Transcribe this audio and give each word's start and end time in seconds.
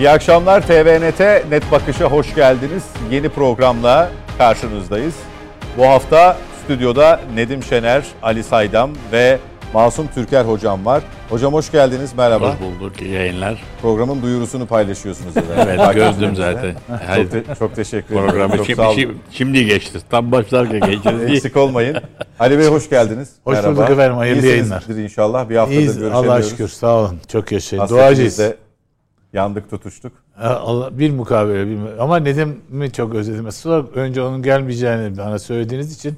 İyi 0.00 0.10
akşamlar 0.10 0.66
TVNT 0.66 1.50
Net 1.50 1.72
Bakış'a 1.72 2.04
hoş 2.04 2.34
geldiniz. 2.34 2.82
Yeni 3.10 3.28
programla 3.28 4.10
karşınızdayız. 4.38 5.14
Bu 5.78 5.86
hafta 5.86 6.36
stüdyoda 6.64 7.20
Nedim 7.34 7.62
Şener, 7.62 8.04
Ali 8.22 8.44
Saydam 8.44 8.90
ve 9.12 9.38
Masum 9.74 10.06
Türker 10.06 10.44
hocam 10.44 10.86
var. 10.86 11.02
Hocam 11.30 11.52
hoş 11.52 11.72
geldiniz, 11.72 12.14
merhaba. 12.16 12.50
Hoş 12.50 12.60
bulduk, 12.60 13.02
iyi 13.02 13.10
yayınlar. 13.10 13.62
Programın 13.82 14.22
duyurusunu 14.22 14.66
paylaşıyorsunuz. 14.66 15.34
evet, 15.56 15.94
gördüm 15.94 16.36
zaten. 16.36 16.74
çok, 17.16 17.30
te- 17.30 17.54
çok 17.58 17.76
teşekkür 17.76 18.14
ederim. 18.14 18.28
Programı 18.28 18.56
çok 18.56 18.66
şimdi, 18.66 18.76
sağ 18.76 18.88
olun. 18.88 18.96
şimdi, 18.96 19.14
şimdi 19.30 19.66
geçti. 19.66 19.98
Tam 20.10 20.32
başlarken 20.32 20.80
geçti. 20.80 21.10
Eksik 21.28 21.56
olmayın. 21.56 21.96
Ali 22.38 22.58
Bey 22.58 22.66
hoş 22.66 22.90
geldiniz. 22.90 23.30
Hoş 23.44 23.54
Merhaba. 23.54 23.76
bulduk 23.76 23.90
efendim, 23.90 24.16
hayırlı 24.16 24.46
yayınlar. 24.46 24.80
İyisinizdir 24.80 25.04
inşallah. 25.04 25.48
Bir 25.48 25.56
haftadır 25.56 25.78
İyiyiz 25.78 25.98
görüşemiyoruz. 25.98 26.30
Allah'a 26.30 26.42
şükür 26.42 26.68
sağ 26.68 26.96
olun. 26.96 27.20
Çok 27.28 27.52
yaşayın. 27.52 27.88
Duacıyız. 27.88 28.40
Yandık 29.32 29.70
tutuştuk. 29.70 30.12
Allah, 30.38 30.98
bir 30.98 31.10
mukabele 31.10 31.66
bir 31.66 31.78
ama 31.98 32.16
Nedim'i 32.16 32.92
çok 32.92 33.14
özledim. 33.14 33.52
Sonra 33.52 33.84
önce 33.94 34.22
onun 34.22 34.42
gelmeyeceğini 34.42 35.18
bana 35.18 35.38
söylediğiniz 35.38 35.92
için 35.96 36.14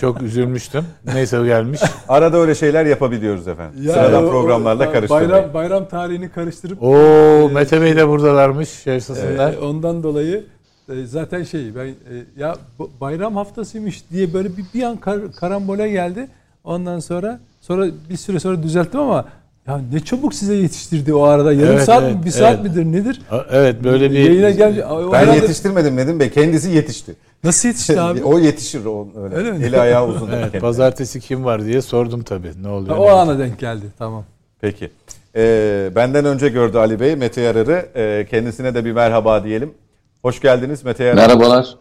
çok 0.00 0.22
üzülmüştüm. 0.22 0.84
Neyse 1.14 1.38
o 1.38 1.44
gelmiş. 1.44 1.80
Arada 2.08 2.36
öyle 2.36 2.54
şeyler 2.54 2.86
yapabiliyoruz 2.86 3.48
efendim. 3.48 3.82
Ya, 3.82 3.92
Sıradan 3.92 4.24
o- 4.26 4.30
programlarla 4.30 4.92
karıştırmayın. 4.92 5.30
Bayram, 5.30 5.54
bayram 5.54 5.88
tarihini 5.88 6.30
karıştırıp 6.30 6.82
Oo 6.82 7.50
Mete 7.54 7.80
Bey 7.82 7.96
de 7.96 8.08
buradalarmış. 8.08 8.86
Yaşasınlar. 8.86 9.52
e, 9.52 9.58
ondan 9.58 10.02
dolayı 10.02 10.44
e, 10.88 11.04
zaten 11.06 11.42
şey 11.42 11.74
ben 11.76 11.86
e, 11.86 11.94
ya 12.36 12.56
bu 12.78 12.90
bayram 13.00 13.36
haftasıymış 13.36 14.04
diye 14.10 14.34
böyle 14.34 14.56
bir, 14.56 14.64
bir 14.74 14.82
an 14.82 14.96
kar- 14.96 15.32
karambole 15.32 15.88
geldi. 15.88 16.28
Ondan 16.64 16.98
sonra 17.00 17.40
sonra 17.60 17.86
bir 18.10 18.16
süre 18.16 18.40
sonra 18.40 18.62
düzelttim 18.62 19.00
ama 19.00 19.24
ya 19.68 19.80
ne 19.92 20.00
çabuk 20.00 20.34
size 20.34 20.54
yetiştirdi 20.54 21.14
o 21.14 21.22
arada. 21.22 21.52
Yarım 21.52 21.72
Evet, 21.76 21.84
saat 21.84 22.02
evet, 22.02 22.14
mi? 22.16 22.24
Bir 22.24 22.30
saat 22.30 22.54
evet. 22.54 22.64
midir? 22.64 22.84
Nedir? 22.84 23.22
Ha, 23.28 23.46
Evet 23.50 23.84
böyle 23.84 24.10
bir 24.10 24.18
Yayına 24.18 24.50
gel. 24.50 24.76
Ben 24.78 24.82
arada- 25.18 25.34
yetiştirmedim 25.34 25.96
Nedim 25.96 26.20
Bey. 26.20 26.30
Kendisi 26.30 26.70
yetişti. 26.70 27.14
Nasıl 27.44 27.68
yetişti 27.68 28.00
abi? 28.00 28.24
o 28.24 28.38
yetişir 28.38 28.84
o 28.84 29.08
öyle. 29.24 29.34
Öyle 29.34 29.52
mi? 29.52 29.64
Eli 29.64 29.80
ayağı 29.80 30.08
uzun. 30.08 30.26
Evet, 30.32 30.42
kendine. 30.42 30.60
pazartesi 30.60 31.20
kim 31.20 31.44
var 31.44 31.64
diye 31.64 31.82
sordum 31.82 32.22
tabii. 32.22 32.50
Ne 32.62 32.66
Ha, 32.68 32.74
oluyor? 32.74 32.96
o 32.96 33.04
ne 33.06 33.10
ana 33.10 33.38
denk 33.38 33.58
geldi. 33.58 33.84
Tamam. 33.98 34.24
Peki. 34.60 34.90
Ee, 35.36 35.90
benden 35.94 36.24
önce 36.24 36.48
gördü 36.48 36.78
Ali 36.78 37.00
Bey 37.00 37.16
Mete 37.16 37.40
Yarar'ı. 37.40 37.86
Ee, 37.96 38.26
kendisine 38.30 38.74
de 38.74 38.84
bir 38.84 38.92
merhaba 38.92 39.44
diyelim. 39.44 39.74
Hoş 40.22 40.40
geldiniz 40.40 40.84
Mete 40.84 41.04
Yarar. 41.04 41.16
Merhabalar. 41.16 41.76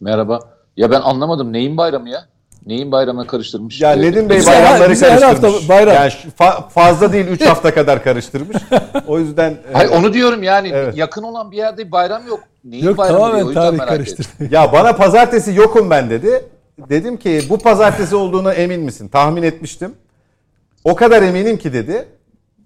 Merhaba. 0.00 0.40
Ya 0.76 0.90
ben 0.90 1.00
anlamadım 1.00 1.52
neyin 1.52 1.76
bayramı 1.76 2.08
ya? 2.08 2.24
Neyin 2.68 2.92
bayramına 2.92 3.26
karıştırmış? 3.26 3.80
Ya 3.80 3.92
Ee, 3.94 4.00
Nedim 4.02 4.28
Bey 4.28 4.46
bayramları 4.46 4.90
bize 4.90 5.10
her 5.10 5.20
karıştırmış. 5.20 5.54
hafta 5.54 5.68
bayram. 5.68 5.94
Yani 5.94 6.10
şu 6.10 6.28
fa- 6.28 6.68
fazla 6.68 7.12
değil 7.12 7.26
3 7.26 7.40
hafta 7.46 7.74
kadar 7.74 8.04
karıştırmış. 8.04 8.56
O 9.06 9.18
yüzden 9.18 9.50
e, 9.50 9.56
Hayır 9.72 9.90
onu 9.90 10.12
diyorum 10.12 10.42
yani 10.42 10.70
Evet. 10.74 10.96
yakın 10.96 11.22
olan 11.22 11.50
bir 11.50 11.56
yerde 11.56 11.92
bayram 11.92 12.26
yok. 12.26 12.40
Neyin 12.64 12.84
Yok 12.84 12.98
bayramı 12.98 13.18
diyor, 13.18 13.28
o 13.28 13.30
tamamen 13.32 13.46
yüzden 13.46 13.62
tarih 13.62 13.78
merak 13.78 13.92
ettim. 14.00 14.16
karıştırdı. 14.16 14.54
ya 14.54 14.72
bana 14.72 14.92
pazartesi 14.92 15.54
yokum 15.54 15.90
ben 15.90 16.10
dedi. 16.10 16.44
Dedim 16.90 17.16
ki 17.16 17.42
bu 17.50 17.58
pazartesi 17.58 18.16
olduğuna 18.16 18.52
emin 18.54 18.80
misin? 18.80 19.08
Tahmin 19.08 19.42
etmiştim. 19.42 19.94
O 20.84 20.94
kadar 20.96 21.22
eminim 21.22 21.58
ki 21.58 21.72
dedi. 21.72 22.08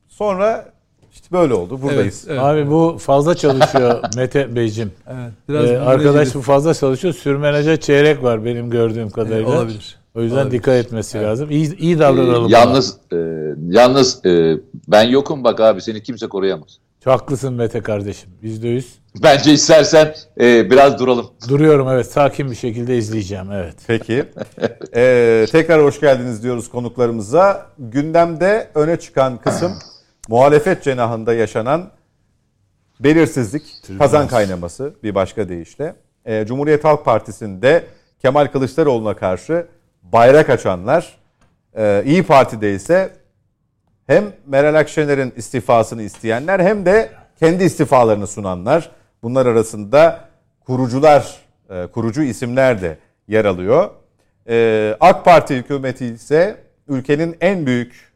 Sonra 0.09 0.65
işte 1.13 1.27
böyle 1.33 1.55
oldu. 1.55 1.83
Buradayız. 1.83 2.25
Evet, 2.29 2.39
evet. 2.43 2.43
Abi 2.43 2.71
bu 2.71 2.97
fazla 3.01 3.35
çalışıyor 3.35 4.01
Mete 4.17 4.57
Beyciğim. 4.57 4.93
Evet, 5.09 5.33
Ee, 5.49 5.53
buraya 5.53 5.83
arkadaş 5.85 6.29
gidip- 6.29 6.35
bu 6.39 6.43
fazla 6.43 6.75
çalışıyor. 6.75 7.15
Sürmenaca 7.15 7.77
çeyrek 7.77 8.23
var 8.23 8.45
benim 8.45 8.71
gördüğüm 8.71 9.11
kadarıyla. 9.11 9.49
olabilir. 9.51 9.97
O 10.15 10.23
yüzden 10.23 10.37
Olabilir. 10.37 10.59
dikkat 10.59 10.75
etmesi 10.75 11.19
lazım. 11.23 11.51
İyi, 11.51 11.77
iyi 11.79 11.99
davranalım. 11.99 12.47
Ee, 12.49 12.53
yalnız 12.53 12.97
e, 13.13 13.17
yalnız 13.69 14.27
e, 14.27 14.57
ben 14.89 15.03
yokum 15.03 15.45
bak 15.45 15.61
abi 15.61 15.81
seni 15.83 16.03
kimse 16.03 16.29
koruyamaz. 16.29 16.79
Çok 17.05 17.13
haklısın 17.15 17.55
Mete 17.55 17.81
kardeşim. 17.81 18.31
Yüzde 18.43 18.69
yüz. 18.69 18.87
Bence 19.23 19.53
istersen 19.53 20.15
e, 20.41 20.71
biraz 20.71 20.99
duralım. 20.99 21.27
Duruyorum 21.49 21.89
evet. 21.89 22.07
Sakin 22.07 22.51
bir 22.51 22.57
şekilde 22.57 22.97
izleyeceğim. 22.97 23.53
Evet. 23.53 23.75
Peki. 23.87 24.25
Ee, 24.97 25.47
tekrar 25.53 25.83
hoş 25.83 26.01
geldiniz 26.01 26.43
diyoruz 26.43 26.71
konuklarımıza. 26.71 27.67
Gündemde 27.79 28.69
öne 28.75 28.97
çıkan 29.01 29.39
kısım 29.39 29.73
muhalefet 30.29 30.83
cenahında 30.83 31.35
yaşanan 31.35 31.91
belirsizlik, 33.01 33.83
kazan 33.99 34.29
kaynaması 34.29 34.95
bir 35.03 35.15
başka 35.15 35.49
deyişle. 35.49 35.95
Ee, 36.25 36.47
Cumhuriyet 36.47 36.85
Halk 36.85 37.05
Partisi'nde 37.05 37.85
Kemal 38.23 38.47
Kılıçdaroğlu'na 38.47 39.17
karşı 39.17 39.67
bayrak 40.03 40.51
açanlar, 40.51 41.17
e, 41.77 42.03
İyi 42.07 42.23
Parti'de 42.23 42.75
ise 42.75 43.11
hem 44.07 44.25
Meral 44.47 44.75
Akşener'in 44.75 45.33
istifasını 45.37 46.03
isteyenler 46.03 46.61
hem 46.61 46.87
de 46.87 47.11
kendi 47.39 47.65
istifalarını 47.65 48.27
sunanlar. 48.27 48.91
Bunlar 49.23 49.47
arasında 49.47 50.29
kurucular, 50.67 51.37
e, 51.71 51.87
kurucu 51.87 52.23
isimler 52.23 52.83
de 52.83 52.99
yer 53.29 53.45
alıyor. 53.45 53.91
E, 54.49 54.97
AK 55.01 55.25
Parti 55.25 55.57
hükümeti 55.57 56.07
ise 56.07 56.57
ülkenin 56.89 57.37
en 57.41 57.67
büyük 57.67 58.12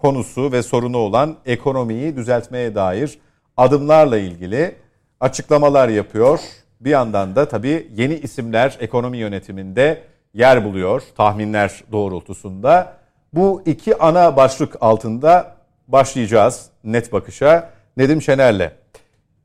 konusu 0.00 0.52
ve 0.52 0.62
sorunu 0.62 0.96
olan 0.96 1.36
ekonomiyi 1.46 2.16
düzeltmeye 2.16 2.74
dair 2.74 3.18
adımlarla 3.56 4.18
ilgili 4.18 4.74
açıklamalar 5.20 5.88
yapıyor. 5.88 6.40
Bir 6.80 6.90
yandan 6.90 7.36
da 7.36 7.48
tabii 7.48 7.88
yeni 7.96 8.14
isimler 8.14 8.76
ekonomi 8.80 9.18
yönetiminde 9.18 10.02
yer 10.34 10.64
buluyor 10.64 11.02
tahminler 11.16 11.84
doğrultusunda. 11.92 12.96
Bu 13.32 13.62
iki 13.66 13.98
ana 13.98 14.36
başlık 14.36 14.76
altında 14.80 15.56
başlayacağız 15.88 16.66
net 16.84 17.12
bakışa 17.12 17.70
Nedim 17.96 18.22
Şener'le. 18.22 18.72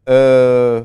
Ee, 0.07 0.83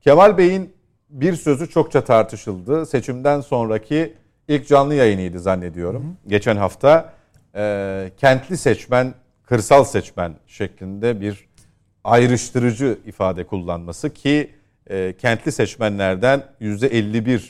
Kemal 0.00 0.38
Bey'in 0.38 0.72
bir 1.10 1.36
sözü 1.36 1.70
çokça 1.70 2.04
tartışıldı. 2.04 2.86
Seçimden 2.86 3.40
sonraki 3.40 4.14
ilk 4.48 4.68
canlı 4.68 4.94
yayınıydı 4.94 5.40
zannediyorum. 5.40 6.16
Geçen 6.26 6.56
hafta 6.56 7.12
e, 7.58 8.10
kentli 8.16 8.56
seçmen, 8.56 9.14
kırsal 9.42 9.84
seçmen 9.84 10.34
şeklinde 10.46 11.20
bir 11.20 11.48
ayrıştırıcı 12.04 12.98
ifade 13.06 13.46
kullanması 13.46 14.14
ki 14.14 14.50
e, 14.86 15.14
kentli 15.18 15.52
seçmenlerden 15.52 16.44
%51 16.60 17.40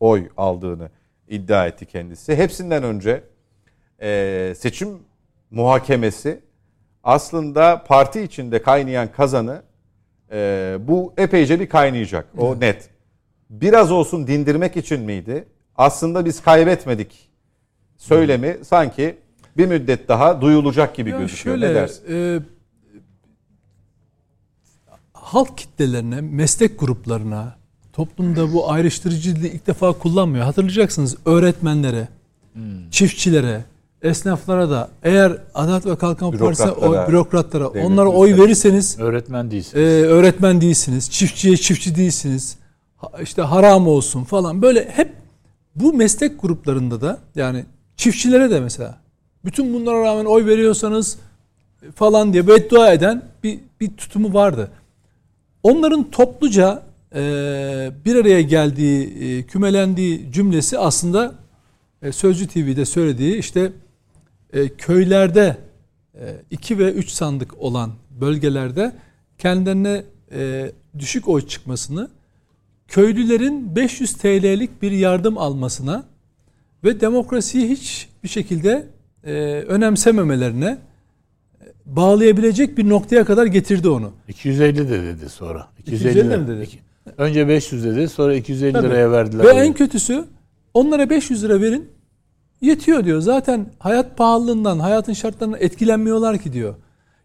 oy 0.00 0.28
aldığını 0.36 0.90
iddia 1.28 1.66
etti 1.66 1.86
kendisi. 1.86 2.36
Hepsinden 2.36 2.82
önce 2.82 3.24
e, 4.02 4.52
seçim 4.56 4.98
muhakemesi 5.50 6.40
aslında 7.04 7.84
parti 7.84 8.22
içinde 8.22 8.62
kaynayan 8.62 9.12
kazanı 9.12 9.62
e, 10.32 10.76
bu 10.80 11.14
epeyce 11.16 11.60
bir 11.60 11.68
kaynayacak. 11.68 12.26
O 12.38 12.60
net. 12.60 12.90
Biraz 13.50 13.92
olsun 13.92 14.26
dindirmek 14.26 14.76
için 14.76 15.00
miydi? 15.00 15.44
Aslında 15.76 16.24
biz 16.24 16.42
kaybetmedik 16.42 17.30
söylemi 17.96 18.56
sanki 18.64 19.16
bir 19.56 19.66
müddet 19.66 20.08
daha 20.08 20.40
duyulacak 20.40 20.94
gibi 20.96 21.10
Ya 21.10 21.18
gözüküyor. 21.18 21.56
şöyle, 21.56 21.70
ne 21.70 21.74
dersin? 21.74 22.02
e, 22.10 22.40
halk 25.12 25.58
kitlelerine, 25.58 26.20
meslek 26.20 26.80
gruplarına, 26.80 27.54
toplumda 27.92 28.52
bu 28.52 28.70
ayrıştırıcılığı 28.70 29.46
ilk 29.46 29.66
defa 29.66 29.92
kullanmıyor. 29.92 30.44
Hatırlayacaksınız 30.44 31.16
öğretmenlere, 31.24 32.08
Hmm. 32.52 32.90
çiftçilere, 32.90 33.64
esnaflara 34.02 34.70
da 34.70 34.88
eğer 35.02 35.36
Adalet 35.54 35.86
ve 35.86 35.96
Kalkınma 35.96 36.38
Partisi'ne 36.38 36.70
oy, 36.70 37.08
bürokratlara 37.08 37.68
onlara 37.68 38.08
oy 38.08 38.36
verirseniz 38.36 38.96
Öğretmen 39.00 39.50
değilsin. 39.50 39.78
e, 39.78 39.80
öğretmen 39.82 40.60
değilsiniz, 40.60 41.10
çiftçiye 41.10 41.56
çiftçi 41.56 41.94
değilsiniz, 41.94 42.56
ha- 42.96 43.22
işte 43.22 43.42
haram 43.42 43.86
olsun 43.86 44.24
falan 44.24 44.62
böyle 44.62 44.90
hep 44.90 45.12
bu 45.76 45.92
meslek 45.92 46.40
gruplarında 46.42 47.00
da 47.00 47.18
yani 47.34 47.64
çiftçilere 47.96 48.50
de 48.50 48.60
mesela 48.60 48.99
bütün 49.44 49.74
bunlara 49.74 50.02
rağmen 50.02 50.24
oy 50.24 50.46
veriyorsanız 50.46 51.18
falan 51.94 52.32
diye 52.32 52.46
beddua 52.46 52.92
eden 52.92 53.22
bir, 53.44 53.60
bir 53.80 53.96
tutumu 53.96 54.34
vardı. 54.34 54.70
Onların 55.62 56.10
topluca 56.10 56.82
e, 57.14 57.20
bir 58.04 58.16
araya 58.16 58.42
geldiği, 58.42 59.06
e, 59.24 59.42
kümelendiği 59.42 60.32
cümlesi 60.32 60.78
aslında 60.78 61.34
e, 62.02 62.12
Sözcü 62.12 62.48
TV'de 62.48 62.84
söylediği 62.84 63.36
işte 63.36 63.72
e, 64.52 64.68
köylerde 64.68 65.56
2 66.50 66.78
ve 66.78 66.92
3 66.92 67.10
sandık 67.10 67.58
olan 67.58 67.92
bölgelerde 68.20 68.92
kendilerine 69.38 70.04
e, 70.32 70.72
düşük 70.98 71.28
oy 71.28 71.46
çıkmasını, 71.46 72.10
köylülerin 72.88 73.76
500 73.76 74.12
TL'lik 74.12 74.82
bir 74.82 74.92
yardım 74.92 75.38
almasına 75.38 76.04
ve 76.84 77.00
demokrasiyi 77.00 77.68
hiç 77.68 78.08
bir 78.24 78.28
şekilde 78.28 78.86
e, 79.24 79.32
önemsememelerine 79.68 80.78
bağlayabilecek 81.86 82.78
bir 82.78 82.88
noktaya 82.88 83.24
kadar 83.24 83.46
getirdi 83.46 83.88
onu. 83.88 84.12
250 84.28 84.88
de 84.88 85.02
dedi 85.02 85.28
sonra. 85.28 85.68
250 85.78 86.10
250 86.10 86.38
mi 86.38 86.48
dedi? 86.48 86.68
Önce 87.18 87.48
500 87.48 87.84
dedi 87.84 88.08
sonra 88.08 88.34
250 88.34 88.72
Tabii. 88.72 88.86
liraya 88.86 89.10
verdiler. 89.10 89.44
Ve 89.44 89.52
oyu. 89.52 89.60
en 89.60 89.72
kötüsü 89.72 90.24
onlara 90.74 91.10
500 91.10 91.44
lira 91.44 91.60
verin 91.60 91.88
yetiyor 92.60 93.04
diyor. 93.04 93.20
Zaten 93.20 93.66
hayat 93.78 94.16
pahalılığından, 94.16 94.78
hayatın 94.78 95.12
şartlarından 95.12 95.60
etkilenmiyorlar 95.60 96.38
ki 96.38 96.52
diyor. 96.52 96.74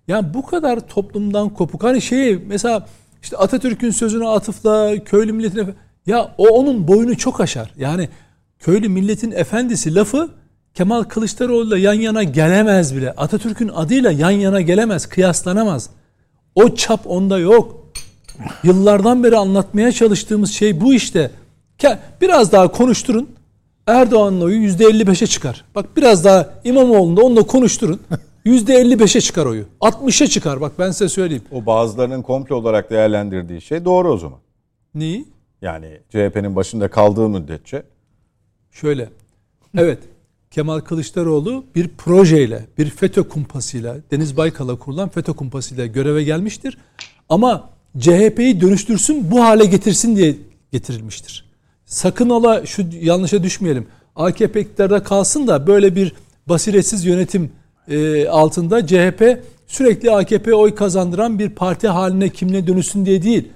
Yani 0.08 0.34
bu 0.34 0.46
kadar 0.46 0.88
toplumdan 0.88 1.50
kopuk. 1.50 1.84
Hani 1.84 2.02
şey 2.02 2.40
mesela 2.48 2.88
işte 3.22 3.38
Atatürk'ün 3.38 3.92
sözüne 3.92 4.28
atıfla 4.28 5.04
köylü 5.06 5.34
milletine 5.34 5.66
ya 6.06 6.36
o 6.38 6.48
onun 6.48 6.88
boyunu 6.88 7.18
çok 7.18 7.42
aşar. 7.42 7.74
Yani 7.78 8.10
köylü 8.60 8.90
milletin 8.90 9.32
efendisi 9.32 9.96
lafı 9.96 10.30
Kemal 10.76 11.04
Kılıçdaroğlu'yla 11.04 11.78
yan 11.78 11.94
yana 11.94 12.24
gelemez 12.24 12.96
bile. 12.96 13.12
Atatürk'ün 13.12 13.68
adıyla 13.68 14.12
yan 14.12 14.32
yana 14.32 14.62
gelemez, 14.62 15.06
kıyaslanamaz. 15.06 15.90
O 16.56 16.76
çap 16.76 17.08
onda 17.08 17.40
yok. 17.40 17.86
Yıllardan 18.64 19.24
beri 19.24 19.38
anlatmaya 19.38 19.92
çalıştığımız 19.92 20.52
şey 20.52 20.82
bu 20.82 20.94
işte. 20.94 21.32
Biraz 22.22 22.52
daha 22.52 22.72
konuşturun. 22.72 23.30
Erdoğan'ın 23.88 24.42
oyu 24.42 24.68
%55'e 24.68 25.28
çıkar. 25.28 25.66
Bak 25.76 25.98
biraz 25.98 26.26
daha 26.26 26.50
İmamoğlu'nda 26.64 27.22
onunla 27.22 27.44
konuşturun. 27.44 28.02
%55'e 28.46 29.22
çıkar 29.22 29.46
oyu. 29.46 29.66
60'a 29.82 30.28
çıkar 30.28 30.62
bak 30.62 30.72
ben 30.80 30.92
size 30.92 31.10
söyleyeyim. 31.10 31.44
O 31.52 31.66
bazılarının 31.66 32.22
komplo 32.22 32.56
olarak 32.56 32.90
değerlendirdiği 32.90 33.62
şey 33.62 33.86
doğru 33.86 34.14
o 34.14 34.18
zaman. 34.18 34.40
Neyi? 34.96 35.26
Yani 35.62 36.00
CHP'nin 36.10 36.56
başında 36.56 36.88
kaldığı 36.88 37.30
müddetçe 37.30 37.84
Şöyle. 38.72 39.10
Evet. 39.78 40.00
Kemal 40.56 40.80
Kılıçdaroğlu 40.80 41.66
bir 41.76 41.88
projeyle, 41.88 42.66
bir 42.78 42.90
FETÖ 42.90 43.24
kumpasıyla, 43.24 43.96
Deniz 44.12 44.38
Baykal'a 44.38 44.76
kurulan 44.76 45.10
FETÖ 45.10 45.34
kumpasıyla 45.34 45.86
göreve 45.86 46.24
gelmiştir. 46.24 46.78
Ama 47.30 47.70
CHP'yi 48.00 48.62
dönüştürsün, 48.62 49.32
bu 49.32 49.44
hale 49.44 49.66
getirsin 49.66 50.16
diye 50.16 50.36
getirilmiştir. 50.72 51.46
Sakın 51.86 52.30
ola 52.30 52.66
şu 52.66 52.86
yanlışa 53.02 53.44
düşmeyelim. 53.44 53.88
AKP 54.16 54.62
iktidarda 54.62 55.04
kalsın 55.04 55.48
da 55.48 55.68
böyle 55.68 55.96
bir 55.96 56.14
basiretsiz 56.48 57.06
yönetim 57.06 57.52
e, 57.88 58.28
altında 58.28 58.88
CHP 58.88 59.44
sürekli 59.68 60.12
AKP 60.12 60.54
oy 60.54 60.76
kazandıran 60.76 61.40
bir 61.40 61.50
parti 61.50 61.88
haline 61.88 62.30
kimle 62.30 62.68
dönüşsün 62.68 63.06
diye 63.06 63.24
değil. 63.24 63.48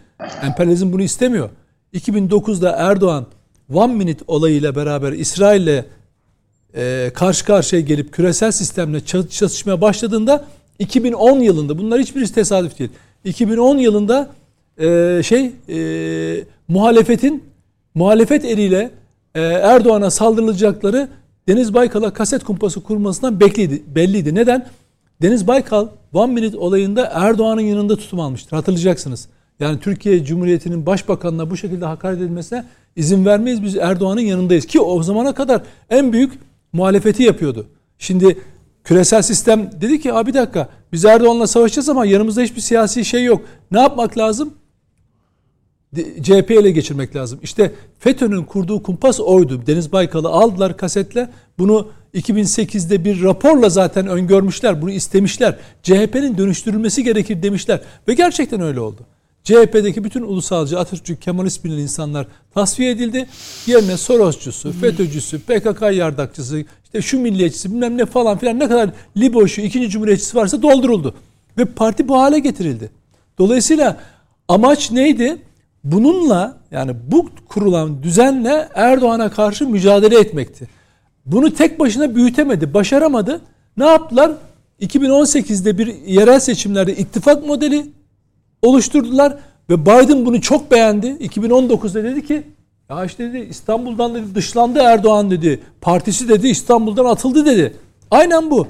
Emperyalizm 0.44 0.92
bunu 0.92 1.04
istemiyor. 1.04 1.50
2009'da 1.94 2.72
Erdoğan 2.72 3.26
One 3.74 3.94
Minute 3.94 4.24
olayıyla 4.28 4.76
beraber 4.76 5.12
İsrail'le 5.12 5.86
e, 6.76 7.12
karşı 7.14 7.46
karşıya 7.46 7.82
gelip 7.82 8.14
küresel 8.14 8.52
sistemle 8.52 8.98
çat- 8.98 9.32
çatışmaya 9.32 9.82
başladığında 9.82 10.46
2010 10.80 11.40
yılında 11.40 11.78
bunlar 11.78 12.00
hiçbirisi 12.02 12.34
tesadüf 12.34 12.80
değil. 12.80 12.90
2010 13.26 13.78
yılında 13.78 14.30
e, 14.78 15.22
şey 15.24 15.52
e, 15.70 16.44
muhalefetin 16.68 17.44
muhalefet 17.96 18.46
eliyle 18.46 18.92
e, 19.36 19.42
Erdoğan'a 19.42 20.10
saldırılacakları 20.10 21.08
Deniz 21.48 21.74
Baykal'a 21.74 22.14
kaset 22.14 22.44
kumpası 22.44 22.84
kurmasından 22.84 23.40
bekliydi, 23.40 23.84
belliydi. 23.96 24.36
Neden? 24.36 24.68
Deniz 25.22 25.48
Baykal 25.48 25.88
One 26.14 26.34
Minute 26.34 26.58
olayında 26.58 27.10
Erdoğan'ın 27.14 27.62
yanında 27.62 27.96
tutum 27.96 28.20
almıştır. 28.20 28.56
Hatırlayacaksınız. 28.56 29.28
Yani 29.60 29.80
Türkiye 29.80 30.24
Cumhuriyeti'nin 30.24 30.86
başbakanına 30.86 31.50
bu 31.50 31.58
şekilde 31.58 31.86
hakaret 31.86 32.18
edilmesine 32.18 32.66
izin 32.96 33.26
vermeyiz. 33.26 33.64
Biz 33.64 33.78
Erdoğan'ın 33.78 34.22
yanındayız. 34.22 34.66
Ki 34.66 34.80
o 34.80 35.04
zamana 35.04 35.34
kadar 35.34 35.62
en 35.90 36.14
büyük 36.14 36.40
muhalefeti 36.74 37.24
yapıyordu. 37.24 37.68
Şimdi 37.98 38.38
küresel 38.84 39.22
sistem 39.22 39.70
dedi 39.82 40.02
ki 40.02 40.14
abi 40.14 40.30
bir 40.30 40.34
dakika 40.34 40.70
biz 40.94 41.06
Erdoğan'la 41.06 41.48
savaşacağız 41.48 41.90
ama 41.90 42.06
yanımızda 42.06 42.42
hiçbir 42.42 42.62
siyasi 42.62 43.06
şey 43.06 43.24
yok. 43.24 43.42
Ne 43.72 43.80
yapmak 43.80 44.18
lazım? 44.18 44.54
CHP 45.96 46.52
ele 46.52 46.72
geçirmek 46.72 47.16
lazım. 47.16 47.40
İşte 47.44 47.74
FETÖ'nün 48.00 48.44
kurduğu 48.44 48.84
kumpas 48.84 49.20
oydu. 49.20 49.62
Deniz 49.68 49.92
Baykal'ı 49.92 50.28
aldılar 50.28 50.78
kasetle. 50.78 51.30
Bunu 51.58 51.88
2008'de 52.14 53.06
bir 53.06 53.24
raporla 53.24 53.70
zaten 53.70 54.08
öngörmüşler. 54.08 54.82
Bunu 54.82 54.92
istemişler. 54.92 55.58
CHP'nin 55.84 56.38
dönüştürülmesi 56.38 57.04
gerekir 57.04 57.44
demişler. 57.44 57.82
Ve 58.08 58.14
gerçekten 58.14 58.62
öyle 58.62 58.80
oldu. 58.80 59.02
CHP'deki 59.44 60.04
bütün 60.04 60.22
ulusalcı, 60.22 60.80
Atatürkçü, 60.80 61.20
Kemalist 61.20 61.66
bilinen 61.66 61.82
insanlar 61.82 62.28
tasfiye 62.54 62.92
edildi. 62.92 63.28
Yerine 63.68 63.98
Sorosçusu, 63.98 64.72
FETÖ'cüsü, 64.72 65.40
PKK 65.40 65.82
yardakçısı, 65.82 66.66
işte 66.84 67.02
şu 67.02 67.20
milliyetçisi 67.20 67.72
bilmem 67.72 67.98
ne 67.98 68.06
falan 68.06 68.38
filan 68.38 68.60
ne 68.60 68.68
kadar 68.68 68.90
Liboş'u, 69.18 69.62
ikinci 69.62 69.90
cumhuriyetçisi 69.90 70.38
varsa 70.38 70.62
dolduruldu. 70.62 71.16
Ve 71.58 71.66
parti 71.66 72.08
bu 72.08 72.20
hale 72.20 72.40
getirildi. 72.40 72.90
Dolayısıyla 73.38 73.98
amaç 74.48 74.92
neydi? 74.92 75.38
Bununla 75.84 76.58
yani 76.72 76.96
bu 77.08 77.30
kurulan 77.50 78.04
düzenle 78.04 78.70
Erdoğan'a 78.76 79.32
karşı 79.32 79.68
mücadele 79.68 80.20
etmekti. 80.20 80.68
Bunu 81.26 81.54
tek 81.54 81.80
başına 81.80 82.16
büyütemedi, 82.16 82.74
başaramadı. 82.74 83.42
Ne 83.78 83.86
yaptılar? 83.86 84.32
2018'de 84.82 85.78
bir 85.78 85.88
yerel 86.06 86.40
seçimlerde 86.40 86.96
ittifak 86.96 87.46
modeli 87.46 87.86
oluşturdular 88.62 89.38
ve 89.70 89.82
Biden 89.82 90.26
bunu 90.26 90.42
çok 90.42 90.72
beğendi. 90.72 91.08
2019'da 91.08 92.04
dedi 92.04 92.26
ki 92.26 92.44
ya 92.90 93.06
işte 93.06 93.24
dedi 93.24 93.48
İstanbul'dan 93.50 94.16
dedi 94.16 94.36
dışlandı 94.36 94.80
Erdoğan 94.80 95.32
dedi. 95.32 95.60
Partisi 95.82 96.30
dedi 96.30 96.48
İstanbul'dan 96.48 97.06
atıldı 97.06 97.46
dedi. 97.46 97.74
Aynen 98.12 98.52
bu. 98.52 98.68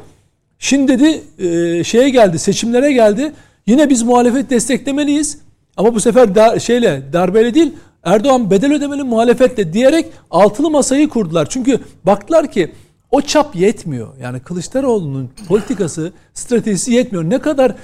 Şimdi 0.59 1.00
dedi 1.00 1.21
e, 1.47 1.83
şeye 1.83 2.09
geldi 2.09 2.39
seçimlere 2.39 2.94
geldi. 2.94 3.33
Yine 3.68 3.89
biz 3.89 4.03
muhalefet 4.03 4.50
desteklemeliyiz. 4.50 5.38
Ama 5.77 5.95
bu 5.95 6.00
sefer 6.00 6.36
dar, 6.36 6.59
şeyle 6.59 7.03
darbeyle 7.13 7.53
değil 7.53 7.74
Erdoğan 8.03 8.51
bedel 8.51 8.74
ödemeli 8.74 9.03
muhalefetle 9.03 9.74
diyerek 9.74 10.06
altılı 10.31 10.69
masayı 10.69 11.09
kurdular. 11.09 11.47
Çünkü 11.50 11.80
baktılar 12.03 12.51
ki 12.51 12.71
o 13.12 13.21
çap 13.21 13.56
yetmiyor. 13.56 14.07
Yani 14.21 14.39
Kılıçdaroğlu'nun 14.39 15.30
politikası, 15.47 16.12
stratejisi 16.33 16.94
yetmiyor. 16.94 17.30
Ne 17.30 17.39
kadar 17.39 17.75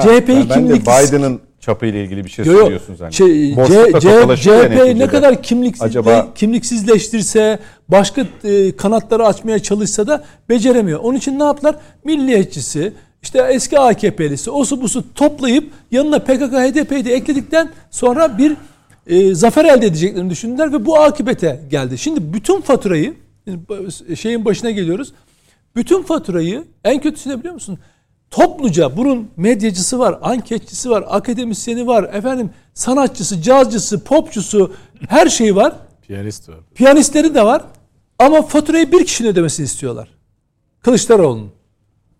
CHP'yi 0.00 0.48
kimlik 0.48 0.82
Biden'ın 0.82 1.40
çapı 1.60 1.86
ile 1.86 2.04
ilgili 2.04 2.24
bir 2.24 2.30
şey 2.30 2.44
Yo, 2.44 2.52
yo. 2.52 2.58
söylüyorsun 2.60 2.94
zannettim. 2.94 3.26
Şey, 3.26 3.54
C- 3.54 4.36
CHP 4.36 4.98
ne 4.98 5.06
kadar 5.06 5.42
kimliksiz, 5.42 5.82
Acaba- 5.82 6.34
kimliksizleştirse, 6.34 7.58
başka 7.88 8.26
e, 8.44 8.76
kanatları 8.76 9.26
açmaya 9.26 9.58
çalışsa 9.58 10.06
da 10.06 10.24
beceremiyor. 10.48 11.00
Onun 11.00 11.18
için 11.18 11.38
ne 11.38 11.44
yaptılar? 11.44 11.76
Milliyetçisi, 12.04 12.92
işte 13.22 13.46
eski 13.50 13.78
AKP'lisi, 13.78 14.50
osu 14.50 14.82
busu 14.82 15.14
toplayıp 15.14 15.70
yanına 15.90 16.18
PKK, 16.18 16.52
HDP'yi 16.52 17.04
de 17.04 17.14
ekledikten 17.14 17.70
sonra 17.90 18.38
bir 18.38 18.56
e, 19.06 19.34
zafer 19.34 19.64
elde 19.64 19.86
edeceklerini 19.86 20.30
düşündüler 20.30 20.72
ve 20.72 20.86
bu 20.86 20.98
akibete 21.00 21.60
geldi. 21.70 21.98
Şimdi 21.98 22.32
bütün 22.32 22.60
faturayı, 22.60 23.14
şeyin 24.16 24.44
başına 24.44 24.70
geliyoruz. 24.70 25.12
Bütün 25.76 26.02
faturayı 26.02 26.64
en 26.84 27.00
kötüsü 27.00 27.30
ne 27.30 27.38
biliyor 27.38 27.54
musun? 27.54 27.78
Topluca 28.30 28.96
bunun 28.96 29.30
medyacısı 29.36 29.98
var, 29.98 30.18
anketçisi 30.22 30.90
var, 30.90 31.04
akademisyeni 31.08 31.86
var, 31.86 32.04
efendim 32.12 32.50
sanatçısı, 32.74 33.42
cazcısı, 33.42 34.04
popçusu 34.04 34.72
her 35.08 35.28
şey 35.28 35.56
var. 35.56 35.72
Piyanist 36.02 36.48
var. 36.48 36.58
Piyanistleri 36.74 37.34
de 37.34 37.44
var. 37.44 37.64
Ama 38.18 38.42
faturayı 38.42 38.92
bir 38.92 39.06
kişinin 39.06 39.28
ödemesini 39.28 39.64
istiyorlar. 39.64 40.08
Kılıçdaroğlu'nun. 40.82 41.50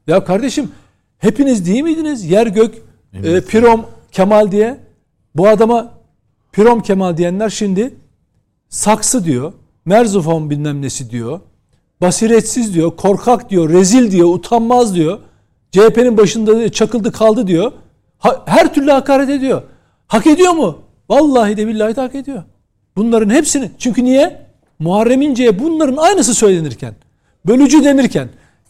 Ya 0.07 0.25
kardeşim 0.25 0.71
hepiniz 1.19 1.67
değil 1.67 1.83
miydiniz? 1.83 2.25
Yer 2.25 2.47
gök 2.47 2.75
e, 3.13 3.41
Pirom 3.41 3.87
Kemal 4.13 4.53
diye. 4.53 4.81
Bu 5.35 5.49
adama 5.49 5.95
Pirom 6.53 6.83
Kemal 6.83 7.17
diyenler 7.17 7.51
şimdi 7.51 7.95
saksı 8.69 9.25
diyor. 9.25 9.53
Merzufon 9.85 10.51
bilmem 10.51 10.83
nesi 10.83 11.11
diyor. 11.11 11.41
Basiretsiz 12.01 12.75
diyor. 12.75 12.97
Korkak 12.97 13.51
diyor. 13.51 13.71
Rezil 13.71 14.11
diyor. 14.11 14.29
Utanmaz 14.35 14.95
diyor. 14.95 15.19
CHP'nin 15.73 16.17
başında 16.17 16.73
çakıldı 16.73 17.13
kaldı 17.13 17.47
diyor. 17.47 17.73
Ha- 18.19 18.43
her 18.47 18.75
türlü 18.75 18.91
hakaret 18.91 19.29
ediyor. 19.31 19.63
Hak 20.07 20.27
ediyor 20.27 20.53
mu? 20.53 20.79
Vallahi 21.09 21.57
de 21.57 21.67
billahi 21.67 21.97
de 21.97 22.01
hak 22.01 22.15
ediyor. 22.15 22.43
Bunların 22.97 23.31
hepsini. 23.31 23.71
Çünkü 23.79 24.05
niye? 24.05 24.47
Muharrem 24.79 25.23
İnce'ye 25.23 25.59
bunların 25.59 25.97
aynısı 25.97 26.35
söylenirken, 26.35 26.95
bölücü 27.47 27.85
denirken, 27.85 28.29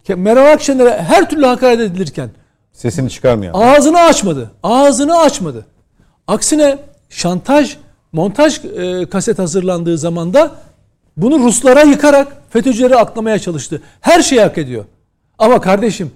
Ke- 0.09 0.17
Meral 0.17 0.53
Akşener'e 0.53 1.03
her 1.03 1.31
türlü 1.31 1.47
hakaret 1.47 1.81
edilirken 1.81 2.31
Sesini 2.73 3.11
çıkarmayan. 3.11 3.53
ağzını 3.55 3.99
açmadı. 4.01 4.51
Ağzını 4.63 5.19
açmadı. 5.19 5.67
Aksine 6.27 6.79
şantaj, 7.09 7.77
montaj 8.13 8.61
e, 8.65 9.07
kaset 9.11 9.39
hazırlandığı 9.39 9.99
zaman 9.99 10.35
da 10.35 10.51
bunu 11.17 11.39
Ruslara 11.39 11.81
yıkarak 11.83 12.29
FETÖ'cüleri 12.51 12.97
aklamaya 12.97 13.39
çalıştı. 13.39 13.83
Her 14.01 14.23
şeyi 14.23 14.41
hak 14.41 14.59
ediyor. 14.59 14.85
Ama 15.39 15.61
kardeşim 15.61 16.11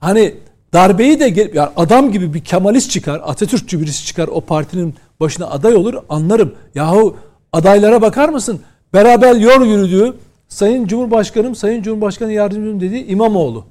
hani 0.00 0.34
darbeyi 0.72 1.20
de 1.20 1.28
gel- 1.28 1.50
yani 1.54 1.68
adam 1.76 2.12
gibi 2.12 2.34
bir 2.34 2.40
Kemalist 2.44 2.90
çıkar, 2.90 3.20
Atatürkçü 3.24 3.80
birisi 3.80 4.06
çıkar 4.06 4.28
o 4.28 4.40
partinin 4.40 4.94
başına 5.20 5.46
aday 5.46 5.76
olur 5.76 5.94
anlarım. 6.08 6.54
Yahu 6.74 7.16
adaylara 7.52 8.02
bakar 8.02 8.28
mısın? 8.28 8.60
Beraber 8.94 9.34
yol 9.34 9.66
yürüdüğü 9.66 10.14
Sayın 10.48 10.86
Cumhurbaşkanım, 10.86 11.54
Sayın 11.54 11.82
Cumhurbaşkanı 11.82 12.32
Yardımcım 12.32 12.80
dediği 12.80 13.06
İmamoğlu. 13.06 13.64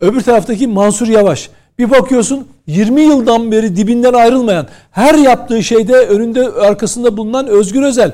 Öbür 0.00 0.20
taraftaki 0.20 0.66
Mansur 0.66 1.06
Yavaş. 1.08 1.50
Bir 1.78 1.90
bakıyorsun 1.90 2.48
20 2.66 3.00
yıldan 3.02 3.52
beri 3.52 3.76
dibinden 3.76 4.12
ayrılmayan, 4.12 4.66
her 4.90 5.14
yaptığı 5.14 5.62
şeyde 5.62 5.94
önünde 5.96 6.48
arkasında 6.48 7.16
bulunan 7.16 7.46
Özgür 7.46 7.82
Özel. 7.82 8.12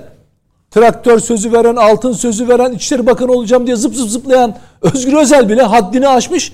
Traktör 0.70 1.18
sözü 1.18 1.52
veren, 1.52 1.76
altın 1.76 2.12
sözü 2.12 2.48
veren, 2.48 2.72
İçişleri 2.72 3.06
Bakanı 3.06 3.32
olacağım 3.32 3.66
diye 3.66 3.76
zıp 3.76 3.94
zıp 3.94 4.08
zıplayan 4.08 4.56
Özgür 4.82 5.12
Özel 5.12 5.48
bile 5.48 5.62
haddini 5.62 6.08
aşmış. 6.08 6.52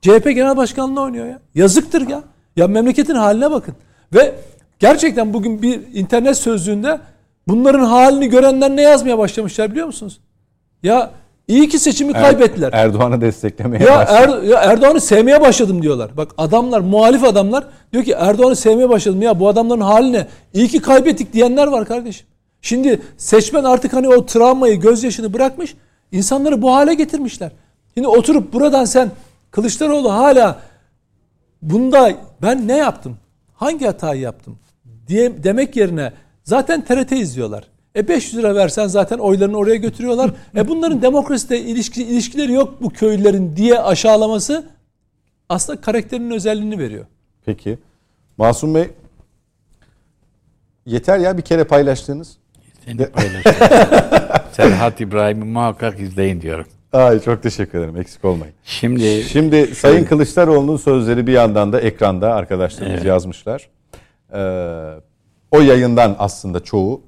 CHP 0.00 0.24
Genel 0.24 0.56
Başkanlığı 0.56 1.00
oynuyor 1.00 1.26
ya. 1.26 1.38
Yazıktır 1.54 2.08
ya. 2.08 2.22
Ya 2.56 2.68
memleketin 2.68 3.14
haline 3.14 3.50
bakın. 3.50 3.74
Ve 4.14 4.34
Gerçekten 4.78 5.34
bugün 5.34 5.62
bir 5.62 5.80
internet 5.94 6.36
sözlüğünde 6.36 7.00
bunların 7.48 7.84
halini 7.84 8.28
görenler 8.28 8.76
ne 8.76 8.82
yazmaya 8.82 9.18
başlamışlar 9.18 9.70
biliyor 9.70 9.86
musunuz? 9.86 10.20
Ya 10.82 11.10
iyi 11.48 11.68
ki 11.68 11.78
seçimi 11.78 12.12
kaybettiler. 12.12 12.70
Erdoğan'ı 12.72 13.20
desteklemeye 13.20 13.84
Ya, 13.84 13.98
başladı. 13.98 14.40
er, 14.42 14.48
ya 14.48 14.58
Erdoğan'ı 14.58 15.00
sevmeye 15.00 15.40
başladım 15.40 15.82
diyorlar. 15.82 16.16
Bak 16.16 16.30
adamlar, 16.38 16.80
muhalif 16.80 17.24
adamlar 17.24 17.64
diyor 17.92 18.04
ki 18.04 18.12
Erdoğan'ı 18.18 18.56
sevmeye 18.56 18.88
başladım. 18.88 19.22
Ya 19.22 19.40
bu 19.40 19.48
adamların 19.48 19.80
haline 19.80 20.26
iyi 20.54 20.68
ki 20.68 20.80
kaybettik 20.82 21.32
diyenler 21.32 21.66
var 21.66 21.84
kardeşim. 21.84 22.26
Şimdi 22.62 23.02
seçmen 23.16 23.64
artık 23.64 23.92
hani 23.92 24.08
o 24.08 24.26
travmayı, 24.26 24.80
gözyaşını 24.80 25.32
bırakmış. 25.34 25.74
insanları 26.12 26.62
bu 26.62 26.74
hale 26.74 26.94
getirmişler. 26.94 27.52
Şimdi 27.94 28.08
oturup 28.08 28.52
buradan 28.52 28.84
sen 28.84 29.10
Kılıçdaroğlu 29.50 30.12
hala 30.12 30.60
bunda 31.62 32.16
ben 32.42 32.68
ne 32.68 32.76
yaptım? 32.76 33.16
Hangi 33.54 33.86
hatayı 33.86 34.20
yaptım? 34.20 34.58
diye 35.08 35.44
demek 35.44 35.76
yerine 35.76 36.12
zaten 36.44 36.84
TRT 36.84 37.12
izliyorlar. 37.12 37.64
E 37.96 38.08
500 38.08 38.36
lira 38.36 38.54
versen 38.54 38.86
zaten 38.86 39.18
oylarını 39.18 39.56
oraya 39.56 39.76
götürüyorlar. 39.76 40.30
e 40.56 40.68
bunların 40.68 41.02
demokraside 41.02 41.60
ilişki, 41.60 42.02
ilişkileri 42.02 42.52
yok 42.52 42.82
bu 42.82 42.90
köylülerin 42.90 43.56
diye 43.56 43.80
aşağılaması 43.80 44.66
aslında 45.48 45.80
karakterinin 45.80 46.30
özelliğini 46.30 46.78
veriyor. 46.78 47.06
Peki. 47.46 47.78
Masum 48.36 48.74
Bey 48.74 48.90
yeter 50.86 51.18
ya 51.18 51.36
bir 51.38 51.42
kere 51.42 51.64
paylaştığınız. 51.64 52.36
Seni 52.84 53.06
paylaşıyorum. 53.06 53.66
Serhat 54.52 55.00
İbrahim'i 55.00 55.44
muhakkak 55.44 56.00
izleyin 56.00 56.40
diyorum. 56.40 56.66
Ay 56.92 57.20
çok 57.20 57.42
teşekkür 57.42 57.78
ederim. 57.78 57.96
Eksik 57.96 58.24
olmayın. 58.24 58.54
Şimdi 58.64 59.22
Şimdi 59.22 59.74
Sayın 59.74 60.04
Kılıçdaroğlu'nun 60.04 60.76
sözleri 60.76 61.26
bir 61.26 61.32
yandan 61.32 61.72
da 61.72 61.80
ekranda 61.80 62.34
arkadaşlarımız 62.34 63.04
yazmışlar. 63.04 63.68
Ee, 64.32 64.38
o 65.50 65.60
yayından 65.60 66.16
aslında 66.18 66.60
çoğu 66.64 67.02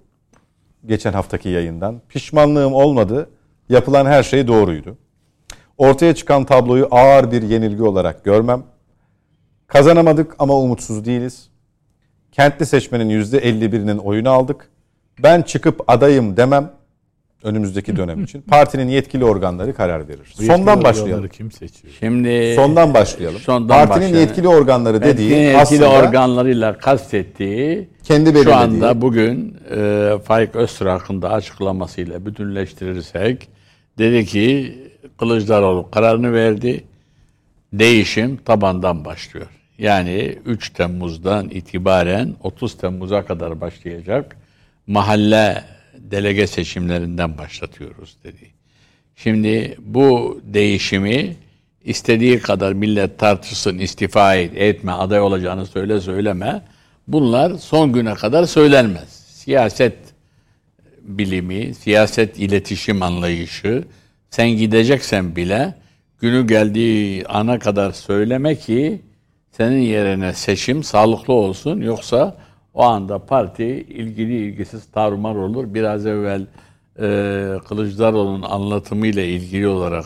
geçen 0.86 1.12
haftaki 1.12 1.48
yayından 1.48 2.00
pişmanlığım 2.08 2.74
olmadı. 2.74 3.30
Yapılan 3.68 4.06
her 4.06 4.22
şey 4.22 4.48
doğruydu. 4.48 4.96
Ortaya 5.78 6.14
çıkan 6.14 6.44
tabloyu 6.44 6.88
ağır 6.90 7.32
bir 7.32 7.42
yenilgi 7.42 7.82
olarak 7.82 8.24
görmem. 8.24 8.62
Kazanamadık 9.66 10.34
ama 10.38 10.54
umutsuz 10.54 11.04
değiliz. 11.04 11.50
Kentli 12.32 12.66
seçmenin 12.66 13.22
%51'inin 13.22 13.98
oyunu 13.98 14.30
aldık. 14.30 14.68
Ben 15.22 15.42
çıkıp 15.42 15.84
adayım 15.90 16.36
demem 16.36 16.72
önümüzdeki 17.42 17.96
dönem 17.96 18.24
için. 18.24 18.40
Partinin 18.42 18.88
yetkili 18.88 19.24
organları 19.24 19.74
karar 19.74 20.08
verir. 20.08 20.34
Sondan 20.34 20.82
başlayalım. 20.84 21.28
Kim 21.28 21.52
seçiyor? 21.52 21.94
şimdi 22.00 22.52
Sondan 22.56 22.94
başlayalım. 22.94 23.38
Sondan 23.38 23.68
Partinin 23.68 23.96
başlayalım. 24.08 24.20
yetkili 24.28 24.48
organları 24.48 25.02
dediği 25.02 25.30
Yetkili 25.30 25.56
aslında 25.56 25.90
organlarıyla 25.90 26.78
kastettiği 26.78 27.88
kendi 28.04 28.28
şu 28.28 28.34
belirlediği. 28.34 28.54
anda 28.56 29.00
bugün 29.02 29.56
e, 29.76 30.10
Faik 30.24 30.56
Öztürk'ün 30.56 31.22
da 31.22 31.30
açıklamasıyla 31.32 32.26
bütünleştirirsek 32.26 33.48
dedi 33.98 34.26
ki 34.26 34.78
Kılıçdaroğlu 35.18 35.90
kararını 35.90 36.32
verdi. 36.32 36.84
Değişim 37.72 38.36
tabandan 38.36 39.04
başlıyor. 39.04 39.46
Yani 39.78 40.38
3 40.46 40.70
Temmuz'dan 40.70 41.48
itibaren 41.48 42.34
30 42.42 42.76
Temmuz'a 42.76 43.24
kadar 43.26 43.60
başlayacak 43.60 44.36
mahalle 44.86 45.64
delege 46.00 46.46
seçimlerinden 46.46 47.38
başlatıyoruz 47.38 48.16
dedi. 48.24 48.50
Şimdi 49.16 49.76
bu 49.78 50.40
değişimi 50.44 51.36
istediği 51.84 52.40
kadar 52.40 52.72
millet 52.72 53.18
tartışsın, 53.18 53.78
istifa 53.78 54.34
et, 54.34 54.52
etme, 54.56 54.92
aday 54.92 55.20
olacağını 55.20 55.66
söyle 55.66 56.00
söyleme. 56.00 56.62
Bunlar 57.08 57.54
son 57.54 57.92
güne 57.92 58.14
kadar 58.14 58.44
söylenmez. 58.44 59.08
Siyaset 59.28 59.96
bilimi, 61.02 61.74
siyaset 61.74 62.38
iletişim 62.38 63.02
anlayışı 63.02 63.84
sen 64.30 64.50
gideceksen 64.50 65.36
bile 65.36 65.74
günü 66.20 66.46
geldiği 66.46 67.26
ana 67.26 67.58
kadar 67.58 67.92
söyleme 67.92 68.56
ki 68.56 69.00
senin 69.52 69.80
yerine 69.80 70.32
seçim 70.32 70.84
sağlıklı 70.84 71.32
olsun 71.32 71.80
yoksa 71.80 72.36
o 72.74 72.82
anda 72.82 73.18
parti 73.18 73.64
ilgili 73.64 74.36
ilgisiz 74.36 74.84
tarumar 74.92 75.34
olur. 75.34 75.74
Biraz 75.74 76.06
evvel 76.06 76.46
e, 77.00 77.58
Kılıçdaroğlu'nun 77.68 78.42
anlatımıyla 78.42 79.22
ilgili 79.22 79.68
olarak 79.68 80.04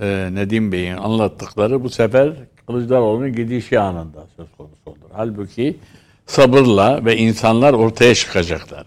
e, 0.00 0.28
Nedim 0.32 0.72
Bey'in 0.72 0.96
anlattıkları 0.96 1.84
bu 1.84 1.90
sefer 1.90 2.32
Kılıçdaroğlu'nun 2.66 3.32
gidişi 3.32 3.80
anında 3.80 4.26
söz 4.36 4.46
konusu 4.58 4.82
olur. 4.86 5.10
Halbuki 5.12 5.76
sabırla 6.26 7.04
ve 7.04 7.16
insanlar 7.16 7.72
ortaya 7.72 8.14
çıkacaklar. 8.14 8.86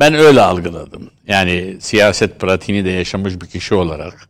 Ben 0.00 0.14
öyle 0.14 0.40
algıladım. 0.40 1.10
Yani 1.26 1.76
siyaset 1.80 2.40
pratiğini 2.40 2.84
de 2.84 2.90
yaşamış 2.90 3.40
bir 3.40 3.46
kişi 3.46 3.74
olarak 3.74 4.28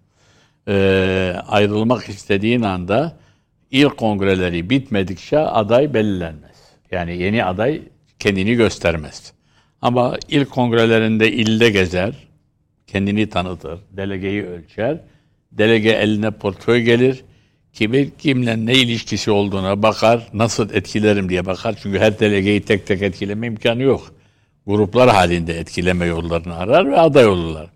e, 0.68 1.36
ayrılmak 1.48 2.08
istediğin 2.08 2.62
anda 2.62 3.16
ilk 3.70 3.96
kongreleri 3.96 4.70
bitmedikçe 4.70 5.38
aday 5.38 5.94
belirlenmez. 5.94 6.56
Yani 6.90 7.16
yeni 7.16 7.44
aday 7.44 7.82
kendini 8.18 8.54
göstermez. 8.54 9.32
Ama 9.82 10.16
ilk 10.28 10.50
kongrelerinde 10.50 11.32
ilde 11.32 11.70
gezer, 11.70 12.14
kendini 12.86 13.28
tanıtır, 13.28 13.78
delegeyi 13.90 14.42
ölçer, 14.42 15.00
delege 15.52 15.90
eline 15.90 16.30
portföy 16.30 16.80
gelir, 16.80 17.24
kimin 17.72 18.14
kimle 18.18 18.66
ne 18.66 18.74
ilişkisi 18.74 19.30
olduğuna 19.30 19.82
bakar, 19.82 20.28
nasıl 20.32 20.70
etkilerim 20.74 21.28
diye 21.28 21.46
bakar. 21.46 21.78
Çünkü 21.82 21.98
her 21.98 22.18
delegeyi 22.18 22.60
tek 22.60 22.86
tek 22.86 23.02
etkileme 23.02 23.46
imkanı 23.46 23.82
yok. 23.82 24.14
Gruplar 24.66 25.10
halinde 25.10 25.58
etkileme 25.58 26.06
yollarını 26.06 26.56
arar 26.56 26.90
ve 26.90 27.00
aday 27.00 27.26
olurlar. 27.26 27.66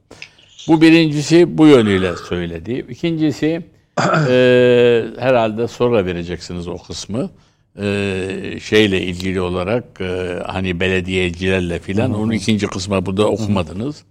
Bu 0.68 0.80
birincisi 0.80 1.58
bu 1.58 1.66
yönüyle 1.66 2.16
söyledi. 2.28 2.86
İkincisi 2.88 3.46
e, 4.28 5.04
herhalde 5.18 5.68
sonra 5.68 6.06
vereceksiniz 6.06 6.68
o 6.68 6.78
kısmı. 6.78 7.30
E, 7.78 8.58
şeyle 8.62 9.02
ilgili 9.02 9.40
olarak 9.40 10.00
e, 10.00 10.38
hani 10.46 10.80
belediyecilerle 10.80 11.78
filan 11.78 12.14
onun 12.14 12.32
ikinci 12.32 12.66
kısmı 12.66 13.06
burada 13.06 13.26
okumadınız. 13.26 14.04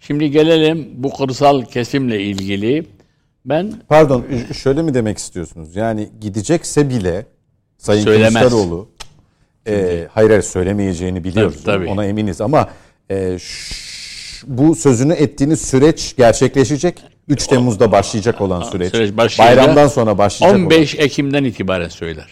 Şimdi 0.00 0.30
gelelim 0.30 0.88
bu 0.94 1.12
kırsal 1.12 1.62
kesimle 1.62 2.22
ilgili. 2.22 2.86
Ben 3.44 3.72
Pardon 3.88 4.24
şöyle 4.62 4.82
mi 4.82 4.94
demek 4.94 5.18
istiyorsunuz? 5.18 5.76
Yani 5.76 6.08
gidecekse 6.20 6.88
bile 6.90 7.26
Sayın 7.78 8.04
Söylemez. 8.04 8.32
Kılıçdaroğlu 8.34 8.88
e, 9.68 10.06
hayır 10.12 10.30
hayır 10.30 10.42
söylemeyeceğini 10.42 11.24
biliyoruz. 11.24 11.62
Tabii, 11.64 11.84
tabii. 11.84 11.90
Ona 11.92 12.04
eminiz 12.04 12.40
ama 12.40 12.68
e, 13.10 13.38
bu 14.46 14.74
sözünü 14.74 15.12
ettiğiniz 15.12 15.60
süreç 15.60 16.16
gerçekleşecek. 16.16 17.02
3 17.28 17.46
Temmuz'da 17.46 17.92
başlayacak 17.92 18.40
olan 18.40 18.62
süreç. 18.62 18.90
süreç 18.90 19.16
başlayacak. 19.16 19.58
Bayramdan 19.58 19.88
sonra 19.88 20.18
başlayacak 20.18 20.60
15 20.60 20.94
Ekim'den 20.94 21.44
itibaren 21.44 21.88
söyler. 21.88 22.26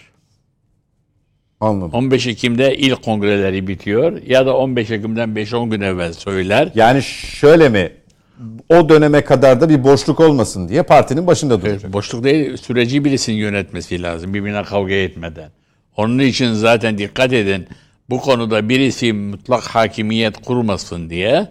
Anladım. 1.64 1.90
15 1.92 2.26
Ekim'de 2.26 2.76
ilk 2.76 3.02
kongreleri 3.02 3.68
bitiyor 3.68 4.22
ya 4.26 4.46
da 4.46 4.56
15 4.56 4.90
Ekim'den 4.90 5.28
5-10 5.28 5.70
gün 5.70 5.80
evvel 5.80 6.12
söyler. 6.12 6.72
Yani 6.74 7.02
şöyle 7.02 7.68
mi? 7.68 7.92
O 8.68 8.88
döneme 8.88 9.20
kadar 9.20 9.60
da 9.60 9.68
bir 9.68 9.84
boşluk 9.84 10.20
olmasın 10.20 10.68
diye 10.68 10.82
partinin 10.82 11.26
başında 11.26 11.62
duracak. 11.62 11.92
Boşluk 11.92 12.24
değil, 12.24 12.56
süreci 12.56 13.04
birisinin 13.04 13.36
yönetmesi 13.36 14.02
lazım 14.02 14.34
birbirine 14.34 14.62
kavga 14.62 14.94
etmeden. 14.94 15.50
Onun 15.96 16.18
için 16.18 16.52
zaten 16.52 16.98
dikkat 16.98 17.32
edin 17.32 17.66
bu 18.10 18.20
konuda 18.20 18.68
birisi 18.68 19.12
mutlak 19.12 19.62
hakimiyet 19.62 20.44
kurmasın 20.44 21.10
diye 21.10 21.48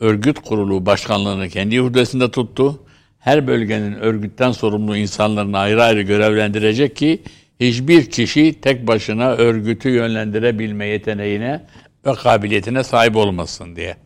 örgüt 0.00 0.38
kurulu 0.38 0.86
başkanlığını 0.86 1.48
kendi 1.48 1.78
hudesinde 1.78 2.30
tuttu. 2.30 2.82
Her 3.18 3.46
bölgenin 3.46 3.94
örgütten 3.94 4.52
sorumlu 4.52 4.96
insanlarını 4.96 5.58
ayrı 5.58 5.82
ayrı 5.82 6.02
görevlendirecek 6.02 6.96
ki 6.96 7.22
hiçbir 7.60 8.10
kişi 8.10 8.60
tek 8.60 8.86
başına 8.86 9.30
örgütü 9.30 9.88
yönlendirebilme 9.88 10.86
yeteneğine 10.86 11.62
ve 12.06 12.14
kabiliyetine 12.14 12.84
sahip 12.84 13.16
olmasın 13.16 13.76
diye. 13.76 13.96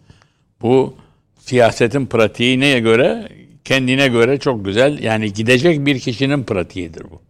Bu 0.62 0.94
siyasetin 1.38 2.06
pratiği 2.06 2.60
neye 2.60 2.80
göre? 2.80 3.28
Kendine 3.64 4.08
göre 4.08 4.38
çok 4.38 4.64
güzel. 4.64 5.02
Yani 5.02 5.32
gidecek 5.32 5.86
bir 5.86 5.98
kişinin 5.98 6.44
pratiğidir 6.44 7.04
bu. 7.10 7.20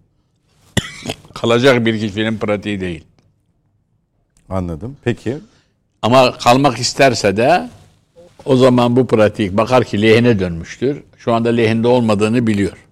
Kalacak 1.34 1.86
bir 1.86 2.00
kişinin 2.00 2.38
pratiği 2.38 2.80
değil. 2.80 3.04
Anladım. 4.48 4.96
Peki. 5.04 5.36
Ama 6.02 6.38
kalmak 6.38 6.78
isterse 6.78 7.36
de 7.36 7.68
o 8.44 8.56
zaman 8.56 8.96
bu 8.96 9.06
pratik 9.06 9.56
bakar 9.56 9.84
ki 9.84 10.02
lehine 10.02 10.38
dönmüştür. 10.38 11.02
Şu 11.16 11.32
anda 11.32 11.48
lehinde 11.48 11.88
olmadığını 11.88 12.46
biliyor. 12.46 12.89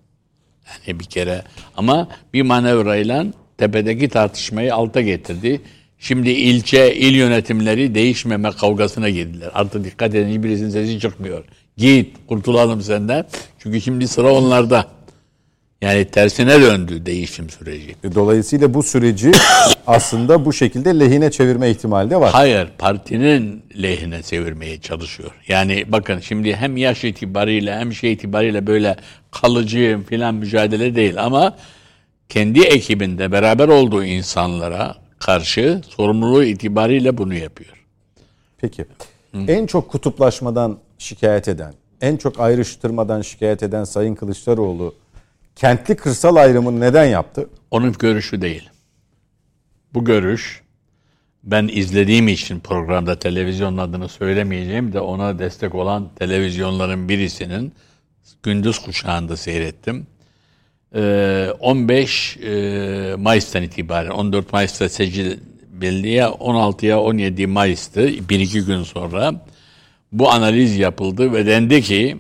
Yani 0.87 1.01
bir 1.01 1.05
kere 1.05 1.43
ama 1.77 2.09
bir 2.35 2.43
manevrayla 2.43 3.27
tepedeki 3.59 4.09
tartışmayı 4.09 4.75
alta 4.75 5.01
getirdi. 5.01 5.61
Şimdi 5.99 6.31
ilçe, 6.31 6.95
il 6.95 7.15
yönetimleri 7.15 7.95
değişmeme 7.95 8.51
kavgasına 8.51 9.11
girdiler. 9.11 9.51
Artık 9.55 9.85
dikkat 9.85 10.15
edin 10.15 10.29
hiçbirisinin 10.29 10.71
sesi 10.71 11.01
çıkmıyor. 11.01 11.45
Git 11.77 12.17
kurtulalım 12.29 12.83
senden. 12.83 13.25
Çünkü 13.59 13.81
şimdi 13.81 14.09
sıra 14.09 14.33
onlarda. 14.33 14.98
Yani 15.82 16.04
tersine 16.04 16.61
döndü 16.61 17.06
değişim 17.06 17.50
süreci. 17.50 17.97
E, 18.04 18.14
Dolayısıyla 18.14 18.75
bu 18.75 18.82
süreci 18.82 19.32
aslında 19.87 20.44
bu 20.44 20.52
şekilde 20.52 20.99
lehine 20.99 21.30
çevirme 21.30 21.70
ihtimali 21.70 22.11
de 22.11 22.20
var. 22.20 22.30
Hayır, 22.32 22.68
partinin 22.78 23.62
lehine 23.82 24.23
çevirmeye 24.23 24.80
çalışıyor. 24.80 25.30
Yani 25.49 25.85
bakın 25.88 26.20
şimdi 26.20 26.56
hem 26.56 26.76
yaş 26.76 27.04
itibariyle 27.04 27.76
hem 27.76 27.92
şey 27.92 28.12
itibariyle 28.12 28.66
böyle 28.66 28.97
kalıcı 29.30 30.00
filan 30.08 30.35
mücadele 30.35 30.94
değil 30.94 31.25
ama 31.25 31.56
kendi 32.28 32.61
ekibinde 32.61 33.32
beraber 33.32 33.68
olduğu 33.68 34.04
insanlara 34.04 34.94
karşı 35.18 35.80
sorumluluğu 35.88 36.44
itibariyle 36.44 37.18
bunu 37.18 37.35
yapıyor. 37.35 37.85
Peki. 38.58 38.85
En 39.49 39.66
çok 39.66 39.90
kutuplaşmadan 39.90 40.78
şikayet 40.99 41.49
eden, 41.49 41.75
en 42.00 42.16
çok 42.16 42.40
ayrıştırmadan 42.40 43.23
şikayet 43.23 43.62
eden 43.62 43.85
Sayın 43.85 44.14
Kılıçdaroğlu 44.14 44.94
kentli 45.59 45.97
kırsal 45.97 46.37
ayrımını 46.37 46.81
neden 46.81 47.05
yaptı? 47.05 47.49
Onun 47.71 47.93
görüşü 47.93 48.43
değil. 48.43 48.71
Bu 49.95 50.05
görüş 50.05 50.62
ben 51.45 51.69
izlediğim 51.73 52.29
için 52.29 52.61
programda 52.61 53.19
televizyonun 53.19 53.79
adını 53.79 54.09
söylemeyeceğim 54.09 54.93
de 54.93 55.00
ona 55.00 55.38
destek 55.38 55.75
olan 55.75 56.09
televizyonların 56.19 57.09
birisinin 57.09 57.73
gündüz 58.43 58.79
kuşağında 58.79 59.37
seyrettim. 59.37 60.07
Ee, 60.95 61.49
15 61.61 62.37
e, 62.37 63.15
Mayıs'tan 63.19 63.62
itibaren 63.62 64.11
14 64.11 64.53
Mayıs'ta 64.53 64.88
seçil 64.88 65.38
belediye 65.73 66.23
16'ya 66.23 67.00
17 67.00 67.47
Mayıs'tı 67.47 68.29
bir 68.29 68.41
iki 68.41 68.61
gün 68.65 68.83
sonra 68.83 69.47
bu 70.12 70.31
analiz 70.31 70.77
yapıldı 70.77 71.33
ve 71.33 71.47
dendi 71.47 71.83
ki 71.83 72.17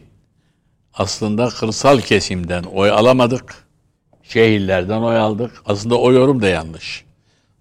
aslında 0.98 1.48
kırsal 1.48 2.00
kesimden 2.00 2.62
oy 2.62 2.90
alamadık. 2.90 3.68
Şehirlerden 4.22 5.02
oy 5.02 5.16
aldık. 5.16 5.62
Aslında 5.66 5.98
o 5.98 6.12
yorum 6.12 6.42
da 6.42 6.48
yanlış. 6.48 7.04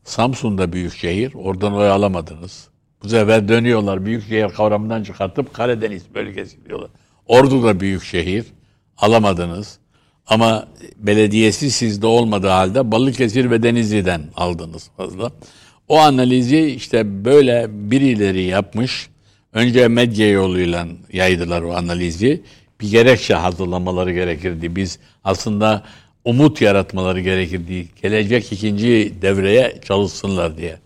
Samsun'da 0.03 0.74
büyük 0.74 0.96
şehir, 0.96 1.34
oradan 1.34 1.74
oy 1.74 1.89
alamadınız. 1.89 2.67
Bu 3.03 3.10
sefer 3.10 3.48
dönüyorlar 3.48 4.06
büyük 4.06 4.27
şehir 4.27 4.50
kavramından 4.50 5.03
çıkartıp 5.03 5.53
Karadeniz 5.53 6.03
bölgesi 6.15 6.65
diyorlar. 6.65 6.89
Ordu'da 7.25 7.79
büyük 7.79 8.03
şehir, 8.03 8.46
alamadınız. 8.98 9.79
Ama 10.27 10.67
belediyesi 10.98 11.72
sizde 11.72 12.08
olmadığı 12.08 12.48
halde 12.48 12.91
Balıkesir 12.91 13.51
ve 13.51 13.63
Denizli'den 13.63 14.22
aldınız 14.36 14.89
fazla. 14.98 15.32
O 15.88 15.98
analizi 15.98 16.65
işte 16.65 17.25
böyle 17.25 17.67
birileri 17.70 18.44
yapmış. 18.44 19.10
Önce 19.53 19.88
medya 19.88 20.29
yoluyla 20.29 20.88
yaydılar 21.13 21.62
o 21.62 21.74
analizi. 21.75 22.44
Bir 22.81 22.91
gerekçe 22.91 23.34
hazırlamaları 23.34 24.13
gerekirdi. 24.13 24.75
Biz 24.75 25.00
aslında 25.24 25.84
umut 26.25 26.62
yaratmaları 26.62 27.22
gerekirdi. 27.22 27.88
Gelecek 28.01 28.51
ikinci 28.51 29.13
devreye 29.22 29.79
çalışsınlar 29.88 30.57
diye. 30.57 30.77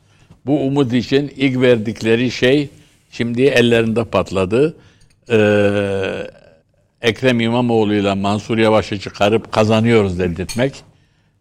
Bu 0.45 0.61
umut 0.61 0.93
için 0.93 1.33
ilk 1.37 1.61
verdikleri 1.61 2.31
şey 2.31 2.69
şimdi 3.11 3.41
ellerinde 3.41 4.03
patladı. 4.03 4.77
Ee, 5.29 6.27
Ekrem 7.01 7.39
İmamoğlu 7.39 7.93
ile 7.93 8.13
Mansur 8.13 8.57
Yavaş'ı 8.57 8.99
çıkarıp 8.99 9.51
kazanıyoruz 9.51 10.19
dedirtmek. 10.19 10.73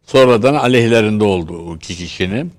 Sonradan 0.07 0.55
aleyhlerinde 0.55 1.25
oldu 1.25 1.63
o 1.69 1.77
iki 1.77 1.97
kişinin. 1.97 2.53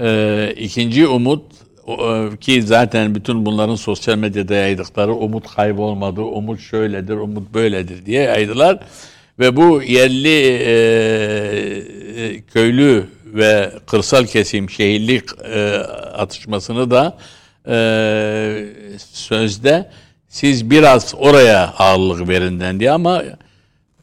Ee, 0.00 0.54
ikinci 0.56 1.06
umut 1.06 1.42
e, 1.88 2.36
ki 2.36 2.62
zaten 2.62 3.14
bütün 3.14 3.46
bunların 3.46 3.74
sosyal 3.74 4.18
medyada 4.18 4.54
yaydıkları 4.54 5.14
umut 5.14 5.54
kaybolmadı, 5.54 6.20
umut 6.20 6.60
şöyledir, 6.60 7.14
umut 7.14 7.54
böyledir 7.54 8.06
diye 8.06 8.22
yaydılar. 8.22 8.78
Ve 9.38 9.56
bu 9.56 9.82
yerli 9.82 10.42
e, 10.44 10.72
e, 12.16 12.40
köylü 12.40 13.04
ve 13.24 13.70
kırsal 13.86 14.26
kesim 14.26 14.70
şehirlik 14.70 15.24
e, 15.44 15.74
atışmasını 16.14 16.90
da 16.90 17.18
e, 17.68 17.76
sözde 18.98 19.90
siz 20.28 20.70
biraz 20.70 21.14
oraya 21.18 21.74
ağırlık 21.78 22.28
verin 22.28 22.60
dendi 22.60 22.90
ama 22.90 23.22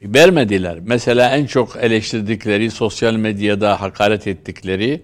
vermediler. 0.01 0.77
Mesela 0.81 1.29
en 1.29 1.45
çok 1.45 1.77
eleştirdikleri, 1.81 2.71
sosyal 2.71 3.13
medyada 3.13 3.81
hakaret 3.81 4.27
ettikleri 4.27 5.01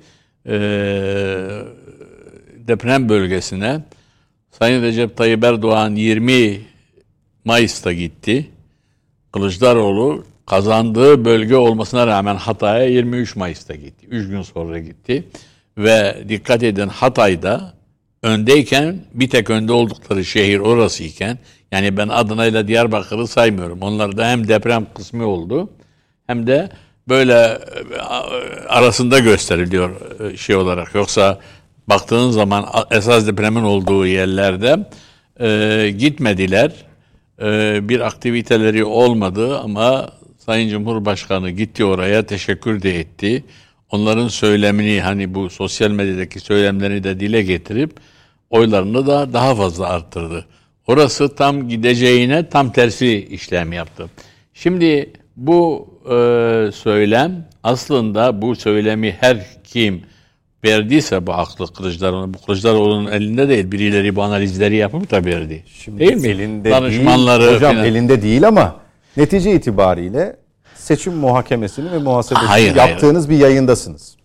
e, 0.47 0.55
deprem 2.67 3.09
bölgesine 3.09 3.81
Sayın 4.59 4.81
Recep 4.81 5.17
Tayyip 5.17 5.43
Erdoğan 5.43 5.95
20 5.95 6.61
Mayıs'ta 7.45 7.93
gitti. 7.93 8.49
Kılıçdaroğlu 9.31 10.23
kazandığı 10.45 11.25
bölge 11.25 11.55
olmasına 11.55 12.07
rağmen 12.07 12.35
Hatay'a 12.35 12.85
23 12.85 13.35
Mayıs'ta 13.35 13.75
gitti. 13.75 14.07
3 14.09 14.27
gün 14.29 14.41
sonra 14.41 14.79
gitti. 14.79 15.27
Ve 15.77 16.23
dikkat 16.29 16.63
edin 16.63 16.87
Hatay'da 16.87 17.73
öndeyken 18.23 18.99
bir 19.13 19.29
tek 19.29 19.49
önde 19.49 19.73
oldukları 19.73 20.25
şehir 20.25 20.59
orasıyken 20.59 21.39
yani 21.71 21.97
ben 21.97 22.07
Adana 22.07 22.45
ile 22.45 22.67
Diyarbakır'ı 22.67 23.27
saymıyorum. 23.27 23.81
Onlar 23.81 24.17
da 24.17 24.27
hem 24.27 24.47
deprem 24.47 24.87
kısmı 24.95 25.25
oldu 25.25 25.69
hem 26.27 26.47
de 26.47 26.69
böyle 27.07 27.33
e, 27.33 27.99
arasında 28.67 29.19
gösteriliyor 29.19 30.21
e, 30.21 30.37
şey 30.37 30.55
olarak. 30.55 30.95
Yoksa 30.95 31.39
baktığın 31.91 32.29
zaman 32.31 32.65
esas 32.91 33.27
depremin 33.27 33.63
olduğu 33.63 34.07
yerlerde 34.07 34.89
e, 35.39 35.89
gitmediler. 35.97 36.71
E, 37.41 37.79
bir 37.89 37.99
aktiviteleri 37.99 38.83
olmadı 38.83 39.59
ama 39.59 40.09
Sayın 40.37 40.69
Cumhurbaşkanı 40.69 41.49
gitti 41.49 41.85
oraya 41.85 42.25
teşekkür 42.25 42.81
de 42.81 42.99
etti. 42.99 43.43
Onların 43.89 44.27
söylemini 44.27 45.01
hani 45.01 45.35
bu 45.35 45.49
sosyal 45.49 45.91
medyadaki 45.91 46.39
söylemlerini 46.39 47.03
de 47.03 47.19
dile 47.19 47.41
getirip 47.43 47.91
oylarını 48.49 49.07
da 49.07 49.33
daha 49.33 49.55
fazla 49.55 49.89
arttırdı. 49.89 50.45
Orası 50.87 51.35
tam 51.35 51.69
gideceğine 51.69 52.49
tam 52.49 52.71
tersi 52.71 53.27
işlem 53.31 53.73
yaptı. 53.73 54.09
Şimdi 54.53 55.13
bu 55.35 55.89
e, 56.05 56.15
söylem 56.71 57.47
aslında 57.63 58.41
bu 58.41 58.55
söylemi 58.55 59.17
her 59.19 59.63
kim 59.63 60.01
verdiyse 60.65 61.27
bu 61.27 61.33
aklı 61.33 61.73
Kılıçdaroğlu, 61.73 62.33
bu 62.33 62.45
Kılıçdaroğlu'nun 62.45 63.11
elinde 63.11 63.49
değil. 63.49 63.71
Birileri 63.71 64.15
bu 64.15 64.23
analizleri 64.23 64.75
yapıp 64.75 65.11
da 65.11 65.25
verdi. 65.25 65.63
Şimdi 65.67 65.99
değil 65.99 66.15
mi? 66.15 66.27
Elinde 66.27 66.71
Danışmanları 66.71 67.43
değil, 67.43 67.55
hocam 67.55 67.71
filan. 67.71 67.85
elinde 67.85 68.21
değil 68.21 68.47
ama 68.47 68.75
netice 69.17 69.55
itibariyle 69.55 70.35
seçim 70.75 71.13
muhakemesini 71.13 71.91
ve 71.91 71.97
muhasebesini 71.97 72.47
Hayır, 72.47 72.75
yaptığınız 72.75 73.29
bir 73.29 73.37
yayındasınız. 73.37 74.15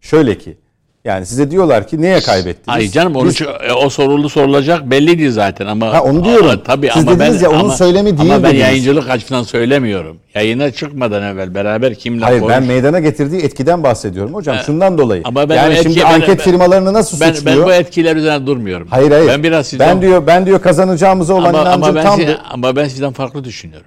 Şöyle 0.00 0.38
ki 0.38 0.58
yani 1.04 1.26
size 1.26 1.50
diyorlar 1.50 1.88
ki 1.88 2.02
neye 2.02 2.20
kaybettiniz? 2.20 2.68
Ay 2.78 2.88
canım 2.90 3.16
onu, 3.16 3.28
Biz- 3.28 3.42
e, 3.42 3.72
o 3.72 3.90
sorulu 3.90 4.28
sorulacak 4.28 4.90
belliydi 4.90 5.32
zaten 5.32 5.66
ama 5.66 5.92
Ha, 5.94 6.02
onu 6.02 6.24
diyorum. 6.24 6.48
Aa, 6.50 6.62
tabii 6.62 6.90
Siz 6.94 7.08
ama 7.08 7.18
ben 7.18 7.32
ya, 7.38 7.50
onun 7.50 7.58
ama, 7.58 7.76
söylemi 7.76 8.18
değil 8.18 8.34
Ama 8.34 8.42
ben 8.42 8.50
dediniz. 8.50 8.60
yayıncılık 8.62 9.10
açısından 9.10 9.42
söylemiyorum. 9.42 10.16
Yayına 10.34 10.70
çıkmadan 10.70 11.22
evvel 11.22 11.54
beraber 11.54 11.94
kimle 11.94 12.24
Hayır 12.24 12.40
konuş- 12.40 12.52
ben 12.52 12.62
meydana 12.62 13.00
getirdiği 13.00 13.40
etkiden 13.42 13.82
bahsediyorum 13.82 14.34
hocam. 14.34 14.56
Şundan 14.66 14.98
dolayı. 14.98 15.22
ama 15.24 15.48
ben 15.48 15.56
yani 15.56 15.74
şimdi 15.76 15.88
etki- 15.88 16.00
ben- 16.04 16.14
anket 16.14 16.28
ben- 16.28 16.36
firmalarını 16.44 16.92
nasıl 16.92 17.20
ben, 17.20 17.32
suçluyor? 17.32 17.56
ben 17.58 17.64
bu 17.66 17.72
etkiler 17.72 18.16
üzerine 18.16 18.46
durmuyorum. 18.46 18.86
Hayır 18.90 19.10
hayır. 19.10 19.28
Ben 19.28 19.42
biraz 19.42 19.66
sizden 19.66 19.88
ben 19.96 20.02
diyor 20.02 20.26
ben 20.26 20.46
diyor 20.46 20.62
kazanacağımıza 20.62 21.34
olan 21.34 21.48
ama, 21.54 21.62
inancım 21.62 21.82
ama 21.82 21.94
ben 21.94 22.10
size- 22.16 22.38
ama 22.50 22.76
ben 22.76 22.88
sizden 22.88 23.12
farklı 23.12 23.44
düşünüyorum. 23.44 23.86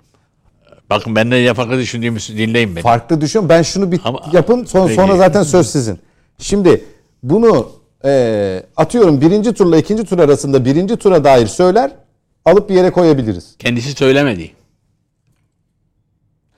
Bakın 0.90 1.16
ben 1.16 1.30
ne 1.30 1.54
farklı 1.54 1.78
düşündüğümü 1.78 2.20
dinleyin 2.20 2.76
beni. 2.76 2.84
Farklı 2.84 3.22
düşün. 3.22 3.50
Ben 3.50 3.62
şunu 3.62 3.92
bir 3.92 4.00
Ama- 4.06 4.20
yapın 4.34 4.66
sonra, 4.66 4.84
Peki. 4.88 4.96
sonra 4.96 5.16
zaten 5.18 5.44
söz 5.44 5.68
sizin. 5.70 6.00
Şimdi 6.40 6.84
bunu 7.24 7.70
e, 8.06 8.64
atıyorum 8.78 9.22
birinci 9.22 9.54
turla 9.54 9.78
ikinci 9.78 10.04
tur 10.04 10.20
arasında 10.20 10.66
birinci 10.66 10.96
tura 10.98 11.24
dair 11.24 11.48
söyler 11.48 11.92
alıp 12.46 12.70
bir 12.70 12.76
yere 12.76 12.92
koyabiliriz. 12.92 13.56
Kendisi 13.60 13.92
söylemedi. 13.92 14.52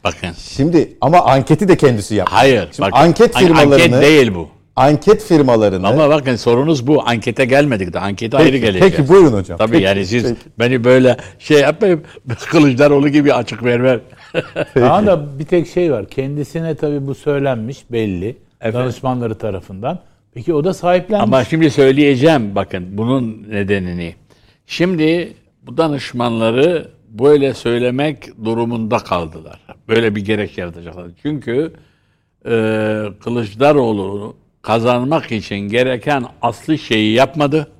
Bakın. 0.03 0.29
Şimdi 0.37 0.97
ama 1.01 1.21
anketi 1.21 1.67
de 1.67 1.77
kendisi 1.77 2.15
yaptı. 2.15 2.35
Hayır. 2.35 2.67
Şimdi 2.71 2.81
bakın, 2.91 2.97
anket 3.05 3.35
an- 3.35 3.41
firmalarını 3.41 3.73
Anket 3.95 4.01
değil 4.01 4.35
bu. 4.35 4.49
anket 4.75 5.23
firmalarını 5.23 5.87
Ama 5.87 6.09
bakın 6.09 6.35
sorunuz 6.35 6.87
bu. 6.87 7.03
Ankete 7.07 7.45
gelmedik 7.45 7.93
de. 7.93 7.99
Ankete 7.99 8.37
ayrı 8.37 8.51
Peki, 8.51 8.61
geleceğiz. 8.61 8.95
peki 8.95 9.09
buyurun 9.09 9.33
hocam. 9.33 9.57
Tabii 9.57 9.71
Peki, 9.71 9.83
yani 9.83 10.05
siz 10.05 10.23
peki. 10.23 10.35
beni 10.59 10.83
böyle 10.83 11.17
şey 11.39 11.59
yapmayın. 11.61 12.03
Kılıçdaroğlu 12.51 13.09
gibi 13.09 13.33
açık 13.33 13.63
vermer. 13.63 13.99
Ama 14.75 15.05
da 15.05 15.39
bir 15.39 15.45
tek 15.45 15.67
şey 15.67 15.91
var. 15.91 16.09
Kendisine 16.09 16.75
tabii 16.75 17.07
bu 17.07 17.15
söylenmiş 17.15 17.91
belli. 17.91 18.37
Efendim? 18.61 18.79
Danışmanları 18.79 19.37
tarafından. 19.37 19.99
Peki 20.35 20.53
o 20.53 20.63
da 20.63 20.73
sahiplenmiş. 20.73 21.23
Ama 21.23 21.43
şimdi 21.43 21.71
söyleyeceğim 21.71 22.55
bakın 22.55 22.97
bunun 22.97 23.45
nedenini. 23.49 24.15
Şimdi 24.67 25.33
bu 25.61 25.77
danışmanları 25.77 26.91
böyle 27.07 27.53
söylemek 27.53 28.45
durumunda 28.45 28.97
kaldılar. 28.97 29.59
Böyle 29.87 30.15
bir 30.15 30.25
gerek 30.25 30.57
yaratacaklar. 30.57 31.07
Çünkü 31.21 31.73
e, 32.45 32.49
Kılıçdaroğlu 33.23 34.37
kazanmak 34.61 35.31
için 35.31 35.55
gereken 35.55 36.25
aslı 36.41 36.77
şeyi 36.77 37.13
yapmadı. 37.13 37.71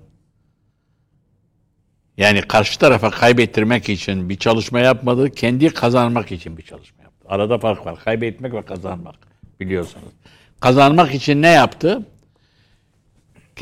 Yani 2.18 2.42
karşı 2.42 2.80
tarafa 2.80 3.10
kaybettirmek 3.10 3.90
için 3.90 4.30
bir 4.30 4.38
çalışma 4.38 4.80
yapmadı. 4.80 5.30
Kendi 5.30 5.70
kazanmak 5.70 6.32
için 6.32 6.58
bir 6.58 6.64
çalışma 6.64 7.04
yaptı. 7.04 7.26
Arada 7.30 7.58
fark 7.58 7.86
var. 7.86 7.96
Kaybetmek 8.06 8.54
ve 8.54 8.62
kazanmak 8.62 9.16
biliyorsunuz. 9.60 10.14
Kazanmak 10.60 11.16
için 11.16 11.42
ne 11.42 11.50
yaptı? 11.50 12.06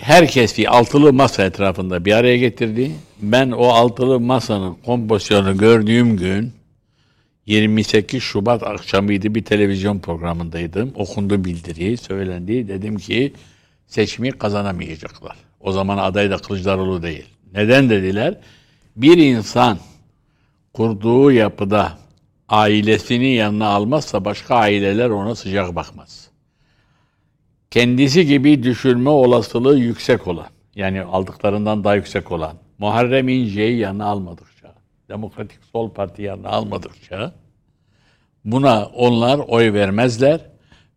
Herkesi 0.01 0.69
altılı 0.69 1.13
masa 1.13 1.43
etrafında 1.43 2.06
bir 2.06 2.13
araya 2.13 2.38
getirdi. 2.38 2.91
Ben 3.21 3.51
o 3.51 3.67
altılı 3.67 4.19
masanın 4.19 4.77
kompozisyonu 4.86 5.58
gördüğüm 5.58 6.17
gün 6.17 6.53
28 7.45 8.23
Şubat 8.23 8.63
akşamıydı 8.63 9.36
bir 9.36 9.45
televizyon 9.45 9.99
programındaydım. 9.99 10.93
Okundu 10.95 11.45
bildiri, 11.45 11.97
söylendi. 11.97 12.67
Dedim 12.67 12.97
ki 12.97 13.34
seçimi 13.88 14.32
kazanamayacaklar. 14.32 15.36
O 15.60 15.71
zaman 15.71 15.97
aday 15.97 16.32
da 16.32 16.38
Kılıçdaroğlu 16.38 17.03
değil. 17.03 17.25
Neden 17.53 17.89
dediler? 17.89 18.38
Bir 18.95 19.17
insan 19.17 19.77
kurduğu 20.73 21.32
yapıda 21.32 21.97
ailesini 22.49 23.34
yanına 23.34 23.67
almazsa 23.67 24.25
başka 24.25 24.56
aileler 24.56 25.10
ona 25.10 25.36
sıcak 25.36 25.75
bakmaz. 25.75 26.33
Kendisi 27.73 28.25
gibi 28.25 28.63
düşürme 28.63 29.09
olasılığı 29.09 29.77
yüksek 29.77 30.27
olan, 30.27 30.47
yani 30.75 31.01
aldıklarından 31.01 31.83
daha 31.83 31.95
yüksek 31.95 32.31
olan, 32.31 32.53
Muharrem 32.77 33.29
İnce'yi 33.29 33.77
yanına 33.77 34.05
almadıkça, 34.05 34.75
Demokratik 35.09 35.59
Sol 35.71 35.89
Parti 35.89 36.21
yanına 36.21 36.49
almadıkça 36.49 37.33
buna 38.45 38.86
onlar 38.86 39.39
oy 39.47 39.73
vermezler 39.73 40.41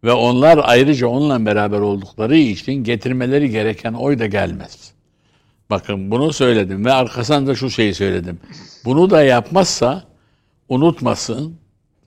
ve 0.04 0.12
onlar 0.12 0.60
ayrıca 0.62 1.06
onunla 1.06 1.46
beraber 1.46 1.80
oldukları 1.80 2.36
için 2.36 2.72
getirmeleri 2.72 3.50
gereken 3.50 3.92
oy 3.92 4.18
da 4.18 4.26
gelmez. 4.26 4.92
Bakın 5.70 6.10
bunu 6.10 6.32
söyledim 6.32 6.84
ve 6.84 6.92
arkasından 6.92 7.46
da 7.46 7.54
şu 7.54 7.70
şeyi 7.70 7.94
söyledim. 7.94 8.40
Bunu 8.84 9.10
da 9.10 9.22
yapmazsa 9.22 10.04
unutmasın 10.68 11.56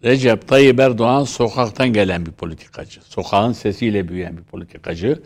Recep 0.04 0.48
Tayyip 0.48 0.80
Erdoğan 0.80 1.24
sokaktan 1.24 1.94
gelen 1.94 2.26
bir 2.26 2.32
politikacı. 2.32 3.02
Sokağın 3.04 3.54
sesiyle 3.54 4.08
büyüyen 4.08 4.38
bir 4.38 4.44
politikacı. 4.44 5.22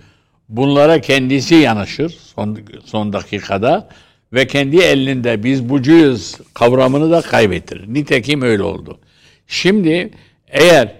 Bunlara 0.49 1.01
kendisi 1.01 1.55
yanaşır 1.55 2.09
son, 2.09 2.59
son 2.85 3.13
dakikada 3.13 3.89
ve 4.33 4.47
kendi 4.47 4.77
elinde 4.77 5.43
biz 5.43 5.69
bucuyuz 5.69 6.37
kavramını 6.53 7.11
da 7.11 7.21
kaybettirir. 7.21 7.93
Nitekim 7.93 8.41
öyle 8.41 8.63
oldu. 8.63 8.99
Şimdi 9.47 10.11
eğer 10.47 10.95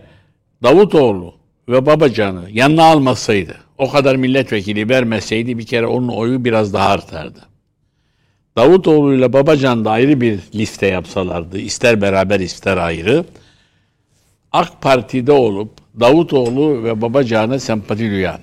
Davutoğlu 0.64 1.36
ve 1.70 1.86
Babacan'ı 1.86 2.50
yanına 2.52 2.84
almasaydı, 2.84 3.56
o 3.78 3.90
kadar 3.90 4.16
milletvekili 4.16 4.90
vermeseydi 4.90 5.58
bir 5.58 5.66
kere 5.66 5.86
onun 5.86 6.08
oyu 6.08 6.46
biraz 6.46 6.74
daha 6.74 6.90
artardı. 6.90 7.40
Davutoğlu 8.58 9.14
ile 9.14 9.34
Babacan 9.34 9.86
da 9.86 9.92
ayrı 9.92 10.22
bir 10.22 10.40
liste 10.56 10.88
yapsalardı, 10.88 11.60
ister 11.60 12.02
beraber 12.02 12.40
ister 12.40 12.78
ayrı, 12.78 13.26
AK 14.54 14.82
Parti'de 14.82 15.32
olup 15.32 15.72
Davutoğlu 16.00 16.84
ve 16.84 17.02
Babacan'a 17.02 17.60
sempati 17.60 18.12
duyan 18.12 18.40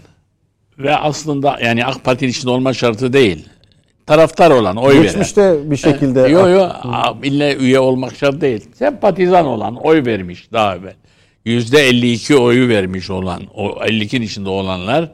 ve 0.78 0.96
aslında 0.96 1.58
yani 1.62 1.84
AK 1.84 2.04
Parti'nin 2.04 2.30
içinde 2.30 2.50
olma 2.50 2.72
şartı 2.72 3.12
değil, 3.12 3.48
taraftar 4.06 4.50
olan, 4.50 4.76
oy 4.76 4.94
veren. 4.94 5.02
Geçmişte 5.02 5.70
bir 5.70 5.76
şekilde 5.76 6.20
Yok 6.20 6.48
yok 6.48 6.72
ille 7.22 7.56
üye 7.56 7.80
olmak 7.80 8.16
şart 8.16 8.40
değil. 8.40 8.68
Sempatizan 8.74 9.46
olan, 9.46 9.76
oy 9.76 10.04
vermiş 10.04 10.52
daha 10.52 10.76
evvel. 10.76 10.94
Yüzde 11.44 11.88
52 11.88 12.36
oyu 12.36 12.68
vermiş 12.68 13.10
olan, 13.10 13.42
o 13.54 13.68
52'nin 13.68 14.22
içinde 14.22 14.48
olanlar, 14.48 15.12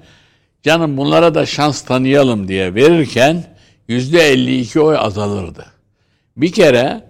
canım 0.63 0.97
bunlara 0.97 1.35
da 1.35 1.47
şans 1.47 1.83
tanıyalım 1.83 2.49
diye 2.49 2.75
verirken 2.75 3.45
yüzde 3.89 4.21
52 4.21 4.81
oy 4.81 4.97
azalırdı. 4.99 5.67
Bir 6.37 6.53
kere 6.53 7.01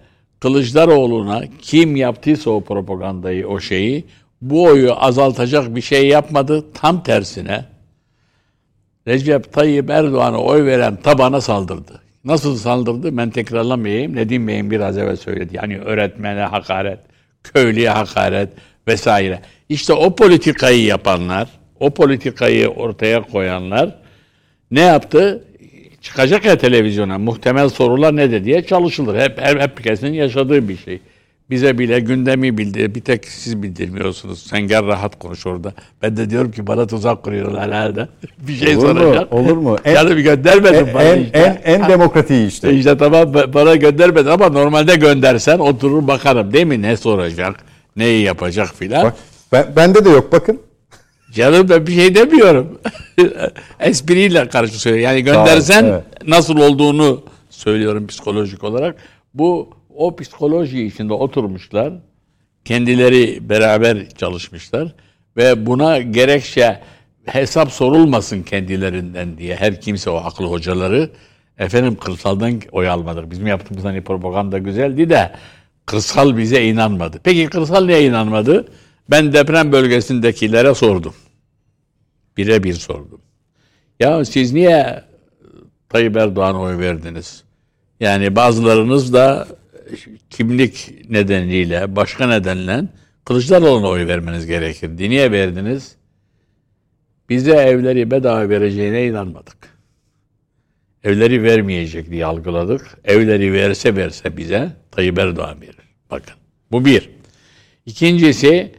Kılıçdaroğlu'na 0.41 1.43
kim 1.63 1.97
yaptıysa 1.97 2.51
o 2.51 2.61
propagandayı, 2.61 3.49
o 3.49 3.61
şeyi, 3.61 4.05
bu 4.43 4.65
oyu 4.65 4.95
azaltacak 4.97 5.77
bir 5.77 5.81
şey 5.81 6.09
yapmadı. 6.09 6.65
Tam 6.75 7.03
tersine 7.03 7.65
Recep 9.09 9.53
Tayyip 9.53 9.91
Erdoğan'a 9.91 10.39
oy 10.39 10.65
veren 10.65 10.97
tabana 10.97 11.41
saldırdı. 11.41 12.03
Nasıl 12.25 12.57
saldırdı 12.57 13.17
ben 13.17 13.31
tekrarlamayayım. 13.31 14.17
Nedim 14.17 14.49
Bey'in 14.49 14.71
biraz 14.71 14.99
evvel 14.99 15.17
söyledi. 15.17 15.57
Yani 15.57 15.79
öğretmene 15.79 16.41
hakaret, 16.41 16.99
köylüye 17.43 17.91
hakaret 17.91 18.49
vesaire. 18.89 19.41
İşte 19.69 19.93
o 19.93 20.17
politikayı 20.17 20.85
yapanlar, 20.85 21.49
o 21.81 21.91
politikayı 21.91 22.69
ortaya 22.69 23.23
koyanlar 23.23 23.95
ne 24.71 24.81
yaptı? 24.81 25.45
Çıkacak 26.07 26.45
ya 26.45 26.59
televizyona 26.59 27.19
muhtemel 27.19 27.69
sorular 27.69 28.17
nedir 28.17 28.45
diye 28.45 28.63
çalışılır. 28.63 29.19
Hep, 29.19 29.39
hep 29.41 29.61
herkesin 29.61 30.13
yaşadığı 30.13 30.69
bir 30.69 30.77
şey. 30.77 31.01
Bize 31.51 31.79
bile 31.79 32.01
gündemi 32.01 32.59
bildir. 32.59 32.95
Bir 32.95 33.01
tek 33.01 33.25
siz 33.25 33.63
bildirmiyorsunuz. 33.63 34.43
Sen 34.51 34.61
gel 34.61 34.87
rahat 34.87 35.19
konuş 35.19 35.47
orada. 35.47 35.73
Ben 36.03 36.17
de 36.17 36.31
diyorum 36.31 36.51
ki 36.51 36.67
bana 36.67 36.87
tuzak 36.87 37.23
kuruyorlar 37.23 37.63
herhalde. 37.65 38.09
bir 38.39 38.55
şey 38.57 38.77
Olur 38.77 38.93
mu? 38.93 38.99
soracak. 39.01 39.33
Olur 39.33 39.57
mu? 39.57 39.77
En- 39.85 39.95
Yani 39.97 40.17
bir 40.17 40.21
göndermedin 40.21 40.87
en, 40.87 40.95
bana 40.95 41.03
en, 41.03 41.23
işte. 41.25 41.61
en, 41.65 41.73
en 41.75 41.89
demokratiği 41.89 42.49
işte. 42.49 42.73
İşte 42.75 42.97
tamam 42.99 43.23
ba- 43.33 43.53
bana 43.55 43.75
göndermedin 43.77 44.31
ama 44.31 44.49
normalde 44.49 44.95
göndersen 44.97 45.59
oturur 45.59 46.07
bakarım 46.07 46.53
değil 46.53 46.67
mi? 46.67 46.83
Ne 46.83 46.97
soracak, 46.97 47.57
neyi 47.97 48.23
yapacak 48.25 48.75
filan. 48.75 49.05
Bak, 49.05 49.15
ben, 49.53 49.67
bende 49.77 50.05
de 50.05 50.11
yok 50.11 50.33
bakın. 50.33 50.61
Canım 51.37 51.69
ben 51.69 51.87
bir 51.87 51.93
şey 51.93 52.15
demiyorum. 52.15 52.79
Espriyle 53.81 54.49
karşı 54.49 54.81
söylüyorum. 54.81 55.05
Yani 55.05 55.25
göndersen 55.25 55.85
evet. 55.85 56.03
nasıl 56.27 56.57
olduğunu 56.57 57.23
söylüyorum 57.51 58.07
psikolojik 58.07 58.65
olarak. 58.65 58.97
Bu 59.35 59.71
o 59.95 60.17
psikoloji 60.17 60.87
içinde 60.87 61.13
oturmuşlar. 61.13 61.93
Kendileri 62.65 63.49
beraber 63.49 64.09
çalışmışlar 64.11 64.95
ve 65.37 65.67
buna 65.67 65.99
gerekçe 65.99 66.81
hesap 67.27 67.73
sorulmasın 67.73 68.43
kendilerinden 68.43 69.39
diye 69.39 69.57
her 69.57 69.81
kimse 69.81 70.11
o 70.11 70.17
akıl 70.17 70.45
hocaları 70.45 71.11
efendim 71.59 71.97
kırsaldan 71.97 72.61
oy 72.73 72.89
almadık. 72.89 73.31
Bizim 73.31 73.47
yaptığımız 73.47 73.85
hani 73.85 74.05
propaganda 74.05 74.59
güzeldi 74.59 75.11
de 75.11 75.33
kırsal 75.87 76.37
bize 76.37 76.65
inanmadı. 76.65 77.21
Peki 77.25 77.47
kırsal 77.47 77.85
niye 77.85 78.07
inanmadı? 78.07 78.69
Ben 79.11 79.33
deprem 79.33 79.73
bölgesindekilere 79.73 80.75
sordum. 80.75 81.15
Birebir 82.37 82.75
sordum. 82.75 83.21
Ya 84.01 84.25
siz 84.25 84.53
niye 84.53 85.05
Tayyip 85.89 86.17
Erdoğan'a 86.17 86.61
oy 86.61 86.79
verdiniz? 86.79 87.45
Yani 88.01 88.37
bazılarınız 88.37 89.13
da 89.13 89.49
kimlik 90.31 90.95
nedeniyle, 91.11 91.97
başka 91.97 92.27
nedenle 92.27 92.83
Kılıçdaroğlu'na 93.25 93.89
oy 93.89 94.07
vermeniz 94.07 94.47
gerekirdi. 94.47 95.11
Niye 95.11 95.33
verdiniz? 95.33 95.97
Bize 97.29 97.53
evleri 97.53 98.11
bedava 98.11 98.49
vereceğine 98.49 99.07
inanmadık. 99.07 99.57
Evleri 101.05 101.43
vermeyecek 101.43 102.11
diye 102.11 102.27
algıladık. 102.27 102.99
Evleri 103.05 103.53
verse 103.53 103.97
verse 103.97 104.37
bize 104.37 104.73
Tayyip 104.91 105.19
Erdoğan 105.19 105.61
verir. 105.61 105.77
Bakın 106.11 106.35
bu 106.73 106.85
bir. 106.85 107.11
İkincisi 107.87 108.75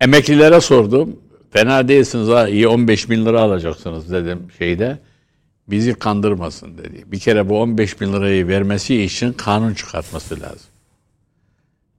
emeklilere 0.00 0.60
sordum. 0.60 1.20
Fena 1.50 1.88
değilsiniz 1.88 2.28
ha 2.28 2.48
iyi 2.48 2.68
15 2.68 3.10
bin 3.10 3.26
lira 3.26 3.40
alacaksınız 3.40 4.12
dedim 4.12 4.48
şeyde. 4.58 4.98
Bizi 5.68 5.94
kandırmasın 5.94 6.78
dedi. 6.78 7.04
Bir 7.06 7.18
kere 7.18 7.48
bu 7.48 7.60
15 7.60 8.00
bin 8.00 8.12
lirayı 8.12 8.48
vermesi 8.48 9.02
için 9.02 9.32
kanun 9.32 9.74
çıkartması 9.74 10.40
lazım. 10.40 10.70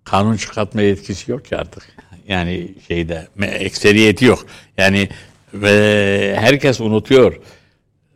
Kanun 0.04 0.36
çıkartma 0.36 0.82
yetkisi 0.82 1.32
yok 1.32 1.46
ki 1.46 1.58
artık. 1.58 1.84
Yani 2.28 2.76
şeyde 2.88 3.28
ekseriyeti 3.42 4.26
yok. 4.26 4.46
Yani 4.78 5.10
ve 5.54 6.36
herkes 6.40 6.82
unutuyor. 6.82 7.40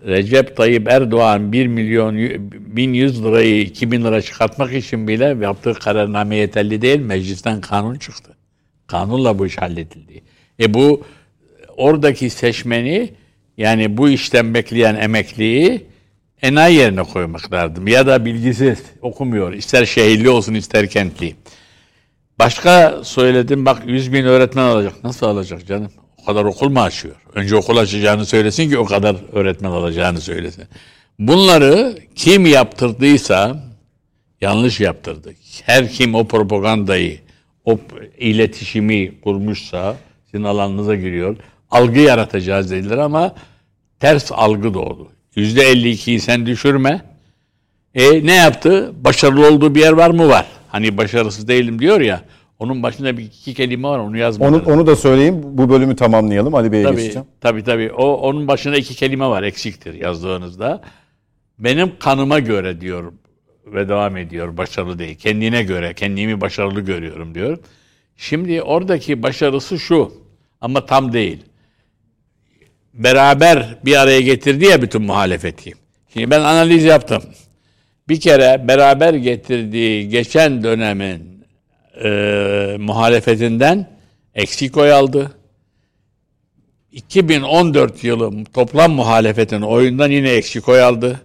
Recep 0.06 0.58
Tayyip 0.58 0.88
Erdoğan 0.88 1.52
1 1.52 1.68
milyon 1.68 2.16
1100 2.16 3.24
lirayı 3.24 3.62
2000 3.62 4.04
lira 4.04 4.22
çıkartmak 4.22 4.74
için 4.74 5.08
bile 5.08 5.38
yaptığı 5.42 5.74
kararname 5.74 6.36
yeterli 6.36 6.82
değil. 6.82 7.00
Meclisten 7.00 7.62
kanun 7.62 7.96
çıktı. 7.96 8.36
Kanunla 8.88 9.40
bu 9.40 9.46
iş 9.46 9.58
halledildi. 9.58 10.22
E 10.60 10.74
bu 10.74 11.04
oradaki 11.78 12.30
seçmeni 12.30 13.10
yani 13.58 13.98
bu 13.98 14.10
işten 14.10 14.54
bekleyen 14.54 14.96
emekliyi 14.96 15.86
enayi 16.42 16.78
yerine 16.78 17.04
koymak 17.04 17.54
lazım. 17.54 17.88
Ya 17.88 18.08
da 18.08 18.26
bilgisiz 18.26 18.80
okumuyor. 19.02 19.54
İster 19.54 19.86
şehirli 19.86 20.30
olsun 20.30 20.54
ister 20.54 20.90
kentli. 20.90 21.36
Başka 22.40 23.00
söyledim 23.04 23.66
bak 23.66 23.84
100 23.86 24.14
bin 24.14 24.26
öğretmen 24.26 24.64
alacak. 24.64 25.04
Nasıl 25.04 25.26
alacak 25.26 25.68
canım? 25.68 25.92
O 26.22 26.26
kadar 26.26 26.44
okul 26.44 26.70
mu 26.70 26.82
açıyor? 26.82 27.16
Önce 27.36 27.56
okul 27.56 27.78
açacağını 27.78 28.26
söylesin 28.26 28.70
ki 28.70 28.78
o 28.78 28.86
kadar 28.86 29.16
öğretmen 29.32 29.72
alacağını 29.72 30.22
söylesin. 30.22 30.64
Bunları 31.20 31.98
kim 32.16 32.46
yaptırdıysa 32.46 33.64
yanlış 34.42 34.80
yaptırdı. 34.80 35.34
Her 35.64 35.90
kim 35.90 36.16
o 36.16 36.28
propagandayı, 36.28 37.20
o 37.66 37.80
iletişimi 38.18 39.22
kurmuşsa 39.22 39.98
sizin 40.26 40.44
alanınıza 40.44 40.96
giriyor. 40.96 41.36
Algı 41.74 42.00
yaratacağız 42.00 42.72
dediler 42.72 42.98
ama 42.98 43.36
ters 44.00 44.32
algı 44.32 44.74
doğdu. 44.74 45.08
%52'yi 45.36 46.20
sen 46.20 46.46
düşürme. 46.46 47.02
E 47.96 48.26
ne 48.26 48.36
yaptı? 48.36 48.92
Başarılı 48.96 49.48
olduğu 49.48 49.76
bir 49.76 49.80
yer 49.80 49.94
var 49.94 50.10
mı? 50.10 50.28
Var. 50.28 50.46
Hani 50.68 50.98
başarısız 50.98 51.48
değilim 51.48 51.80
diyor 51.80 52.02
ya. 52.02 52.22
Onun 52.60 52.84
başında 52.84 53.18
bir 53.18 53.24
iki 53.24 53.54
kelime 53.54 53.88
var 53.88 54.00
onu 54.00 54.18
yazmadım. 54.18 54.54
Onu, 54.54 54.74
onu 54.74 54.88
da 54.88 54.96
söyleyeyim. 54.96 55.42
Bu 55.44 55.70
bölümü 55.70 55.96
tamamlayalım. 55.96 56.56
Ali 56.56 56.72
Bey'e 56.72 56.84
tabii, 56.84 56.96
geçeceğim. 56.96 57.28
tabii 57.42 57.64
tabii. 57.64 57.92
O 57.92 58.14
onun 58.14 58.48
başında 58.48 58.78
iki 58.78 58.96
kelime 58.96 59.28
var 59.28 59.44
eksiktir 59.44 59.94
yazdığınızda. 59.94 60.82
Benim 61.60 61.92
kanıma 62.00 62.40
göre 62.40 62.82
diyor 62.82 63.14
ve 63.66 63.90
devam 63.90 64.18
ediyor 64.18 64.58
başarılı 64.58 65.00
değil. 65.00 65.16
Kendine 65.16 65.64
göre 65.64 65.94
kendimi 65.94 66.42
başarılı 66.42 66.82
görüyorum 66.82 67.36
diyor. 67.36 67.58
Şimdi 68.18 68.62
oradaki 68.62 69.24
başarısı 69.24 69.80
şu 69.80 70.12
ama 70.62 70.86
tam 70.86 71.14
değil. 71.14 71.44
Beraber 72.94 73.78
bir 73.86 74.02
araya 74.02 74.22
getirdi 74.22 74.66
ya 74.66 74.82
bütün 74.82 75.02
muhalefeti. 75.02 75.72
Şimdi 76.14 76.32
ben 76.32 76.40
analiz 76.40 76.84
yaptım. 76.84 77.24
Bir 78.10 78.20
kere 78.20 78.68
beraber 78.68 79.14
getirdiği 79.14 80.10
geçen 80.10 80.64
dönemin 80.64 81.46
e, 82.04 82.10
muhalefetinden 82.80 83.90
eksik 84.36 84.78
oy 84.78 84.94
aldı. 84.94 85.32
2014 86.92 88.04
yılı 88.04 88.46
toplam 88.46 88.92
muhalefetin 88.92 89.62
oyundan 89.62 90.12
yine 90.12 90.30
eksik 90.30 90.70
oy 90.70 90.82
aldı. 90.82 91.22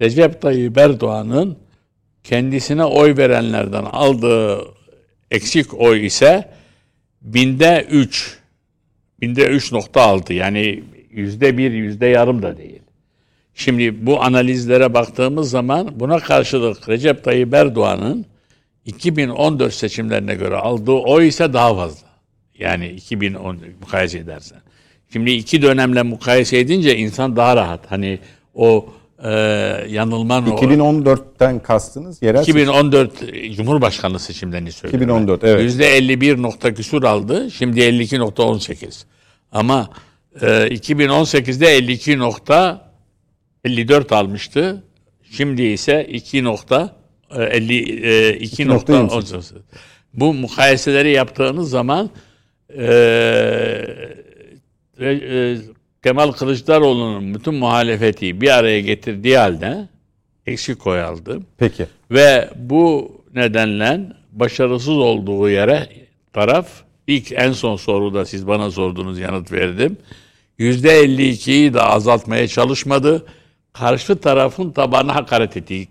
Recep 0.00 0.42
Tayyip 0.42 0.78
Erdoğan'ın 0.78 1.58
kendisine 2.24 2.84
oy 2.84 3.16
verenlerden 3.16 3.84
aldığı 3.84 4.60
eksik 5.30 5.74
oy 5.74 6.06
ise 6.06 6.48
binde 7.22 7.86
3. 7.90 8.38
Binde 9.20 9.46
3.6 9.46 10.32
yani 10.32 10.82
yüzde 11.12 11.58
bir, 11.58 11.72
yüzde 11.72 12.06
yarım 12.06 12.42
da 12.42 12.56
değil. 12.56 12.82
Şimdi 13.54 14.06
bu 14.06 14.22
analizlere 14.22 14.94
baktığımız 14.94 15.50
zaman 15.50 16.00
buna 16.00 16.18
karşılık 16.18 16.88
Recep 16.88 17.24
Tayyip 17.24 17.54
Erdoğan'ın 17.54 18.26
2014 18.84 19.74
seçimlerine 19.74 20.34
göre 20.34 20.56
aldığı 20.56 20.92
oy 20.92 21.28
ise 21.28 21.52
daha 21.52 21.74
fazla. 21.74 22.06
Yani 22.58 22.88
2010 22.88 23.58
mukayese 23.80 24.18
edersen. 24.18 24.58
Şimdi 25.12 25.30
iki 25.30 25.62
dönemle 25.62 26.02
mukayese 26.02 26.58
edince 26.58 26.96
insan 26.96 27.36
daha 27.36 27.56
rahat. 27.56 27.90
Hani 27.90 28.18
o 28.54 28.86
e, 29.24 29.30
yanılman 29.88 30.52
o 30.52 30.56
2014'ten 30.56 31.58
kastınız 31.58 32.22
yerel 32.22 32.40
seçim. 32.44 32.56
2014 32.56 33.12
Cumhurbaşkanlığı 33.56 34.18
seçimlerini 34.18 34.72
söylüyorum. 34.72 35.04
2014, 35.04 35.44
evet. 35.44 35.70
%51 35.70 36.42
nokta 36.42 36.74
küsur 36.74 37.02
aldı. 37.02 37.50
Şimdi 37.50 37.80
52.18. 37.80 39.04
Ama 39.52 39.88
e, 40.40 40.46
2018'de 40.46 41.78
52.54 41.78 44.14
almıştı. 44.14 44.82
Şimdi 45.30 45.62
ise 45.62 46.06
2 46.10 46.44
nokta 46.44 46.96
e, 47.30 47.42
52 47.42 48.68
nokta 48.68 49.02
18. 49.02 49.52
Bu 50.14 50.34
mukayeseleri 50.34 51.10
yaptığınız 51.10 51.70
zaman 51.70 52.10
e, 52.78 52.84
e, 55.00 55.56
Kemal 56.02 56.32
Kılıçdaroğlu'nun 56.32 57.34
bütün 57.34 57.54
muhalefeti 57.54 58.40
bir 58.40 58.58
araya 58.58 58.80
getirdiği 58.80 59.38
halde 59.38 59.88
eksik 60.46 60.86
oy 60.86 61.02
aldı. 61.02 61.40
Peki. 61.58 61.86
Ve 62.10 62.50
bu 62.56 63.12
nedenle 63.34 64.00
başarısız 64.32 64.98
olduğu 64.98 65.48
yere 65.48 65.88
taraf 66.32 66.68
ilk 67.06 67.32
en 67.32 67.52
son 67.52 67.76
soruda 67.76 68.24
siz 68.24 68.46
bana 68.46 68.70
sorduğunuz 68.70 69.18
yanıt 69.18 69.52
verdim. 69.52 69.96
%52'yi 70.58 71.74
de 71.74 71.80
azaltmaya 71.80 72.48
çalışmadı. 72.48 73.26
Karşı 73.72 74.20
tarafın 74.20 74.70
tabana 74.70 75.14
hakaret 75.14 75.56
etti. 75.56 75.88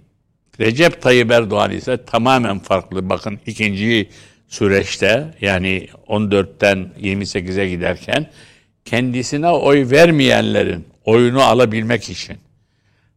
Recep 0.59 1.01
Tayyip 1.01 1.31
Erdoğan 1.31 1.71
ise 1.71 2.05
tamamen 2.05 2.59
farklı. 2.59 3.09
Bakın 3.09 3.39
ikinci 3.45 4.09
süreçte 4.47 5.33
yani 5.41 5.87
14'ten 6.07 6.89
28'e 7.01 7.69
giderken 7.69 8.29
kendisine 8.85 9.49
oy 9.49 9.89
vermeyenlerin 9.89 10.85
oyunu 11.05 11.41
alabilmek 11.41 12.09
için 12.09 12.37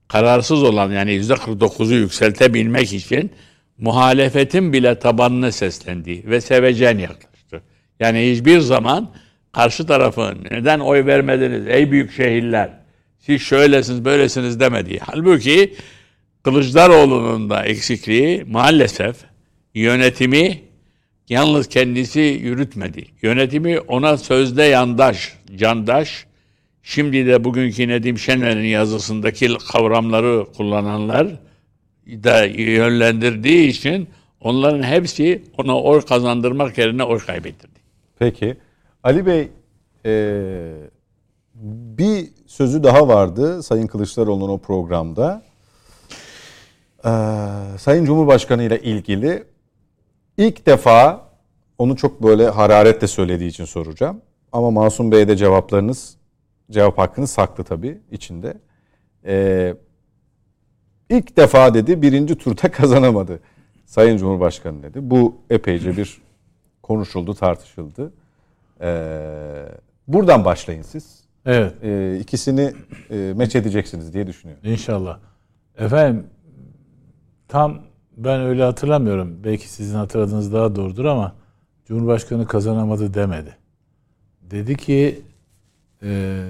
kararsız 0.08 0.62
olan 0.62 0.90
yani 0.90 1.10
%49'u 1.10 1.94
yükseltebilmek 1.94 2.92
için 2.92 3.32
muhalefetin 3.78 4.72
bile 4.72 4.98
tabanını 4.98 5.52
seslendi 5.52 6.22
ve 6.26 6.40
sevecen 6.40 6.98
yaklaştı. 6.98 7.62
Yani 8.00 8.30
hiçbir 8.32 8.60
zaman 8.60 9.10
karşı 9.54 9.86
tarafın 9.86 10.38
neden 10.50 10.80
oy 10.80 11.06
vermediniz 11.06 11.66
ey 11.68 11.90
büyük 11.90 12.12
şehirler 12.12 12.70
siz 13.18 13.42
şöylesiniz 13.42 14.04
böylesiniz 14.04 14.60
demedi. 14.60 14.98
Halbuki 15.02 15.74
Kılıçdaroğlu'nun 16.42 17.50
da 17.50 17.64
eksikliği 17.64 18.44
maalesef 18.44 19.16
yönetimi 19.74 20.60
yalnız 21.28 21.68
kendisi 21.68 22.20
yürütmedi. 22.20 23.04
Yönetimi 23.22 23.80
ona 23.80 24.16
sözde 24.16 24.62
yandaş, 24.62 25.32
candaş, 25.56 26.26
şimdi 26.82 27.26
de 27.26 27.44
bugünkü 27.44 27.88
Nedim 27.88 28.18
Şener'in 28.18 28.66
yazısındaki 28.66 29.56
kavramları 29.72 30.46
kullananlar 30.56 31.28
da 32.06 32.44
yönlendirdiği 32.44 33.68
için 33.68 34.08
onların 34.40 34.82
hepsi 34.82 35.42
ona 35.58 35.80
oy 35.80 36.00
kazandırmak 36.00 36.78
yerine 36.78 37.04
oy 37.04 37.18
kaybettirdi. 37.18 37.80
Peki. 38.18 38.56
Ali 39.04 39.26
Bey 39.26 39.50
e, 40.06 40.12
bir 41.54 42.28
sözü 42.46 42.82
daha 42.82 43.08
vardı 43.08 43.62
Sayın 43.62 43.86
Kılıçdaroğlu'nun 43.86 44.48
o 44.48 44.58
programda. 44.58 45.42
Ee, 47.04 47.08
Sayın 47.78 48.04
Cumhurbaşkanı 48.04 48.62
ile 48.62 48.80
ilgili 48.82 49.44
ilk 50.36 50.66
defa 50.66 51.28
onu 51.78 51.96
çok 51.96 52.22
böyle 52.22 52.48
hararetle 52.48 53.06
söylediği 53.06 53.50
için 53.50 53.64
soracağım. 53.64 54.20
Ama 54.52 54.70
Masum 54.70 55.12
Bey'e 55.12 55.28
de 55.28 55.36
cevaplarınız, 55.36 56.16
cevap 56.70 56.98
hakkınız 56.98 57.30
saklı 57.30 57.64
tabii 57.64 57.98
içinde. 58.10 58.54
Ee, 59.26 59.74
ilk 61.10 61.36
defa 61.36 61.74
dedi 61.74 62.02
birinci 62.02 62.38
turda 62.38 62.70
kazanamadı 62.72 63.40
Sayın 63.86 64.16
Cumhurbaşkanı 64.16 64.82
dedi. 64.82 64.98
Bu 65.02 65.36
epeyce 65.50 65.96
bir 65.96 66.22
konuşuldu, 66.82 67.34
tartışıldı. 67.34 68.12
Ee, 68.84 69.68
buradan 70.08 70.44
başlayın 70.44 70.82
siz. 70.82 71.24
Evet. 71.46 71.74
Ee, 71.82 72.18
ikisini 72.20 72.72
e, 73.10 73.32
meç 73.36 73.56
edeceksiniz 73.56 74.14
diye 74.14 74.26
düşünüyorum. 74.26 74.64
İnşallah. 74.70 75.18
Efendim 75.78 76.26
tam 77.48 77.82
ben 78.16 78.40
öyle 78.40 78.62
hatırlamıyorum. 78.62 79.44
Belki 79.44 79.68
sizin 79.68 79.94
hatırladığınız 79.96 80.52
daha 80.52 80.76
doğrudur 80.76 81.04
ama 81.04 81.34
Cumhurbaşkanı 81.84 82.46
kazanamadı 82.46 83.14
demedi. 83.14 83.56
Dedi 84.42 84.76
ki 84.76 85.22
e, 86.02 86.42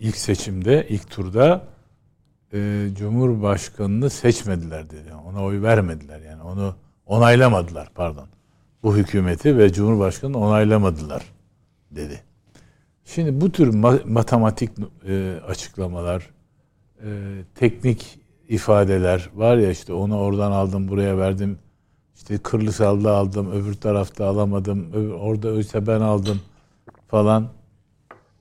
ilk 0.00 0.16
seçimde, 0.16 0.86
ilk 0.88 1.10
turda 1.10 1.62
e, 2.52 2.88
Cumhurbaşkanını 2.94 4.10
seçmediler 4.10 4.90
dedi. 4.90 5.14
Ona 5.26 5.44
oy 5.44 5.62
vermediler 5.62 6.20
yani. 6.20 6.42
Onu 6.42 6.74
onaylamadılar 7.06 7.88
pardon. 7.94 8.28
Bu 8.82 8.96
hükümeti 8.96 9.58
ve 9.58 9.72
Cumhurbaşkanını 9.72 10.38
onaylamadılar 10.38 11.22
dedi. 11.90 12.22
Şimdi 13.04 13.40
bu 13.40 13.52
tür 13.52 13.72
ma- 13.72 14.10
matematik 14.10 14.70
e, 15.08 15.40
açıklamalar, 15.48 16.30
e, 17.02 17.08
teknik 17.54 18.18
ifadeler 18.48 19.30
var 19.34 19.56
ya 19.56 19.70
işte 19.70 19.92
onu 19.92 20.18
oradan 20.18 20.52
aldım 20.52 20.88
buraya 20.88 21.18
verdim. 21.18 21.58
İşte 22.16 22.38
Kırlısal'da 22.38 23.16
aldım, 23.16 23.52
öbür 23.52 23.74
tarafta 23.74 24.26
alamadım, 24.26 24.86
orada 25.20 25.48
öyleyse 25.48 25.86
ben 25.86 26.00
aldım 26.00 26.40
falan. 27.08 27.48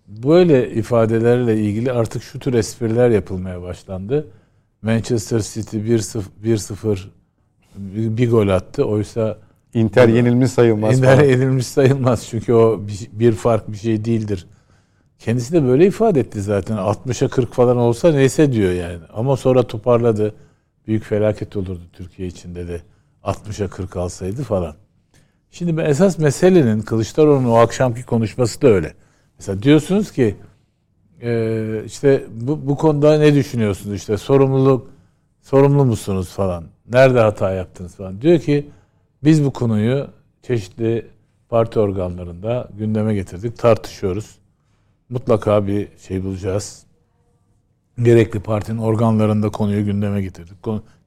Böyle 0.07 0.71
ifadelerle 0.71 1.59
ilgili 1.59 1.91
artık 1.91 2.23
şu 2.23 2.39
tür 2.39 2.53
espriler 2.53 3.09
yapılmaya 3.09 3.61
başlandı. 3.61 4.27
Manchester 4.81 5.39
City 5.39 5.77
1-0 5.77 6.23
1-0 6.43 6.99
bir 8.17 8.31
gol 8.31 8.47
attı. 8.47 8.85
Oysa 8.85 9.37
Inter 9.75 10.07
yenilmiş 10.07 10.51
sayılmaz 10.51 10.97
Ender 10.97 11.15
falan. 11.15 11.29
edilmiş 11.29 11.67
sayılmaz 11.67 12.27
çünkü 12.29 12.53
o 12.53 12.81
bir, 12.87 13.09
bir 13.19 13.31
fark 13.31 13.71
bir 13.71 13.77
şey 13.77 14.05
değildir. 14.05 14.47
Kendisi 15.19 15.53
de 15.53 15.63
böyle 15.63 15.87
ifade 15.87 16.19
etti 16.19 16.41
zaten. 16.41 16.77
60'a 16.77 17.27
40 17.27 17.53
falan 17.53 17.77
olsa 17.77 18.11
neyse 18.11 18.53
diyor 18.53 18.71
yani. 18.71 18.99
Ama 19.13 19.37
sonra 19.37 19.63
toparladı. 19.63 20.35
Büyük 20.87 21.03
felaket 21.03 21.55
olurdu 21.55 21.81
Türkiye 21.93 22.27
içinde 22.27 22.67
de 22.67 22.81
60'a 23.23 23.67
40 23.67 23.97
alsaydı 23.97 24.43
falan. 24.43 24.75
Şimdi 25.51 25.77
ben 25.77 25.85
esas 25.85 26.19
meselenin 26.19 26.81
Kılıçdaroğlu'nun 26.81 27.49
o 27.49 27.55
akşamki 27.55 28.03
konuşması 28.03 28.61
da 28.61 28.67
öyle. 28.67 28.93
Mesela 29.39 29.63
diyorsunuz 29.63 30.11
ki 30.11 30.35
e, 31.21 31.81
işte 31.85 32.23
bu, 32.31 32.67
bu 32.67 32.77
konuda 32.77 33.17
ne 33.17 33.35
düşünüyorsunuz 33.35 33.95
işte 33.95 34.17
sorumluluk 34.17 34.87
sorumlu 35.41 35.85
musunuz 35.85 36.29
falan. 36.29 36.63
Nerede 36.91 37.19
hata 37.19 37.51
yaptınız 37.51 37.95
falan. 37.95 38.21
Diyor 38.21 38.39
ki 38.39 38.69
biz 39.25 39.45
bu 39.45 39.51
konuyu 39.51 40.07
çeşitli 40.41 41.05
parti 41.49 41.79
organlarında 41.79 42.69
gündeme 42.77 43.15
getirdik, 43.15 43.57
tartışıyoruz. 43.57 44.35
Mutlaka 45.09 45.67
bir 45.67 45.87
şey 45.97 46.23
bulacağız. 46.23 46.85
Gerekli 48.01 48.39
partinin 48.39 48.77
organlarında 48.77 49.49
konuyu 49.49 49.85
gündeme 49.85 50.21
getirdik. 50.21 50.57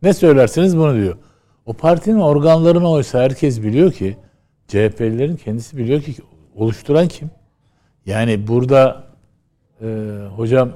Ne 0.03 0.15
söylerseniz 0.15 0.77
bunu 0.77 0.95
diyor. 0.95 1.17
O 1.67 1.73
partinin 1.73 2.21
organlarına 2.21 2.91
oysa 2.91 3.21
herkes 3.21 3.63
biliyor 3.63 3.93
ki 3.93 4.17
CHP'lilerin 4.69 5.37
kendisi 5.37 5.77
biliyor 5.77 6.03
ki 6.03 6.15
oluşturan 6.55 7.09
kim? 7.09 7.31
Yani 8.07 8.49
burada 8.49 9.05
e, 9.83 9.87
hocam 10.37 10.73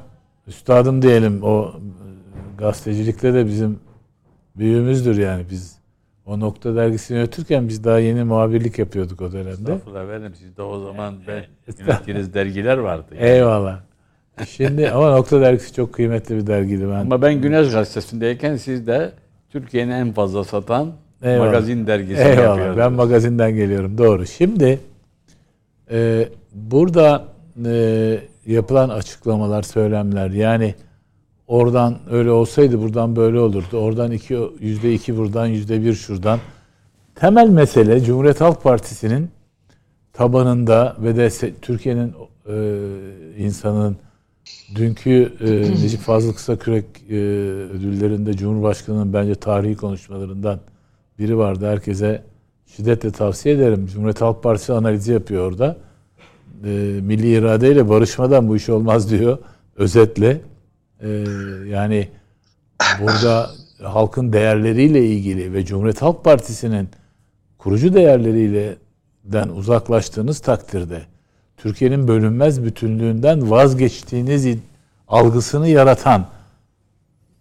üstadım 0.47 1.03
diyelim 1.03 1.43
o 1.43 1.67
e, 1.67 2.57
gazetecilikte 2.59 3.35
de 3.35 3.47
bizim 3.47 3.81
büyüğümüzdür 4.57 5.19
yani 5.19 5.45
biz 5.51 5.82
o 6.27 6.41
nokta 6.41 6.77
dergisini 6.77 7.17
yönetirken 7.17 7.69
biz 7.69 7.85
daha 7.85 7.99
yeni 7.99 8.25
muhabirlik 8.25 8.79
yapıyorduk 8.79 9.21
o 9.23 9.33
dönemde. 9.33 9.51
Estağfurullah 9.51 10.05
efendim 10.05 10.33
sizde 10.39 10.63
o 10.63 10.79
zaman 10.81 11.15
ben 11.29 11.45
yönettiğiniz 11.79 12.35
dergiler 12.35 12.79
vardı. 12.79 13.05
yani. 13.15 13.27
Eyvallah. 13.31 13.81
Şimdi 14.49 14.91
ama 14.91 15.11
Nokta 15.11 15.41
Dergisi 15.41 15.75
çok 15.75 15.93
kıymetli 15.95 16.37
bir 16.37 16.47
dergiydi 16.47 16.85
ben. 16.89 17.01
Ama 17.01 17.23
ben 17.23 17.41
Güneş 17.41 17.73
Gazetesi'ndeyken 17.73 18.57
siz 18.57 18.87
de 18.87 19.13
Türkiye'nin 19.51 19.91
en 19.91 20.13
fazla 20.13 20.45
satan 20.45 20.93
Eyvallah. 21.23 21.47
magazin 21.47 21.87
dergisi 21.87 22.21
Eyvallah. 22.23 22.37
yapıyordunuz. 22.45 22.79
Ben 22.79 22.93
magazinden 22.93 23.55
geliyorum. 23.55 23.99
Doğru. 23.99 24.27
Şimdi 24.27 24.81
e, 25.91 26.29
burada 26.55 27.25
e, 27.67 28.19
yapılan 28.47 28.89
açıklamalar, 28.89 29.63
söylemler 29.63 30.31
yani 30.31 30.75
oradan 31.47 31.99
öyle 32.11 32.31
olsaydı 32.31 32.83
buradan 32.83 33.17
böyle 33.17 33.39
olurdu. 33.39 33.77
Oradan 33.77 34.13
iki, 34.13 34.39
yüzde 34.61 34.95
iki 34.95 35.17
buradan, 35.17 35.47
yüzde 35.47 35.85
bir 35.85 35.95
şuradan. 35.95 36.39
Temel 37.15 37.49
mesele 37.49 38.01
Cumhuriyet 38.01 38.41
Halk 38.41 38.63
Partisi'nin 38.63 39.31
tabanında 40.13 40.97
ve 40.99 41.17
de 41.17 41.31
Türkiye'nin 41.63 42.13
e, 42.49 42.55
insanın 43.39 43.97
dünkü 44.75 45.33
e, 45.41 45.47
Necip 45.83 46.01
Fazıl 46.01 46.33
Kısakürek 46.33 46.85
e, 47.11 47.15
ödüllerinde 47.15 48.33
Cumhurbaşkanı'nın 48.33 49.13
bence 49.13 49.35
tarihi 49.35 49.77
konuşmalarından 49.77 50.61
biri 51.19 51.39
vardı. 51.39 51.67
Herkese 51.67 52.23
şiddetle 52.77 53.11
tavsiye 53.11 53.55
ederim. 53.55 53.87
Cumhuriyet 53.87 54.21
Halk 54.21 54.43
Partisi 54.43 54.73
analizi 54.73 55.13
yapıyor 55.13 55.51
orada. 55.51 55.77
E, 56.65 56.69
milli 57.03 57.33
iradeyle 57.33 57.89
barışmadan 57.89 58.49
bu 58.49 58.57
iş 58.57 58.69
olmaz 58.69 59.11
diyor. 59.11 59.39
Özetle. 59.77 60.41
E, 61.03 61.09
yani 61.69 62.09
burada 63.01 63.51
halkın 63.83 64.33
değerleriyle 64.33 65.07
ilgili 65.07 65.53
ve 65.53 65.65
Cumhuriyet 65.65 66.03
Halk 66.03 66.25
Partisi'nin 66.25 66.89
kurucu 67.59 67.95
değerleriyle 67.95 68.77
den 69.25 69.49
uzaklaştığınız 69.49 70.41
takdirde 70.41 71.03
Türkiye'nin 71.57 72.09
bölünmez 72.09 72.65
bütünlüğünden 72.65 73.51
vazgeçtiğiniz 73.51 74.59
algısını 75.09 75.69
yaratan 75.69 76.27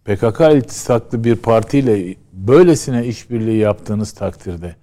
PKK 0.05 0.41
iltisaklı 0.53 1.23
bir 1.23 1.35
partiyle 1.35 2.15
böylesine 2.33 3.05
işbirliği 3.05 3.57
yaptığınız 3.57 4.11
takdirde 4.11 4.75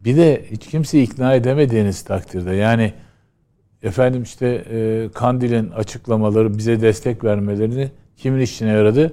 bir 0.00 0.16
de 0.16 0.44
hiç 0.50 0.66
kimseyi 0.66 1.04
ikna 1.04 1.34
edemediğiniz 1.34 2.02
takdirde 2.02 2.54
yani 2.54 2.92
efendim 3.86 4.22
işte 4.22 4.64
e, 4.70 5.08
Kandil'in 5.14 5.70
açıklamaları 5.70 6.58
bize 6.58 6.80
destek 6.80 7.24
vermelerini 7.24 7.90
kimin 8.16 8.40
işine 8.40 8.70
yaradı? 8.70 9.12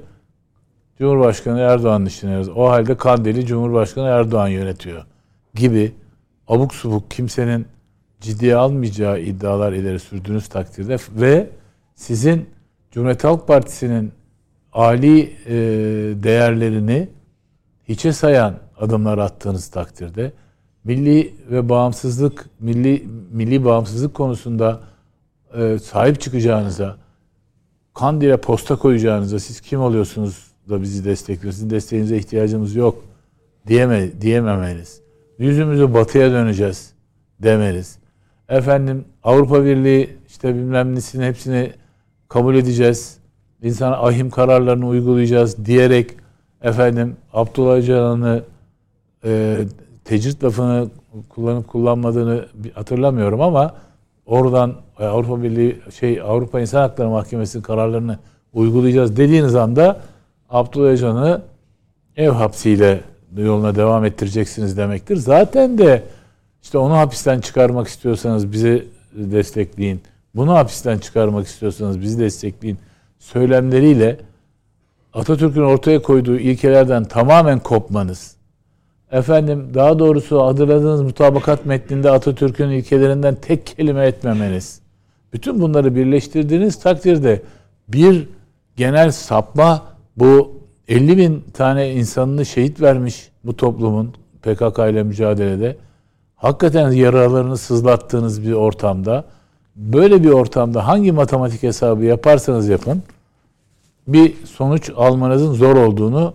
Cumhurbaşkanı 0.97 1.59
Erdoğan'ın 1.59 2.05
işine 2.05 2.31
yaradı. 2.31 2.51
O 2.51 2.69
halde 2.69 2.97
Kandil'i 2.97 3.45
Cumhurbaşkanı 3.45 4.07
Erdoğan 4.07 4.47
yönetiyor 4.47 5.05
gibi 5.55 5.91
abuk 6.47 6.73
subuk 6.73 7.11
kimsenin 7.11 7.65
ciddiye 8.21 8.55
almayacağı 8.55 9.19
iddialar 9.21 9.73
ileri 9.73 9.99
sürdüğünüz 9.99 10.47
takdirde 10.47 10.97
ve 11.15 11.49
sizin 11.95 12.49
Cumhuriyet 12.91 13.23
Halk 13.23 13.47
Partisi'nin 13.47 14.11
ali 14.73 15.21
e, 15.21 15.53
değerlerini 16.23 17.09
hiçe 17.89 18.13
sayan 18.13 18.55
adımlar 18.77 19.17
attığınız 19.17 19.67
takdirde 19.67 20.31
milli 20.83 21.33
ve 21.51 21.69
bağımsızlık 21.69 22.49
milli 22.59 23.07
milli 23.31 23.65
bağımsızlık 23.65 24.13
konusunda 24.13 24.79
e, 25.57 25.79
sahip 25.79 26.21
çıkacağınıza 26.21 26.97
Kandil'e 27.93 28.37
posta 28.37 28.75
koyacağınıza 28.75 29.39
siz 29.39 29.61
kim 29.61 29.81
oluyorsunuz 29.81 30.51
da 30.69 30.81
bizi 30.81 31.05
destekliyorsunuz? 31.05 31.55
Sizin 31.55 31.69
desteğinize 31.69 32.17
ihtiyacımız 32.17 32.75
yok 32.75 33.03
diyeme, 33.67 34.21
diyememeniz. 34.21 35.01
Yüzümüzü 35.39 35.93
batıya 35.93 36.31
döneceğiz 36.31 36.93
demeniz. 37.39 37.97
Efendim 38.49 39.05
Avrupa 39.23 39.65
Birliği 39.65 40.17
işte 40.27 40.55
bilmem 40.55 40.95
nesini 40.95 41.25
hepsini 41.25 41.73
kabul 42.29 42.55
edeceğiz. 42.55 43.17
İnsana 43.61 43.97
ahim 43.97 44.29
kararlarını 44.29 44.87
uygulayacağız 44.87 45.65
diyerek 45.65 46.11
efendim 46.61 47.15
Abdullah 47.33 47.75
Öcalan'ı 47.75 48.43
e, 49.25 49.57
tecrit 50.05 50.43
lafını 50.43 50.87
kullanıp 51.29 51.67
kullanmadığını 51.67 52.45
hatırlamıyorum 52.73 53.41
ama 53.41 53.75
oradan 54.25 54.75
e, 54.99 55.05
Avrupa 55.05 55.43
Birliği 55.43 55.81
şey 55.99 56.21
Avrupa 56.21 56.61
İnsan 56.61 56.79
Hakları 56.79 57.09
Mahkemesi'nin 57.09 57.63
kararlarını 57.63 58.19
uygulayacağız 58.53 59.17
dediğiniz 59.17 59.55
anda 59.55 60.01
Abdullah 60.49 60.89
Öcalan'ı 60.89 61.41
ev 62.17 62.29
hapsiyle 62.29 63.01
yoluna 63.37 63.75
devam 63.75 64.05
ettireceksiniz 64.05 64.77
demektir. 64.77 65.15
Zaten 65.15 65.77
de 65.77 66.03
işte 66.63 66.77
onu 66.77 66.97
hapisten 66.97 67.39
çıkarmak 67.39 67.87
istiyorsanız 67.87 68.51
bizi 68.51 68.87
destekleyin. 69.13 70.01
Bunu 70.35 70.53
hapisten 70.53 70.97
çıkarmak 70.97 71.47
istiyorsanız 71.47 72.01
bizi 72.01 72.19
destekleyin. 72.19 72.77
Söylemleriyle 73.19 74.19
Atatürk'ün 75.13 75.61
ortaya 75.61 76.01
koyduğu 76.01 76.37
ilkelerden 76.37 77.03
tamamen 77.03 77.59
kopmanız. 77.59 78.35
Efendim 79.13 79.71
daha 79.73 79.99
doğrusu 79.99 80.41
hatırladığınız 80.41 81.01
mutabakat 81.01 81.65
metninde 81.65 82.11
Atatürk'ün 82.11 82.69
ilkelerinden 82.69 83.35
tek 83.35 83.65
kelime 83.65 84.05
etmemeniz. 84.05 84.79
Bütün 85.33 85.61
bunları 85.61 85.95
birleştirdiğiniz 85.95 86.79
takdirde 86.79 87.41
bir 87.87 88.27
genel 88.75 89.11
sapma 89.11 89.81
bu 90.17 90.51
50 90.87 91.17
bin 91.17 91.43
tane 91.53 91.93
insanını 91.93 92.45
şehit 92.45 92.81
vermiş 92.81 93.29
bu 93.43 93.57
toplumun 93.57 94.13
PKK 94.41 94.79
ile 94.79 95.03
mücadelede. 95.03 95.77
Hakikaten 96.35 96.91
yaralarını 96.91 97.57
sızlattığınız 97.57 98.47
bir 98.47 98.53
ortamda 98.53 99.25
böyle 99.75 100.23
bir 100.23 100.29
ortamda 100.29 100.87
hangi 100.87 101.11
matematik 101.11 101.63
hesabı 101.63 102.05
yaparsanız 102.05 102.69
yapın 102.69 103.03
bir 104.07 104.33
sonuç 104.45 104.91
almanızın 104.95 105.53
zor 105.53 105.75
olduğunu 105.75 106.33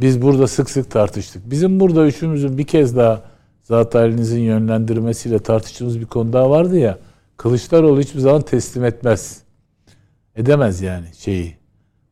biz 0.00 0.22
burada 0.22 0.46
sık 0.46 0.70
sık 0.70 0.90
tartıştık. 0.90 1.50
Bizim 1.50 1.80
burada 1.80 2.06
üçümüzün 2.06 2.58
bir 2.58 2.66
kez 2.66 2.96
daha 2.96 3.22
zat 3.62 3.94
halinizin 3.94 4.40
yönlendirmesiyle 4.40 5.38
tartıştığımız 5.38 6.00
bir 6.00 6.06
konu 6.06 6.32
daha 6.32 6.50
vardı 6.50 6.78
ya. 6.78 6.98
Kılıçdaroğlu 7.36 8.00
hiçbir 8.00 8.20
zaman 8.20 8.42
teslim 8.42 8.84
etmez. 8.84 9.40
Edemez 10.36 10.80
yani 10.80 11.06
şeyi 11.18 11.56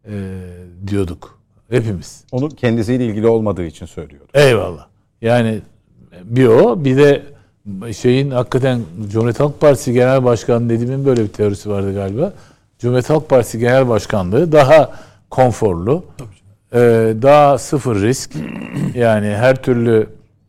e, 0.05 0.40
diyorduk 0.87 1.38
hepimiz. 1.70 2.24
Onu 2.33 2.48
kendisiyle 2.48 3.07
ilgili 3.07 3.27
olmadığı 3.27 3.64
için 3.64 3.87
söylüyordu. 3.87 4.29
Eyvallah. 4.35 4.87
Yani 5.20 5.61
bir 6.24 6.46
o 6.46 6.85
bir 6.85 6.96
de 6.96 7.22
şeyin 7.92 8.31
hakikaten 8.31 8.81
Cumhuriyet 9.09 9.40
Halk 9.40 9.61
Partisi 9.61 9.92
Genel 9.92 10.24
Başkanı 10.24 10.68
dediğimin 10.68 11.07
böyle 11.07 11.22
bir 11.22 11.29
teorisi 11.29 11.70
vardı 11.70 11.94
galiba. 11.94 12.33
Cumhuriyet 12.79 13.11
Halk 13.11 13.29
Partisi 13.29 13.59
Genel 13.59 13.88
Başkanlığı 13.88 14.53
daha 14.53 14.92
konforlu, 15.31 16.05
e, 16.74 16.78
daha 17.22 17.59
sıfır 17.59 18.02
risk. 18.02 18.31
Yani 18.94 19.27
her 19.27 19.56
türlü 19.62 20.06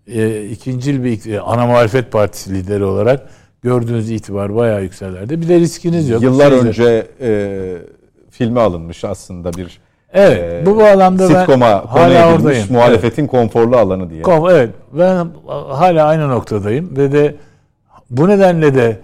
e, 0.07 0.45
ikincil 0.45 1.03
bir 1.03 1.31
e, 1.33 1.39
ana 1.41 1.65
muhalefet 1.65 2.11
partisi 2.11 2.53
lideri 2.53 2.83
olarak 2.83 3.29
gördüğünüz 3.61 4.11
itibar 4.11 4.55
bayağı 4.55 4.81
yükselerde. 4.83 5.41
Bir 5.41 5.49
de 5.49 5.59
riskiniz 5.59 6.09
yok. 6.09 6.21
Yıllar 6.21 6.51
Siz 6.51 6.63
de- 6.63 6.67
önce 6.67 7.07
e, 7.21 7.29
filme 8.29 8.59
alınmış 8.61 9.03
aslında 9.05 9.53
bir 9.53 9.79
Evet, 10.13 10.63
e, 10.63 10.65
bu 10.65 10.77
bağlamda 10.77 11.29
ben 11.29 11.39
sitcom'a 11.39 11.67
hala 11.93 12.33
oradayım. 12.35 12.67
muhalefetin 12.69 13.27
konforlu 13.27 13.77
alanı 13.77 14.09
diye. 14.09 14.21
Kom- 14.21 14.51
Evet 14.53 14.69
ben 14.93 15.27
hala 15.69 16.05
aynı 16.05 16.29
noktadayım 16.29 16.97
ve 16.97 17.11
de 17.11 17.35
bu 18.09 18.27
nedenle 18.27 18.75
de 18.75 18.99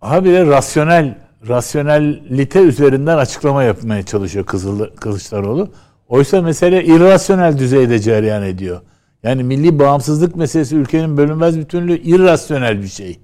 habire 0.00 0.46
rasyonel 0.46 1.14
rasyonelite 1.48 2.60
üzerinden 2.60 3.16
açıklama 3.18 3.62
yapmaya 3.62 4.02
çalışıyor 4.02 4.46
Kızıl, 4.46 4.86
Kılıçdaroğlu. 4.96 5.68
Oysa 6.08 6.42
mesele 6.42 6.84
irrasyonel 6.84 7.58
düzeyde 7.58 7.98
cereyan 7.98 8.42
ediyor. 8.42 8.80
Yani 9.22 9.44
milli 9.44 9.78
bağımsızlık 9.78 10.36
meselesi 10.36 10.76
ülkenin 10.76 11.16
bölünmez 11.16 11.58
bütünlüğü 11.58 11.98
irrasyonel 11.98 12.82
bir 12.82 12.88
şey. 12.88 13.18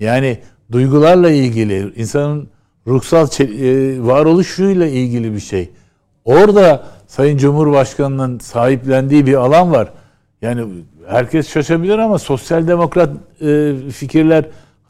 Yani 0.00 0.38
duygularla 0.72 1.30
ilgili, 1.30 1.92
insanın 1.96 2.48
ruhsal 2.86 3.26
e, 3.40 4.02
varoluşuyla 4.06 4.86
ilgili 4.86 5.34
bir 5.34 5.40
şey. 5.40 5.70
Orada 6.24 6.84
Sayın 7.06 7.38
Cumhurbaşkanı'nın 7.38 8.38
sahiplendiği 8.38 9.26
bir 9.26 9.34
alan 9.34 9.72
var. 9.72 9.88
Yani 10.42 10.64
herkes 11.08 11.48
şaşabilir 11.48 11.98
ama 11.98 12.18
sosyal 12.18 12.68
demokrat 12.68 13.10
e, 13.42 13.72
fikirler 13.92 14.44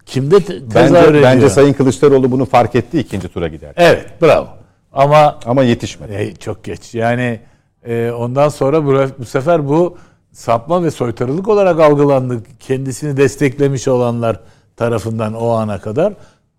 kimde 0.07 0.41
te- 0.41 0.69
tezahür 0.69 0.95
Bence, 0.95 1.09
ediyor? 1.09 1.23
bence 1.23 1.49
Sayın 1.49 1.73
Kılıçdaroğlu 1.73 2.31
bunu 2.31 2.45
fark 2.45 2.75
etti 2.75 2.99
ikinci 3.01 3.29
tura 3.29 3.49
gider. 3.49 3.73
Evet 3.77 4.07
bravo. 4.23 4.49
Ama 4.93 5.39
Ama 5.47 5.63
yetişmedi. 5.63 6.13
e, 6.13 6.35
çok 6.35 6.65
geç. 6.65 6.95
Yani 6.95 7.41
e, 7.85 8.11
ondan 8.11 8.49
sonra 8.49 8.85
bu, 8.87 8.95
bu 9.19 9.25
sefer 9.25 9.69
bu 9.69 9.97
sapma 10.33 10.83
ve 10.83 10.91
soytarılık 10.91 11.49
olarak 11.49 11.81
algılandı. 11.81 12.43
Kendisini 12.61 13.17
desteklemiş 13.17 13.89
olanlar 13.89 14.41
tarafından 14.77 15.35
o 15.35 15.49
ana 15.49 15.79
kadar. 15.81 16.15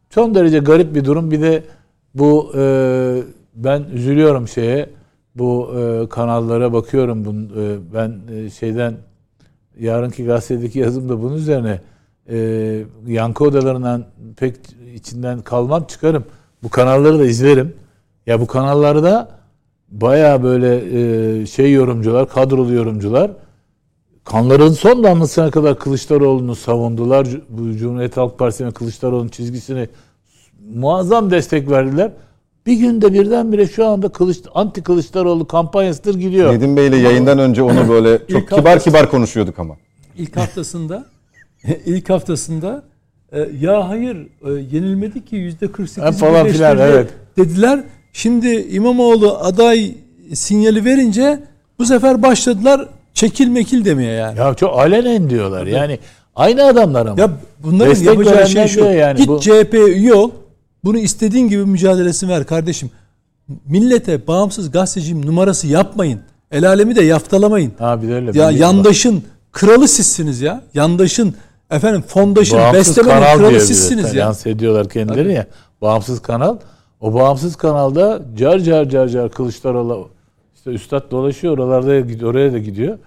Son 0.10 0.36
derece 0.36 0.60
garip 0.60 0.96
bir 0.96 1.06
durum. 1.06 1.32
Bir 1.32 1.42
de 1.42 1.64
bu 2.16 2.52
e, 2.58 2.64
ben 3.56 3.84
üzülüyorum 3.94 4.48
şeye. 4.48 4.90
Bu 5.36 5.74
e, 5.80 6.10
kanallara 6.10 6.74
bakıyorum. 6.74 7.26
Bun, 7.26 7.52
e, 7.58 7.94
ben 7.94 8.16
e, 8.36 8.50
şeyden 8.50 8.96
yarınki 9.80 10.26
gazetedeki 10.26 10.80
yazımda 10.80 11.22
bunun 11.22 11.36
üzerine 11.36 11.82
e, 12.30 12.38
yankı 13.08 13.44
odalarından 13.44 14.06
pek 14.38 14.56
içinden 14.96 15.42
kalmam 15.42 15.84
çıkarım. 15.84 16.26
Bu 16.64 16.70
kanalları 16.70 17.20
da 17.20 17.26
izlerim. 17.26 17.74
Ya 18.28 18.42
bu 18.42 18.48
kanallarda 18.48 19.30
baya 19.90 20.44
böyle 20.44 20.76
e, 21.42 21.46
şey 21.46 21.74
yorumcular, 21.74 22.30
kadrolu 22.30 22.74
yorumcular 22.74 23.32
kanların 24.24 24.72
son 24.72 25.04
damlasına 25.04 25.52
kadar 25.52 25.80
Kılıçdaroğlu'nu 25.80 26.56
savundular. 26.56 27.28
Bu 27.50 27.78
Cumhuriyet 27.78 28.18
Halk 28.18 28.40
Partisi'nin 28.40 28.72
Kılıçdaroğlu'nun 28.72 29.30
çizgisini 29.30 29.90
muazzam 30.74 31.32
destek 31.32 31.70
verdiler. 31.70 32.12
Bir 32.66 32.74
günde 32.74 33.14
birdenbire 33.14 33.68
şu 33.68 33.86
anda 33.86 34.10
Kılıç, 34.10 34.38
anti 34.54 34.84
Kılıçdaroğlu 34.84 35.48
kampanyasıdır 35.48 36.16
gidiyor. 36.16 36.54
Nedim 36.54 36.78
Bey 36.78 36.88
ile 36.88 36.98
yayından 36.98 37.40
önce 37.40 37.64
onu 37.64 37.90
böyle 37.90 38.18
çok 38.28 38.50
kibar 38.50 38.64
haftası- 38.64 38.84
kibar 38.84 39.10
konuşuyorduk 39.12 39.60
ama. 39.60 39.78
İlk 40.18 40.38
haftasında 40.38 41.06
ilk 41.86 42.10
haftasında 42.10 42.84
e, 43.32 43.40
ya 43.60 43.90
hayır 43.90 44.16
e, 44.46 44.52
yenilmedi 44.52 45.26
ki 45.26 45.36
yüzde 45.36 45.72
48 45.72 46.04
Ha, 46.04 46.12
falan 46.12 46.48
filan, 46.48 46.78
evet. 46.78 47.10
dediler. 47.38 47.84
Şimdi 48.14 48.48
İmamoğlu 48.72 49.38
aday 49.38 49.96
sinyali 50.34 50.86
verince 50.86 51.40
bu 51.80 51.86
sefer 51.86 52.22
başladılar 52.24 52.88
çekil 53.14 53.48
mekil 53.48 53.86
demeye 53.86 54.14
yani. 54.14 54.40
Ya, 54.40 54.48
Ya 54.48 54.54
çok 54.54 54.80
alenen 54.80 55.30
diyorlar. 55.30 55.66
Yani 55.66 56.00
aynı 56.36 56.64
adamlar 56.64 57.06
ama. 57.06 57.30
bunların 57.64 57.92
Destek 57.92 58.08
yapacağı 58.08 58.48
şey 58.50 58.68
şu. 58.68 58.80
yani 58.80 59.18
Git 59.18 59.28
bu- 59.28 59.40
CHP 59.40 59.74
üye 59.74 60.14
ol. 60.14 60.32
Bunu 60.84 60.98
istediğin 60.98 61.48
gibi 61.48 61.66
mücadelesini 61.66 62.30
ver 62.30 62.46
kardeşim. 62.46 62.92
Millete 63.66 64.28
bağımsız 64.28 64.72
gazeteciyim 64.72 65.26
numarası 65.26 65.68
yapmayın. 65.68 66.20
El 66.52 66.68
alemi 66.68 66.96
de 66.96 67.04
yaftalamayın. 67.04 67.72
De 67.80 68.14
öyle. 68.16 68.40
Ya 68.40 68.52
yandaşın 68.52 69.24
kralı 69.52 69.88
sizsiniz 69.88 70.42
ya. 70.42 70.62
Yandaşın 70.74 71.36
efendim 71.72 72.04
fondaşın 72.08 72.58
bağımsız 72.58 72.98
beslemenin 72.98 73.38
kralı 73.38 73.60
sizsiniz 73.62 74.14
ya. 74.14 74.28
Lanse 74.28 74.50
ediyorlar 74.50 74.90
kendileri 74.90 75.34
ya. 75.34 75.46
Bağımsız 75.82 76.22
kanal. 76.22 76.58
O 77.02 77.14
bağımsız 77.14 77.56
kanalda 77.56 78.22
car 78.38 78.60
car 78.60 78.86
car 78.90 79.08
car 79.08 79.32
Kılıçdaroğlu 79.32 80.08
işte 80.56 80.72
üstad 80.72 81.12
dolaşıyor 81.12 81.54
oralarda 81.54 82.00
gidiyor 82.00 82.32
oraya 82.32 82.54
da 82.54 82.58
gidiyor. 82.58 82.98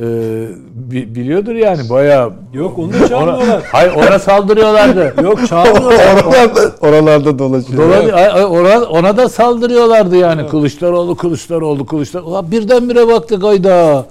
Ee, 0.00 0.48
bi- 0.74 1.14
biliyordur 1.14 1.54
yani 1.54 1.90
bayağı 1.90 2.32
Yok 2.52 2.78
onu 2.78 2.92
da 2.92 3.08
çağırmıyorlar. 3.08 3.62
Hayır 3.72 3.92
ona 3.94 4.18
saldırıyorlardı. 4.18 5.14
Yok 5.22 5.48
çağırmıyorlar. 5.48 6.24
oralarda, 6.24 6.60
oralarda 6.80 7.38
dolaşıyor. 7.38 7.78
Dolan, 7.82 8.50
ona, 8.50 8.84
ona 8.84 9.16
da 9.16 9.28
saldırıyorlardı 9.28 10.16
yani. 10.16 10.46
Kılıçdaroğlu, 10.48 11.16
Kılıçdaroğlu, 11.16 11.86
Kılıçdaroğlu. 11.86 12.28
Ulan 12.30 12.50
birdenbire 12.50 13.08
baktık 13.08 13.44
ayda. 13.44 14.06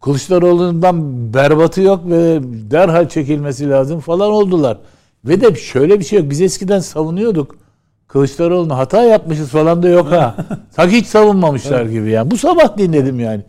Kılıçdaroğlu'ndan 0.00 1.02
berbatı 1.34 1.82
yok 1.82 2.00
ve 2.10 2.38
derhal 2.70 3.08
çekilmesi 3.08 3.70
lazım 3.70 4.00
falan 4.00 4.30
oldular. 4.30 4.78
Ve 5.24 5.40
de 5.40 5.54
şöyle 5.54 5.98
bir 6.00 6.04
şey 6.04 6.18
yok. 6.18 6.30
Biz 6.30 6.40
eskiden 6.40 6.80
savunuyorduk. 6.80 7.54
Kılıçdaroğlu'na 8.08 8.78
hata 8.78 9.02
yapmışız 9.02 9.48
falan 9.48 9.82
da 9.82 9.88
yok 9.88 10.10
ha. 10.10 10.36
Sanki 10.70 10.96
hiç 10.96 11.06
savunmamışlar 11.06 11.86
gibi 11.86 12.10
yani. 12.10 12.30
Bu 12.30 12.36
sabah 12.36 12.78
dinledim 12.78 13.20
yani. 13.20 13.42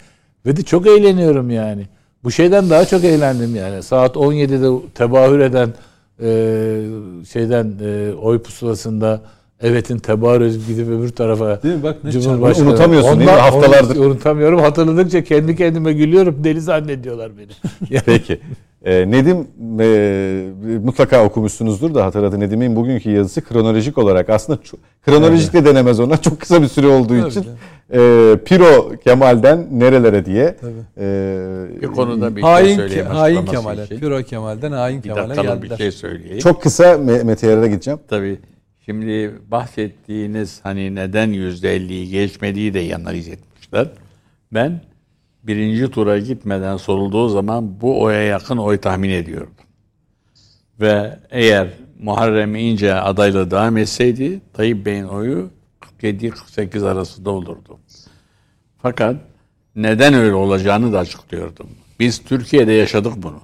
Ve 0.45 0.57
de 0.57 0.63
çok 0.63 0.87
eğleniyorum 0.87 1.49
yani. 1.49 1.87
Bu 2.23 2.31
şeyden 2.31 2.69
daha 2.69 2.85
çok 2.85 3.03
eğlendim 3.03 3.55
yani. 3.55 3.83
Saat 3.83 4.15
17'de 4.15 4.87
tebahür 4.95 5.39
eden 5.39 5.69
e, 6.21 6.31
şeyden 7.31 7.73
e, 7.83 8.13
oy 8.13 8.39
pusulasında 8.39 9.21
evetin 9.61 9.97
tebahür 9.97 10.41
edip 10.41 10.67
gidip 10.67 10.87
öbür 10.87 11.09
tarafa 11.09 11.63
Değil 11.63 11.75
mi? 11.75 11.83
Bak 11.83 12.03
ne 12.03 12.11
Cumhurbaşkanı. 12.11 12.69
Unutamıyorsun 12.69 13.19
değil 13.19 13.31
mi? 13.31 13.35
Haftalardır. 13.35 13.95
unutamıyorum. 13.95 14.59
Hatırladıkça 14.59 15.23
kendi 15.23 15.55
kendime 15.55 15.93
gülüyorum. 15.93 16.43
Deli 16.43 16.61
zannediyorlar 16.61 17.31
beni. 17.37 17.51
Yani 17.89 18.03
Peki. 18.05 18.39
Ee, 18.85 19.11
Nedim 19.11 19.47
e, 19.79 20.77
mutlaka 20.83 21.25
okumuşsunuzdur 21.25 21.93
da 21.93 22.05
hatırladı 22.05 22.39
Nedim'in 22.39 22.75
bugünkü 22.75 23.09
yazısı 23.09 23.41
kronolojik 23.41 23.97
olarak 23.97 24.29
aslında 24.29 24.63
çok, 24.63 24.79
kronolojik 25.05 25.53
de 25.53 25.65
denemez 25.65 25.99
ona 25.99 26.17
çok 26.21 26.39
kısa 26.39 26.61
bir 26.61 26.67
süre 26.67 26.87
olduğu 26.87 27.19
Tabii 27.19 27.29
için 27.29 27.43
canım. 27.43 27.57
e, 28.33 28.37
Piro 28.45 28.91
Kemal'den 29.03 29.67
nerelere 29.71 30.25
diye 30.25 30.55
e, 30.97 31.81
Bir 31.81 31.87
konuda 31.87 32.35
bir 32.35 32.41
şey 32.41 32.49
hain, 32.51 32.75
söyleyeyim. 32.75 33.05
hain 33.05 33.45
Kemal'e. 33.45 33.83
için. 33.83 33.99
Piro 33.99 34.23
Kemal'den 34.23 34.71
hain 34.71 34.97
Bir 34.97 35.03
Kemal'e 35.09 35.29
dakikalık 35.29 35.63
bir 35.63 35.69
geldiler. 35.69 35.77
şey 35.77 35.91
söyleyeyim. 35.91 36.39
çok 36.39 36.61
kısa 36.63 36.83
Me- 36.93 37.23
Mete 37.23 37.47
Yarar'a 37.47 37.67
gideceğim. 37.67 37.99
Tabii. 38.07 38.39
Şimdi 38.85 39.31
bahsettiğiniz 39.51 40.59
hani 40.63 40.95
neden 40.95 41.29
%50'yi 41.29 42.09
geçmediği 42.09 42.73
de 42.73 42.95
analiz 42.95 43.27
etmişler. 43.27 43.87
Ben 44.53 44.81
birinci 45.49 45.91
tura 45.91 46.19
gitmeden 46.19 46.77
sorulduğu 46.77 47.29
zaman 47.29 47.81
bu 47.81 48.01
oya 48.01 48.23
yakın 48.23 48.57
oy 48.57 48.77
tahmin 48.77 49.09
ediyordum. 49.09 49.53
Ve 50.79 51.19
eğer 51.29 51.67
Muharrem 51.99 52.55
İnce 52.55 52.93
adayla 52.93 53.51
devam 53.51 53.77
etseydi 53.77 54.41
Tayyip 54.53 54.85
Bey'in 54.85 55.03
oyu 55.03 55.49
47-48 56.01 56.87
arasında 56.87 57.29
olurdu. 57.29 57.79
Fakat 58.81 59.15
neden 59.75 60.13
öyle 60.13 60.33
olacağını 60.35 60.93
da 60.93 60.99
açıklıyordum. 60.99 61.69
Biz 61.99 62.23
Türkiye'de 62.23 62.71
yaşadık 62.71 63.13
bunu. 63.17 63.41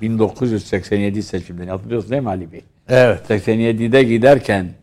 1987 0.00 1.22
seçimlerini 1.22 1.70
hatırlıyorsun 1.70 2.10
değil 2.10 2.22
mi 2.22 2.28
Ali 2.28 2.52
Bey? 2.52 2.64
evet. 2.88 3.30
87'de 3.30 4.02
giderken 4.02 4.74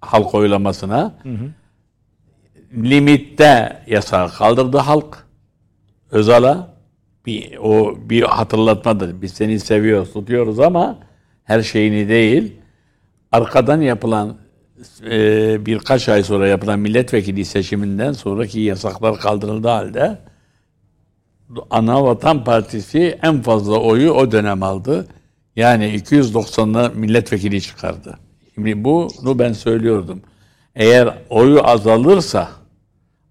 halk 0.00 0.34
oylamasına 0.34 1.14
limitte 2.74 3.82
yasağı 3.86 4.30
kaldırdı 4.32 4.78
halk. 4.78 5.26
Özal'a 6.10 6.76
bir 7.26 7.56
o 7.56 7.96
bir 8.10 8.22
hatırlatmadır. 8.22 9.22
Biz 9.22 9.32
seni 9.32 9.60
seviyoruz, 9.60 10.12
tutuyoruz 10.12 10.60
ama 10.60 10.98
her 11.44 11.62
şeyini 11.62 12.08
değil. 12.08 12.52
Arkadan 13.32 13.80
yapılan 13.80 14.36
e, 15.10 15.66
birkaç 15.66 16.08
ay 16.08 16.22
sonra 16.22 16.48
yapılan 16.48 16.78
milletvekili 16.78 17.44
seçiminden 17.44 18.12
sonraki 18.12 18.60
yasaklar 18.60 19.18
kaldırıldığı 19.18 19.68
halde 19.68 20.18
Ana 21.70 22.04
Vatan 22.04 22.44
Partisi 22.44 23.18
en 23.22 23.42
fazla 23.42 23.80
oyu 23.80 24.10
o 24.10 24.32
dönem 24.32 24.62
aldı. 24.62 25.06
Yani 25.56 25.84
290'da 25.84 26.88
milletvekili 26.94 27.62
çıkardı. 27.62 28.18
Şimdi 28.54 28.84
bunu 28.84 29.38
ben 29.38 29.52
söylüyordum. 29.52 30.22
Eğer 30.76 31.14
oyu 31.30 31.66
azalırsa 31.66 32.48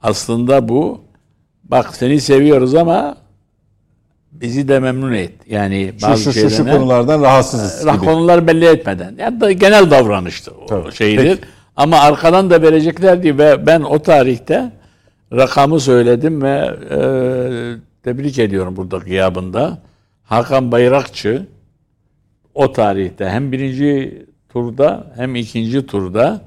aslında 0.01 0.69
bu 0.69 1.01
bak 1.63 1.95
seni 1.95 2.21
seviyoruz 2.21 2.75
ama 2.75 3.17
bizi 4.31 4.67
de 4.67 4.79
memnun 4.79 5.13
et. 5.13 5.31
Yani 5.47 5.93
Şu 6.01 6.07
bazı 6.07 6.23
şu 6.23 6.33
şu, 6.33 6.39
şu 6.39 6.49
şeylerine- 6.49 6.71
konulardan 6.77 7.21
rahatsızız 7.21 7.85
Rah- 7.87 7.95
gibi. 7.97 8.05
konuları 8.05 8.47
belli 8.47 8.65
etmeden. 8.65 9.15
Ya 9.19 9.41
da 9.41 9.51
genel 9.51 9.91
davranıştı 9.91 10.51
o 10.61 10.65
Tabii. 10.65 10.91
şeydir. 10.91 11.23
Peki. 11.35 11.41
Ama 11.75 11.97
arkadan 11.99 12.49
da 12.49 12.61
vereceklerdi 12.61 13.37
ve 13.37 13.65
ben 13.65 13.81
o 13.81 13.99
tarihte 14.01 14.71
rakamı 15.33 15.79
söyledim 15.79 16.41
ve 16.41 16.69
e, 16.89 16.97
tebrik 18.03 18.39
ediyorum 18.39 18.75
burada 18.75 18.97
gıyabında. 18.97 19.77
Hakan 20.23 20.71
Bayrakçı 20.71 21.45
o 22.53 22.71
tarihte 22.71 23.29
hem 23.29 23.51
birinci 23.51 24.25
turda 24.49 25.13
hem 25.15 25.35
ikinci 25.35 25.85
turda 25.85 26.41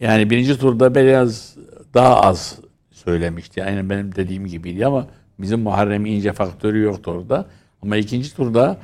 yani 0.00 0.30
birinci 0.30 0.58
turda 0.58 0.94
biraz 0.94 1.56
daha 1.94 2.20
az 2.20 2.58
söylemişti. 2.90 3.60
Yani 3.60 3.90
benim 3.90 4.14
dediğim 4.14 4.46
gibiydi 4.46 4.86
ama 4.86 5.06
bizim 5.38 5.60
Muharrem 5.60 6.06
İnce 6.06 6.32
faktörü 6.32 6.82
yoktu 6.82 7.10
orada. 7.10 7.46
Ama 7.82 7.96
ikinci 7.96 8.36
turda 8.36 8.78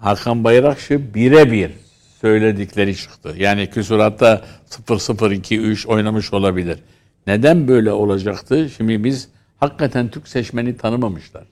Hakan 0.00 0.44
Bayrakçı 0.44 1.14
birebir 1.14 1.70
söyledikleri 2.20 2.96
çıktı. 2.96 3.34
Yani 3.38 3.70
küsuratta 3.70 4.44
0-0-2-3 4.70 5.86
oynamış 5.86 6.32
olabilir. 6.32 6.78
Neden 7.26 7.68
böyle 7.68 7.92
olacaktı? 7.92 8.70
Şimdi 8.76 9.04
biz 9.04 9.28
hakikaten 9.56 10.08
Türk 10.08 10.28
seçmeni 10.28 10.76
tanımamışlar. 10.76 11.44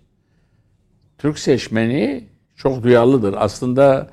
Türk 1.19 1.39
seçmeni 1.39 2.25
çok 2.57 2.83
duyarlıdır. 2.83 3.35
Aslında 3.39 4.11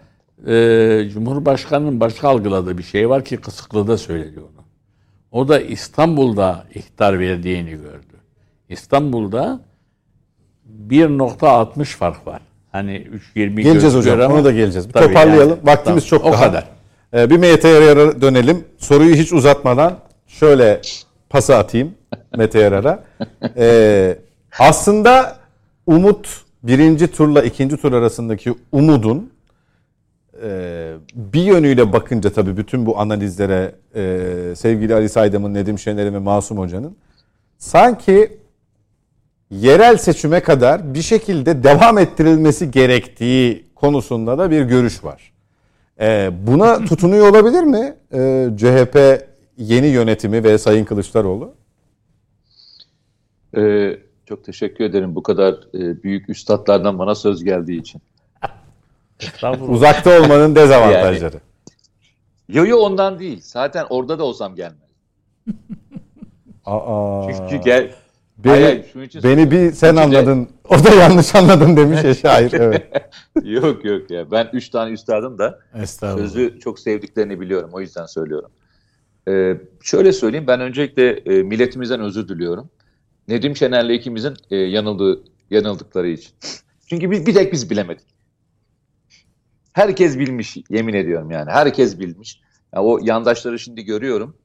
e, 0.47 1.09
Cumhurbaşkanı'nın 1.13 1.99
başka 1.99 2.29
algıladığı 2.29 2.77
bir 2.77 2.83
şey 2.83 3.09
var 3.09 3.25
ki 3.25 3.37
Kısıklı'da 3.37 3.97
söyledi 3.97 4.39
onu. 4.39 4.58
O 5.31 5.47
da 5.47 5.59
İstanbul'da 5.59 6.65
ihtar 6.73 7.19
verdiğini 7.19 7.69
gördü. 7.71 8.15
İstanbul'da 8.69 9.59
1.60 10.89 11.85
fark 11.85 12.27
var. 12.27 12.41
Hani 12.71 13.07
3.20 13.35 13.61
Geleceğiz 13.63 13.95
hocam. 13.95 14.21
ama- 14.21 14.33
Ona 14.35 14.43
da 14.43 14.51
geleceğiz. 14.51 14.87
Bir 14.87 14.93
toparlayalım. 14.93 15.49
yani. 15.49 15.59
Vaktimiz 15.67 16.09
Tamam, 16.09 16.21
çok 16.21 16.25
o 16.25 16.33
daha. 16.33 16.45
kadar. 16.45 16.65
Ee, 17.13 17.29
bir 17.29 17.37
Mete 17.37 17.67
Yarar'a 17.67 18.21
dönelim. 18.21 18.65
Soruyu 18.77 19.15
hiç 19.15 19.33
uzatmadan 19.33 19.97
şöyle 20.27 20.81
pası 21.29 21.55
atayım 21.55 21.93
Mete 22.37 22.59
Yarar'a. 22.59 23.03
Ee, 23.57 24.17
aslında 24.59 25.37
umut 25.87 26.41
birinci 26.63 27.07
turla 27.07 27.43
ikinci 27.43 27.77
tur 27.77 27.93
arasındaki 27.93 28.53
umudun 28.71 29.31
e, 30.43 30.93
bir 31.15 31.41
yönüyle 31.41 31.93
bakınca 31.93 32.29
tabii 32.29 32.57
bütün 32.57 32.85
bu 32.85 32.99
analizlere 32.99 33.75
e, 33.95 34.55
sevgili 34.55 34.93
Ali 34.93 35.09
Saydam'ın, 35.09 35.53
Nedim 35.53 35.79
Şener'in 35.79 36.13
ve 36.13 36.19
Masum 36.19 36.57
Hoca'nın 36.57 36.97
sanki 37.57 38.37
yerel 39.51 39.97
seçime 39.97 40.39
kadar 40.39 40.93
bir 40.93 41.01
şekilde 41.01 41.63
devam 41.63 41.97
ettirilmesi 41.97 42.71
gerektiği 42.71 43.65
konusunda 43.75 44.37
da 44.37 44.51
bir 44.51 44.61
görüş 44.61 45.03
var. 45.03 45.33
E, 45.99 46.31
buna 46.47 46.85
tutunuyor 46.85 47.29
olabilir 47.29 47.63
mi 47.63 47.95
e, 48.13 48.49
CHP 48.57 49.27
yeni 49.57 49.87
yönetimi 49.87 50.43
ve 50.43 50.57
Sayın 50.57 50.85
Kılıçdaroğlu? 50.85 51.53
Ee, 53.57 53.99
çok 54.25 54.43
teşekkür 54.43 54.83
ederim 54.83 55.15
bu 55.15 55.23
kadar 55.23 55.53
e, 55.73 56.03
büyük 56.03 56.29
üstadlardan 56.29 56.99
bana 56.99 57.15
söz 57.15 57.43
geldiği 57.43 57.79
için. 57.79 58.01
Uzakta 59.67 60.21
olmanın 60.21 60.55
dezavantajları. 60.55 61.37
Yo 62.49 62.65
yo 62.65 62.77
ondan 62.77 63.19
değil. 63.19 63.39
Zaten 63.43 63.85
orada 63.89 64.19
da 64.19 64.23
olsam 64.23 64.55
gelmez. 64.55 64.89
Aa, 66.65 67.27
Çünkü 67.49 67.63
gel 67.65 67.91
beni, 68.37 68.51
Hayır, 68.51 68.65
hayır, 68.65 68.85
şunun 68.93 69.03
için 69.03 69.23
beni 69.23 69.51
bir 69.51 69.71
sen 69.71 69.95
Çünkü 69.95 70.11
de- 70.11 70.17
anladın. 70.17 70.49
O 70.69 70.83
da 70.83 70.89
yanlış 70.89 71.35
anladın 71.35 71.77
demiş 71.77 72.03
ya 72.03 72.13
şair. 72.13 72.53
Evet. 72.53 73.11
yok 73.43 73.85
yok 73.85 74.11
ya. 74.11 74.31
Ben 74.31 74.49
üç 74.53 74.69
tane 74.69 74.91
üstadım 74.91 75.37
da 75.37 75.59
sözü 75.99 76.59
çok 76.59 76.79
sevdiklerini 76.79 77.39
biliyorum. 77.39 77.69
O 77.73 77.81
yüzden 77.81 78.05
söylüyorum. 78.05 78.51
Ee, 79.27 79.57
şöyle 79.81 80.11
söyleyeyim. 80.11 80.47
Ben 80.47 80.61
öncelikle 80.61 81.09
e, 81.09 81.43
milletimizden 81.43 82.01
özür 82.01 82.27
diliyorum. 82.27 82.69
Nedim 83.27 83.55
Şener'le 83.55 83.89
ikimizin 83.89 84.33
e, 84.51 84.55
yanıldığı, 84.55 85.23
yanıldıkları 85.49 86.07
için. 86.07 86.31
Çünkü 86.87 87.11
biz, 87.11 87.25
bir 87.25 87.33
tek 87.33 87.53
biz 87.53 87.69
bilemedik. 87.69 88.18
Herkes 89.79 90.19
bilmiş. 90.19 90.57
Yemin 90.69 90.93
ediyorum 90.93 91.31
yani. 91.31 91.51
Herkes 91.51 91.99
bilmiş. 91.99 92.41
Ya 92.75 92.83
o 92.83 92.99
yandaşları 93.01 93.59
şimdi 93.59 93.83
görüyorum. 93.83 94.37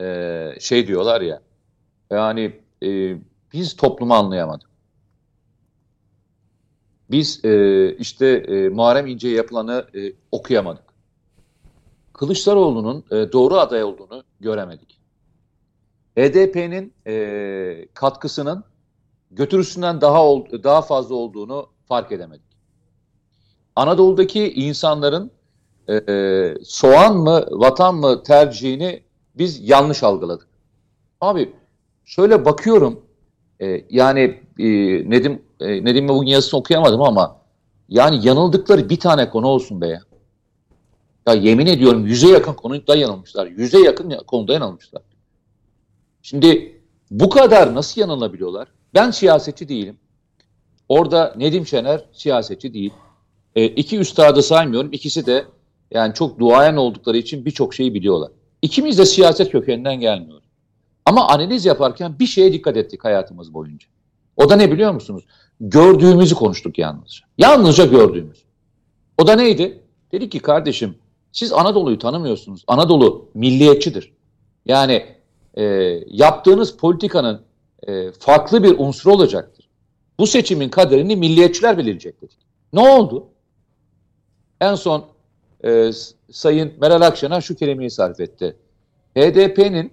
Ee, 0.00 0.50
şey 0.60 0.86
diyorlar 0.86 1.20
ya. 1.20 1.42
Yani 2.10 2.60
e, 2.82 3.16
biz 3.52 3.76
toplumu 3.76 4.14
anlayamadık. 4.14 4.70
Biz 7.10 7.44
e, 7.44 7.96
işte 7.96 8.26
e, 8.26 8.68
Muharrem 8.68 9.06
İnce'ye 9.06 9.34
yapılanı 9.34 9.86
e, 9.94 10.12
okuyamadık. 10.32 10.84
Kılıçdaroğlu'nun 12.12 13.04
e, 13.10 13.32
doğru 13.32 13.54
aday 13.54 13.84
olduğunu 13.84 14.24
göremedik. 14.40 15.00
HDP'nin 16.18 16.92
e, 17.06 17.88
katkısının 17.94 18.64
götürüsünden 19.30 20.00
daha 20.00 20.26
ol, 20.26 20.46
daha 20.64 20.82
fazla 20.82 21.14
olduğunu 21.14 21.68
fark 21.88 22.12
edemedik. 22.12 22.51
Anadolu'daki 23.76 24.52
insanların 24.52 25.30
e, 25.88 25.94
e, 25.94 26.54
soğan 26.64 27.16
mı 27.16 27.46
vatan 27.50 27.94
mı 27.94 28.22
tercihini 28.22 29.02
biz 29.34 29.68
yanlış 29.68 30.02
algıladık. 30.02 30.48
Abi 31.20 31.52
şöyle 32.04 32.44
bakıyorum 32.44 33.00
e, 33.60 33.84
yani 33.90 34.20
e, 34.58 34.64
Nedim 35.10 35.42
e, 35.60 35.84
Nedim'le 35.84 36.08
bugün 36.08 36.28
yazısını 36.28 36.60
okuyamadım 36.60 37.02
ama 37.02 37.36
yani 37.88 38.26
yanıldıkları 38.26 38.88
bir 38.90 39.00
tane 39.00 39.30
konu 39.30 39.46
olsun 39.46 39.80
be 39.80 39.86
ya. 39.88 40.00
Ya 41.26 41.34
yemin 41.34 41.66
ediyorum 41.66 42.06
yüze 42.06 42.28
yakın 42.28 42.52
konuda 42.54 42.96
yanılmışlar. 42.96 43.46
Yüze 43.46 43.78
yakın 43.78 44.10
ya- 44.10 44.18
konuda 44.26 44.52
yanılmışlar. 44.52 45.02
Şimdi 46.22 46.80
bu 47.10 47.28
kadar 47.30 47.74
nasıl 47.74 48.00
yanılabiliyorlar? 48.00 48.68
Ben 48.94 49.10
siyasetçi 49.10 49.68
değilim. 49.68 49.98
Orada 50.88 51.34
Nedim 51.36 51.66
Şener 51.66 52.04
siyasetçi 52.12 52.74
değil. 52.74 52.92
E, 53.56 53.64
iki 53.64 53.98
üstadı 53.98 54.42
saymıyorum. 54.42 54.92
İkisi 54.92 55.26
de 55.26 55.44
yani 55.90 56.14
çok 56.14 56.38
duayen 56.38 56.76
oldukları 56.76 57.16
için 57.16 57.44
birçok 57.44 57.74
şeyi 57.74 57.94
biliyorlar. 57.94 58.30
İkimiz 58.62 58.98
de 58.98 59.06
siyaset 59.06 59.52
kökeninden 59.52 60.00
gelmiyoruz. 60.00 60.44
Ama 61.04 61.28
analiz 61.28 61.64
yaparken 61.64 62.18
bir 62.18 62.26
şeye 62.26 62.52
dikkat 62.52 62.76
ettik 62.76 63.04
hayatımız 63.04 63.54
boyunca. 63.54 63.86
O 64.36 64.48
da 64.48 64.56
ne 64.56 64.72
biliyor 64.72 64.92
musunuz? 64.92 65.24
Gördüğümüzü 65.60 66.34
konuştuk 66.34 66.78
yalnızca. 66.78 67.24
Yalnızca 67.38 67.86
gördüğümüz. 67.86 68.44
O 69.18 69.26
da 69.26 69.34
neydi? 69.34 69.82
Dedi 70.12 70.28
ki 70.28 70.38
kardeşim 70.38 70.94
siz 71.32 71.52
Anadolu'yu 71.52 71.98
tanımıyorsunuz. 71.98 72.64
Anadolu 72.66 73.28
milliyetçidir. 73.34 74.12
Yani 74.66 75.06
e, 75.54 75.64
yaptığınız 76.06 76.76
politikanın 76.76 77.42
e, 77.88 78.12
farklı 78.12 78.62
bir 78.62 78.78
unsur 78.78 79.10
olacaktır. 79.10 79.68
Bu 80.18 80.26
seçimin 80.26 80.68
kaderini 80.68 81.16
milliyetçiler 81.16 81.78
belirleyecek 81.78 82.22
dedik. 82.22 82.38
Ne 82.72 82.80
oldu? 82.80 83.26
En 84.62 84.74
son 84.74 85.04
e, 85.64 85.90
Sayın 86.30 86.72
Meral 86.80 87.00
Akşener 87.00 87.40
şu 87.40 87.56
kelimeyi 87.56 87.90
sarf 87.90 88.20
etti. 88.20 88.56
HDP'nin 89.16 89.92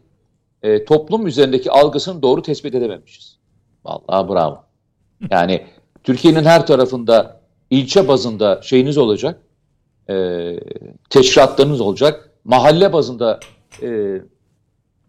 e, 0.63 0.85
toplum 0.85 1.27
üzerindeki 1.27 1.71
algısını 1.71 2.21
doğru 2.21 2.41
tespit 2.41 2.75
edememişiz. 2.75 3.37
Vallahi 3.85 4.29
bravo. 4.29 4.63
Yani 5.31 5.65
Türkiye'nin 6.03 6.43
her 6.43 6.67
tarafında 6.67 7.41
ilçe 7.69 8.07
bazında 8.07 8.61
şeyiniz 8.61 8.97
olacak, 8.97 9.41
e, 10.09 10.15
teşkilatlarınız 11.09 11.81
olacak, 11.81 12.29
mahalle 12.43 12.93
bazında 12.93 13.39
e, 13.81 14.21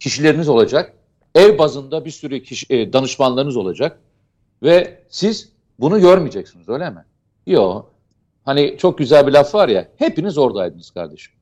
kişileriniz 0.00 0.48
olacak, 0.48 0.94
ev 1.34 1.58
bazında 1.58 2.04
bir 2.04 2.10
sürü 2.10 2.42
kişi, 2.42 2.74
e, 2.74 2.92
danışmanlarınız 2.92 3.56
olacak 3.56 3.98
ve 4.62 5.02
siz 5.08 5.48
bunu 5.80 6.00
görmeyeceksiniz 6.00 6.68
öyle 6.68 6.90
mi? 6.90 7.04
Yok. 7.46 7.89
Hani 8.50 8.76
çok 8.78 8.98
güzel 8.98 9.26
bir 9.26 9.32
laf 9.32 9.54
var 9.54 9.68
ya, 9.68 9.88
hepiniz 9.96 10.38
oradaydınız 10.38 10.90
kardeşim. 10.90 11.34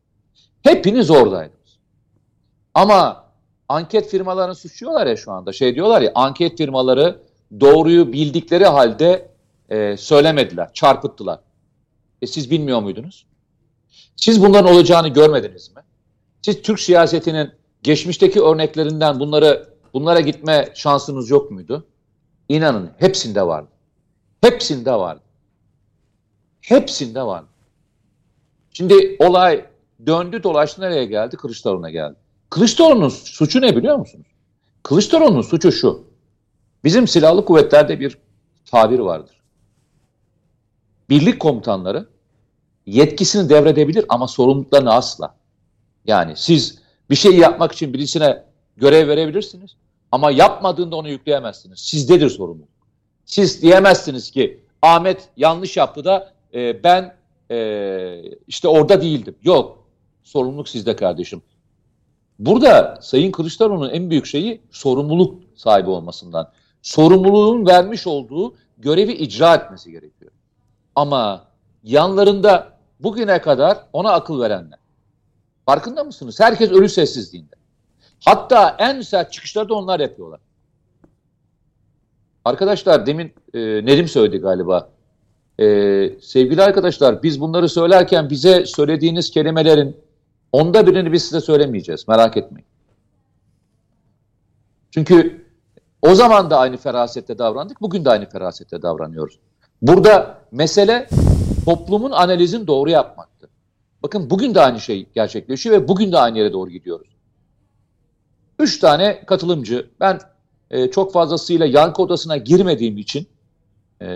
Hepiniz 0.62 1.10
oradaydınız. 1.10 1.78
Ama 2.74 3.24
anket 3.68 4.08
firmalarını 4.08 4.54
suçluyorlar 4.54 5.06
ya 5.06 5.16
şu 5.16 5.32
anda. 5.32 5.52
Şey 5.52 5.74
diyorlar 5.74 6.00
ya, 6.00 6.12
anket 6.14 6.58
firmaları 6.58 7.20
doğruyu 7.60 8.12
bildikleri 8.12 8.66
halde 8.66 9.30
e, 9.68 9.96
söylemediler, 9.96 10.72
çarpıttılar. 10.72 11.40
E 12.22 12.26
siz 12.26 12.50
bilmiyor 12.50 12.80
muydunuz? 12.80 13.26
Siz 14.16 14.42
bunların 14.42 14.74
olacağını 14.74 15.08
görmediniz 15.08 15.76
mi? 15.76 15.82
Siz 16.42 16.62
Türk 16.62 16.80
siyasetinin 16.80 17.50
geçmişteki 17.82 18.42
örneklerinden 18.42 19.20
bunları 19.20 19.68
bunlara 19.94 20.20
gitme 20.20 20.68
şansınız 20.74 21.30
yok 21.30 21.50
muydu? 21.50 21.86
İnanın 22.48 22.90
hepsinde 22.98 23.46
vardı. 23.46 23.70
Hepsinde 24.40 24.92
vardı. 24.92 25.27
Hepsinde 26.60 27.22
vardı. 27.22 27.48
Şimdi 28.72 29.16
olay 29.18 29.64
döndü 30.06 30.42
dolaştı 30.42 30.80
nereye 30.80 31.04
geldi? 31.04 31.36
Kılıçdaroğlu'na 31.36 31.90
geldi. 31.90 32.16
Kılıçdaroğlu'nun 32.50 33.08
suçu 33.08 33.60
ne 33.60 33.76
biliyor 33.76 33.96
musunuz? 33.96 34.26
Kılıçdaroğlu'nun 34.82 35.42
suçu 35.42 35.72
şu. 35.72 36.04
Bizim 36.84 37.08
silahlı 37.08 37.44
kuvvetlerde 37.44 38.00
bir 38.00 38.18
tabir 38.66 38.98
vardır. 38.98 39.36
Birlik 41.10 41.40
komutanları 41.40 42.08
yetkisini 42.86 43.48
devredebilir 43.48 44.04
ama 44.08 44.28
sorumluluklarını 44.28 44.92
asla. 44.92 45.34
Yani 46.04 46.32
siz 46.36 46.78
bir 47.10 47.16
şey 47.16 47.36
yapmak 47.36 47.72
için 47.72 47.94
birisine 47.94 48.44
görev 48.76 49.08
verebilirsiniz 49.08 49.76
ama 50.12 50.30
yapmadığında 50.30 50.96
onu 50.96 51.08
yükleyemezsiniz. 51.08 51.80
Sizdedir 51.80 52.30
sorumluluk. 52.30 52.68
Siz 53.24 53.62
diyemezsiniz 53.62 54.30
ki 54.30 54.64
Ahmet 54.82 55.28
yanlış 55.36 55.76
yaptı 55.76 56.04
da 56.04 56.32
e, 56.54 56.82
ben 56.84 57.16
e, 57.50 58.22
işte 58.46 58.68
orada 58.68 59.00
değildim. 59.00 59.36
Yok. 59.42 59.84
Sorumluluk 60.22 60.68
sizde 60.68 60.96
kardeşim. 60.96 61.42
Burada 62.38 62.98
Sayın 63.02 63.32
Kılıçdaroğlu'nun 63.32 63.90
en 63.90 64.10
büyük 64.10 64.26
şeyi 64.26 64.60
sorumluluk 64.70 65.42
sahibi 65.54 65.90
olmasından. 65.90 66.52
Sorumluluğun 66.82 67.66
vermiş 67.66 68.06
olduğu 68.06 68.54
görevi 68.78 69.12
icra 69.12 69.54
etmesi 69.54 69.90
gerekiyor. 69.90 70.32
Ama 70.94 71.44
yanlarında 71.82 72.78
bugüne 73.00 73.40
kadar 73.40 73.78
ona 73.92 74.12
akıl 74.12 74.40
verenler. 74.40 74.78
Farkında 75.66 76.04
mısınız? 76.04 76.40
Herkes 76.40 76.70
ölü 76.70 76.88
sessizliğinde. 76.88 77.54
Hatta 78.24 78.76
en 78.78 79.00
sert 79.00 79.32
çıkışları 79.32 79.68
da 79.68 79.74
onlar 79.74 80.00
yapıyorlar. 80.00 80.40
Arkadaşlar 82.44 83.06
demin 83.06 83.32
e, 83.54 83.60
Nedim 83.60 84.08
söyledi 84.08 84.38
galiba. 84.38 84.90
E, 85.60 85.64
sevgili 86.20 86.62
arkadaşlar 86.62 87.22
biz 87.22 87.40
bunları 87.40 87.68
söylerken 87.68 88.30
bize 88.30 88.66
söylediğiniz 88.66 89.30
kelimelerin 89.30 89.96
onda 90.52 90.86
birini 90.86 91.12
biz 91.12 91.22
size 91.22 91.40
söylemeyeceğiz. 91.40 92.08
Merak 92.08 92.36
etmeyin. 92.36 92.66
Çünkü 94.90 95.46
o 96.02 96.14
zaman 96.14 96.50
da 96.50 96.58
aynı 96.58 96.76
ferasette 96.76 97.38
davrandık. 97.38 97.80
Bugün 97.80 98.04
de 98.04 98.10
aynı 98.10 98.28
ferasette 98.28 98.82
davranıyoruz. 98.82 99.38
Burada 99.82 100.38
mesele 100.52 101.08
toplumun 101.64 102.10
analizini 102.10 102.66
doğru 102.66 102.90
yapmaktı. 102.90 103.48
Bakın 104.02 104.30
bugün 104.30 104.54
de 104.54 104.60
aynı 104.60 104.80
şey 104.80 105.06
gerçekleşiyor 105.14 105.82
ve 105.82 105.88
bugün 105.88 106.12
de 106.12 106.18
aynı 106.18 106.38
yere 106.38 106.52
doğru 106.52 106.70
gidiyoruz. 106.70 107.08
Üç 108.58 108.78
tane 108.78 109.24
katılımcı, 109.26 109.90
ben 110.00 110.20
e, 110.70 110.90
çok 110.90 111.12
fazlasıyla 111.12 111.66
yankı 111.66 112.02
odasına 112.02 112.36
girmediğim 112.36 112.98
için 112.98 113.26
e, 114.00 114.06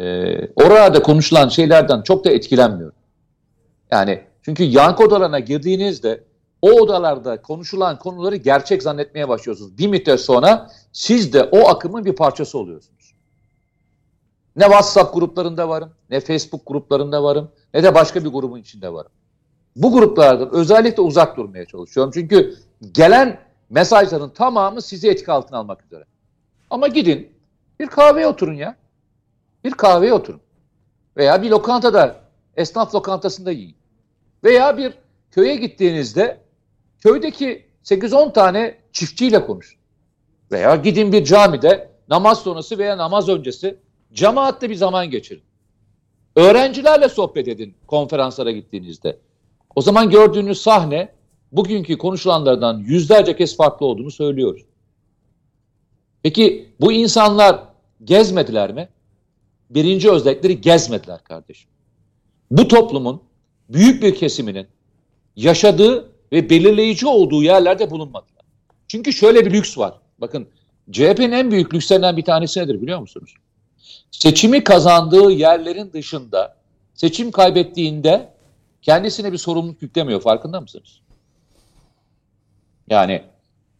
orada 0.54 1.02
konuşulan 1.02 1.48
şeylerden 1.48 2.02
çok 2.02 2.24
da 2.24 2.30
etkilenmiyorum. 2.30 2.96
Yani 3.90 4.22
çünkü 4.42 4.62
yankı 4.62 5.04
odalarına 5.04 5.38
girdiğinizde 5.38 6.24
o 6.62 6.70
odalarda 6.70 7.42
konuşulan 7.42 7.98
konuları 7.98 8.36
gerçek 8.36 8.82
zannetmeye 8.82 9.28
başlıyorsunuz. 9.28 9.78
Bir 9.78 9.86
müddet 9.86 10.20
sonra 10.20 10.70
siz 10.92 11.32
de 11.32 11.42
o 11.42 11.68
akımın 11.68 12.04
bir 12.04 12.16
parçası 12.16 12.58
oluyorsunuz. 12.58 13.14
Ne 14.56 14.64
WhatsApp 14.64 15.14
gruplarında 15.14 15.68
varım, 15.68 15.92
ne 16.10 16.20
Facebook 16.20 16.66
gruplarında 16.66 17.22
varım, 17.22 17.50
ne 17.74 17.82
de 17.82 17.94
başka 17.94 18.24
bir 18.24 18.28
grubun 18.28 18.58
içinde 18.58 18.92
varım. 18.92 19.12
Bu 19.76 19.92
gruplardan 19.92 20.54
özellikle 20.54 21.02
uzak 21.02 21.36
durmaya 21.36 21.64
çalışıyorum. 21.64 22.12
Çünkü 22.14 22.56
gelen 22.92 23.40
mesajların 23.70 24.28
tamamı 24.28 24.82
sizi 24.82 25.08
etki 25.08 25.32
altına 25.32 25.58
almak 25.58 25.84
üzere. 25.84 26.04
Ama 26.70 26.88
gidin 26.88 27.32
bir 27.80 27.86
kahveye 27.86 28.26
oturun 28.26 28.54
ya. 28.54 28.76
Bir 29.64 29.70
kahveye 29.70 30.12
oturun. 30.12 30.40
Veya 31.16 31.42
bir 31.42 31.50
lokantada, 31.50 32.20
esnaf 32.56 32.94
lokantasında 32.94 33.50
yiyin. 33.52 33.76
Veya 34.44 34.78
bir 34.78 34.94
köye 35.30 35.56
gittiğinizde 35.56 36.40
köydeki 37.00 37.66
8-10 37.84 38.32
tane 38.32 38.78
çiftçiyle 38.92 39.46
konuşun. 39.46 39.80
Veya 40.52 40.76
gidin 40.76 41.12
bir 41.12 41.24
camide 41.24 41.90
namaz 42.08 42.42
sonrası 42.42 42.78
veya 42.78 42.98
namaz 42.98 43.28
öncesi 43.28 43.78
cemaatle 44.12 44.70
bir 44.70 44.74
zaman 44.74 45.10
geçirin. 45.10 45.42
Öğrencilerle 46.36 47.08
sohbet 47.08 47.48
edin 47.48 47.74
konferanslara 47.86 48.50
gittiğinizde. 48.50 49.18
O 49.74 49.82
zaman 49.82 50.10
gördüğünüz 50.10 50.62
sahne 50.62 51.12
bugünkü 51.52 51.98
konuşulanlardan 51.98 52.78
yüzlerce 52.78 53.36
kez 53.36 53.56
farklı 53.56 53.86
olduğunu 53.86 54.10
söylüyoruz. 54.10 54.62
Peki 56.22 56.68
bu 56.80 56.92
insanlar 56.92 57.62
gezmediler 58.04 58.72
mi? 58.72 58.88
Birinci 59.74 60.10
özellikleri 60.10 60.60
gezmediler 60.60 61.24
kardeşim. 61.24 61.70
Bu 62.50 62.68
toplumun 62.68 63.22
büyük 63.68 64.02
bir 64.02 64.14
kesiminin 64.14 64.66
yaşadığı 65.36 66.12
ve 66.32 66.50
belirleyici 66.50 67.06
olduğu 67.06 67.42
yerlerde 67.42 67.90
bulunmadılar. 67.90 68.44
Çünkü 68.88 69.12
şöyle 69.12 69.46
bir 69.46 69.50
lüks 69.50 69.78
var. 69.78 69.94
Bakın 70.18 70.48
CHP'nin 70.90 71.32
en 71.32 71.50
büyük 71.50 71.74
lükslerinden 71.74 72.16
bir 72.16 72.24
tanesi 72.24 72.60
nedir 72.60 72.82
biliyor 72.82 73.00
musunuz? 73.00 73.34
Seçimi 74.10 74.64
kazandığı 74.64 75.30
yerlerin 75.30 75.92
dışında 75.92 76.56
seçim 76.94 77.30
kaybettiğinde 77.30 78.28
kendisine 78.82 79.32
bir 79.32 79.38
sorumluluk 79.38 79.82
yüklemiyor. 79.82 80.20
Farkında 80.20 80.60
mısınız? 80.60 81.00
Yani 82.90 83.22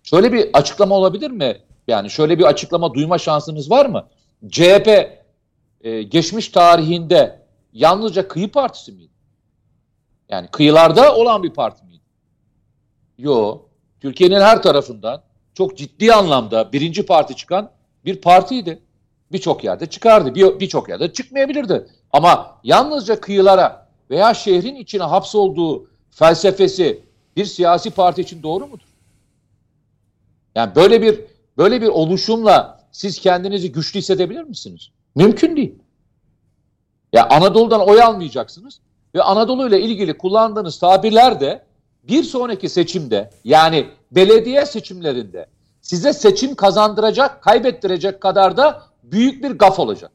şöyle 0.02 0.32
bir 0.32 0.50
açıklama 0.52 0.94
olabilir 0.94 1.30
mi? 1.30 1.58
Yani 1.88 2.10
şöyle 2.10 2.38
bir 2.38 2.44
açıklama 2.44 2.94
duyma 2.94 3.18
şansınız 3.18 3.70
var 3.70 3.86
mı? 3.86 4.08
CHP 4.48 5.21
e, 5.82 6.02
geçmiş 6.02 6.48
tarihinde 6.48 7.42
yalnızca 7.72 8.28
kıyı 8.28 8.52
partisi 8.52 8.92
miydi? 8.92 9.12
Yani 10.28 10.48
kıyılarda 10.48 11.16
olan 11.16 11.42
bir 11.42 11.50
parti 11.50 11.84
miydi? 11.84 12.02
Yo. 13.18 13.62
Türkiye'nin 14.00 14.40
her 14.40 14.62
tarafından 14.62 15.22
çok 15.54 15.78
ciddi 15.78 16.14
anlamda 16.14 16.72
birinci 16.72 17.06
parti 17.06 17.36
çıkan 17.36 17.70
bir 18.04 18.20
partiydi. 18.20 18.82
Birçok 19.32 19.64
yerde 19.64 19.86
çıkardı. 19.86 20.34
Birçok 20.34 20.86
bir 20.86 20.92
yerde 20.92 21.12
çıkmayabilirdi. 21.12 21.86
Ama 22.12 22.58
yalnızca 22.64 23.20
kıyılara 23.20 23.88
veya 24.10 24.34
şehrin 24.34 24.74
içine 24.74 25.02
hapsolduğu 25.02 25.90
felsefesi 26.10 27.04
bir 27.36 27.44
siyasi 27.44 27.90
parti 27.90 28.22
için 28.22 28.42
doğru 28.42 28.66
mudur? 28.66 28.86
Yani 30.54 30.74
böyle 30.74 31.02
bir 31.02 31.20
böyle 31.58 31.82
bir 31.82 31.88
oluşumla 31.88 32.80
siz 32.92 33.18
kendinizi 33.18 33.72
güçlü 33.72 33.98
hissedebilir 33.98 34.42
misiniz? 34.42 34.90
Mümkün 35.14 35.56
değil. 35.56 35.74
Ya 37.12 37.28
Anadolu'dan 37.28 37.88
oy 37.88 38.02
almayacaksınız 38.02 38.80
ve 39.14 39.22
Anadolu 39.22 39.68
ile 39.68 39.80
ilgili 39.80 40.18
kullandığınız 40.18 40.78
tabirler 40.78 41.40
de 41.40 41.64
bir 42.02 42.22
sonraki 42.22 42.68
seçimde 42.68 43.30
yani 43.44 43.86
belediye 44.10 44.66
seçimlerinde 44.66 45.46
size 45.80 46.12
seçim 46.12 46.54
kazandıracak, 46.54 47.42
kaybettirecek 47.42 48.20
kadar 48.20 48.56
da 48.56 48.82
büyük 49.02 49.44
bir 49.44 49.50
gaf 49.50 49.78
olacak. 49.78 50.10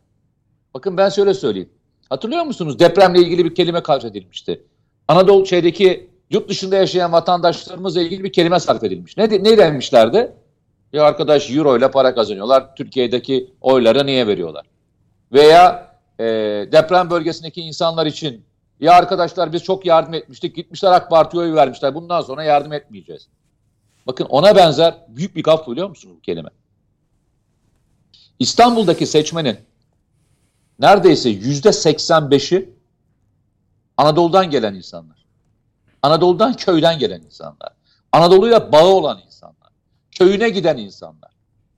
Bakın 0.73 0.97
ben 0.97 1.09
şöyle 1.09 1.33
söyleyeyim. 1.33 1.69
Hatırlıyor 2.09 2.43
musunuz? 2.43 2.79
Depremle 2.79 3.19
ilgili 3.19 3.45
bir 3.45 3.55
kelime 3.55 3.81
sarf 3.87 4.05
edilmişti. 4.05 4.63
Anadolu 5.07 5.45
şeydeki 5.45 6.09
yurt 6.29 6.49
dışında 6.49 6.75
yaşayan 6.75 7.11
vatandaşlarımızla 7.11 8.01
ilgili 8.01 8.23
bir 8.23 8.33
kelime 8.33 8.59
sarf 8.59 8.83
edilmiş. 8.83 9.17
Ne, 9.17 9.23
ne 9.23 9.57
demişlerdi? 9.57 10.31
Ya 10.93 11.03
arkadaş 11.03 11.51
euro 11.51 11.77
ile 11.77 11.91
para 11.91 12.15
kazanıyorlar. 12.15 12.75
Türkiye'deki 12.75 13.51
oylara 13.61 14.03
niye 14.03 14.27
veriyorlar? 14.27 14.65
Veya 15.31 15.95
e, 16.19 16.25
deprem 16.71 17.09
bölgesindeki 17.09 17.61
insanlar 17.61 18.05
için 18.05 18.45
ya 18.79 18.93
arkadaşlar 18.93 19.53
biz 19.53 19.63
çok 19.63 19.85
yardım 19.85 20.13
etmiştik. 20.13 20.55
Gitmişler 20.55 20.91
AK 20.91 21.09
Parti'ye 21.09 21.43
oy 21.43 21.53
vermişler. 21.53 21.95
Bundan 21.95 22.21
sonra 22.21 22.43
yardım 22.43 22.73
etmeyeceğiz. 22.73 23.27
Bakın 24.07 24.25
ona 24.25 24.55
benzer 24.55 24.95
büyük 25.07 25.35
bir 25.35 25.43
gaf 25.43 25.67
biliyor 25.67 25.89
musunuz 25.89 26.15
bu 26.17 26.21
kelime? 26.21 26.49
İstanbul'daki 28.39 29.05
seçmenin 29.05 29.57
neredeyse 30.79 31.29
yüzde 31.29 31.69
85'i 31.69 32.77
Anadolu'dan 33.97 34.49
gelen 34.49 34.73
insanlar. 34.73 35.25
Anadolu'dan 36.01 36.53
köyden 36.53 36.99
gelen 36.99 37.21
insanlar. 37.21 37.69
Anadolu'yla 38.11 38.71
bağı 38.71 38.87
olan 38.87 39.21
insanlar. 39.25 39.69
Köyüne 40.11 40.49
giden 40.49 40.77
insanlar. 40.77 41.31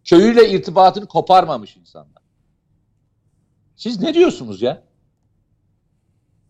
Köyüyle 0.03 0.49
irtibatını 0.49 1.05
koparmamış 1.05 1.77
insanlar. 1.77 2.18
Siz 3.79 3.99
ne 4.01 4.13
diyorsunuz 4.13 4.61
ya? 4.61 4.83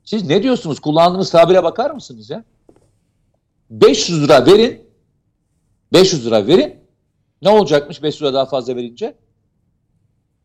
Siz 0.03 0.23
ne 0.23 0.43
diyorsunuz? 0.43 0.79
Kullandığınız 0.79 1.31
tabire 1.31 1.63
bakar 1.63 1.91
mısınız 1.91 2.29
ya? 2.29 2.43
500 3.69 4.23
lira 4.23 4.45
verin. 4.45 4.89
500 5.93 6.25
lira 6.25 6.47
verin. 6.47 6.79
Ne 7.41 7.49
olacakmış 7.49 8.03
500 8.03 8.21
lira 8.21 8.33
daha 8.33 8.45
fazla 8.45 8.75
verince? 8.75 9.15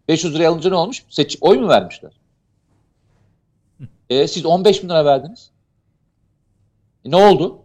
500 0.09 0.35
liraya 0.35 0.49
alınca 0.49 0.71
ne 0.71 0.77
olmuş? 0.77 1.05
Seç, 1.09 1.39
oy 1.41 1.59
mu 1.59 1.69
vermişler? 1.69 2.13
E, 4.11 4.29
siz 4.29 4.47
15 4.47 4.83
bin 4.83 4.89
lira 4.89 5.05
verdiniz. 5.05 5.51
E, 7.05 7.11
ne 7.11 7.17
oldu? 7.17 7.63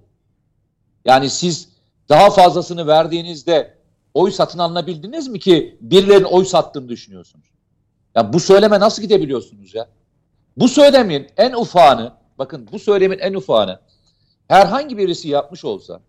Yani 1.05 1.29
siz 1.29 1.69
daha 2.09 2.29
fazlasını 2.29 2.87
verdiğinizde 2.87 3.77
oy 4.13 4.31
satın 4.31 4.59
alınabildiniz 4.59 5.27
mi 5.27 5.39
ki 5.39 5.77
birilerinin 5.81 6.25
oy 6.25 6.45
sattığını 6.45 6.89
düşünüyorsunuz? 6.89 7.58
Ya 8.15 8.33
bu 8.33 8.39
söyleme 8.39 8.79
nasıl 8.79 9.01
gidebiliyorsunuz 9.01 9.75
ya? 9.75 9.87
Bu 10.57 10.67
söylemin 10.67 11.27
en 11.37 11.53
ufağını, 11.53 12.13
bakın 12.37 12.69
bu 12.71 12.79
söylemin 12.79 13.19
en 13.19 13.33
ufağını 13.33 13.79
herhangi 14.47 14.97
birisi 14.97 15.29
yapmış 15.29 15.65
olsa, 15.65 15.99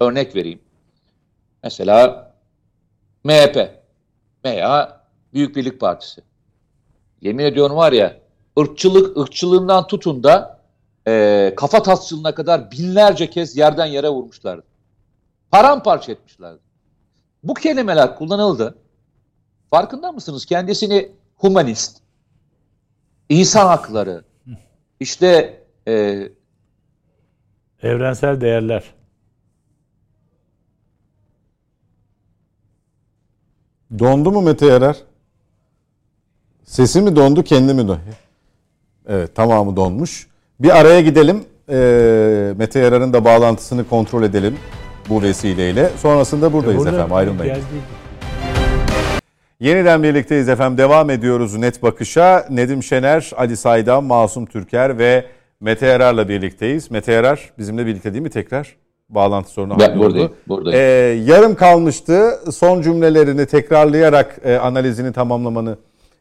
örnek 0.00 0.36
vereyim. 0.36 0.60
Mesela 1.62 2.32
MHP 3.24 3.82
veya 4.44 5.00
Büyük 5.34 5.56
Birlik 5.56 5.80
Partisi. 5.80 6.22
Yemin 7.20 7.44
ediyorum 7.44 7.76
var 7.76 7.92
ya, 7.92 8.20
ırkçılık, 8.58 9.16
ırkçılığından 9.16 9.86
tutun 9.86 10.24
da 10.24 10.60
e, 11.06 11.54
kafa 11.56 11.82
tasçılığına 11.82 12.34
kadar 12.34 12.70
binlerce 12.70 13.30
kez 13.30 13.56
yerden 13.56 13.86
yere 13.86 14.08
vurmuşlardı. 14.08 14.64
Paramparça 15.50 16.12
etmişlerdi. 16.12 16.60
Bu 17.42 17.54
kelimeler 17.54 18.16
kullanıldı. 18.16 18.78
Farkında 19.70 20.12
mısınız? 20.12 20.46
Kendisini 20.46 21.12
humanist, 21.38 21.96
insan 23.28 23.66
hakları, 23.66 24.24
işte 25.00 25.60
e, 25.88 26.22
evrensel 27.82 28.40
değerler. 28.40 28.84
Dondu 33.98 34.32
mu 34.32 34.42
Mete 34.42 34.66
Yarar? 34.66 34.96
Sesi 36.64 37.00
mi 37.00 37.16
dondu, 37.16 37.42
kendi 37.42 37.74
mi 37.74 37.88
dondu? 37.88 38.00
Evet, 39.08 39.34
tamamı 39.34 39.76
donmuş. 39.76 40.28
Bir 40.60 40.76
araya 40.78 41.00
gidelim. 41.00 41.44
Ee, 41.70 42.54
Mete 42.56 42.78
Yarar'ın 42.78 43.12
da 43.12 43.24
bağlantısını 43.24 43.88
kontrol 43.88 44.22
edelim 44.22 44.58
bu 45.08 45.22
vesileyle. 45.22 45.90
Sonrasında 45.96 46.52
buradayız 46.52 46.78
Burada 46.78 46.96
efendim, 46.96 47.14
ayrılmayın. 47.14 47.62
Yeniden 49.60 50.02
birlikteyiz 50.02 50.48
efendim. 50.48 50.78
Devam 50.78 51.10
ediyoruz 51.10 51.54
Net 51.54 51.82
Bakış'a. 51.82 52.46
Nedim 52.50 52.82
Şener, 52.82 53.30
Ali 53.36 53.56
Saydam, 53.56 54.04
Masum 54.04 54.46
Türker 54.46 54.98
ve 54.98 55.26
Mete 55.60 55.86
Yarar'la 55.86 56.28
birlikteyiz. 56.28 56.90
Mete 56.90 57.12
Yarar 57.12 57.52
bizimle 57.58 57.86
birlikte 57.86 58.12
değil 58.12 58.22
mi 58.22 58.30
tekrar? 58.30 58.76
Bağlantı 59.08 59.50
sorunu 59.50 59.80
ben 59.80 59.98
buradayım, 59.98 60.32
buradayım. 60.48 60.78
Ee, 60.80 60.82
yarım 61.32 61.54
kalmıştı. 61.54 62.30
Son 62.52 62.82
cümlelerini 62.82 63.46
tekrarlayarak 63.46 64.40
e, 64.44 64.56
analizini 64.56 65.12
tamamlamanı 65.12 65.78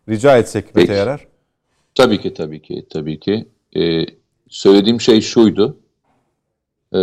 rica 0.10 0.38
etsek 0.38 0.66
Peki. 0.66 0.78
Mete 0.78 0.94
Yarar. 0.94 1.28
Tabii 1.96 2.22
ki, 2.22 2.34
tabii 2.34 2.62
ki, 2.62 2.86
tabii 2.90 3.20
ki. 3.20 3.48
Ee, 3.76 4.06
söylediğim 4.50 5.02
şey 5.02 5.22
şuydu. 5.22 5.78
Ee, 6.94 6.98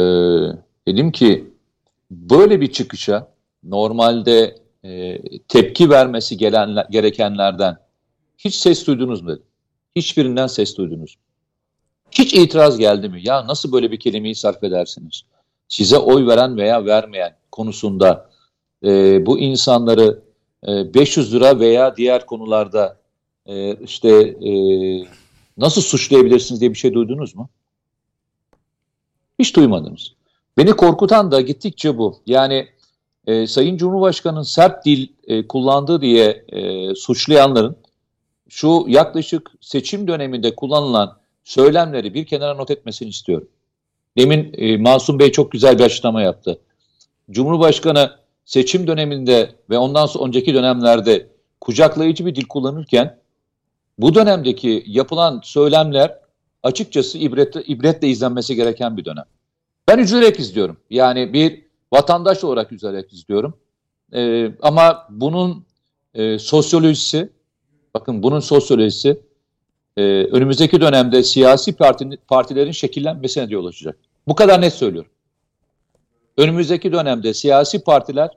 dedim 0.89 1.13
ki 1.13 1.45
böyle 2.11 2.61
bir 2.61 2.73
çıkışa 2.73 3.29
normalde 3.65 4.64
e, 4.85 5.19
tepki 5.49 5.91
vermesi 5.91 6.37
gelenler, 6.37 6.87
gerekenlerden 6.91 7.77
hiç 8.39 8.55
ses 8.55 8.87
duydunuz 8.87 9.23
mu? 9.23 9.39
Hiçbirinden 9.97 10.47
ses 10.47 10.77
duydunuz? 10.77 11.17
Hiç 12.11 12.35
itiraz 12.35 12.79
geldi 12.79 13.09
mi? 13.09 13.21
Ya 13.25 13.47
nasıl 13.47 13.73
böyle 13.73 13.91
bir 13.91 14.01
kelimeyi 14.01 14.35
sarf 14.35 14.65
edersiniz? 14.65 15.23
Size 15.69 15.99
oy 15.99 16.27
veren 16.27 16.57
veya 16.57 16.87
vermeyen 16.87 17.37
konusunda 17.53 18.31
e, 18.85 19.27
bu 19.27 19.39
insanları 19.39 20.23
e, 20.69 20.95
500 20.95 21.35
lira 21.35 21.61
veya 21.61 21.97
diğer 21.97 22.27
konularda 22.27 22.97
e, 23.47 23.75
işte 23.75 24.09
e, 24.49 24.53
nasıl 25.57 25.83
suçlayabilirsiniz 25.83 26.61
diye 26.61 26.71
bir 26.71 26.79
şey 26.79 26.95
duydunuz 26.95 27.35
mu? 27.35 27.49
Hiç 29.39 29.57
duymadınız. 29.57 30.15
Beni 30.57 30.73
korkutan 30.73 31.33
da 31.33 31.41
gittikçe 31.41 31.99
bu. 31.99 32.19
Yani 32.27 32.69
e, 33.27 33.47
Sayın 33.47 33.77
Cumhurbaşkanı'nın 33.77 34.43
sert 34.43 34.85
dil 34.85 35.09
e, 35.27 35.47
kullandığı 35.49 36.01
diye 36.01 36.45
e, 36.49 36.95
suçlayanların 36.95 37.77
şu 38.49 38.85
yaklaşık 38.89 39.51
seçim 39.61 40.09
döneminde 40.09 40.55
kullanılan 40.55 41.19
söylemleri 41.45 42.15
bir 42.15 42.27
kenara 42.27 42.55
not 42.55 42.71
etmesini 42.71 43.09
istiyorum. 43.09 43.49
Demin 44.19 44.55
e, 44.59 44.77
Masum 44.77 45.19
Bey 45.19 45.33
çok 45.33 45.53
güzel 45.53 45.79
bir 45.79 45.85
açıklama 45.85 46.23
yaptı. 46.23 46.61
Cumhurbaşkanı 47.31 48.11
seçim 48.45 48.87
döneminde 48.87 49.51
ve 49.71 49.79
ondan 49.79 50.07
sonra 50.07 50.25
önceki 50.25 50.55
dönemlerde 50.55 51.27
kucaklayıcı 51.61 52.27
bir 52.27 52.35
dil 52.35 52.45
kullanırken 52.45 53.19
bu 53.99 54.15
dönemdeki 54.15 54.85
yapılan 54.87 55.41
söylemler 55.45 56.19
açıkçası 56.63 57.19
ibretle, 57.19 57.63
ibretle 57.63 58.09
izlenmesi 58.09 58.57
gereken 58.57 58.97
bir 58.97 59.05
dönem. 59.05 59.25
Ben 59.89 59.99
üzülerek 59.99 60.41
izliyorum. 60.41 60.77
Yani 60.91 61.33
bir 61.33 61.64
vatandaş 61.95 62.45
olarak 62.45 62.73
üzülerek 62.73 63.13
izliyorum. 63.13 63.55
Ee, 64.13 64.53
ama 64.63 65.07
bunun 65.11 65.65
e, 66.15 66.39
sosyolojisi, 66.39 67.33
bakın 67.95 68.23
bunun 68.23 68.41
sosyolojisi 68.41 69.21
e, 69.97 70.03
önümüzdeki 70.25 70.81
dönemde 70.81 71.23
siyasi 71.23 71.77
parti, 71.77 72.19
partilerin 72.29 72.73
şekillenmesine 72.73 73.47
yol 73.49 73.67
açacak. 73.67 73.99
Bu 74.29 74.35
kadar 74.35 74.61
net 74.61 74.73
söylüyorum. 74.73 75.11
Önümüzdeki 76.37 76.93
dönemde 76.93 77.35
siyasi 77.35 77.85
partiler 77.85 78.31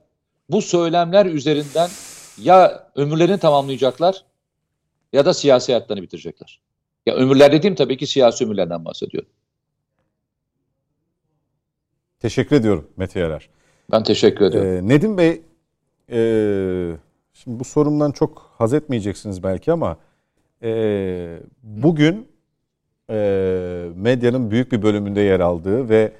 bu 0.49 0.61
söylemler 0.61 1.25
üzerinden 1.25 1.89
ya 2.41 2.89
ömürlerini 2.95 3.37
tamamlayacaklar 3.37 4.25
ya 5.13 5.25
da 5.25 5.33
siyasi 5.33 5.73
hayatlarını 5.73 6.03
bitirecekler. 6.03 6.61
Ya 7.05 7.15
ömürler 7.15 7.51
dediğim 7.51 7.75
tabii 7.75 7.97
ki 7.97 8.07
siyasi 8.07 8.45
ömürlerden 8.45 8.85
bahsediyorum. 8.85 9.29
Teşekkür 12.19 12.55
ediyorum 12.55 12.87
Mete 12.97 13.19
Yarar. 13.19 13.49
Ben 13.91 14.03
teşekkür 14.03 14.45
ediyorum. 14.45 14.69
Ee, 14.69 14.87
Nedim 14.87 15.17
Bey, 15.17 15.41
e, 16.11 16.97
şimdi 17.33 17.59
bu 17.59 17.63
sorumdan 17.63 18.11
çok 18.11 18.51
haz 18.57 18.73
etmeyeceksiniz 18.73 19.43
belki 19.43 19.71
ama 19.71 19.97
e, 20.63 21.39
bugün 21.63 22.27
e, 23.09 23.89
medyanın 23.95 24.51
büyük 24.51 24.71
bir 24.71 24.81
bölümünde 24.81 25.21
yer 25.21 25.39
aldığı 25.39 25.89
ve 25.89 26.11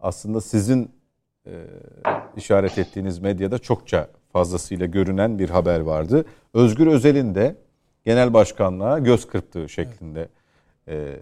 aslında 0.00 0.40
sizin 0.40 0.90
e, 1.46 1.52
işaret 2.36 2.78
ettiğiniz 2.78 3.18
medyada 3.18 3.58
çokça 3.58 4.08
fazlasıyla 4.32 4.86
görünen 4.86 5.38
bir 5.38 5.50
haber 5.50 5.80
vardı. 5.80 6.24
Özgür 6.54 6.86
Özel'in 6.86 7.34
de 7.34 7.56
genel 8.04 8.34
başkanlığa 8.34 8.98
göz 8.98 9.26
kırptığı 9.26 9.68
şeklinde. 9.68 10.28
E, 10.88 11.16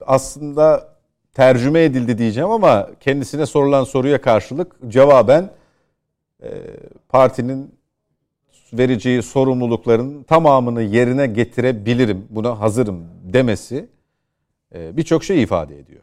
aslında 0.00 0.95
tercüme 1.36 1.84
edildi 1.84 2.18
diyeceğim 2.18 2.50
ama 2.50 2.88
kendisine 3.00 3.46
sorulan 3.46 3.84
soruya 3.84 4.20
karşılık 4.20 4.76
cevaben 4.88 5.50
e, 6.42 6.48
partinin 7.08 7.74
vereceği 8.72 9.22
sorumlulukların 9.22 10.22
tamamını 10.22 10.82
yerine 10.82 11.26
getirebilirim, 11.26 12.26
buna 12.30 12.60
hazırım 12.60 13.04
demesi 13.24 13.88
e, 14.74 14.96
birçok 14.96 15.24
şey 15.24 15.42
ifade 15.42 15.78
ediyor. 15.78 16.02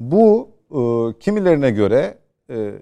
Bu 0.00 0.50
e, 0.70 0.78
kimilerine 1.18 1.70
göre 1.70 2.18
e, 2.50 2.72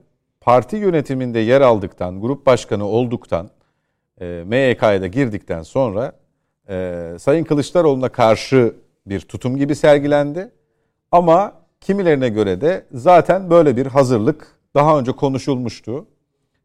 parti 0.41 0.77
yönetiminde 0.77 1.39
yer 1.39 1.61
aldıktan, 1.61 2.21
grup 2.21 2.47
başkanı 2.47 2.85
olduktan, 2.87 3.51
e, 4.21 4.45
MYK'ya 4.47 5.03
da 5.03 5.07
girdikten 5.07 5.63
sonra 5.63 6.13
e, 6.69 7.07
Sayın 7.19 7.45
Kılıçdaroğlu'na 7.45 8.09
karşı 8.09 8.75
bir 9.07 9.21
tutum 9.21 9.57
gibi 9.57 9.77
sergilendi. 9.77 10.51
Ama 11.13 11.60
kimilerine 11.81 12.29
göre 12.29 12.61
de 12.61 12.87
zaten 12.93 13.51
böyle 13.51 13.77
bir 13.77 13.87
hazırlık 13.87 14.47
daha 14.75 14.99
önce 14.99 15.13
konuşulmuştu. 15.13 16.07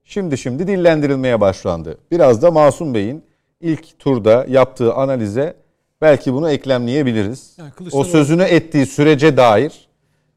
Şimdi 0.04 0.38
şimdi 0.38 0.68
dillendirilmeye 0.68 1.42
başlandı. 1.42 1.98
Biraz 2.12 2.42
da 2.42 2.52
Masum 2.52 2.94
Bey'in 2.94 3.24
ilk 3.62 4.00
turda 4.00 4.46
yaptığı 4.50 4.94
analize 4.94 5.56
belki 6.02 6.34
bunu 6.34 6.50
eklemleyebiliriz. 6.50 7.58
Yani 7.58 7.72
o 7.92 8.04
sözünü 8.04 8.44
ettiği 8.44 8.86
sürece 8.86 9.38
dair 9.38 9.88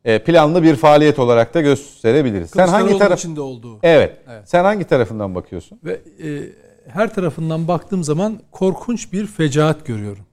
e, 0.05 0.25
planlı 0.25 0.63
bir 0.63 0.77
faaliyet 0.77 1.19
olarak 1.19 1.55
da 1.55 1.61
gösterebiliriz. 1.61 2.51
Sen 2.51 2.69
hangi 2.69 2.99
taraf 2.99 3.19
içinde 3.19 3.41
olduğu. 3.41 3.79
Evet. 3.83 4.19
Evet. 4.29 4.49
Sen 4.49 4.65
hangi 4.65 4.85
tarafından 4.85 5.35
bakıyorsun? 5.35 5.81
Ve 5.85 5.93
e, 6.23 6.53
her 6.89 7.15
tarafından 7.15 7.69
baktığım 7.69 8.05
zaman 8.05 8.41
korkunç 8.51 9.13
bir 9.13 9.27
fecaat 9.27 9.87
görüyorum. 9.87 10.25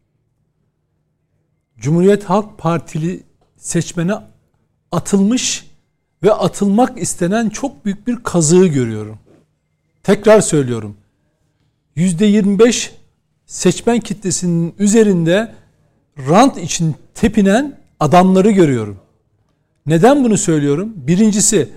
Cumhuriyet 1.78 2.24
Halk 2.24 2.58
Partili 2.58 3.24
seçmene 3.58 4.14
atılmış 4.96 5.66
ve 6.24 6.34
atılmak 6.34 7.02
istenen 7.02 7.50
çok 7.50 7.86
büyük 7.86 8.08
bir 8.08 8.24
kazığı 8.24 8.68
görüyorum. 8.68 9.20
Tekrar 10.04 10.42
söylüyorum. 10.42 10.98
%25 11.98 12.90
seçmen 13.46 14.00
kitlesinin 14.00 14.76
üzerinde 14.80 15.54
rant 16.18 16.58
için 16.58 16.96
tepinen 17.14 17.80
adamları 18.00 18.52
görüyorum. 18.52 18.98
Neden 19.86 20.24
bunu 20.24 20.38
söylüyorum? 20.38 20.94
Birincisi 20.96 21.70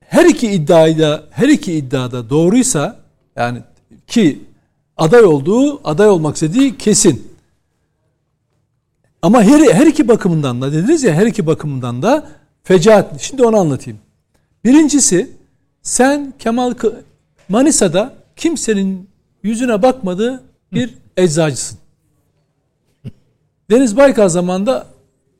her 0.00 0.24
iki 0.24 0.50
iddiada 0.50 1.24
her 1.30 1.48
iki 1.48 1.72
iddiada 1.72 2.30
doğruysa 2.30 3.00
yani 3.36 3.58
ki 4.06 4.40
aday 4.96 5.24
olduğu, 5.24 5.88
aday 5.88 6.08
olmak 6.08 6.34
istediği 6.34 6.78
kesin. 6.78 7.27
Ama 9.22 9.42
her, 9.42 9.60
her 9.60 9.86
iki 9.86 10.08
bakımından 10.08 10.62
da 10.62 10.72
dediniz 10.72 11.02
ya 11.02 11.14
her 11.14 11.26
iki 11.26 11.46
bakımından 11.46 12.02
da 12.02 12.28
fecaat. 12.62 13.20
Şimdi 13.20 13.44
onu 13.44 13.56
anlatayım. 13.56 13.98
Birincisi 14.64 15.30
sen 15.82 16.34
Kemal 16.38 16.74
Manisa'da 17.48 18.14
kimsenin 18.36 19.08
yüzüne 19.42 19.82
bakmadığı 19.82 20.42
bir 20.72 20.94
eczacısın. 21.16 21.78
Deniz 23.70 23.96
Baykal 23.96 24.28
zamanında 24.28 24.86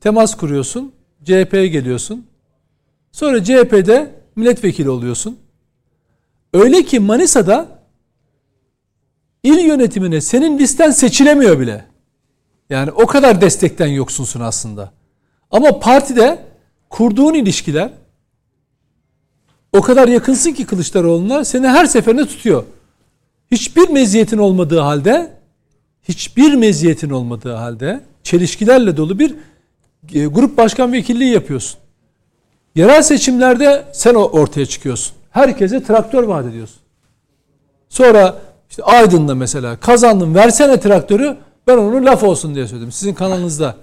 temas 0.01 0.37
kuruyorsun. 0.37 0.91
CHP'ye 1.23 1.67
geliyorsun. 1.67 2.25
Sonra 3.11 3.43
CHP'de 3.43 4.15
milletvekili 4.35 4.89
oluyorsun. 4.89 5.39
Öyle 6.53 6.83
ki 6.83 6.99
Manisa'da 6.99 7.79
il 9.43 9.59
yönetimine 9.59 10.21
senin 10.21 10.59
listen 10.59 10.91
seçilemiyor 10.91 11.59
bile. 11.59 11.88
Yani 12.69 12.91
o 12.91 13.05
kadar 13.05 13.41
destekten 13.41 13.87
yoksunsun 13.87 14.39
aslında. 14.39 14.91
Ama 15.51 15.79
partide 15.79 16.45
kurduğun 16.89 17.33
ilişkiler 17.33 17.91
o 19.73 19.81
kadar 19.81 20.07
yakınsın 20.07 20.51
ki 20.51 20.65
Kılıçdaroğlu'na 20.65 21.45
seni 21.45 21.67
her 21.67 21.85
seferinde 21.85 22.25
tutuyor. 22.25 22.63
Hiçbir 23.51 23.89
meziyetin 23.89 24.37
olmadığı 24.37 24.79
halde 24.79 25.31
hiçbir 26.03 26.53
meziyetin 26.53 27.09
olmadığı 27.09 27.53
halde 27.53 28.01
çelişkilerle 28.23 28.97
dolu 28.97 29.19
bir 29.19 29.35
e, 30.13 30.25
grup 30.25 30.57
başkan 30.57 30.93
vekilliği 30.93 31.33
yapıyorsun. 31.33 31.79
Yerel 32.75 33.01
seçimlerde 33.01 33.85
sen 33.93 34.13
ortaya 34.13 34.65
çıkıyorsun. 34.65 35.13
Herkese 35.29 35.83
traktör 35.83 36.23
vaat 36.23 36.45
ediyorsun. 36.45 36.79
Sonra 37.89 38.41
işte 38.69 38.83
Aydın'da 38.83 39.35
mesela 39.35 39.79
kazandım 39.79 40.35
versene 40.35 40.79
traktörü 40.79 41.37
ben 41.69 41.77
onu 41.77 42.05
laf 42.05 42.23
olsun 42.23 42.55
diye 42.55 42.67
söyledim. 42.67 42.91
Sizin 42.91 43.13
kanalınızda. 43.13 43.75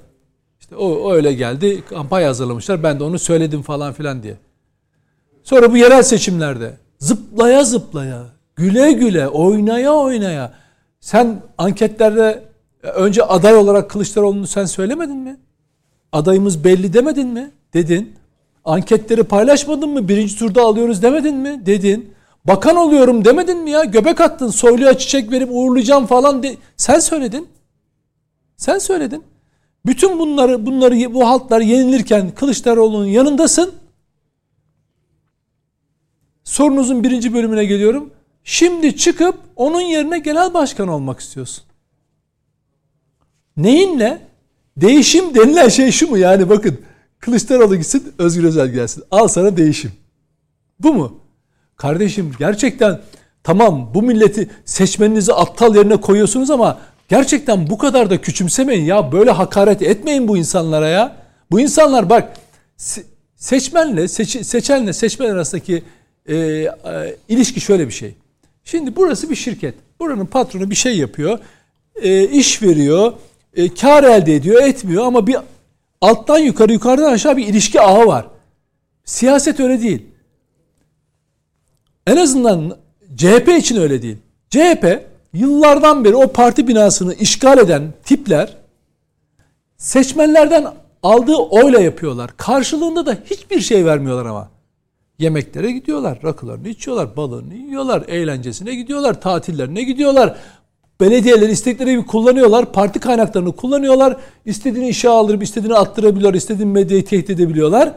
İşte 0.60 0.76
o, 0.76 0.88
o 0.88 1.12
öyle 1.12 1.32
geldi. 1.32 1.84
Kampanya 1.88 2.28
hazırlamışlar. 2.28 2.82
Ben 2.82 3.00
de 3.00 3.04
onu 3.04 3.18
söyledim 3.18 3.62
falan 3.62 3.92
filan 3.92 4.22
diye. 4.22 4.36
Sonra 5.44 5.72
bu 5.72 5.76
yerel 5.76 6.02
seçimlerde 6.02 6.76
zıplaya 6.98 7.64
zıplaya, 7.64 8.22
güle 8.56 8.92
güle, 8.92 9.28
oynaya 9.28 9.92
oynaya 9.92 10.52
sen 11.00 11.42
anketlerde 11.58 12.44
önce 12.82 13.22
aday 13.22 13.54
olarak 13.54 13.90
Kılıçdaroğlu'nu 13.90 14.46
sen 14.46 14.64
söylemedin 14.64 15.16
mi? 15.16 15.36
Adayımız 16.12 16.64
belli 16.64 16.92
demedin 16.92 17.28
mi? 17.28 17.50
Dedin. 17.74 18.14
Anketleri 18.64 19.22
paylaşmadın 19.24 19.90
mı? 19.90 20.08
Birinci 20.08 20.38
turda 20.38 20.62
alıyoruz 20.62 21.02
demedin 21.02 21.36
mi? 21.36 21.66
Dedin. 21.66 22.14
Bakan 22.44 22.76
oluyorum 22.76 23.24
demedin 23.24 23.58
mi 23.58 23.70
ya? 23.70 23.84
Göbek 23.84 24.20
attın. 24.20 24.48
Soyluya 24.48 24.98
çiçek 24.98 25.30
verip 25.32 25.48
uğurlayacağım 25.52 26.06
falan. 26.06 26.42
De. 26.42 26.56
Sen 26.76 26.98
söyledin. 26.98 27.48
Sen 28.56 28.78
söyledin. 28.78 29.24
Bütün 29.86 30.18
bunları 30.18 30.66
bunları 30.66 31.14
bu 31.14 31.28
halklar 31.28 31.60
yenilirken 31.60 32.30
Kılıçdaroğlu'nun 32.30 33.06
yanındasın. 33.06 33.74
Sorunuzun 36.44 37.04
birinci 37.04 37.34
bölümüne 37.34 37.64
geliyorum. 37.64 38.10
Şimdi 38.44 38.96
çıkıp 38.96 39.38
onun 39.56 39.80
yerine 39.80 40.18
genel 40.18 40.54
başkan 40.54 40.88
olmak 40.88 41.20
istiyorsun. 41.20 41.64
Neyinle? 43.56 44.26
Değişim 44.76 45.34
denilen 45.34 45.68
şey 45.68 45.90
şu 45.90 46.10
mu? 46.10 46.18
Yani 46.18 46.48
bakın 46.48 46.80
Kılıçdaroğlu 47.18 47.76
gitsin 47.76 48.14
Özgür 48.18 48.44
Özel 48.44 48.68
gelsin. 48.68 49.04
Al 49.10 49.28
sana 49.28 49.56
değişim. 49.56 49.92
Bu 50.80 50.94
mu? 50.94 51.20
Kardeşim 51.76 52.32
gerçekten 52.38 53.00
tamam 53.42 53.90
bu 53.94 54.02
milleti 54.02 54.50
seçmeninizi 54.64 55.34
aptal 55.34 55.76
yerine 55.76 55.96
koyuyorsunuz 55.96 56.50
ama 56.50 56.78
gerçekten 57.08 57.70
bu 57.70 57.78
kadar 57.78 58.10
da 58.10 58.20
küçümsemeyin 58.20 58.84
ya. 58.84 59.12
Böyle 59.12 59.30
hakaret 59.30 59.82
etmeyin 59.82 60.28
bu 60.28 60.36
insanlara 60.36 60.88
ya. 60.88 61.16
Bu 61.50 61.60
insanlar 61.60 62.10
bak 62.10 62.36
se- 62.78 63.02
seçmenle 63.36 64.08
seç, 64.08 64.46
seçenle 64.46 64.92
seçmen 64.92 65.30
arasındaki 65.30 65.82
e, 66.28 66.36
e, 66.36 66.70
ilişki 67.28 67.60
şöyle 67.60 67.86
bir 67.86 67.92
şey. 67.92 68.14
Şimdi 68.64 68.96
burası 68.96 69.30
bir 69.30 69.36
şirket. 69.36 69.74
Buranın 70.00 70.26
patronu 70.26 70.70
bir 70.70 70.74
şey 70.74 70.98
yapıyor. 70.98 71.38
e, 72.02 72.28
iş 72.28 72.62
veriyor. 72.62 73.12
E, 73.56 73.74
kar 73.74 74.04
elde 74.04 74.34
ediyor 74.34 74.62
etmiyor 74.62 75.04
ama 75.06 75.26
bir 75.26 75.36
alttan 76.00 76.38
yukarı 76.38 76.72
yukarıdan 76.72 77.12
aşağı 77.12 77.36
bir 77.36 77.46
ilişki 77.46 77.80
ağı 77.80 78.06
var. 78.06 78.26
Siyaset 79.04 79.60
öyle 79.60 79.82
değil. 79.82 80.02
En 82.06 82.16
azından 82.16 82.76
CHP 83.16 83.48
için 83.58 83.76
öyle 83.76 84.02
değil. 84.02 84.16
CHP 84.50 85.00
yıllardan 85.38 86.04
beri 86.04 86.16
o 86.16 86.32
parti 86.32 86.68
binasını 86.68 87.14
işgal 87.14 87.58
eden 87.58 87.82
tipler 88.04 88.56
seçmenlerden 89.76 90.66
aldığı 91.02 91.36
oyla 91.36 91.80
yapıyorlar. 91.80 92.30
Karşılığında 92.36 93.06
da 93.06 93.16
hiçbir 93.24 93.60
şey 93.60 93.84
vermiyorlar 93.84 94.26
ama. 94.26 94.48
Yemeklere 95.18 95.72
gidiyorlar, 95.72 96.18
rakılarını 96.24 96.68
içiyorlar, 96.68 97.16
balığını 97.16 97.54
yiyorlar, 97.54 98.04
eğlencesine 98.08 98.74
gidiyorlar, 98.74 99.20
tatillerine 99.20 99.82
gidiyorlar. 99.82 100.36
Belediyeler 101.00 101.48
istekleri 101.48 102.06
kullanıyorlar, 102.06 102.72
parti 102.72 103.00
kaynaklarını 103.00 103.56
kullanıyorlar. 103.56 104.16
İstediğini 104.44 104.88
işe 104.88 105.08
aldırıp 105.08 105.42
istediğini 105.42 105.74
attırabiliyorlar, 105.74 106.34
istediğini 106.34 106.72
medyayı 106.72 107.04
tehdit 107.04 107.30
edebiliyorlar. 107.30 107.92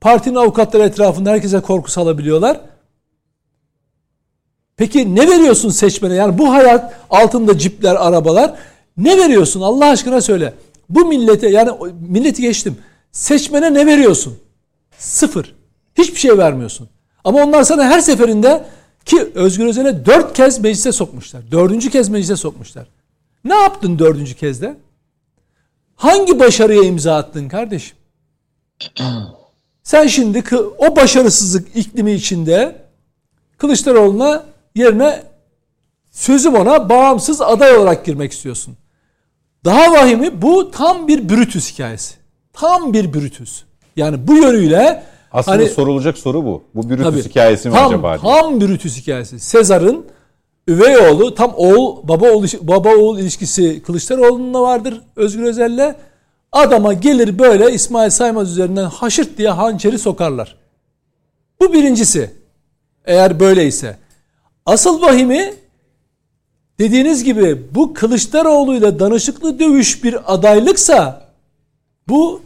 Partinin 0.00 0.34
avukatları 0.34 0.82
etrafında 0.82 1.30
herkese 1.30 1.60
korku 1.60 1.90
salabiliyorlar. 1.90 2.60
Peki 4.78 5.14
ne 5.14 5.28
veriyorsun 5.28 5.70
seçmene? 5.70 6.14
Yani 6.14 6.38
bu 6.38 6.52
hayat 6.52 6.94
altında 7.10 7.58
cipler, 7.58 7.94
arabalar. 7.94 8.54
Ne 8.96 9.18
veriyorsun 9.18 9.60
Allah 9.60 9.90
aşkına 9.90 10.20
söyle. 10.20 10.54
Bu 10.88 11.04
millete 11.06 11.48
yani 11.48 11.70
milleti 12.08 12.42
geçtim. 12.42 12.76
Seçmene 13.12 13.74
ne 13.74 13.86
veriyorsun? 13.86 14.38
Sıfır. 14.98 15.54
Hiçbir 15.94 16.18
şey 16.18 16.38
vermiyorsun. 16.38 16.88
Ama 17.24 17.44
onlar 17.44 17.62
sana 17.62 17.84
her 17.84 18.00
seferinde 18.00 18.64
ki 19.04 19.32
Özgür 19.34 19.66
Özel'e 19.66 20.06
dört 20.06 20.36
kez 20.36 20.58
meclise 20.58 20.92
sokmuşlar. 20.92 21.50
Dördüncü 21.50 21.90
kez 21.90 22.08
meclise 22.08 22.36
sokmuşlar. 22.36 22.86
Ne 23.44 23.54
yaptın 23.54 23.98
dördüncü 23.98 24.34
kezde? 24.34 24.76
Hangi 25.96 26.40
başarıya 26.40 26.82
imza 26.82 27.16
attın 27.16 27.48
kardeşim? 27.48 27.96
Sen 29.82 30.06
şimdi 30.06 30.44
o 30.78 30.96
başarısızlık 30.96 31.76
iklimi 31.76 32.12
içinde 32.12 32.76
Kılıçdaroğlu'na 33.58 34.44
yerine 34.78 35.22
sözüm 36.10 36.54
ona 36.54 36.88
bağımsız 36.88 37.40
aday 37.40 37.76
olarak 37.76 38.04
girmek 38.06 38.32
istiyorsun. 38.32 38.76
Daha 39.64 39.92
vahimi 39.92 40.42
bu 40.42 40.70
tam 40.70 41.08
bir 41.08 41.28
Brutus 41.28 41.72
hikayesi. 41.72 42.14
Tam 42.52 42.92
bir 42.92 43.14
Brutus. 43.14 43.62
Yani 43.96 44.28
bu 44.28 44.34
yönüyle 44.34 45.02
Aslında 45.32 45.56
hani- 45.56 45.68
sorulacak 45.68 46.18
soru 46.18 46.44
bu. 46.44 46.62
Bu 46.74 46.90
Brutus 46.90 47.04
Tabii. 47.04 47.22
hikayesi 47.22 47.68
mi 47.68 47.74
tam, 47.74 47.88
acaba? 47.88 48.22
diye. 48.22 48.32
Tam 48.34 48.60
Brutus 48.60 48.96
hikayesi. 48.96 49.40
Sezar'ın 49.40 50.06
üvey 50.68 50.96
oğlu 50.98 51.34
tam 51.34 51.52
oğul 51.56 52.08
baba 52.08 52.30
oğul 52.30 52.46
baba 52.62 52.88
oğul 52.88 53.18
ilişkisi 53.18 53.82
Kılıçdaroğlu'nda 53.82 54.62
vardır 54.62 55.00
Özgür 55.16 55.42
Özel'le. 55.42 55.94
Adama 56.52 56.92
gelir 56.92 57.38
böyle 57.38 57.72
İsmail 57.72 58.10
Saymaz 58.10 58.50
üzerinden 58.50 58.84
haşırt 58.84 59.38
diye 59.38 59.48
hançeri 59.48 59.98
sokarlar. 59.98 60.56
Bu 61.60 61.72
birincisi. 61.72 62.30
Eğer 63.04 63.40
böyleyse. 63.40 63.96
Asıl 64.68 65.02
vahimi 65.02 65.54
dediğiniz 66.78 67.24
gibi 67.24 67.74
bu 67.74 67.94
Kılıçdaroğlu'yla 67.94 68.98
danışıklı 68.98 69.58
dövüş 69.58 70.04
bir 70.04 70.34
adaylıksa 70.34 71.28
bu 72.08 72.42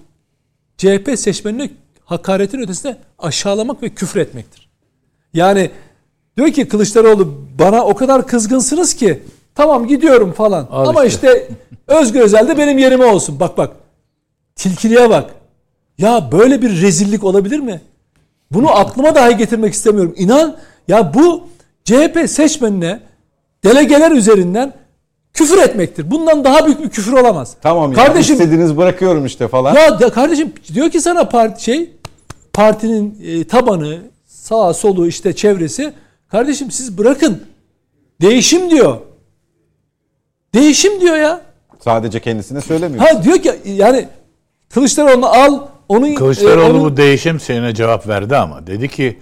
CHP 0.77 1.11
seçmenine 1.17 1.71
hakaretin 2.05 2.59
ötesinde 2.59 2.97
aşağılamak 3.19 3.83
ve 3.83 3.89
küfür 3.89 4.21
etmektir. 4.21 4.69
Yani 5.35 5.71
diyor 6.37 6.49
ki 6.49 6.69
Kılıçdaroğlu 6.69 7.35
bana 7.59 7.85
o 7.85 7.95
kadar 7.95 8.27
kızgınsınız 8.27 8.95
ki 8.95 9.23
tamam 9.55 9.87
gidiyorum 9.87 10.33
falan. 10.33 10.69
Al 10.71 10.89
Ama 10.89 11.05
işte. 11.05 11.47
işte 11.47 11.55
Özgür 11.87 12.21
Özel 12.21 12.49
de 12.49 12.59
benim 12.59 12.79
yerime 12.79 13.05
olsun. 13.05 13.41
Bak 13.41 13.59
bak. 13.59 13.77
Tilkiliğe 14.57 15.11
bak. 15.11 15.31
Ya 15.99 16.33
böyle 16.33 16.63
bir 16.63 16.83
rezillik 16.83 17.25
olabilir 17.25 17.59
mi? 17.59 17.81
Bunu 18.51 18.71
aklıma 18.71 19.15
dahi 19.15 19.37
getirmek 19.37 19.75
istemiyorum. 19.75 20.15
İnan 20.17 20.57
ya 20.89 21.15
bu 21.15 21.52
CHP 21.85 22.31
seçmenine 22.31 23.01
delegeler 23.65 24.11
üzerinden 24.13 24.73
küfür 25.35 25.59
etmektir. 25.59 26.11
Bundan 26.11 26.45
daha 26.45 26.67
büyük 26.67 26.85
bir 26.85 26.89
küfür 26.91 27.13
olamaz. 27.13 27.57
Tamam 27.63 27.93
ya 27.93 27.97
Kardeşim 27.97 28.33
istediğiniz 28.35 28.77
bırakıyorum 28.77 29.27
işte 29.27 29.49
falan. 29.49 29.75
ya 29.75 29.99
kardeşim 30.13 30.53
diyor 30.75 30.91
ki 30.91 31.01
sana 31.01 31.29
parti 31.29 31.65
şey 31.65 31.91
partinin 32.53 33.19
e, 33.27 33.45
tabanı 33.45 33.99
sağa 34.27 34.75
solu 34.75 35.07
işte 35.09 35.33
çevresi 35.37 35.93
kardeşim 36.31 36.71
siz 36.71 36.99
bırakın 36.99 37.43
değişim 38.21 38.71
diyor. 38.71 38.97
Değişim 40.55 41.01
diyor 41.01 41.17
ya. 41.17 41.41
Sadece 41.85 42.21
kendisine 42.21 42.61
söylemiyor. 42.61 43.05
Ha 43.05 43.23
diyor 43.25 43.39
ki 43.39 43.53
yani 43.65 44.09
Kılıçdaroğlu'nu 44.75 45.27
al 45.27 45.61
onun 45.89 46.15
Kılıçdaroğlu 46.15 46.61
e, 46.63 46.71
onun- 46.71 46.85
bu 46.85 46.97
değişim 46.97 47.41
şeyine 47.41 47.75
cevap 47.75 48.09
verdi 48.09 48.37
ama 48.37 48.67
dedi 48.67 48.89
ki 48.89 49.19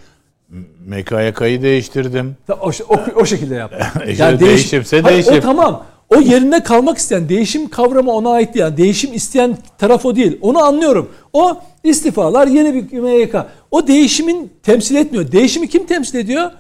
MKYK'yı 0.87 1.63
değiştirdim. 1.63 2.37
o, 2.49 2.71
o, 2.89 3.01
o 3.17 3.27
şekilde 3.27 3.55
yaptı. 3.55 3.87
İşte 4.09 4.41
değişimse 4.41 5.01
Hayır, 5.01 5.15
değişim. 5.15 5.35
O 5.35 5.41
tamam. 5.41 5.85
O 6.09 6.21
yerinde 6.21 6.63
kalmak 6.63 6.99
isteyen 6.99 7.29
değişim 7.29 7.69
kavramı 7.69 8.13
ona 8.13 8.31
ait 8.31 8.55
değil. 8.55 8.65
Yani 8.65 8.77
değişim 8.77 9.15
isteyen 9.15 9.59
taraf 9.79 10.07
o 10.07 10.17
değil. 10.17 10.39
Onu 10.41 10.63
anlıyorum. 10.63 11.11
O 11.33 11.61
istifalar 11.85 12.47
yeni 12.47 12.75
bir 12.75 12.99
MYK. 12.99 13.35
O 13.71 13.87
değişimin 13.87 14.53
temsil 14.63 14.95
etmiyor. 14.95 15.33
Değişimi 15.33 15.69
kim 15.69 15.87
temsil 15.87 16.19
ediyor? 16.19 16.51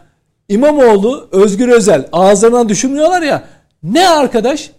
İmamoğlu, 0.48 1.28
Özgür 1.32 1.68
Özel. 1.68 2.08
Ağızlarından 2.12 2.68
düşürmüyorlar 2.68 3.22
ya. 3.22 3.44
Ne 3.82 4.08
arkadaş? 4.08 4.70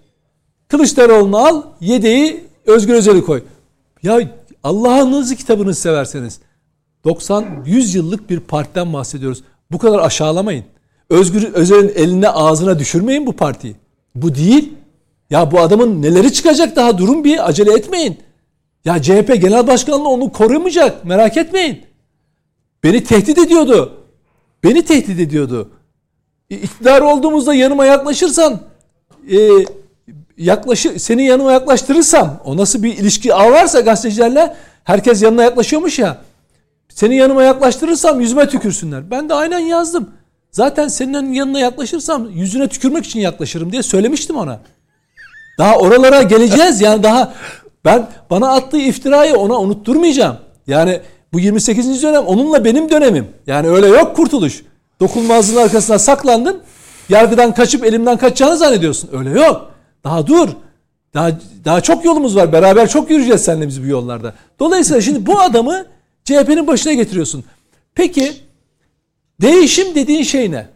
Kılıçdaroğlu'nu 0.67 1.37
al, 1.37 1.63
yedeği 1.79 2.43
Özgür 2.65 2.93
Özel'i 2.93 3.25
koy. 3.25 3.43
Ya 4.03 4.19
Allah'ınızı 4.63 5.35
kitabını 5.35 5.75
severseniz 5.75 6.39
90 7.03 7.63
100 7.65 7.95
yıllık 7.95 8.29
bir 8.29 8.39
partiden 8.39 8.93
bahsediyoruz. 8.93 9.43
Bu 9.71 9.77
kadar 9.77 9.99
aşağılamayın. 9.99 10.65
Özgür 11.09 11.53
Özel'in 11.53 11.91
eline 11.95 12.29
ağzına 12.29 12.79
düşürmeyin 12.79 13.25
bu 13.25 13.33
partiyi. 13.33 13.75
Bu 14.15 14.35
değil. 14.35 14.73
Ya 15.29 15.51
bu 15.51 15.59
adamın 15.59 16.01
neleri 16.01 16.33
çıkacak 16.33 16.75
daha 16.75 16.97
durun 16.97 17.23
bir 17.23 17.49
acele 17.49 17.73
etmeyin. 17.73 18.17
Ya 18.85 19.01
CHP 19.01 19.41
Genel 19.41 19.67
Başkanlığı 19.67 20.09
onu 20.09 20.31
korumayacak. 20.31 21.05
Merak 21.05 21.37
etmeyin. 21.37 21.81
Beni 22.83 23.03
tehdit 23.03 23.37
ediyordu. 23.37 23.93
Beni 24.63 24.85
tehdit 24.85 25.19
ediyordu. 25.19 25.69
İktidar 26.49 27.01
olduğumuzda 27.01 27.53
yanıma 27.53 27.85
yaklaşırsan 27.85 28.61
e, 29.31 29.37
yaklaşı, 30.37 30.99
seni 30.99 31.25
yanıma 31.25 31.51
yaklaştırırsam 31.51 32.41
o 32.45 32.57
nasıl 32.57 32.83
bir 32.83 32.97
ilişki 32.97 33.33
ağ 33.33 33.51
varsa 33.51 33.79
gazetecilerle 33.79 34.55
herkes 34.83 35.21
yanına 35.21 35.43
yaklaşıyormuş 35.43 35.99
ya. 35.99 36.21
Seni 36.95 37.15
yanıma 37.15 37.43
yaklaştırırsam 37.43 38.21
yüzüme 38.21 38.49
tükürsünler. 38.49 39.11
Ben 39.11 39.29
de 39.29 39.33
aynen 39.33 39.59
yazdım. 39.59 40.09
Zaten 40.51 40.87
senin 40.87 41.33
yanına 41.33 41.59
yaklaşırsam 41.59 42.29
yüzüne 42.29 42.67
tükürmek 42.67 43.05
için 43.05 43.19
yaklaşırım 43.19 43.71
diye 43.71 43.83
söylemiştim 43.83 44.37
ona. 44.37 44.59
Daha 45.57 45.75
oralara 45.75 46.21
geleceğiz 46.21 46.81
yani 46.81 47.03
daha 47.03 47.33
ben 47.85 48.07
bana 48.29 48.51
attığı 48.51 48.77
iftirayı 48.77 49.35
ona 49.35 49.59
unutturmayacağım. 49.59 50.37
Yani 50.67 51.01
bu 51.33 51.39
28. 51.39 52.03
dönem 52.03 52.23
onunla 52.25 52.65
benim 52.65 52.89
dönemim. 52.89 53.27
Yani 53.47 53.69
öyle 53.69 53.87
yok 53.87 54.15
kurtuluş. 54.15 54.63
Dokunmazlığın 54.99 55.63
arkasına 55.63 55.99
saklandın. 55.99 56.61
Yargıdan 57.09 57.53
kaçıp 57.53 57.85
elimden 57.85 58.17
kaçacağını 58.17 58.57
zannediyorsun. 58.57 59.09
Öyle 59.13 59.29
yok. 59.29 59.71
Daha 60.03 60.27
dur. 60.27 60.49
Daha, 61.13 61.31
daha 61.65 61.81
çok 61.81 62.05
yolumuz 62.05 62.35
var. 62.35 62.53
Beraber 62.53 62.89
çok 62.89 63.09
yürüyeceğiz 63.09 63.43
seninle 63.43 63.67
biz 63.67 63.83
bu 63.83 63.87
yollarda. 63.87 64.33
Dolayısıyla 64.59 65.01
şimdi 65.01 65.25
bu 65.25 65.39
adamı 65.39 65.85
CHP'nin 66.31 66.67
başına 66.67 66.93
getiriyorsun. 66.93 67.43
Peki 67.95 68.33
değişim 69.41 69.95
dediğin 69.95 70.23
şey 70.23 70.51
ne? 70.51 70.67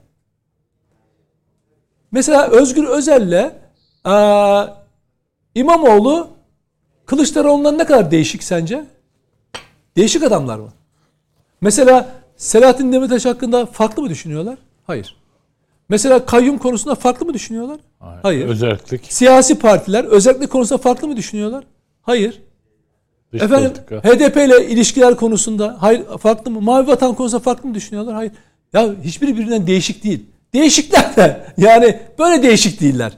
Mesela 2.12 2.48
Özgür 2.48 2.84
Özel'le 2.84 3.52
aa, 4.04 4.68
İmamoğlu 5.56 6.28
Kılıçdaroğlu'ndan 7.06 7.78
ne 7.78 7.86
kadar 7.86 8.12
değişik 8.12 8.44
sence? 8.44 8.86
Değişik 9.98 10.24
adamlar 10.24 10.60
mı? 10.60 10.70
Mesela 11.62 12.10
Selahattin 12.38 12.94
Demirtaş 12.94 13.26
hakkında 13.26 13.66
farklı 13.66 14.04
mı 14.04 14.10
düşünüyorlar? 14.10 14.58
Hayır. 14.88 15.16
Mesela 15.90 16.26
kayyum 16.26 16.58
konusunda 16.58 16.96
farklı 16.96 17.26
mı 17.26 17.34
düşünüyorlar? 17.34 17.80
Hayır. 18.24 18.48
Özellik, 18.48 19.14
Siyasi 19.14 19.60
partiler 19.60 20.04
özellik 20.04 20.50
konusunda 20.50 20.82
farklı 20.82 21.08
mı 21.08 21.18
düşünüyorlar? 21.18 21.64
Hayır. 22.02 22.42
Dış 23.36 23.44
Efendim 23.44 23.72
politika. 23.88 24.10
HDP 24.10 24.38
ile 24.38 24.68
ilişkiler 24.68 25.16
konusunda 25.16 25.78
hayır 25.80 26.04
farklı 26.20 26.52
mı? 26.52 26.62
Mavi 26.62 26.88
vatan 26.88 27.16
konusunda 27.16 27.44
farklı 27.44 27.70
mı 27.70 27.76
düşünüyorlar? 27.76 28.16
Hayır. 28.16 28.32
Ya 28.74 28.90
hiçbiri 29.04 29.34
birbirinden 29.34 29.68
değişik 29.68 30.04
değil. 30.04 30.26
Değişikler 30.54 31.16
de 31.16 31.46
yani 31.58 32.00
böyle 32.20 32.44
değişik 32.44 32.82
değiller. 32.82 33.12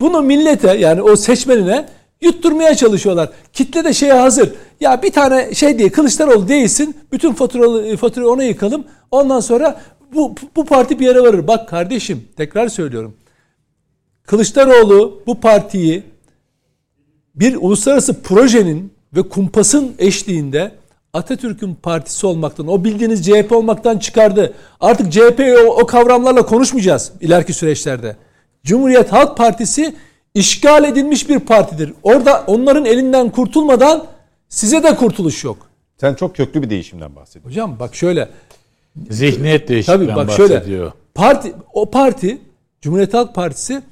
Bunu 0.00 0.22
millete 0.22 0.76
yani 0.76 1.02
o 1.02 1.16
seçmenine 1.16 1.86
yutturmaya 2.20 2.74
çalışıyorlar. 2.74 3.30
Kitle 3.52 3.84
de 3.84 3.92
şeye 3.92 4.12
hazır. 4.12 4.52
Ya 4.80 5.02
bir 5.02 5.12
tane 5.12 5.54
şey 5.54 5.78
diye 5.78 5.92
Kılıçdaroğlu 5.92 6.48
değilsin. 6.48 6.96
Bütün 7.12 7.32
faturalı, 7.32 7.96
faturayı 7.96 8.30
ona 8.30 8.44
yıkalım. 8.44 8.84
Ondan 9.10 9.40
sonra 9.40 9.80
bu, 10.14 10.34
bu 10.56 10.64
parti 10.64 11.00
bir 11.00 11.06
yere 11.06 11.20
varır. 11.20 11.46
Bak 11.46 11.68
kardeşim 11.68 12.28
tekrar 12.36 12.68
söylüyorum. 12.68 13.16
Kılıçdaroğlu 14.26 15.22
bu 15.26 15.40
partiyi 15.40 16.02
bir 17.34 17.56
uluslararası 17.56 18.22
projenin 18.22 18.91
ve 19.16 19.22
kumpasın 19.22 19.94
eşliğinde 19.98 20.72
Atatürk'ün 21.12 21.74
partisi 21.74 22.26
olmaktan, 22.26 22.68
o 22.68 22.84
bildiğiniz 22.84 23.26
CHP 23.26 23.52
olmaktan 23.52 23.98
çıkardı. 23.98 24.52
Artık 24.80 25.12
CHP'yi 25.12 25.56
o, 25.56 25.80
o 25.82 25.86
kavramlarla 25.86 26.46
konuşmayacağız 26.46 27.12
ileriki 27.20 27.52
süreçlerde. 27.52 28.16
Cumhuriyet 28.64 29.12
Halk 29.12 29.36
Partisi 29.36 29.94
işgal 30.34 30.84
edilmiş 30.84 31.28
bir 31.28 31.38
partidir. 31.38 31.92
Orada 32.02 32.44
onların 32.46 32.84
elinden 32.84 33.30
kurtulmadan 33.30 34.04
size 34.48 34.82
de 34.82 34.96
kurtuluş 34.96 35.44
yok. 35.44 35.56
Sen 36.00 36.14
çok 36.14 36.36
köklü 36.36 36.62
bir 36.62 36.70
değişimden 36.70 37.16
bahsediyorsun. 37.16 37.50
Hocam 37.50 37.78
bak 37.80 37.94
şöyle. 37.94 38.28
Zihniyet 39.10 39.68
değişikliğinden 39.68 40.06
Tabii 40.06 40.16
bak 40.16 40.28
bahsediyor. 40.28 40.64
şöyle. 40.64 40.90
Parti 41.14 41.52
o 41.72 41.90
parti 41.90 42.38
Cumhuriyet 42.80 43.14
Halk 43.14 43.34
Partisi 43.34 43.82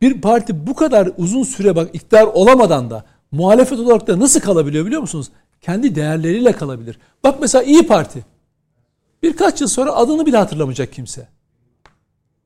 bir 0.00 0.20
parti 0.20 0.66
bu 0.66 0.74
kadar 0.74 1.10
uzun 1.16 1.42
süre 1.42 1.76
bak 1.76 1.90
iktidar 1.92 2.24
olamadan 2.24 2.90
da 2.90 3.04
muhalefet 3.32 3.78
olarak 3.78 4.06
da 4.06 4.20
nasıl 4.20 4.40
kalabiliyor 4.40 4.86
biliyor 4.86 5.00
musunuz? 5.00 5.30
Kendi 5.60 5.94
değerleriyle 5.94 6.52
kalabilir. 6.52 6.98
Bak 7.24 7.38
mesela 7.40 7.62
İyi 7.62 7.86
Parti. 7.86 8.24
Birkaç 9.22 9.60
yıl 9.60 9.68
sonra 9.68 9.92
adını 9.92 10.26
bile 10.26 10.36
hatırlamayacak 10.36 10.92
kimse. 10.92 11.28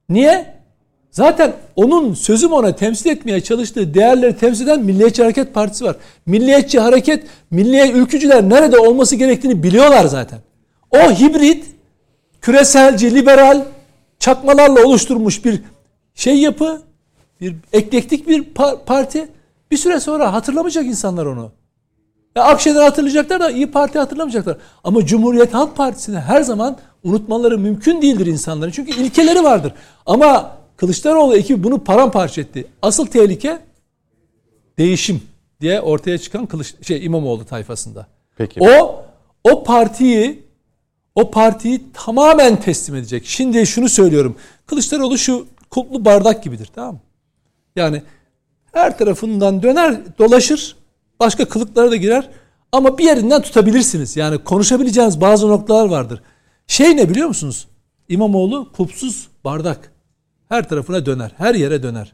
Niye? 0.08 0.62
Zaten 1.10 1.52
onun 1.76 2.14
sözüm 2.14 2.52
ona 2.52 2.76
temsil 2.76 3.10
etmeye 3.10 3.40
çalıştığı 3.40 3.94
değerleri 3.94 4.36
temsil 4.36 4.64
eden 4.64 4.80
Milliyetçi 4.80 5.22
Hareket 5.22 5.54
Partisi 5.54 5.84
var. 5.84 5.96
Milliyetçi 6.26 6.80
Hareket, 6.80 7.26
milliye 7.50 7.90
ülkücüler 7.90 8.48
nerede 8.48 8.78
olması 8.78 9.16
gerektiğini 9.16 9.62
biliyorlar 9.62 10.04
zaten. 10.04 10.38
O 10.90 10.98
hibrit, 10.98 11.66
küreselci, 12.40 13.14
liberal 13.14 13.64
çakmalarla 14.18 14.84
oluşturmuş 14.86 15.44
bir 15.44 15.62
şey 16.14 16.38
yapı, 16.38 16.82
bir 17.40 17.56
eklektik 17.72 18.28
bir 18.28 18.44
pa- 18.44 18.84
parti. 18.84 19.28
Bir 19.72 19.76
süre 19.76 20.00
sonra 20.00 20.32
hatırlamayacak 20.32 20.86
insanlar 20.86 21.26
onu. 21.26 21.52
Ya 22.36 22.44
Akşener'i 22.44 22.82
hatırlayacaklar 22.82 23.40
da 23.40 23.50
İyi 23.50 23.70
Parti 23.70 23.98
hatırlamayacaklar. 23.98 24.56
Ama 24.84 25.06
Cumhuriyet 25.06 25.54
Halk 25.54 25.76
Partisi'ni 25.76 26.20
her 26.20 26.42
zaman 26.42 26.78
unutmaları 27.04 27.58
mümkün 27.58 28.02
değildir 28.02 28.26
insanların. 28.26 28.70
Çünkü 28.70 29.00
ilkeleri 29.00 29.44
vardır. 29.44 29.72
Ama 30.06 30.56
Kılıçdaroğlu 30.76 31.36
ekibi 31.36 31.64
bunu 31.64 31.84
paramparça 31.84 32.40
etti. 32.40 32.66
Asıl 32.82 33.06
tehlike 33.06 33.58
değişim 34.78 35.22
diye 35.60 35.80
ortaya 35.80 36.18
çıkan 36.18 36.46
Kılıç, 36.46 36.74
şey 36.86 37.04
İmamoğlu 37.04 37.44
tayfasında. 37.44 38.06
Peki. 38.36 38.60
O 38.60 39.04
o 39.44 39.64
partiyi 39.64 40.42
o 41.14 41.30
partiyi 41.30 41.82
tamamen 41.94 42.60
teslim 42.60 42.96
edecek. 42.96 43.26
Şimdi 43.26 43.66
şunu 43.66 43.88
söylüyorum. 43.88 44.36
Kılıçdaroğlu 44.66 45.18
şu 45.18 45.46
kulplu 45.70 46.04
bardak 46.04 46.42
gibidir 46.42 46.70
tamam 46.74 46.94
mı? 46.94 47.00
Yani 47.76 48.02
her 48.72 48.98
tarafından 48.98 49.62
döner 49.62 50.00
dolaşır. 50.18 50.76
Başka 51.20 51.48
kılıklara 51.48 51.90
da 51.90 51.96
girer. 51.96 52.28
Ama 52.72 52.98
bir 52.98 53.04
yerinden 53.04 53.42
tutabilirsiniz. 53.42 54.16
Yani 54.16 54.38
konuşabileceğiniz 54.38 55.20
bazı 55.20 55.48
noktalar 55.48 55.88
vardır. 55.88 56.22
Şey 56.66 56.96
ne 56.96 57.08
biliyor 57.08 57.28
musunuz? 57.28 57.68
İmamoğlu 58.08 58.72
kulpsuz 58.72 59.28
bardak. 59.44 59.92
Her 60.48 60.68
tarafına 60.68 61.06
döner. 61.06 61.32
Her 61.36 61.54
yere 61.54 61.82
döner. 61.82 62.12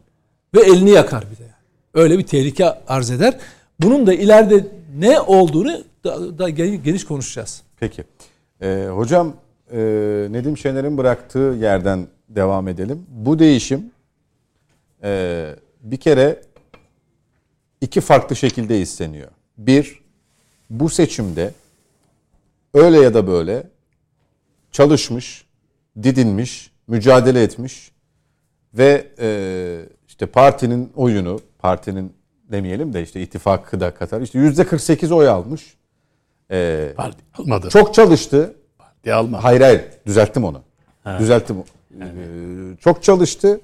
Ve 0.55 0.61
elini 0.61 0.91
yakar 0.91 1.25
bir 1.31 1.37
de. 1.37 1.49
Öyle 1.95 2.19
bir 2.19 2.27
tehlike 2.27 2.67
arz 2.89 3.11
eder. 3.11 3.39
Bunun 3.81 4.07
da 4.07 4.15
ileride 4.15 4.67
ne 4.99 5.21
olduğunu 5.21 5.85
da, 6.05 6.39
da 6.39 6.49
geniş 6.49 7.05
konuşacağız. 7.05 7.63
Peki. 7.81 8.05
Ee, 8.63 8.89
hocam 8.91 9.35
e, 9.73 9.79
Nedim 10.31 10.57
Şener'in 10.57 10.99
bıraktığı 10.99 11.57
yerden 11.61 12.07
devam 12.29 12.69
edelim. 12.69 13.07
Bu 13.09 13.39
değişim 13.39 13.91
e, 15.03 15.55
bir 15.83 15.97
kere 15.97 16.41
iki 17.81 18.01
farklı 18.01 18.37
şekilde 18.37 18.81
isteniyor. 18.81 19.29
Bir, 19.59 20.01
bu 20.71 20.89
seçimde 20.89 21.53
öyle 22.75 22.99
ya 23.01 23.15
da 23.15 23.27
böyle 23.27 23.67
çalışmış, 24.73 25.47
didinmiş, 26.03 26.73
mücadele 26.87 27.43
etmiş 27.43 27.93
ve 28.75 29.07
e, 29.19 29.29
işte 30.09 30.27
partinin 30.27 30.93
oyunu, 30.97 31.41
partinin 31.59 32.13
demeyelim 32.51 32.93
de 32.93 33.03
işte 33.03 33.21
ittifakı 33.21 33.81
da 33.81 33.95
katar. 33.95 34.21
İşte 34.21 34.39
yüzde 34.39 34.67
48 34.67 35.13
oy 35.13 35.29
almış. 35.29 35.77
E, 36.51 36.93
Parti 36.97 37.19
almadı. 37.39 37.69
çok 37.69 37.95
çalıştı. 37.95 38.55
Parti 38.79 39.15
almadı. 39.15 39.43
Hayır 39.43 39.61
hayır 39.61 39.83
düzelttim 40.07 40.45
onu. 40.45 40.63
Düzelttim. 41.19 41.57
Ee, 42.01 42.05
çok 42.81 43.03
çalıştı 43.03 43.61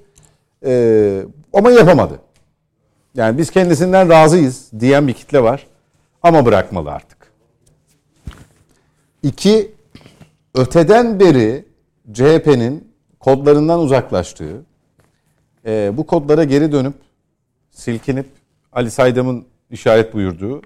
ee, 0.66 1.22
ama 1.52 1.70
yapamadı. 1.70 2.18
Yani 3.14 3.38
biz 3.38 3.50
kendisinden 3.50 4.08
razıyız 4.08 4.70
diyen 4.80 5.08
bir 5.08 5.12
kitle 5.12 5.42
var 5.42 5.66
ama 6.22 6.46
bırakmalı 6.46 6.90
artık. 6.90 7.32
İki, 9.22 9.72
öteden 10.54 11.20
beri 11.20 11.64
CHP'nin 12.12 12.88
kodlarından 13.20 13.80
uzaklaştığı, 13.80 14.64
ee, 15.66 15.92
bu 15.96 16.06
kodlara 16.06 16.44
geri 16.44 16.72
dönüp 16.72 16.94
silkinip 17.70 18.26
Ali 18.72 18.90
Saydam'ın 18.90 19.44
işaret 19.70 20.14
buyurduğu 20.14 20.62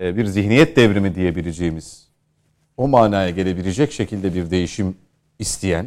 e, 0.00 0.16
bir 0.16 0.26
zihniyet 0.26 0.76
devrimi 0.76 1.14
diyebileceğimiz 1.14 2.08
o 2.76 2.88
manaya 2.88 3.30
gelebilecek 3.30 3.92
şekilde 3.92 4.34
bir 4.34 4.50
değişim 4.50 4.96
isteyen 5.38 5.86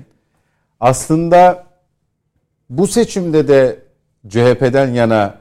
aslında 0.79 1.67
bu 2.69 2.87
seçimde 2.87 3.47
de 3.47 3.79
CHP'den 4.27 4.87
yana 4.87 5.37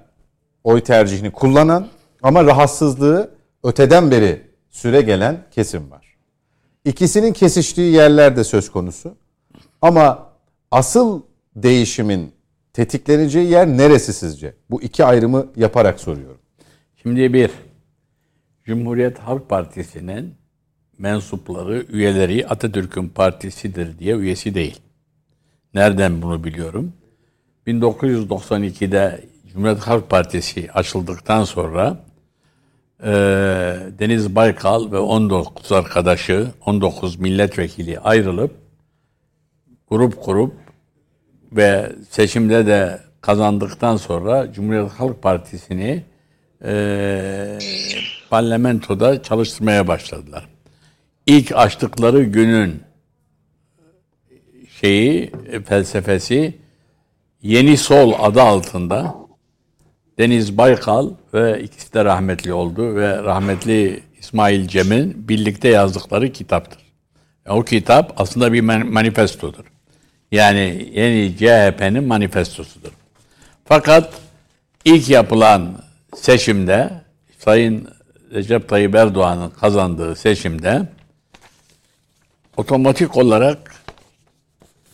oy 0.64 0.80
tercihini 0.80 1.30
kullanan 1.30 1.88
ama 2.22 2.44
rahatsızlığı 2.44 3.30
öteden 3.62 4.10
beri 4.10 4.42
süre 4.70 5.00
gelen 5.00 5.44
kesim 5.50 5.90
var. 5.90 6.16
İkisinin 6.84 7.32
kesiştiği 7.32 7.92
yerler 7.92 8.36
de 8.36 8.44
söz 8.44 8.70
konusu. 8.70 9.14
Ama 9.82 10.28
asıl 10.70 11.22
değişimin 11.56 12.32
tetikleneceği 12.72 13.50
yer 13.50 13.68
neresi 13.68 14.12
sizce? 14.12 14.54
Bu 14.70 14.82
iki 14.82 15.04
ayrımı 15.04 15.46
yaparak 15.56 16.00
soruyorum. 16.00 16.38
Şimdi 17.02 17.32
bir, 17.32 17.50
Cumhuriyet 18.64 19.18
Halk 19.18 19.48
Partisi'nin 19.48 20.34
mensupları, 20.98 21.86
üyeleri 21.88 22.46
Atatürk'ün 22.46 23.08
partisidir 23.08 23.98
diye 23.98 24.16
üyesi 24.16 24.54
değil. 24.54 24.80
Nereden 25.74 26.22
bunu 26.22 26.44
biliyorum? 26.44 26.92
1992'de 27.66 29.27
Cumhuriyet 29.52 29.80
Halk 29.80 30.10
Partisi 30.10 30.72
açıldıktan 30.72 31.44
sonra 31.44 31.96
e, 33.02 33.10
Deniz 33.98 34.34
Baykal 34.34 34.92
ve 34.92 34.98
19 34.98 35.72
arkadaşı, 35.72 36.48
19 36.66 37.16
milletvekili 37.16 38.00
ayrılıp 38.00 38.56
grup 39.90 40.22
kurup 40.22 40.54
ve 41.52 41.92
seçimde 42.10 42.66
de 42.66 43.00
kazandıktan 43.20 43.96
sonra 43.96 44.52
Cumhuriyet 44.52 44.90
Halk 44.90 45.22
Partisi'ni 45.22 46.04
e, 46.64 47.58
parlamentoda 48.30 49.22
çalıştırmaya 49.22 49.88
başladılar. 49.88 50.48
İlk 51.26 51.52
açtıkları 51.52 52.22
günün 52.22 52.82
şeyi 54.80 55.32
felsefesi 55.66 56.54
Yeni 57.42 57.76
Sol 57.76 58.12
adı 58.18 58.42
altında 58.42 59.27
Deniz 60.18 60.58
Baykal 60.58 61.10
ve 61.34 61.62
ikisi 61.62 61.94
de 61.94 62.04
rahmetli 62.04 62.52
oldu 62.52 62.96
ve 62.96 63.22
rahmetli 63.22 64.02
İsmail 64.18 64.68
Cem'in 64.68 65.28
birlikte 65.28 65.68
yazdıkları 65.68 66.32
kitaptır. 66.32 66.82
O 67.48 67.62
kitap 67.62 68.12
aslında 68.16 68.52
bir 68.52 68.60
man- 68.60 68.86
manifestodur. 68.92 69.64
Yani 70.32 70.90
yeni 70.94 71.36
CHP'nin 71.36 72.04
manifestosudur. 72.04 72.90
Fakat 73.64 74.12
ilk 74.84 75.08
yapılan 75.10 75.82
seçimde 76.16 76.90
Sayın 77.38 77.88
Recep 78.34 78.68
Tayyip 78.68 78.94
Erdoğan'ın 78.94 79.50
kazandığı 79.50 80.16
seçimde 80.16 80.82
otomatik 82.56 83.16
olarak 83.16 83.74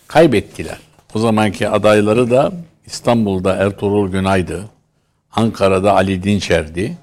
kaybettiler. 0.09 0.79
O 1.15 1.19
zamanki 1.19 1.69
adayları 1.69 2.31
da 2.31 2.53
İstanbul'da 2.87 3.55
Ertuğrul 3.57 4.11
Günay'dı. 4.13 4.65
Ankara'da 5.35 5.93
Ali 5.93 6.23
Dinçer'di. 6.23 6.97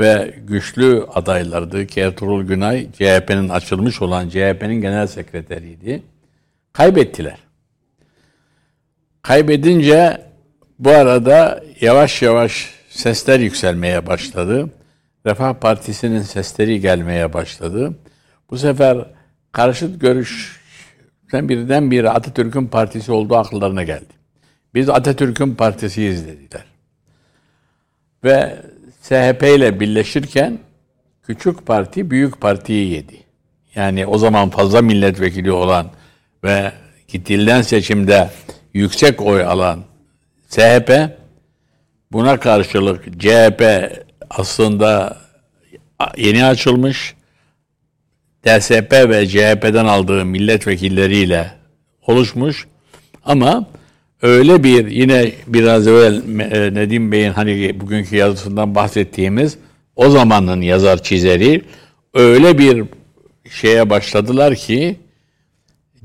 Ve 0.00 0.34
güçlü 0.46 1.06
adaylardı 1.14 1.86
ki 1.86 2.00
Ertuğrul 2.00 2.44
Günay 2.44 2.92
CHP'nin 2.92 3.48
açılmış 3.48 4.02
olan 4.02 4.28
CHP'nin 4.28 4.80
genel 4.80 5.06
sekreteriydi. 5.06 6.02
Kaybettiler. 6.72 7.38
Kaybedince 9.22 10.22
bu 10.78 10.90
arada 10.90 11.64
yavaş 11.80 12.22
yavaş 12.22 12.70
sesler 12.88 13.40
yükselmeye 13.40 14.06
başladı. 14.06 14.70
Refah 15.26 15.54
Partisi'nin 15.54 16.22
sesleri 16.22 16.80
gelmeye 16.80 17.32
başladı. 17.32 17.94
Bu 18.50 18.58
sefer 18.58 18.98
karşıt 19.52 20.00
görüşten 20.00 21.48
birden 21.48 21.90
bir 21.90 22.16
Atatürk'ün 22.16 22.66
partisi 22.66 23.12
olduğu 23.12 23.36
akıllarına 23.36 23.82
geldi. 23.82 24.12
Biz 24.74 24.88
Atatürk'ün 24.88 25.54
partisiyiz 25.54 26.26
dediler. 26.26 26.71
Ve 28.24 28.56
SHP 29.02 29.42
ile 29.42 29.80
birleşirken 29.80 30.58
küçük 31.22 31.66
parti 31.66 32.10
büyük 32.10 32.40
partiyi 32.40 32.92
yedi. 32.92 33.16
Yani 33.74 34.06
o 34.06 34.18
zaman 34.18 34.50
fazla 34.50 34.82
milletvekili 34.82 35.52
olan 35.52 35.90
ve 36.44 36.72
gittiğinden 37.08 37.62
seçimde 37.62 38.30
yüksek 38.74 39.22
oy 39.22 39.44
alan 39.44 39.84
CHP 40.48 40.92
buna 42.12 42.40
karşılık 42.40 43.20
CHP 43.20 43.62
aslında 44.30 45.16
yeni 46.16 46.44
açılmış 46.44 47.14
DSP 48.44 48.92
ve 48.92 49.28
CHP'den 49.28 49.84
aldığı 49.84 50.24
milletvekilleriyle 50.24 51.52
oluşmuş 52.06 52.66
ama 53.24 53.66
öyle 54.22 54.64
bir 54.64 54.86
yine 54.86 55.32
biraz 55.46 55.86
evvel 55.86 56.22
e, 56.40 56.74
Nedim 56.74 57.12
Bey'in 57.12 57.32
hani 57.32 57.80
bugünkü 57.80 58.16
yazısından 58.16 58.74
bahsettiğimiz 58.74 59.58
o 59.96 60.10
zamanın 60.10 60.60
yazar 60.60 61.02
çizeri 61.02 61.62
öyle 62.14 62.58
bir 62.58 62.84
şeye 63.50 63.90
başladılar 63.90 64.54
ki 64.54 64.96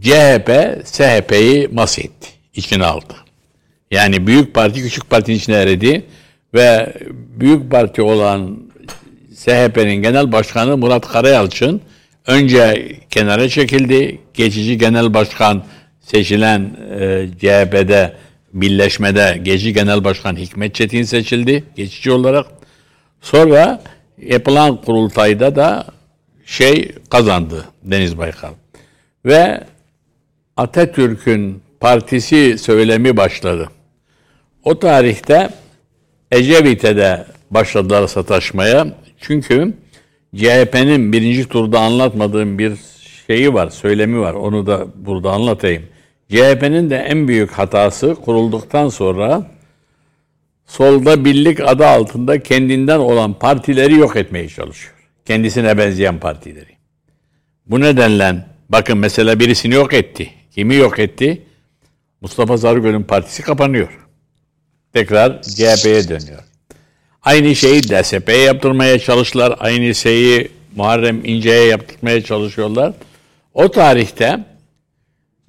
CHP 0.01 0.51
SHP'yi 0.85 1.67
mas 1.71 1.99
etti, 1.99 2.29
içine 2.53 2.85
aldı. 2.85 3.13
Yani 3.91 4.27
büyük 4.27 4.53
parti 4.53 4.81
küçük 4.81 5.09
partinin 5.09 5.37
içine 5.37 5.55
eridi 5.55 6.05
ve 6.53 6.93
büyük 7.39 7.71
parti 7.71 8.01
olan 8.01 8.59
SHP'nin 9.37 9.95
genel 9.95 10.31
başkanı 10.31 10.77
Murat 10.77 11.07
Karayalçın 11.07 11.81
önce 12.27 12.91
kenara 13.09 13.49
çekildi. 13.49 14.19
Geçici 14.33 14.77
genel 14.77 15.13
başkan 15.13 15.63
seçilen 16.11 16.71
e, 16.99 17.27
CHP'de 17.39 18.13
birleşmede 18.53 19.39
geçici 19.43 19.73
genel 19.73 20.03
başkan 20.03 20.35
Hikmet 20.35 20.75
Çetin 20.75 21.03
seçildi 21.03 21.63
geçici 21.75 22.11
olarak. 22.11 22.45
Sonra 23.21 23.81
yapılan 24.21 24.81
kurultayda 24.81 25.55
da 25.55 25.85
şey 26.45 26.91
kazandı 27.09 27.65
Deniz 27.83 28.17
Baykal. 28.17 28.51
Ve 29.25 29.63
Atatürk'ün 30.57 31.61
partisi 31.79 32.57
söylemi 32.57 33.17
başladı. 33.17 33.69
O 34.63 34.79
tarihte 34.79 35.49
Ecevit'e 36.31 36.97
de 36.97 37.25
başladılar 37.51 38.07
sataşmaya. 38.07 38.87
Çünkü 39.19 39.73
CHP'nin 40.35 41.13
birinci 41.13 41.47
turda 41.47 41.79
anlatmadığım 41.79 42.59
bir 42.59 42.73
şeyi 43.27 43.53
var, 43.53 43.69
söylemi 43.69 44.19
var. 44.19 44.33
Onu 44.33 44.65
da 44.65 44.87
burada 44.95 45.31
anlatayım. 45.31 45.83
CHP'nin 46.29 46.89
de 46.89 46.97
en 46.97 47.27
büyük 47.27 47.51
hatası 47.51 48.15
kurulduktan 48.15 48.89
sonra 48.89 49.51
solda 50.65 51.25
birlik 51.25 51.59
adı 51.59 51.87
altında 51.87 52.43
kendinden 52.43 52.99
olan 52.99 53.33
partileri 53.33 53.93
yok 53.93 54.15
etmeye 54.15 54.49
çalışıyor. 54.49 54.93
Kendisine 55.25 55.77
benzeyen 55.77 56.19
partileri. 56.19 56.77
Bu 57.65 57.81
nedenle 57.81 58.35
bakın 58.69 58.97
mesela 58.97 59.39
birisini 59.39 59.73
yok 59.73 59.93
etti. 59.93 60.29
Kimi 60.51 60.75
yok 60.75 60.99
etti? 60.99 61.41
Mustafa 62.21 62.57
Sarıgöl'ün 62.57 63.03
partisi 63.03 63.43
kapanıyor. 63.43 63.99
Tekrar 64.93 65.41
CHP'ye 65.41 66.09
dönüyor. 66.09 66.43
Aynı 67.23 67.55
şeyi 67.55 67.83
DSP'ye 67.83 68.37
yaptırmaya 68.37 68.99
çalıştılar. 68.99 69.55
Aynı 69.59 69.95
şeyi 69.95 70.51
Muharrem 70.75 71.25
İnce'ye 71.25 71.65
yaptırmaya 71.65 72.23
çalışıyorlar. 72.23 72.93
O 73.53 73.71
tarihte 73.71 74.39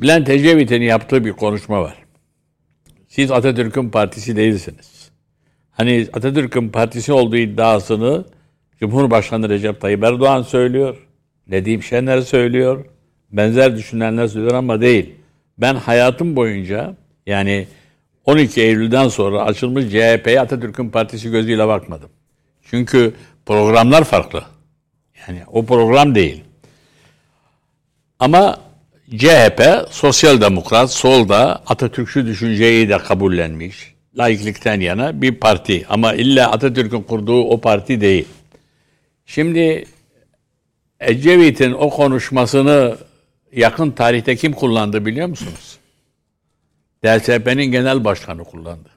Bülent 0.01 0.29
Ecevit'in 0.29 0.83
yaptığı 0.83 1.25
bir 1.25 1.33
konuşma 1.33 1.83
var. 1.83 1.95
Siz 3.09 3.31
Atatürk'ün 3.31 3.91
partisi 3.91 4.37
değilsiniz. 4.37 5.11
Hani 5.71 6.07
Atatürk'ün 6.13 6.69
partisi 6.69 7.13
olduğu 7.13 7.37
iddiasını 7.37 8.25
Cumhurbaşkanı 8.81 9.49
Recep 9.49 9.81
Tayyip 9.81 10.05
Erdoğan 10.05 10.43
söylüyor. 10.43 11.07
Nedim 11.47 11.83
Şener 11.83 12.21
söylüyor. 12.21 12.85
Benzer 13.33 13.77
düşünenler 13.77 14.27
söylüyor 14.27 14.55
ama 14.55 14.81
değil. 14.81 15.15
Ben 15.59 15.75
hayatım 15.75 16.37
boyunca 16.37 16.97
yani 17.27 17.67
12 18.25 18.63
Eylül'den 18.63 19.09
sonra 19.09 19.43
açılmış 19.43 19.85
CHP'ye 19.85 20.41
Atatürk'ün 20.41 20.91
partisi 20.91 21.31
gözüyle 21.31 21.69
bakmadım. 21.69 22.11
Çünkü 22.63 23.15
programlar 23.47 24.05
farklı. 24.05 24.45
Yani 25.29 25.43
o 25.47 25.67
program 25.67 26.15
değil. 26.15 26.45
Ama 28.19 28.68
CHP 29.17 29.89
sosyal 29.91 30.41
demokrat, 30.41 30.91
solda 30.91 31.63
Atatürkçü 31.67 32.27
düşünceyi 32.27 32.89
de 32.89 32.99
kabullenmiş. 32.99 33.95
Laiklikten 34.19 34.81
yana 34.81 35.23
bir 35.23 35.35
parti. 35.35 35.87
Ama 35.89 36.15
illa 36.15 36.51
Atatürk'ün 36.51 37.03
kurduğu 37.03 37.43
o 37.43 37.61
parti 37.61 38.01
değil. 38.01 38.29
Şimdi 39.27 39.85
Ecevit'in 41.01 41.73
o 41.73 41.91
konuşmasını 41.91 42.97
yakın 43.53 43.91
tarihte 43.91 44.37
kim 44.37 44.53
kullandı 44.53 45.07
biliyor 45.07 45.29
musunuz? 45.29 45.79
DSP'nin 47.05 47.65
genel 47.65 48.05
başkanı 48.05 48.45
kullandı. 48.45 48.89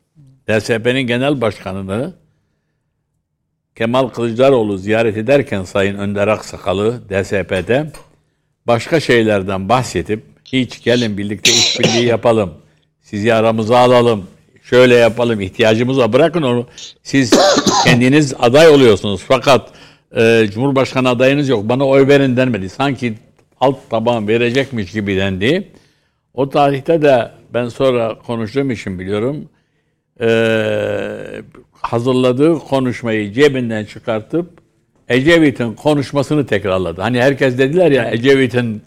DSP'nin 0.49 1.01
genel 1.01 1.41
başkanını 1.41 2.13
Kemal 3.75 4.07
Kılıçdaroğlu 4.07 4.77
ziyaret 4.77 5.17
ederken 5.17 5.63
Sayın 5.63 5.97
Önder 5.97 6.27
Aksakal'ı 6.27 7.01
DSP'de 7.09 7.91
başka 8.67 8.99
şeylerden 8.99 9.69
bahsedip 9.69 10.23
hiç 10.45 10.83
gelin 10.83 11.17
birlikte 11.17 11.51
işbirliği 11.51 12.05
yapalım. 12.05 12.53
Sizi 13.01 13.33
aramıza 13.33 13.77
alalım. 13.77 14.27
Şöyle 14.63 14.95
yapalım. 14.95 15.41
ihtiyacımız 15.41 15.97
var. 15.97 16.13
Bırakın 16.13 16.41
onu. 16.41 16.67
Siz 17.03 17.33
kendiniz 17.85 18.33
aday 18.39 18.69
oluyorsunuz. 18.69 19.21
Fakat 19.27 19.69
e, 20.15 20.47
Cumhurbaşkanı 20.53 21.09
adayınız 21.09 21.49
yok. 21.49 21.69
Bana 21.69 21.87
oy 21.87 22.07
verin 22.07 22.37
denmedi. 22.37 22.69
Sanki 22.69 23.13
alt 23.59 23.89
taban 23.89 24.27
verecekmiş 24.27 24.91
gibi 24.91 25.17
dendi. 25.17 25.71
O 26.33 26.49
tarihte 26.49 27.01
de 27.01 27.31
ben 27.53 27.69
sonra 27.69 28.19
konuştuğum 28.27 28.71
için 28.71 28.99
biliyorum. 28.99 29.49
Ee, 30.21 31.41
hazırladığı 31.71 32.59
konuşmayı 32.59 33.33
cebinden 33.33 33.85
çıkartıp 33.85 34.60
Ecevit'in 35.11 35.73
konuşmasını 35.73 36.45
tekrarladı. 36.45 37.01
Hani 37.01 37.21
herkes 37.21 37.57
dediler 37.57 37.91
ya 37.91 38.11
Ecevit'in 38.11 38.81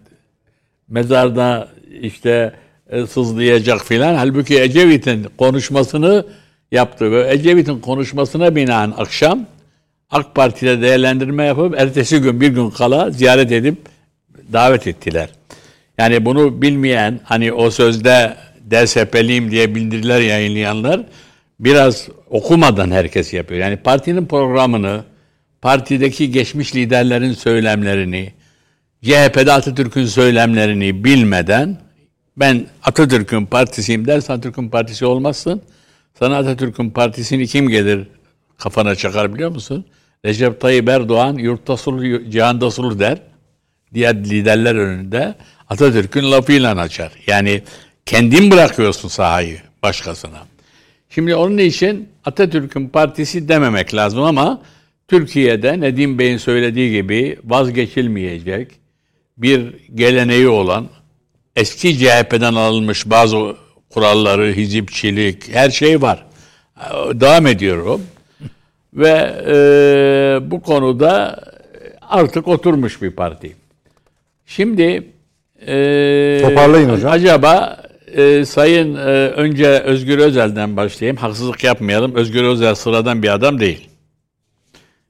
mezarda 0.88 1.68
işte 2.00 2.52
e, 2.90 3.06
sızlayacak 3.06 3.84
filan. 3.84 4.14
Halbuki 4.14 4.60
Ecevit'in 4.60 5.26
konuşmasını 5.38 6.26
yaptı 6.72 7.12
ve 7.12 7.32
Ecevit'in 7.32 7.80
konuşmasına 7.80 8.56
binaen 8.56 8.92
akşam 8.96 9.46
AK 10.10 10.34
Parti'de 10.34 10.82
değerlendirme 10.82 11.44
yapıp 11.44 11.80
ertesi 11.80 12.20
gün 12.20 12.40
bir 12.40 12.48
gün 12.48 12.70
kala 12.70 13.10
ziyaret 13.10 13.52
edip 13.52 13.76
davet 14.52 14.86
ettiler. 14.86 15.28
Yani 15.98 16.24
bunu 16.24 16.62
bilmeyen 16.62 17.20
hani 17.24 17.52
o 17.52 17.70
sözde 17.70 18.36
DSP'liyim 18.70 19.50
diye 19.50 19.74
bildiriler 19.74 20.20
yayınlayanlar 20.20 21.00
biraz 21.60 22.08
okumadan 22.30 22.90
herkes 22.90 23.32
yapıyor. 23.32 23.60
Yani 23.60 23.76
partinin 23.76 24.26
programını, 24.26 25.04
partideki 25.64 26.30
geçmiş 26.30 26.74
liderlerin 26.74 27.32
söylemlerini, 27.32 28.32
CHP'de 29.02 29.52
Atatürk'ün 29.52 30.06
söylemlerini 30.06 31.04
bilmeden 31.04 31.80
ben 32.36 32.66
Atatürk'ün 32.82 33.46
partisiyim 33.46 34.06
dersen 34.06 34.34
Atatürk'ün 34.34 34.68
partisi 34.68 35.06
olmazsın. 35.06 35.62
Sana 36.18 36.36
Atatürk'ün 36.36 36.90
partisini 36.90 37.46
kim 37.46 37.68
gelir 37.68 38.08
kafana 38.58 38.94
çakar 38.94 39.34
biliyor 39.34 39.50
musun? 39.50 39.84
Recep 40.24 40.60
Tayyip 40.60 40.88
Erdoğan 40.88 41.34
yurtta 41.34 41.76
sulur, 41.76 42.30
cihanda 42.30 42.70
sulur 42.70 42.98
der. 42.98 43.18
Diğer 43.94 44.14
liderler 44.16 44.74
önünde 44.74 45.34
Atatürk'ün 45.68 46.32
lafıyla 46.32 46.80
açar. 46.80 47.12
Yani 47.26 47.62
kendin 48.06 48.50
bırakıyorsun 48.50 49.08
sahayı 49.08 49.60
başkasına. 49.82 50.38
Şimdi 51.10 51.34
onun 51.34 51.58
için 51.58 52.08
Atatürk'ün 52.24 52.88
partisi 52.88 53.48
dememek 53.48 53.94
lazım 53.94 54.22
ama 54.22 54.60
Türkiye'de 55.08 55.80
Nedim 55.80 56.18
Bey'in 56.18 56.36
söylediği 56.36 56.92
gibi 56.92 57.36
vazgeçilmeyecek 57.44 58.68
bir 59.38 59.74
geleneği 59.94 60.48
olan 60.48 60.88
eski 61.56 61.98
CHP'den 61.98 62.54
alınmış 62.54 63.10
bazı 63.10 63.56
kuralları, 63.90 64.52
hizipçilik, 64.52 65.54
her 65.54 65.70
şey 65.70 66.02
var. 66.02 66.26
Devam 67.12 67.46
ediyorum. 67.46 68.00
Ve 68.94 69.34
e, 69.46 70.50
bu 70.50 70.62
konuda 70.62 71.40
artık 72.02 72.48
oturmuş 72.48 73.02
bir 73.02 73.10
parti. 73.10 73.56
Şimdi 74.46 75.08
e, 75.66 76.38
Toparlayın 76.42 76.90
hocam. 76.90 77.12
Acaba 77.12 77.82
e, 78.16 78.44
Sayın 78.44 78.94
e, 78.94 79.00
önce 79.28 79.68
Özgür 79.68 80.18
Özel'den 80.18 80.76
başlayayım. 80.76 81.16
Haksızlık 81.16 81.64
yapmayalım. 81.64 82.14
Özgür 82.14 82.42
Özel 82.44 82.74
sıradan 82.74 83.22
bir 83.22 83.34
adam 83.34 83.60
değil. 83.60 83.88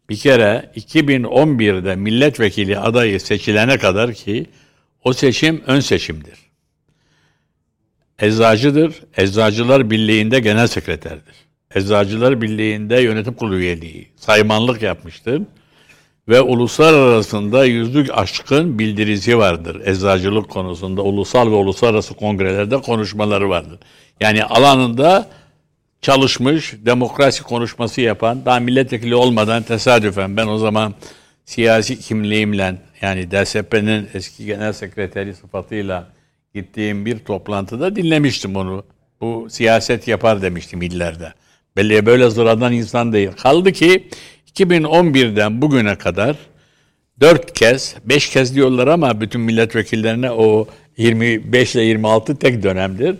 Bir 0.08 0.16
kere 0.16 0.72
2011'de 0.76 1.96
milletvekili 1.96 2.78
adayı 2.78 3.20
seçilene 3.20 3.78
kadar 3.78 4.12
ki 4.12 4.46
o 5.04 5.12
seçim 5.12 5.62
ön 5.66 5.80
seçimdir. 5.80 6.38
Eczacıdır. 8.18 8.94
Eczacılar 9.16 9.90
Birliği'nde 9.90 10.40
genel 10.40 10.66
sekreterdir. 10.66 11.34
Eczacılar 11.74 12.42
Birliği'nde 12.42 13.00
yönetim 13.00 13.34
kurulu 13.34 13.56
üyeliği, 13.56 14.08
saymanlık 14.16 14.82
yapmıştır. 14.82 15.42
Ve 16.28 16.40
uluslararasında 16.40 17.64
yüzlük 17.64 18.18
aşkın 18.18 18.78
bildirisi 18.78 19.38
vardır. 19.38 19.86
Eczacılık 19.86 20.50
konusunda 20.50 21.02
ulusal 21.02 21.46
ve 21.50 21.54
uluslararası 21.54 22.14
kongrelerde 22.14 22.80
konuşmaları 22.80 23.48
vardır. 23.48 23.78
Yani 24.20 24.44
alanında 24.44 25.28
çalışmış, 26.04 26.74
demokrasi 26.78 27.42
konuşması 27.42 28.00
yapan, 28.00 28.44
daha 28.44 28.60
milletvekili 28.60 29.14
olmadan 29.14 29.62
tesadüfen 29.62 30.36
ben 30.36 30.46
o 30.46 30.58
zaman 30.58 30.94
siyasi 31.44 31.98
kimliğimle 31.98 32.76
yani 33.02 33.30
DSP'nin 33.30 34.08
eski 34.14 34.44
genel 34.44 34.72
sekreteri 34.72 35.34
sıfatıyla 35.34 36.08
gittiğim 36.54 37.06
bir 37.06 37.18
toplantıda 37.18 37.96
dinlemiştim 37.96 38.56
onu. 38.56 38.84
Bu 39.20 39.46
siyaset 39.50 40.08
yapar 40.08 40.42
demiştim 40.42 40.82
illerde. 40.82 41.32
Belli 41.76 42.06
böyle 42.06 42.30
sıradan 42.30 42.72
insan 42.72 43.12
değil. 43.12 43.30
Kaldı 43.42 43.72
ki 43.72 44.08
2011'den 44.54 45.62
bugüne 45.62 45.98
kadar 45.98 46.36
4 47.20 47.54
kez, 47.54 47.96
5 48.04 48.30
kez 48.30 48.54
diyorlar 48.54 48.86
ama 48.86 49.20
bütün 49.20 49.40
milletvekillerine 49.40 50.30
o 50.30 50.68
25 50.96 51.74
ile 51.74 51.82
26 51.82 52.36
tek 52.36 52.62
dönemdir. 52.62 53.16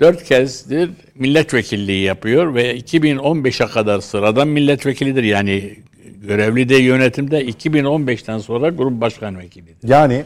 4 0.00 0.24
kezdir 0.24 0.90
milletvekilliği 1.14 2.02
yapıyor 2.02 2.54
ve 2.54 2.78
2015'e 2.78 3.66
kadar 3.66 4.00
sıradan 4.00 4.48
milletvekilidir. 4.48 5.22
Yani 5.22 5.74
görevli 6.22 6.68
de 6.68 6.76
yönetimde 6.76 7.44
2015'ten 7.44 8.38
sonra 8.38 8.68
grup 8.68 9.00
başkan 9.00 9.38
vekilidir. 9.38 9.88
Yani 9.88 10.24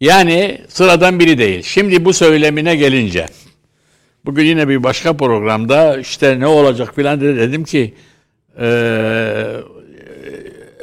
Yani 0.00 0.60
sıradan 0.68 1.20
biri 1.20 1.38
değil. 1.38 1.62
Şimdi 1.62 2.04
bu 2.04 2.12
söylemine 2.12 2.76
gelince 2.76 3.26
bugün 4.24 4.44
yine 4.44 4.68
bir 4.68 4.82
başka 4.82 5.16
programda 5.16 5.96
işte 5.98 6.40
ne 6.40 6.46
olacak 6.46 6.94
filan 6.94 7.20
dedi. 7.20 7.36
dedim 7.36 7.64
ki 7.64 7.94
eee 8.60 9.46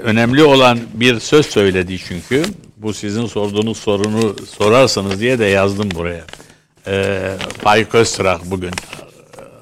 önemli 0.03 0.43
olan 0.43 0.79
bir 0.93 1.19
söz 1.19 1.45
söyledi 1.45 1.97
çünkü. 2.07 2.43
Bu 2.77 2.93
sizin 2.93 3.25
sorduğunuz 3.25 3.77
sorunu 3.77 4.35
sorarsanız 4.47 5.19
diye 5.19 5.39
de 5.39 5.45
yazdım 5.45 5.89
buraya. 5.95 6.23
Ee, 6.87 7.31
Faik 7.63 7.95
Öztrak 7.95 8.41
bugün 8.45 8.71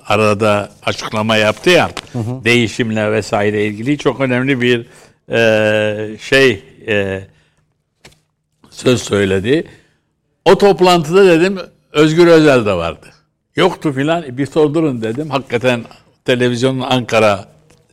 arada 0.08 0.72
açıklama 0.84 1.38
yaptı 1.38 1.70
ya. 1.70 1.92
Değişimle 2.44 3.12
vesaire 3.12 3.66
ilgili 3.66 3.98
çok 3.98 4.22
önemli 4.22 4.62
bir 4.62 4.86
e, 5.30 6.18
şey 6.18 6.64
e, 6.88 7.22
söz 8.70 9.02
söyledi. 9.02 9.64
O 10.46 10.58
toplantıda 10.58 11.26
dedim 11.26 11.60
Özgür 11.92 12.28
Özel 12.28 12.66
de 12.66 12.74
vardı. 12.74 13.08
Yoktu 13.56 13.94
filan 13.94 14.38
bir 14.38 14.46
sordurun 14.46 15.02
dedim. 15.02 15.30
Hakikaten 15.30 15.82
televizyonun 16.26 16.82
Ankara 16.82 17.46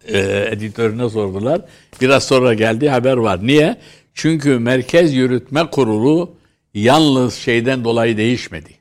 e, 0.09 0.49
editörüne 0.51 1.09
sordular. 1.09 1.61
Biraz 2.01 2.25
sonra 2.25 2.55
geldi 2.55 2.89
haber 2.89 3.17
var. 3.17 3.47
Niye? 3.47 3.77
Çünkü 4.15 4.59
Merkez 4.59 5.15
Yürütme 5.15 5.71
Kurulu 5.71 6.35
yalnız 6.75 7.35
şeyden 7.35 7.85
dolayı 7.85 8.17
değişmedi. 8.17 8.80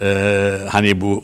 Ee, 0.00 0.58
hani 0.68 1.00
bu 1.00 1.16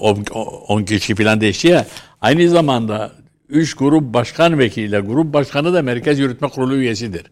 10 0.69 0.83
kişi 0.83 1.15
falan 1.15 1.41
değişti 1.41 1.69
ya. 1.69 1.87
Aynı 2.21 2.49
zamanda 2.49 3.13
3 3.49 3.75
grup 3.75 4.15
başkan 4.15 4.59
vekiliyle 4.59 5.01
grup 5.01 5.33
başkanı 5.33 5.75
da 5.75 5.83
Merkez 5.83 6.19
Yürütme 6.19 6.49
Kurulu 6.49 6.77
üyesidir. 6.77 7.23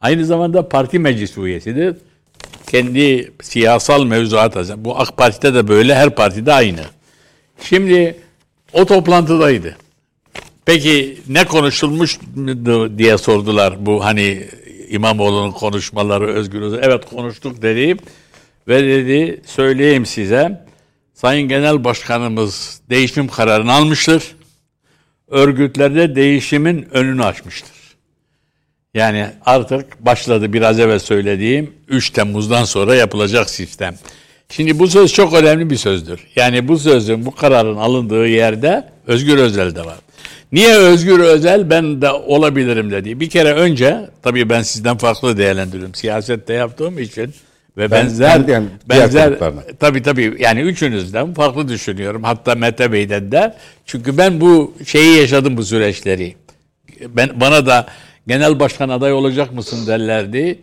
Aynı 0.00 0.26
zamanda 0.26 0.68
parti 0.68 0.98
meclisi 0.98 1.40
üyesidir. 1.40 1.96
Kendi 2.66 3.32
siyasal 3.42 4.04
mevzuat 4.04 4.56
bu 4.76 4.98
AK 4.98 5.16
Parti'de 5.16 5.54
de 5.54 5.68
böyle 5.68 5.94
her 5.94 6.10
partide 6.10 6.52
aynı. 6.52 6.80
Şimdi 7.62 8.16
o 8.72 8.84
toplantıdaydı. 8.84 9.76
Peki 10.64 11.18
ne 11.28 11.44
konuşulmuş 11.44 12.18
diye 12.98 13.18
sordular 13.18 13.86
bu 13.86 14.04
hani 14.04 14.44
İmamoğlu'nun 14.88 15.50
konuşmaları 15.50 16.26
Özgür 16.26 16.60
Özel. 16.60 16.80
Evet 16.82 17.04
konuştuk 17.04 17.62
dedi 17.62 17.96
ve 18.68 18.82
dedi 18.82 19.40
söyleyeyim 19.46 20.06
size 20.06 20.64
Sayın 21.22 21.48
Genel 21.48 21.84
Başkanımız 21.84 22.80
değişim 22.90 23.28
kararını 23.28 23.72
almıştır. 23.72 24.22
Örgütlerde 25.28 26.14
değişimin 26.14 26.88
önünü 26.90 27.24
açmıştır. 27.24 27.76
Yani 28.94 29.26
artık 29.46 30.06
başladı 30.06 30.52
biraz 30.52 30.80
evvel 30.80 30.98
söylediğim 30.98 31.74
3 31.88 32.10
Temmuz'dan 32.10 32.64
sonra 32.64 32.94
yapılacak 32.94 33.50
sistem. 33.50 33.94
Şimdi 34.48 34.78
bu 34.78 34.88
söz 34.88 35.12
çok 35.12 35.34
önemli 35.34 35.70
bir 35.70 35.76
sözdür. 35.76 36.20
Yani 36.36 36.68
bu 36.68 36.78
sözün, 36.78 37.26
bu 37.26 37.34
kararın 37.34 37.76
alındığı 37.76 38.26
yerde 38.26 38.88
Özgür 39.06 39.38
Özel 39.38 39.74
de 39.74 39.84
var. 39.84 39.98
Niye 40.52 40.74
Özgür 40.74 41.20
Özel 41.20 41.70
ben 41.70 42.02
de 42.02 42.10
olabilirim 42.10 42.90
dedi. 42.90 43.20
Bir 43.20 43.30
kere 43.30 43.52
önce 43.52 44.10
tabii 44.22 44.50
ben 44.50 44.62
sizden 44.62 44.96
farklı 44.96 45.36
değerlendiriyorum. 45.36 45.94
Siyasette 45.94 46.52
yaptığım 46.52 46.98
için 46.98 47.34
ve 47.76 47.90
Ben- 47.90 48.06
benzer 48.06 48.48
ben- 48.48 48.52
yani 48.52 48.66
benzer 48.88 49.34
tabii 49.80 50.02
tabii 50.02 50.36
yani 50.38 50.60
üçünüzden 50.60 51.34
farklı 51.34 51.68
düşünüyorum. 51.68 52.22
Hatta 52.22 52.54
Mete 52.54 52.92
Bey'den 52.92 53.32
de. 53.32 53.54
Çünkü 53.86 54.18
ben 54.18 54.40
bu 54.40 54.74
şeyi 54.86 55.18
yaşadım 55.20 55.56
bu 55.56 55.64
süreçleri. 55.64 56.36
Ben 57.08 57.40
bana 57.40 57.66
da 57.66 57.86
genel 58.26 58.60
başkan 58.60 58.88
aday 58.88 59.12
olacak 59.12 59.52
mısın 59.54 59.86
derlerdi. 59.86 60.58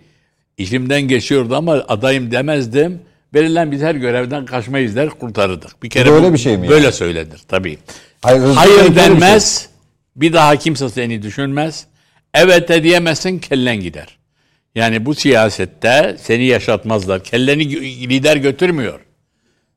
İşimden 0.58 1.02
geçiyordu 1.02 1.56
ama 1.56 1.74
adayım 1.88 2.32
demezdim. 2.32 3.00
Verilen 3.34 3.72
biz 3.72 3.82
her 3.82 3.96
görevden 3.96 4.46
kaçmayız 4.46 4.96
der 4.96 5.10
kurtarırdık. 5.10 5.84
Bir 5.84 5.90
kere 5.90 6.12
Böyle 6.12 6.30
bu- 6.30 6.34
bir 6.34 6.38
şey 6.38 6.58
mi 6.58 6.70
Böyle 6.70 6.92
söylenir 6.92 7.40
tabii. 7.48 7.78
Hayır, 8.22 8.42
Hayır 8.56 8.72
böyle 8.78 8.90
bir 8.90 8.96
şey. 8.96 9.06
denmez. 9.06 9.70
Bir 10.16 10.34
daha 10.34 10.56
kimse 10.56 10.90
seni 10.90 11.22
düşünmez. 11.22 11.86
Evet 12.34 12.70
de 12.70 12.84
diyemezsin 12.84 13.40
kellen 13.40 13.80
gider. 13.80 14.18
Yani 14.80 15.06
bu 15.06 15.16
siyasette 15.16 16.18
seni 16.22 16.46
yaşatmazlar. 16.46 17.24
Kelleni 17.24 17.70
lider 18.10 18.38
götürmüyor. 18.38 19.00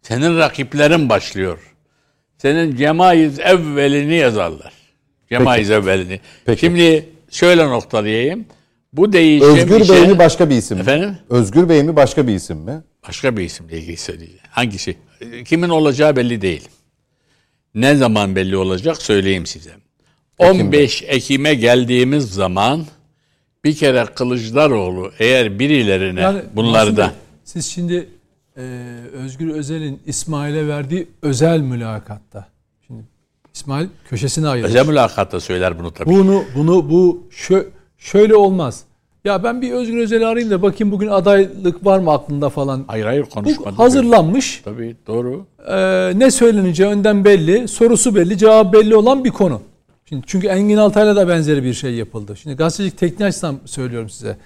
Senin 0.03 0.39
rakiplerin 0.39 1.09
başlıyor. 1.09 1.59
Senin 2.39 2.77
cemaiz 2.77 3.39
evvelini 3.39 4.15
yazarlar. 4.15 4.73
Cemaiz 5.29 5.71
evvelini. 5.71 6.21
Peki. 6.45 6.61
Şimdi 6.61 7.09
şöyle 7.31 7.69
noktalayayım. 7.69 8.45
Bu 8.93 9.13
değişim 9.13 9.49
Özgür 9.49 9.81
işe- 9.81 9.95
Bey 9.95 10.07
mi 10.07 10.19
başka 10.19 10.51
bir 10.51 10.57
isim 10.57 10.77
mi? 10.77 10.81
Efendim? 10.81 11.19
Özgür 11.31 11.69
Bey 11.69 11.83
mi 11.83 11.97
başka 11.97 12.27
bir 12.27 12.35
isim 12.35 12.59
mi? 12.59 12.83
Başka 13.09 13.37
bir 13.37 13.45
isimle 13.45 13.79
ilgili 13.79 13.97
söyleyeceğim. 13.97 14.41
Hangisi? 14.51 14.97
Kimin 15.45 15.69
olacağı 15.69 16.17
belli 16.17 16.41
değil. 16.43 16.69
Ne 17.75 17.95
zaman 17.95 18.37
belli 18.37 18.57
olacak 18.57 19.03
söyleyeyim 19.03 19.47
size. 19.47 19.71
15 20.39 21.03
Ekim'e 21.07 21.55
geldiğimiz 21.55 22.31
zaman 22.31 22.87
bir 23.65 23.75
kere 23.77 24.05
Kılıçdaroğlu 24.15 25.11
eğer 25.19 25.59
birilerine 25.59 26.21
Yani 26.21 26.39
Bey, 27.03 27.07
siz 27.45 27.67
şimdi 27.67 28.09
e, 28.57 28.61
Özgür 29.13 29.49
Özel'in 29.55 30.01
İsmail'e 30.07 30.69
verdiği 30.69 31.09
özel 31.23 31.61
mülakatta. 31.61 32.47
Şimdi 32.87 33.03
İsmail 33.55 33.87
köşesine 34.09 34.49
ayırmış. 34.49 34.71
özel 34.75 34.87
mülakatta 34.87 35.41
söyler 35.41 35.79
bunu 35.79 35.91
tabii. 35.93 36.11
Bunu 36.11 36.45
bunu 36.57 36.91
bu 36.91 37.23
şö- 37.31 37.67
şöyle 37.99 38.35
olmaz. 38.35 38.85
Ya 39.25 39.45
ben 39.45 39.63
bir 39.63 39.73
Özgür 39.73 39.99
Özel'i 39.99 40.27
arayayım 40.27 40.51
da 40.51 40.63
bakayım 40.63 40.93
bugün 40.93 41.09
adaylık 41.09 41.85
var 41.87 41.99
mı 41.99 42.13
aklında 42.13 42.49
falan. 42.49 42.85
hayır 42.87 43.05
hayır 43.05 43.25
Bu 43.25 43.29
konuşmadı. 43.31 43.77
hazırlanmış. 43.77 44.61
Tabii 44.65 44.97
doğru. 45.07 45.47
e, 45.69 45.75
ne 46.19 46.31
söyleneceği 46.31 46.89
önden 46.89 47.25
belli, 47.25 47.69
sorusu 47.69 48.15
belli, 48.15 48.39
cevabı 48.39 48.73
belli 48.73 48.97
olan 48.97 49.25
bir 49.25 49.31
konu. 49.31 49.61
Şimdi 50.13 50.27
çünkü 50.27 50.47
Engin 50.47 50.77
Altay'la 50.77 51.17
da 51.17 51.29
benzeri 51.29 51.65
bir 51.65 51.75
şey 51.75 51.95
yapıldı. 51.95 52.37
Şimdi 52.37 52.57
gazetecilik 52.57 52.99
teknik 52.99 53.21
açıdan 53.21 53.61
söylüyorum 53.65 54.11
size. 54.11 54.37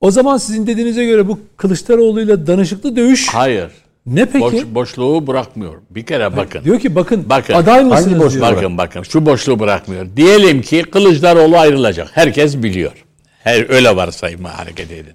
O 0.00 0.10
zaman 0.10 0.36
sizin 0.36 0.66
dediğinize 0.66 1.04
göre 1.04 1.28
bu 1.28 1.40
Kılıçdaroğlu'yla 1.56 2.46
danışıklı 2.46 2.96
dövüş 2.96 3.28
Hayır. 3.28 3.70
ne 4.06 4.26
peki? 4.26 4.40
Boş, 4.40 4.64
boşluğu 4.64 5.26
bırakmıyor. 5.26 5.74
Bir 5.90 6.06
kere 6.06 6.36
bakın. 6.36 6.64
Diyor 6.64 6.80
ki 6.80 6.94
bakın, 6.94 7.24
Bakın. 7.28 7.54
aday 7.54 7.84
mısınız 7.84 8.06
Hangi 8.06 8.18
boşluk? 8.18 8.40
diyor. 8.40 8.56
Bakın 8.56 8.78
bakın 8.78 9.02
şu 9.02 9.26
boşluğu 9.26 9.58
bırakmıyor. 9.58 10.06
Diyelim 10.16 10.62
ki 10.62 10.82
Kılıçdaroğlu 10.82 11.58
ayrılacak. 11.58 12.08
Herkes 12.12 12.62
biliyor. 12.62 13.04
Her 13.42 13.70
öyle 13.70 13.96
varsayma 13.96 14.58
hareket 14.58 14.92
edin. 14.92 15.14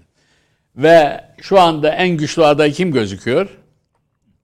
Ve 0.75 1.21
şu 1.41 1.59
anda 1.59 1.89
en 1.89 2.09
güçlü 2.09 2.45
aday 2.45 2.71
kim 2.71 2.91
gözüküyor? 2.91 3.47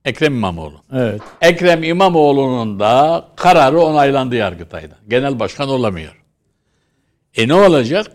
Ekrem 0.04 0.34
İmamoğlu. 0.34 0.82
Evet. 0.92 1.20
Ekrem 1.40 1.82
İmamoğlu'nun 1.82 2.80
da 2.80 3.24
kararı 3.36 3.80
onaylandı 3.80 4.36
Yargıtay'da. 4.36 4.94
Genel 5.08 5.40
başkan 5.40 5.68
olamıyor. 5.68 6.22
E 7.36 7.48
ne 7.48 7.54
olacak? 7.54 8.06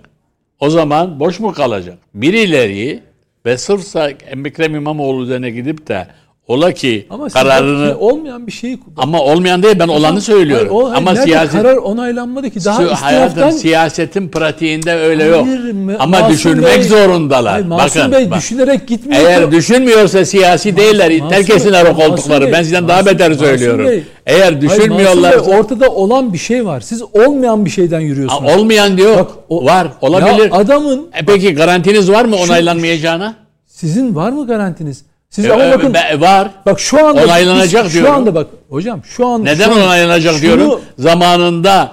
O 0.59 0.69
zaman 0.69 1.19
boş 1.19 1.39
mu 1.39 1.53
kalacak? 1.53 1.97
Birileri 2.13 3.03
ve 3.45 3.57
sırfsa 3.57 4.09
Ekrem 4.09 4.75
İmamoğlu 4.75 5.23
üzerine 5.23 5.49
gidip 5.49 5.87
de 5.87 6.07
ola 6.49 6.71
ki 6.71 7.07
Ama 7.09 7.29
kararını 7.29 7.97
olmayan 7.99 8.47
bir 8.47 8.51
şeyi 8.51 8.79
ama 8.97 9.21
olmayan 9.21 9.63
değil 9.63 9.79
ben 9.79 9.87
olanı 9.87 10.21
söylüyorum. 10.21 10.67
Hayır, 10.71 10.81
o- 10.81 10.85
hayır, 10.91 10.97
ama 10.97 11.15
siyaset 11.15 11.51
karar 11.51 11.75
onaylanmadı 11.77 12.49
ki 12.49 12.65
daha 12.65 12.81
Şu 12.81 12.93
istinaftan 12.93 13.49
siyasetin 13.51 14.27
pratiğinde 14.29 14.93
öyle 14.95 15.23
yok. 15.23 15.45
Hayır, 15.47 15.59
Ma- 15.59 15.97
Ama 15.99 16.19
Masum 16.19 16.33
düşünmek 16.33 16.75
Bey- 16.77 16.83
zorundalar. 16.83 17.51
Hayır, 17.53 17.65
Masum 17.65 18.01
Bakın, 18.01 18.11
Bey 18.11 18.31
bak. 18.31 18.37
düşünerek 18.39 18.87
gitmiyor. 18.87 19.21
Eğer 19.21 19.51
düşünmüyorsa 19.51 20.25
siyasi 20.25 20.77
değiller. 20.77 21.11
Masum 21.11 21.29
Terk 21.29 21.49
etsinler 21.49 21.85
o 21.85 21.95
koltukları. 21.95 22.45
Bey- 22.45 22.51
Ben 22.53 22.63
sizden 22.63 22.87
daha 22.87 22.99
Masum- 23.01 23.05
beter 23.05 23.29
Masum 23.29 23.45
söylüyorum. 23.45 23.85
Bey- 23.87 24.03
Eğer 24.25 24.61
düşünmüyorlar 24.61 25.31
Bey, 25.47 25.57
ortada 25.57 25.89
olan 25.89 26.33
bir 26.33 26.37
şey 26.37 26.65
var. 26.65 26.81
Siz 26.81 27.01
olmayan 27.13 27.65
bir 27.65 27.69
şeyden 27.69 27.99
yürüyorsunuz. 27.99 28.51
olmayan 28.57 28.97
diyor. 28.97 29.17
Bak, 29.17 29.27
o- 29.49 29.65
var. 29.65 29.87
Olabilir. 30.01 30.51
Ya 30.51 30.57
adamın 30.57 31.07
E 31.13 31.25
peki 31.25 31.53
garantiniz 31.55 32.11
var 32.11 32.25
mı 32.25 32.35
onaylanmayacağına? 32.35 33.35
sizin 33.67 34.15
var 34.15 34.31
mı 34.31 34.47
garantiniz? 34.47 35.08
Siz 35.29 35.45
E, 35.45 35.53
ama 35.53 35.65
e, 35.65 35.71
bakın 35.71 35.93
be- 35.93 36.21
var. 36.21 36.49
bak 36.65 36.79
şu 36.79 37.07
anda 37.07 37.23
Onaylanacak 37.23 37.85
biz- 37.85 37.93
diyorum. 37.93 38.11
Şu 38.11 38.15
anda 38.17 38.35
bak 38.35 38.47
hocam 38.69 39.01
şu 39.03 39.27
an 39.27 39.45
Neden 39.45 39.65
şu 39.65 39.71
an- 39.75 39.81
onaylanacak 39.81 40.33
şunu- 40.33 40.41
diyorum. 40.41 40.81
Zamanında 40.97 41.91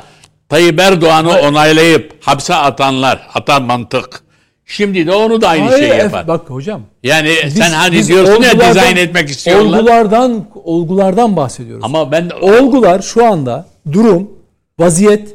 Tayyip 0.48 0.80
Erdoğan'ı 0.80 1.38
onaylayıp 1.40 2.14
hapse 2.26 2.54
atanlar, 2.54 3.26
atan 3.34 3.62
mantık. 3.62 4.20
Şimdi 4.66 5.06
de 5.06 5.12
onu 5.12 5.40
da 5.40 5.48
aynı 5.48 5.64
Hayır, 5.68 5.78
şeyi 5.88 5.98
yapar. 5.98 6.28
Bak 6.28 6.50
hocam. 6.50 6.82
yani 7.02 7.30
biz- 7.44 7.54
sen 7.54 7.70
hani 7.70 7.92
biz 7.96 8.08
diyorsun 8.08 8.42
ya 8.42 8.60
dizayn 8.70 8.96
etmek 8.96 9.28
istiyorlar. 9.28 9.78
Olgulardan 9.78 10.44
olgulardan 10.64 11.36
bahsediyoruz. 11.36 11.84
Ama 11.84 12.12
ben 12.12 12.30
Olgular 12.40 13.02
şu 13.02 13.26
anda 13.26 13.66
durum, 13.92 14.30
vaziyet 14.78 15.34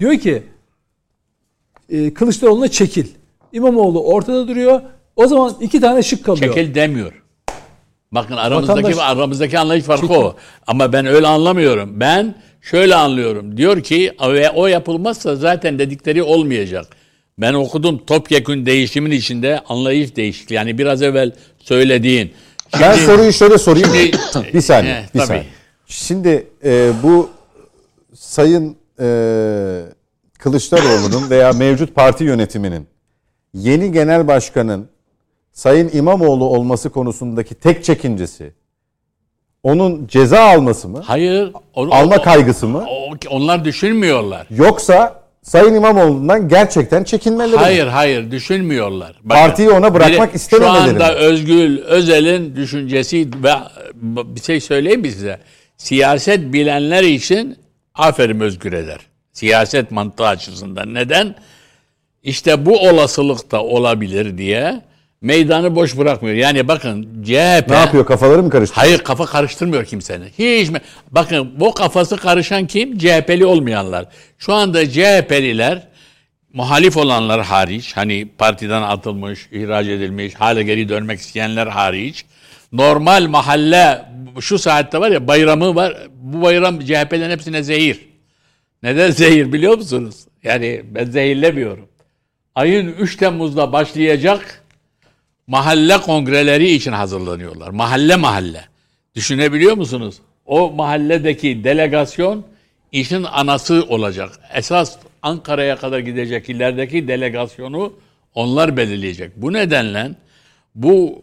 diyor 0.00 0.18
ki 0.18 0.42
e, 1.90 2.14
Kılıçdaroğlu'na 2.14 2.68
çekil. 2.68 3.06
İmamoğlu 3.52 4.04
ortada 4.04 4.48
duruyor. 4.48 4.80
O 5.16 5.26
zaman 5.26 5.54
iki 5.60 5.80
tane 5.80 6.02
şık 6.02 6.24
kalıyor. 6.24 6.54
Çekil 6.54 6.74
demiyor. 6.74 7.12
Bakın 8.14 8.36
aramızdaki 8.36 8.80
Vatandaş- 8.82 9.16
aramızdaki 9.16 9.58
anlayış 9.58 9.84
farkı 9.84 10.06
Çekil. 10.06 10.20
o. 10.20 10.36
Ama 10.66 10.92
ben 10.92 11.06
öyle 11.06 11.26
anlamıyorum. 11.26 12.00
Ben 12.00 12.34
şöyle 12.62 12.94
anlıyorum. 12.94 13.56
Diyor 13.56 13.82
ki 13.82 14.12
ve 14.28 14.50
o 14.50 14.66
yapılmazsa 14.66 15.36
zaten 15.36 15.78
dedikleri 15.78 16.22
olmayacak. 16.22 16.86
Ben 17.38 17.54
okudum 17.54 17.98
topyekün 18.06 18.66
değişimin 18.66 19.10
içinde 19.10 19.60
anlayış 19.68 20.16
değişikliği. 20.16 20.54
Yani 20.54 20.78
biraz 20.78 21.02
evvel 21.02 21.32
söylediğin. 21.58 22.32
Ben 22.80 22.92
Şimdi- 22.94 23.06
soruyu 23.06 23.32
şöyle 23.32 23.58
sorayım. 23.58 23.88
Şimdi- 24.32 24.52
bir 24.54 24.60
saniye. 24.60 24.94
He, 24.94 25.02
bir 25.14 25.18
tabii. 25.18 25.26
saniye. 25.26 25.44
Şimdi 25.86 26.46
e, 26.64 26.90
bu 27.02 27.30
Sayın 28.14 28.76
e, 29.00 29.06
Kılıçdaroğlu'nun 30.38 31.30
veya 31.30 31.52
mevcut 31.52 31.94
parti 31.94 32.24
yönetiminin 32.24 32.86
yeni 33.54 33.92
genel 33.92 34.26
başkanın 34.28 34.88
Sayın 35.54 35.90
İmamoğlu 35.92 36.44
olması 36.44 36.90
konusundaki 36.90 37.54
tek 37.54 37.84
çekincesi 37.84 38.52
onun 39.62 40.06
ceza 40.06 40.40
alması 40.40 40.88
mı? 40.88 41.02
Hayır. 41.06 41.52
o- 41.74 41.88
Alma 41.94 42.22
kaygısı 42.22 42.68
mı? 42.68 42.84
onlar 43.30 43.64
düşünmüyorlar. 43.64 44.46
Yoksa 44.50 45.24
Sayın 45.42 45.74
İmamoğlu'ndan 45.74 46.48
gerçekten 46.48 47.04
çekinmeleri 47.04 47.50
mi? 47.56 47.56
Hayır 47.62 47.86
hayır 47.86 48.30
düşünmüyorlar. 48.30 49.20
Bakın, 49.24 49.40
Partiyi 49.40 49.70
ona 49.70 49.94
bırakmak 49.94 50.34
istememeleri 50.34 50.84
Şu 50.84 50.92
anda 50.92 51.08
mi? 51.08 51.14
Özgül 51.14 51.78
Özel'in 51.82 52.56
düşüncesi 52.56 53.28
ve 53.42 53.52
bir 54.02 54.40
şey 54.40 54.60
söyleyeyim 54.60 55.00
mi 55.00 55.10
size? 55.12 55.38
Siyaset 55.76 56.52
bilenler 56.52 57.02
için 57.02 57.58
aferin 57.94 58.40
Özgür 58.40 58.72
eder. 58.72 58.98
Siyaset 59.32 59.90
mantığı 59.90 60.26
açısından. 60.26 60.94
Neden? 60.94 61.34
İşte 62.22 62.66
bu 62.66 62.78
olasılık 62.88 63.50
da 63.50 63.62
olabilir 63.64 64.38
diye 64.38 64.80
meydanı 65.24 65.74
boş 65.74 65.98
bırakmıyor. 65.98 66.36
Yani 66.36 66.68
bakın 66.68 67.22
CHP... 67.22 67.68
Ne 67.68 67.76
yapıyor? 67.76 68.06
Kafaları 68.06 68.42
mı 68.42 68.50
karıştı? 68.50 68.74
Hayır 68.76 68.98
kafa 68.98 69.26
karıştırmıyor 69.26 69.84
kimsenin. 69.84 70.26
Hiç 70.38 70.70
mi? 70.70 70.80
Bakın 71.10 71.60
bu 71.60 71.74
kafası 71.74 72.16
karışan 72.16 72.66
kim? 72.66 72.98
CHP'li 72.98 73.46
olmayanlar. 73.46 74.06
Şu 74.38 74.52
anda 74.52 74.90
CHP'liler 74.90 75.88
muhalif 76.52 76.96
olanlar 76.96 77.42
hariç 77.42 77.96
hani 77.96 78.28
partiden 78.38 78.82
atılmış, 78.82 79.48
ihraç 79.52 79.86
edilmiş, 79.86 80.34
hala 80.34 80.62
geri 80.62 80.88
dönmek 80.88 81.20
isteyenler 81.20 81.66
hariç 81.66 82.24
normal 82.72 83.26
mahalle 83.26 84.04
şu 84.40 84.58
saatte 84.58 85.00
var 85.00 85.10
ya 85.10 85.28
bayramı 85.28 85.74
var. 85.74 86.08
Bu 86.16 86.42
bayram 86.42 86.80
CHP'lerin 86.80 87.30
hepsine 87.30 87.62
zehir. 87.62 88.00
Neden 88.82 89.10
zehir 89.20 89.52
biliyor 89.52 89.76
musunuz? 89.76 90.16
Yani 90.42 90.82
ben 90.84 91.04
zehirlemiyorum. 91.04 91.88
Ayın 92.54 92.92
3 92.92 93.16
Temmuz'da 93.16 93.72
başlayacak 93.72 94.63
mahalle 95.46 95.98
kongreleri 95.98 96.70
için 96.70 96.92
hazırlanıyorlar. 96.92 97.68
Mahalle 97.68 98.16
mahalle. 98.16 98.64
Düşünebiliyor 99.14 99.76
musunuz? 99.76 100.14
O 100.46 100.70
mahalledeki 100.70 101.64
delegasyon 101.64 102.44
işin 102.92 103.22
anası 103.22 103.84
olacak. 103.88 104.30
Esas 104.54 104.96
Ankara'ya 105.22 105.76
kadar 105.76 105.98
gidecek 105.98 106.48
ilerideki 106.48 107.08
delegasyonu 107.08 107.92
onlar 108.34 108.76
belirleyecek. 108.76 109.30
Bu 109.36 109.52
nedenle 109.52 110.10
bu 110.74 111.22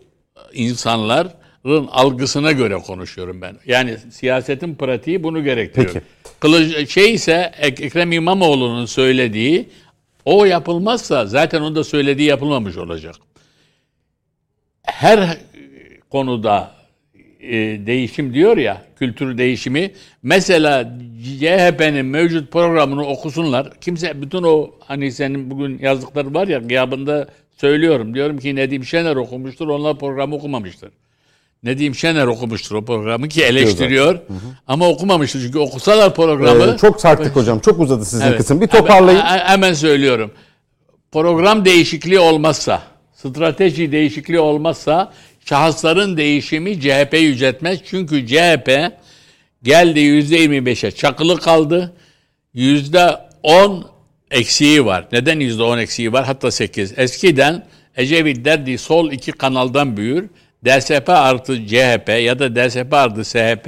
insanların 0.53 1.87
algısına 1.91 2.51
göre 2.51 2.75
konuşuyorum 2.75 3.41
ben. 3.41 3.57
Yani 3.65 3.97
siyasetin 4.11 4.75
pratiği 4.75 5.23
bunu 5.23 5.43
gerektiriyor. 5.43 5.93
Peki. 5.93 6.05
Kılıç, 6.39 6.89
şey 6.91 7.13
ise 7.13 7.51
Ek- 7.59 7.85
Ekrem 7.85 8.11
İmamoğlu'nun 8.11 8.85
söylediği 8.85 9.69
o 10.25 10.45
yapılmazsa 10.45 11.25
zaten 11.25 11.61
onun 11.61 11.75
da 11.75 11.83
söylediği 11.83 12.27
yapılmamış 12.27 12.77
olacak 12.77 13.15
her 14.83 15.37
konuda 16.09 16.71
e, 17.39 17.57
değişim 17.85 18.33
diyor 18.33 18.57
ya, 18.57 18.81
kültür 18.95 19.37
değişimi. 19.37 19.91
Mesela 20.23 20.97
CHP'nin 21.23 22.05
mevcut 22.05 22.51
programını 22.51 23.05
okusunlar. 23.05 23.79
Kimse 23.81 24.21
bütün 24.21 24.43
o 24.43 24.71
hani 24.79 25.11
senin 25.11 25.51
bugün 25.51 25.79
yazdıkları 25.79 26.33
var 26.33 26.47
ya 26.47 26.59
gıyabında 26.59 27.27
söylüyorum. 27.57 28.13
Diyorum 28.13 28.37
ki 28.37 28.55
Nedim 28.55 28.85
Şener 28.85 29.15
okumuştur, 29.15 29.67
onlar 29.67 29.99
programı 29.99 30.35
okumamıştır. 30.35 30.91
Nedim 31.63 31.95
Şener 31.95 32.27
okumuştur 32.27 32.75
o 32.75 32.85
programı 32.85 33.27
ki 33.27 33.43
eleştiriyor. 33.43 34.19
Ama 34.67 34.89
okumamıştır 34.89 35.41
çünkü 35.41 35.59
okusalar 35.59 36.15
programı. 36.15 36.73
Ee, 36.73 36.77
çok 36.77 37.01
sarktık 37.01 37.35
hocam. 37.35 37.59
Çok 37.59 37.79
uzadı 37.79 38.05
sizin 38.05 38.25
Evet. 38.25 38.37
kısım. 38.37 38.61
Bir 38.61 38.67
toparlayın. 38.67 39.19
Hemen, 39.19 39.45
hemen 39.45 39.73
söylüyorum. 39.73 40.31
Program 41.11 41.65
değişikliği 41.65 42.19
olmazsa, 42.19 42.81
strateji 43.21 43.91
değişikliği 43.91 44.39
olmazsa 44.39 45.13
şahısların 45.45 46.17
değişimi 46.17 46.79
CHP 46.81 47.13
yüceltmez. 47.13 47.79
Çünkü 47.85 48.27
CHP 48.27 48.91
geldi 49.63 49.99
%25'e 49.99 50.91
çakılı 50.91 51.39
kaldı. 51.39 51.93
%10 52.55 53.83
eksiği 54.31 54.85
var. 54.85 55.07
Neden 55.11 55.39
%10 55.39 55.81
eksiği 55.81 56.13
var? 56.13 56.25
Hatta 56.25 56.51
8. 56.51 56.93
Eskiden 56.97 57.65
Ecevit 57.97 58.45
derdi 58.45 58.77
sol 58.77 59.11
iki 59.11 59.31
kanaldan 59.31 59.97
büyür. 59.97 60.29
DSP 60.65 61.09
artı 61.09 61.67
CHP 61.67 62.09
ya 62.09 62.39
da 62.39 62.55
DSP 62.55 62.93
artı 62.93 63.25
SHP 63.25 63.67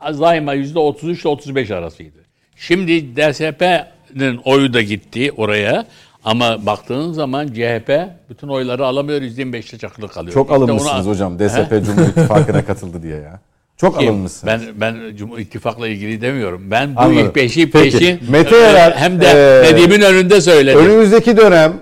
daima 0.00 0.54
%33 0.54 1.20
ile 1.20 1.28
35 1.28 1.70
arasıydı. 1.70 2.18
Şimdi 2.56 3.16
DSP'nin 3.16 4.36
oyu 4.44 4.72
da 4.72 4.82
gitti 4.82 5.32
oraya. 5.36 5.86
Ama 6.28 6.66
baktığın 6.66 7.12
zaman 7.12 7.46
CHP 7.46 7.90
bütün 8.30 8.48
oyları 8.48 8.86
alamıyor 8.86 9.20
%25'te 9.22 9.78
çakılı 9.78 10.08
kalıyor. 10.08 10.34
Çok 10.34 10.46
İşte 10.46 10.54
alınmışsınız 10.56 11.06
ona- 11.06 11.14
hocam. 11.14 11.38
DSP 11.38 11.70
Cumhur 11.86 12.02
İttifakı'na 12.08 12.64
katıldı 12.64 13.02
diye 13.02 13.16
ya. 13.16 13.40
Çok 13.76 13.98
Kim? 13.98 14.08
alınmışsınız. 14.08 14.52
Ben 14.52 14.60
ben 14.80 15.16
Cumhur 15.16 15.38
İttifak'la 15.38 15.88
ilgili 15.88 16.20
demiyorum. 16.20 16.70
Ben 16.70 16.96
bu 16.96 17.00
Anladım. 17.00 17.18
ilk 17.26 17.34
peşi 17.34 17.70
Peki. 17.70 18.18
Mete 18.28 18.56
e, 18.56 18.58
Yarar, 18.58 18.96
hem 18.96 19.20
de 19.20 19.26
e, 19.26 19.72
Nedim'in 19.72 20.00
önünde 20.00 20.40
söyledim. 20.40 20.78
Önümüzdeki 20.80 21.36
dönem 21.36 21.72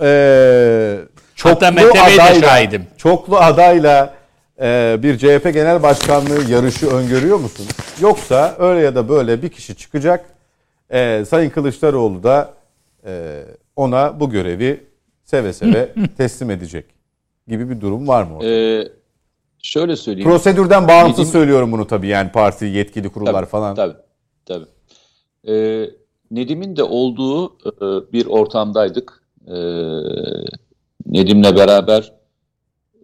e, 0.00 0.96
çoklu 1.34 1.54
Hatta 1.56 1.70
Mete 1.70 2.00
adayla, 2.02 2.34
şahidim. 2.40 2.86
çoklu 2.98 3.36
adayla 3.38 4.14
e, 4.62 4.96
bir 5.02 5.18
CHP 5.18 5.44
genel 5.54 5.82
başkanlığı 5.82 6.50
yarışı 6.50 6.86
öngörüyor 6.90 7.36
musun? 7.36 7.66
Yoksa 8.00 8.54
öyle 8.58 8.80
ya 8.80 8.94
da 8.94 9.08
böyle 9.08 9.42
bir 9.42 9.48
kişi 9.48 9.74
çıkacak. 9.74 10.24
E, 10.90 11.24
Sayın 11.28 11.50
Kılıçdaroğlu 11.50 12.22
da 12.22 12.50
e, 13.06 13.42
ona 13.76 14.20
bu 14.20 14.30
görevi 14.30 14.86
seve 15.24 15.52
seve 15.52 15.92
teslim 16.16 16.50
edecek 16.50 16.84
gibi 17.48 17.70
bir 17.70 17.80
durum 17.80 18.08
var 18.08 18.22
mı? 18.22 18.34
orada? 18.36 18.48
Ee, 18.50 18.88
şöyle 19.62 19.96
söyleyeyim. 19.96 20.30
Prosedürden 20.30 20.88
bağımsız 20.88 21.18
Nedim- 21.18 21.32
söylüyorum 21.32 21.72
bunu 21.72 21.86
tabii 21.86 22.08
yani 22.08 22.32
parti 22.32 22.64
yetkili 22.64 23.08
kurullar 23.08 23.32
Tabii, 23.32 23.46
falan. 23.46 23.74
Tabii, 23.74 23.94
tabii. 24.46 24.66
Ee, 25.48 25.90
Nedim'in 26.30 26.76
de 26.76 26.82
olduğu 26.82 27.46
e, 27.46 28.12
bir 28.12 28.26
ortamdaydık. 28.26 29.22
Ee, 29.48 29.52
Nedim'le 31.06 31.56
beraber 31.56 32.12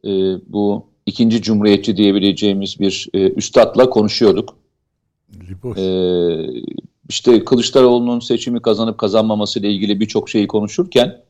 e, 0.05 0.09
bu 0.53 0.87
ikinci 1.07 1.43
cumhuriyetçi 1.43 1.97
diyebileceğimiz 1.97 2.81
bir 2.81 3.09
e, 3.15 3.31
üstadla 3.33 3.91
konuşuyorduk. 3.91 4.57
Riboş. 5.49 5.79
İşte 7.11 7.45
Kılıçdaroğlu'nun 7.45 8.21
seçimi 8.21 8.63
kazanıp 8.63 8.99
kazanmaması 8.99 9.59
ile 9.59 9.71
ilgili 9.71 10.01
birçok 10.01 10.31
şeyi 10.31 10.47
konuşurken 10.47 11.23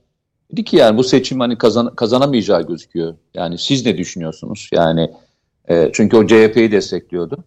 dedi 0.53 0.65
ki 0.65 0.77
yani 0.77 0.99
bu 0.99 1.05
seçim 1.05 1.41
hani 1.41 1.59
kazan, 1.59 1.95
kazanamayacağı 1.95 2.67
gözüküyor. 2.67 3.15
Yani 3.35 3.59
siz 3.59 3.87
ne 3.87 3.99
düşünüyorsunuz? 3.99 4.69
Yani 4.73 5.11
e, 5.69 5.91
çünkü 5.93 6.17
o 6.17 6.27
CHP'yi 6.27 6.73
destekliyordu. 6.73 7.45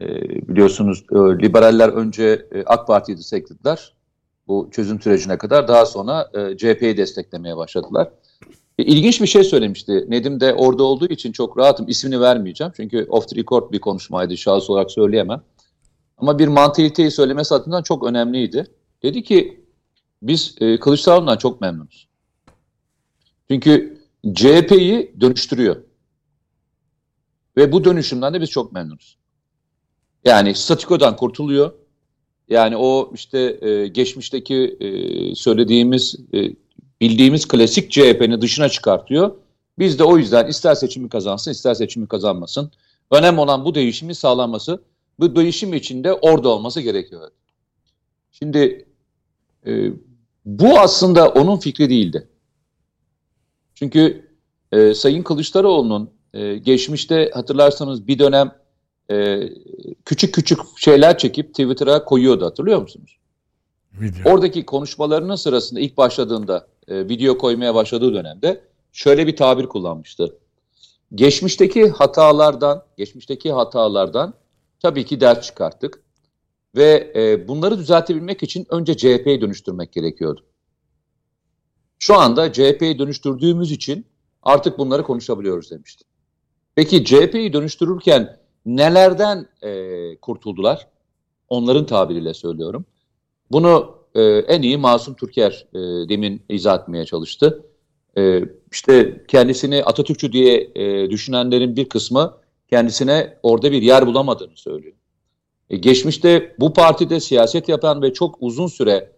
E, 0.00 0.08
biliyorsunuz 0.48 1.04
e, 1.12 1.16
liberaller 1.16 1.88
önce 1.88 2.46
e, 2.54 2.62
AK 2.66 2.86
Parti'yi 2.86 3.18
desteklediler. 3.18 3.92
Bu 4.48 4.68
çözüm 4.72 5.00
sürecine 5.00 5.38
kadar 5.38 5.68
daha 5.68 5.86
sonra 5.86 6.30
e, 6.34 6.56
CHP'yi 6.56 6.96
desteklemeye 6.96 7.56
başladılar. 7.56 8.08
E, 8.78 8.84
ilginç 8.84 9.20
bir 9.20 9.26
şey 9.26 9.44
söylemişti. 9.44 10.04
Nedim 10.08 10.40
de 10.40 10.54
orada 10.54 10.82
olduğu 10.82 11.06
için 11.06 11.32
çok 11.32 11.58
rahatım. 11.58 11.88
İsmini 11.88 12.20
vermeyeceğim. 12.20 12.72
Çünkü 12.76 13.06
off 13.10 13.28
the 13.28 13.36
record 13.36 13.72
bir 13.72 13.78
konuşmaydı. 13.78 14.36
Şahıs 14.36 14.70
olarak 14.70 14.90
söyleyemem. 14.90 15.42
Ama 16.18 16.38
bir 16.38 16.48
mantaliteyi 16.48 17.10
söylemesi 17.10 17.54
açısından 17.54 17.82
çok 17.82 18.04
önemliydi. 18.04 18.66
Dedi 19.02 19.22
ki 19.22 19.64
biz 20.22 20.54
e, 20.60 20.80
Kılıçdaroğlu'ndan 20.80 21.36
çok 21.36 21.60
memnunuz. 21.60 22.08
Çünkü 23.50 24.02
CHP'yi 24.34 25.14
dönüştürüyor. 25.20 25.76
Ve 27.56 27.72
bu 27.72 27.84
dönüşümden 27.84 28.34
de 28.34 28.40
biz 28.40 28.50
çok 28.50 28.72
memnunuz. 28.72 29.16
Yani 30.24 30.54
statikodan 30.54 31.16
kurtuluyor. 31.16 31.72
Yani 32.48 32.76
o 32.76 33.10
işte 33.14 33.58
e, 33.60 33.88
geçmişteki 33.88 34.76
e, 34.80 35.34
söylediğimiz, 35.34 36.16
e, 36.34 36.50
bildiğimiz 37.00 37.48
klasik 37.48 37.90
CHP'ni 37.90 38.40
dışına 38.40 38.68
çıkartıyor. 38.68 39.34
Biz 39.78 39.98
de 39.98 40.04
o 40.04 40.18
yüzden 40.18 40.46
ister 40.46 40.74
seçimi 40.74 41.08
kazansın, 41.08 41.50
ister 41.50 41.74
seçimi 41.74 42.08
kazanmasın. 42.08 42.72
Önemli 43.10 43.40
olan 43.40 43.64
bu 43.64 43.74
değişimin 43.74 44.12
sağlanması. 44.12 44.82
Bu 45.18 45.36
değişim 45.36 45.74
içinde 45.74 46.12
orada 46.12 46.48
olması 46.48 46.80
gerekiyor. 46.80 47.30
Şimdi 48.32 48.86
e, 49.66 49.90
bu 50.44 50.78
aslında 50.78 51.28
onun 51.28 51.56
fikri 51.56 51.90
değildi. 51.90 52.28
Çünkü 53.74 54.30
e, 54.72 54.94
Sayın 54.94 55.22
Kılıçdaroğlu'nun 55.22 56.10
e, 56.34 56.56
geçmişte 56.56 57.30
hatırlarsanız 57.34 58.08
bir 58.08 58.18
dönem 58.18 58.52
e, 59.10 59.48
küçük 60.04 60.34
küçük 60.34 60.58
şeyler 60.76 61.18
çekip 61.18 61.48
Twitter'a 61.48 62.04
koyuyordu 62.04 62.44
hatırlıyor 62.44 62.82
musunuz? 62.82 63.18
Video. 64.00 64.32
Oradaki 64.32 64.66
konuşmalarının 64.66 65.36
sırasında 65.36 65.80
ilk 65.80 65.96
başladığında 65.96 66.66
e, 66.88 67.08
video 67.08 67.38
koymaya 67.38 67.74
başladığı 67.74 68.14
dönemde 68.14 68.60
şöyle 68.92 69.26
bir 69.26 69.36
tabir 69.36 69.66
kullanmıştı. 69.66 70.38
Geçmişteki 71.14 71.88
hatalardan, 71.88 72.82
geçmişteki 72.96 73.52
hatalardan 73.52 74.34
tabii 74.82 75.04
ki 75.04 75.20
ders 75.20 75.40
çıkarttık 75.40 76.02
ve 76.76 77.12
e, 77.16 77.48
bunları 77.48 77.78
düzeltebilmek 77.78 78.42
için 78.42 78.66
önce 78.70 78.96
CHP'yi 78.96 79.40
dönüştürmek 79.40 79.92
gerekiyordu. 79.92 80.44
Şu 81.98 82.14
anda 82.14 82.52
CHP'yi 82.52 82.98
dönüştürdüğümüz 82.98 83.72
için 83.72 84.06
artık 84.42 84.78
bunları 84.78 85.02
konuşabiliyoruz 85.02 85.70
demişti. 85.70 86.04
Peki 86.74 87.04
CHP'yi 87.04 87.52
dönüştürürken 87.52 88.36
nelerden 88.66 89.46
e, 89.62 90.16
kurtuldular? 90.16 90.88
Onların 91.48 91.86
tabiriyle 91.86 92.34
söylüyorum. 92.34 92.84
Bunu 93.50 93.94
e, 94.14 94.22
en 94.22 94.62
iyi 94.62 94.76
Masum 94.76 95.14
Türker 95.14 95.66
e, 95.74 95.78
demin 96.08 96.42
izah 96.48 96.80
etmeye 96.80 97.04
çalıştı. 97.04 97.66
E, 98.18 98.44
işte 98.72 99.24
kendisini 99.28 99.84
Atatürkçü 99.84 100.32
diye 100.32 100.70
e, 100.74 101.10
düşünenlerin 101.10 101.76
bir 101.76 101.88
kısmı 101.88 102.41
kendisine 102.72 103.38
orada 103.42 103.72
bir 103.72 103.82
yer 103.82 104.06
bulamadığını 104.06 104.56
söylüyor. 104.56 104.94
E, 105.70 105.76
geçmişte 105.76 106.56
bu 106.60 106.72
partide 106.72 107.20
siyaset 107.20 107.68
yapan 107.68 108.02
ve 108.02 108.12
çok 108.12 108.36
uzun 108.40 108.66
süre 108.66 109.12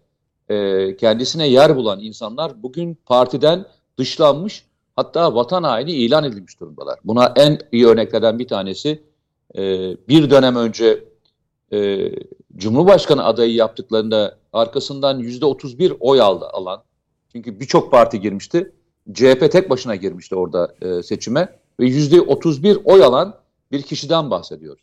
e, 0.49 0.97
kendisine 0.97 1.49
yer 1.49 1.77
bulan 1.77 2.01
insanlar 2.01 2.63
bugün 2.63 2.99
partiden 3.07 3.67
dışlanmış 3.99 4.65
hatta 4.97 5.35
vatan 5.35 5.63
haini 5.63 5.93
ilan 5.93 6.25
edilmiş 6.25 6.61
durumdalar. 6.61 6.99
Buna 7.05 7.33
en 7.37 7.59
iyi 7.73 7.87
örneklerden 7.87 8.39
bir 8.39 8.49
tanesi 8.49 9.03
e, 9.57 9.63
bir 10.09 10.31
dönem 10.31 10.57
önce 10.57 11.05
e, 11.73 12.11
Cumhurbaşkanı 12.57 13.25
adayı 13.25 13.55
yaptıklarında 13.55 14.39
arkasından 14.53 15.19
yüzde 15.19 15.47
31 15.47 15.93
oy 16.01 16.21
aldı 16.21 16.47
alan. 16.53 16.83
Çünkü 17.33 17.61
birçok 17.61 17.91
parti 17.91 18.21
girmişti. 18.21 18.73
CHP 19.13 19.53
tek 19.53 19.71
başına 19.71 19.97
girmişti 19.97 20.35
orada 20.35 20.75
e, 20.83 21.03
seçime 21.03 21.59
ve 21.81 21.87
yüzde 21.87 22.21
31 22.21 22.79
oy 22.85 23.05
alan 23.05 23.44
bir 23.75 23.83
kişiden 23.83 24.31
bahsediyoruz. 24.31 24.83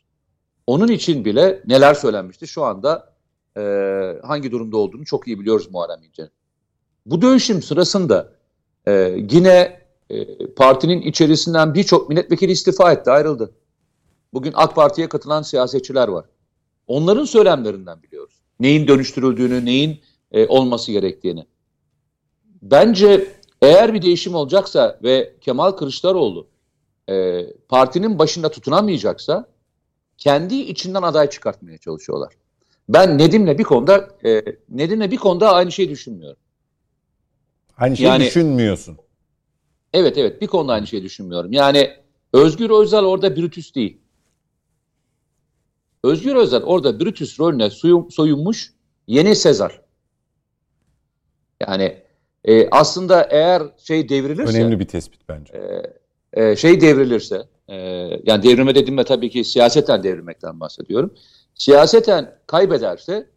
Onun 0.67 0.87
için 0.87 1.25
bile 1.25 1.63
neler 1.65 1.93
söylenmişti 1.93 2.47
şu 2.47 2.63
anda 2.63 3.13
e, 3.57 3.61
hangi 4.23 4.51
durumda 4.51 4.77
olduğunu 4.77 5.05
çok 5.05 5.27
iyi 5.27 5.39
biliyoruz 5.39 5.67
Muharrem 5.71 6.03
İnce'nin. 6.03 6.31
Bu 7.05 7.21
dönüşüm 7.21 7.61
sırasında 7.61 8.33
e, 8.87 8.91
yine 9.31 9.81
e, 10.09 10.47
partinin 10.53 11.01
içerisinden 11.01 11.73
birçok 11.73 12.09
milletvekili 12.09 12.51
istifa 12.51 12.91
etti, 12.91 13.11
ayrıldı. 13.11 13.51
Bugün 14.33 14.51
AK 14.55 14.75
Parti'ye 14.75 15.09
katılan 15.09 15.41
siyasetçiler 15.41 16.07
var. 16.07 16.25
Onların 16.87 17.25
söylemlerinden 17.25 18.03
biliyoruz. 18.03 18.35
Neyin 18.59 18.87
dönüştürüldüğünü, 18.87 19.65
neyin 19.65 20.01
e, 20.31 20.47
olması 20.47 20.91
gerektiğini. 20.91 21.45
Bence 22.61 23.27
eğer 23.61 23.93
bir 23.93 24.01
değişim 24.01 24.35
olacaksa 24.35 24.99
ve 25.03 25.33
Kemal 25.41 25.71
Kılıçdaroğlu 25.71 26.50
e, 27.09 27.45
partinin 27.69 28.19
başında 28.19 28.51
tutunamayacaksa 28.51 29.47
kendi 30.17 30.55
içinden 30.55 31.01
aday 31.01 31.29
çıkartmaya 31.29 31.77
çalışıyorlar. 31.77 32.33
Ben 32.89 33.17
Nedim'le 33.17 33.57
bir 33.57 33.63
konuda 33.63 34.09
e, 34.25 34.43
Nedim'le 34.69 35.11
bir 35.11 35.17
konuda 35.17 35.53
aynı 35.53 35.71
şeyi 35.71 35.89
düşünmüyorum. 35.89 36.39
Aynı 37.77 37.97
şeyi 37.97 38.07
Yani- 38.07 38.23
düşünmüyorsun. 38.25 38.97
Evet 39.93 40.17
evet 40.17 40.41
bir 40.41 40.47
konuda 40.47 40.73
aynı 40.73 40.87
şeyi 40.87 41.03
düşünmüyorum. 41.03 41.53
Yani 41.53 41.91
Özgür 42.33 42.69
Özel 42.69 43.03
orada 43.03 43.35
Brutus 43.37 43.75
değil. 43.75 44.01
Özgür 46.03 46.35
Özel 46.35 46.63
orada 46.63 46.99
Brutus 46.99 47.39
rolüne 47.39 47.69
soyun- 47.69 48.09
soyunmuş 48.09 48.73
yeni 49.07 49.35
Sezar. 49.35 49.81
Yani 51.67 52.03
e, 52.45 52.69
aslında 52.69 53.23
eğer 53.31 53.63
şey 53.77 54.09
devrilirse 54.09 54.57
Önemli 54.59 54.79
bir 54.79 54.87
tespit 54.87 55.29
bence. 55.29 55.53
e, 55.57 55.83
şey 56.55 56.81
devrilirse, 56.81 57.47
e, 57.67 57.75
yani 58.25 58.43
devrilme 58.43 58.75
dediğimde 58.75 59.03
tabii 59.03 59.29
ki 59.29 59.43
siyaseten 59.43 60.03
devrilmekten 60.03 60.59
bahsediyorum. 60.59 61.13
Siyaseten 61.55 62.35
kaybederse 62.47 63.29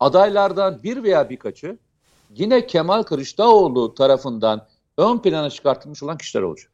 adaylardan 0.00 0.82
bir 0.82 1.02
veya 1.02 1.30
birkaçı 1.30 1.78
yine 2.30 2.66
Kemal 2.66 3.02
Kılıçdaroğlu 3.02 3.94
tarafından 3.94 4.66
ön 4.98 5.18
plana 5.18 5.50
çıkartılmış 5.50 6.02
olan 6.02 6.18
kişiler 6.18 6.42
olacak. 6.42 6.70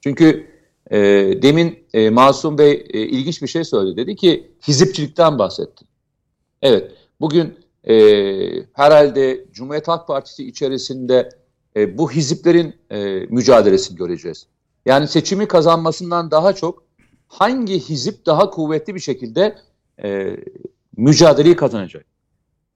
Çünkü 0.00 0.50
e, 0.90 0.98
demin 1.42 1.78
e, 1.94 2.10
Masum 2.10 2.58
Bey 2.58 2.86
e, 2.90 3.00
ilginç 3.00 3.42
bir 3.42 3.46
şey 3.46 3.64
söyledi. 3.64 3.96
Dedi 3.96 4.16
ki 4.16 4.52
hizipçilikten 4.68 5.38
bahsetti. 5.38 5.84
Evet, 6.62 6.92
bugün 7.20 7.58
e, 7.88 7.94
herhalde 8.72 9.44
Cumhuriyet 9.52 9.88
Halk 9.88 10.06
Partisi 10.06 10.48
içerisinde 10.48 11.28
e, 11.76 11.98
bu 11.98 12.10
hiziplerin 12.10 12.74
e, 12.90 13.26
mücadelesini 13.30 13.96
göreceğiz. 13.96 14.46
Yani 14.86 15.08
seçimi 15.08 15.48
kazanmasından 15.48 16.30
daha 16.30 16.52
çok 16.52 16.82
hangi 17.28 17.80
hizip 17.80 18.26
daha 18.26 18.50
kuvvetli 18.50 18.94
bir 18.94 19.00
şekilde 19.00 19.58
e, 20.02 20.36
mücadeleyi 20.96 21.56
kazanacak. 21.56 22.04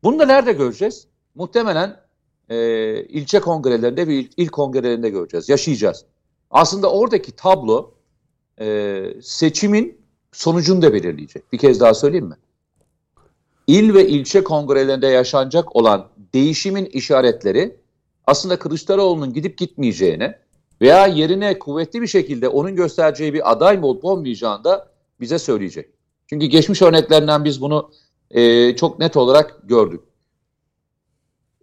Bunu 0.02 0.18
da 0.18 0.26
nerede 0.26 0.52
göreceğiz? 0.52 1.06
Muhtemelen 1.34 2.00
e, 2.48 2.56
ilçe 3.04 3.40
kongrelerinde 3.40 4.06
ve 4.06 4.14
il, 4.14 4.28
il 4.36 4.48
kongrelerinde 4.48 5.10
göreceğiz, 5.10 5.48
yaşayacağız. 5.48 6.04
Aslında 6.50 6.92
oradaki 6.92 7.32
tablo 7.32 7.94
e, 8.60 9.02
seçimin 9.22 9.98
sonucunu 10.32 10.82
da 10.82 10.92
belirleyecek. 10.92 11.52
Bir 11.52 11.58
kez 11.58 11.80
daha 11.80 11.94
söyleyeyim 11.94 12.26
mi? 12.26 12.36
İl 13.66 13.94
ve 13.94 14.08
ilçe 14.08 14.44
kongrelerinde 14.44 15.06
yaşanacak 15.06 15.76
olan 15.76 16.08
değişimin 16.34 16.86
işaretleri 16.86 17.76
aslında 18.26 18.58
Kılıçdaroğlu'nun 18.58 19.32
gidip 19.32 19.58
gitmeyeceğine 19.58 20.38
veya 20.80 21.06
yerine 21.06 21.58
kuvvetli 21.58 22.02
bir 22.02 22.06
şekilde 22.06 22.48
onun 22.48 22.76
göstereceği 22.76 23.34
bir 23.34 23.52
aday 23.52 23.78
mı 23.78 23.86
olup 23.86 24.04
olmayacağını 24.04 24.64
da 24.64 24.88
bize 25.20 25.38
söyleyecek. 25.38 25.90
Çünkü 26.26 26.46
geçmiş 26.46 26.82
örneklerinden 26.82 27.44
biz 27.44 27.60
bunu 27.60 27.90
e, 28.30 28.76
çok 28.76 28.98
net 28.98 29.16
olarak 29.16 29.60
gördük. 29.64 30.00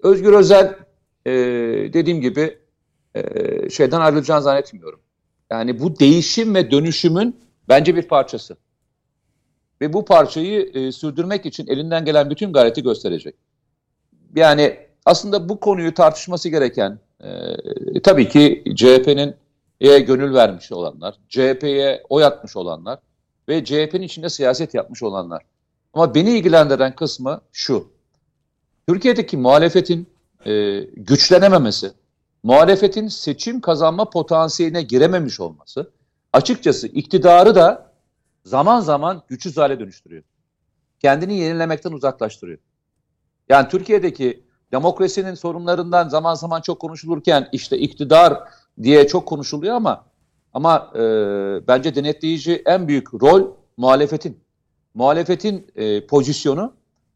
Özgür 0.04 0.34
Özel 0.34 0.76
e, 1.26 1.32
dediğim 1.94 2.22
gibi 2.22 2.58
e, 3.16 3.70
şeyden 3.70 4.00
ayrılacağını 4.00 4.42
zannetmiyorum. 4.42 5.00
Yani 5.52 5.80
bu 5.80 6.00
değişim 6.00 6.56
ve 6.56 6.72
dönüşümün 6.72 7.40
bence 7.70 7.96
bir 7.96 8.04
parçası. 8.04 8.58
Ve 9.82 9.94
bu 9.94 10.06
parçayı 10.06 10.72
e, 10.74 10.92
sürdürmek 10.92 11.46
için 11.46 11.68
elinden 11.68 12.06
gelen 12.06 12.30
bütün 12.30 12.54
gayreti 12.54 12.84
gösterecek. 12.84 13.36
Yani 14.36 14.78
aslında 15.06 15.50
bu 15.50 15.60
konuyu 15.60 15.94
tartışması 15.94 16.50
gereken 16.50 17.00
e, 17.24 18.02
tabii 18.04 18.30
ki 18.30 18.64
CHP'nin 18.76 19.36
gönül 19.80 20.34
vermiş 20.34 20.72
olanlar, 20.72 21.16
CHP'ye 21.30 22.04
oy 22.10 22.26
atmış 22.26 22.56
olanlar 22.56 23.00
ve 23.50 23.66
CHP'nin 23.66 24.02
içinde 24.02 24.30
siyaset 24.30 24.74
yapmış 24.74 25.04
olanlar. 25.04 25.44
Ama 25.94 26.16
beni 26.16 26.38
ilgilendiren 26.38 26.96
kısmı 26.96 27.42
şu. 27.52 27.92
Türkiye'deki 28.88 29.38
muhalefetin 29.38 30.08
e, 30.46 30.80
güçlenememesi, 30.82 31.92
muhalefetin 32.44 33.08
seçim 33.08 33.62
kazanma 33.62 34.10
potansiyeline 34.10 34.82
girememiş 34.82 35.40
olması 35.40 35.92
açıkçası 36.34 36.88
iktidarı 36.88 37.56
da 37.56 37.92
zaman 38.46 38.80
zaman 38.80 39.24
güçsüz 39.28 39.58
hale 39.58 39.80
dönüştürüyor. 39.80 40.24
Kendini 41.00 41.38
yenilemekten 41.38 41.92
uzaklaştırıyor. 41.92 42.60
Yani 43.50 43.70
Türkiye'deki 43.70 44.44
demokrasinin 44.72 45.34
sorunlarından 45.34 46.10
zaman 46.10 46.34
zaman 46.34 46.62
çok 46.62 46.80
konuşulurken 46.80 47.50
işte 47.52 47.78
iktidar 47.78 48.40
diye 48.84 49.08
çok 49.08 49.26
konuşuluyor 49.26 49.76
ama 49.76 50.06
ama 50.54 50.92
e, 50.96 51.02
bence 51.68 51.96
denetleyici 51.96 52.64
en 52.66 52.88
büyük 52.88 53.14
rol 53.14 53.48
muhalefetin. 53.78 54.38
Muhalefetin 54.94 55.68
e, 55.76 56.06
pozisyonu 56.08 56.74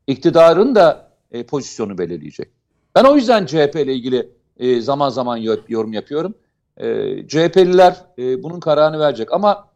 iktidarın 0.07 0.75
da 0.75 1.11
e, 1.31 1.43
pozisyonu 1.43 1.97
belirleyecek. 1.97 2.49
Ben 2.95 3.03
o 3.03 3.15
yüzden 3.15 3.45
CHP 3.45 3.75
ile 3.75 3.93
ilgili 3.95 4.29
e, 4.57 4.81
zaman 4.81 5.09
zaman 5.09 5.37
yorum 5.67 5.93
yapıyorum. 5.93 6.33
E, 6.77 6.87
CHP'liler 7.27 7.95
e, 8.17 8.43
bunun 8.43 8.59
kararını 8.59 8.99
verecek 8.99 9.33
ama 9.33 9.67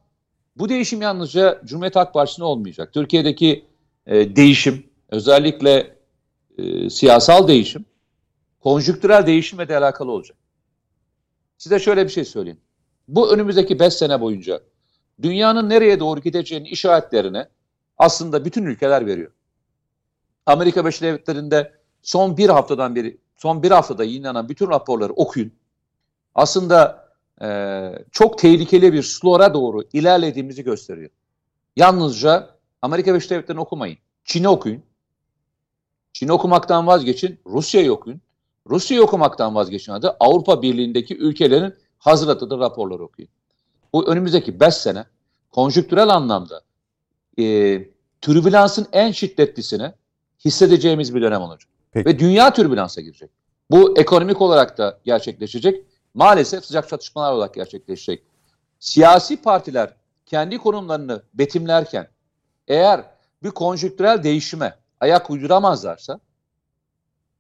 bu 0.56 0.70
değişim 0.70 1.02
yalnızca 1.02 1.62
Cumhuriyet 1.66 1.96
Halk 1.96 2.14
Partisi'ne 2.14 2.46
olmayacak. 2.46 2.94
Türkiye'deki 2.94 3.66
e, 4.08 4.36
değişim 4.36 4.84
özellikle 5.10 5.99
e, 6.60 6.90
siyasal 6.90 7.48
değişim 7.48 7.86
konjüktürel 8.60 9.28
değişimle 9.28 9.70
de 9.70 9.78
alakalı 9.78 10.12
olacak. 10.12 10.38
Size 11.58 11.80
şöyle 11.80 12.06
bir 12.06 12.12
şey 12.12 12.26
söyleyeyim. 12.26 12.60
Bu 13.08 13.34
önümüzdeki 13.34 13.80
5 13.80 13.94
sene 13.94 14.22
boyunca 14.22 14.62
dünyanın 15.22 15.70
nereye 15.70 16.00
doğru 16.00 16.20
gideceğinin 16.20 16.66
işaretlerini 16.66 17.46
aslında 17.98 18.46
bütün 18.46 18.66
ülkeler 18.66 19.06
veriyor. 19.06 19.32
Amerika 20.46 20.82
Birleşik 20.82 21.02
Devletleri'nde 21.02 21.74
son 22.02 22.38
bir 22.38 22.50
haftadan 22.50 22.96
beri, 22.96 23.18
son 23.38 23.64
bir 23.64 23.72
haftada 23.72 24.04
yayınlanan 24.04 24.50
bütün 24.50 24.70
raporları 24.70 25.14
okuyun. 25.14 25.52
Aslında 26.36 27.10
e, 27.42 27.48
çok 28.12 28.38
tehlikeli 28.38 28.94
bir 28.94 29.04
slora 29.04 29.54
doğru 29.54 29.84
ilerlediğimizi 29.94 30.64
gösteriyor. 30.64 31.10
Yalnızca 31.76 32.50
Amerika 32.82 33.12
Birleşik 33.12 33.32
Devletleri'ni 33.32 33.62
okumayın. 33.62 33.98
Çin'i 34.24 34.48
okuyun. 34.50 34.84
Çin'i 36.14 36.32
okumaktan 36.32 36.88
vazgeçin, 36.88 37.40
Rusya'yı 37.48 37.92
okuyun. 37.94 38.22
Rusya'yı 38.70 39.04
okumaktan 39.04 39.56
vazgeçin 39.56 39.92
adı 39.92 40.18
Avrupa 40.20 40.62
Birliği'ndeki 40.62 41.18
ülkelerin 41.18 41.76
hazırladığı 42.00 42.60
raporları 42.60 43.04
okuyun. 43.04 43.30
Bu 43.94 44.08
önümüzdeki 44.08 44.60
5 44.60 44.74
sene 44.74 45.06
konjüktürel 45.52 46.10
anlamda 46.10 46.62
e, 47.40 47.44
türbülansın 48.22 48.88
en 48.92 49.12
şiddetlisini 49.12 49.92
hissedeceğimiz 50.46 51.16
bir 51.16 51.22
dönem 51.22 51.42
olacak. 51.42 51.70
Peki. 51.92 52.10
Ve 52.10 52.20
dünya 52.20 52.54
türbülansa 52.54 53.02
girecek. 53.02 53.30
Bu 53.72 54.00
ekonomik 54.00 54.42
olarak 54.42 54.78
da 54.78 55.00
gerçekleşecek. 55.04 55.86
Maalesef 56.14 56.66
sıcak 56.66 56.90
çatışmalar 56.90 57.34
olarak 57.34 57.54
gerçekleşecek. 57.54 58.24
Siyasi 58.80 59.42
partiler 59.42 59.94
kendi 60.26 60.58
konumlarını 60.58 61.24
betimlerken 61.34 62.08
eğer 62.68 63.04
bir 63.44 63.52
konjüktürel 63.52 64.24
değişime 64.24 64.76
ayak 65.00 65.30
uyduramazlarsa 65.30 66.20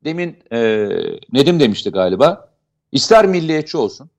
demin 0.04 0.38
e, 0.52 0.88
Nedim 1.32 1.60
demişti 1.60 1.90
galiba 1.90 2.50
ister 2.92 3.26
milliyetçi 3.26 3.78
olsun 3.78 4.10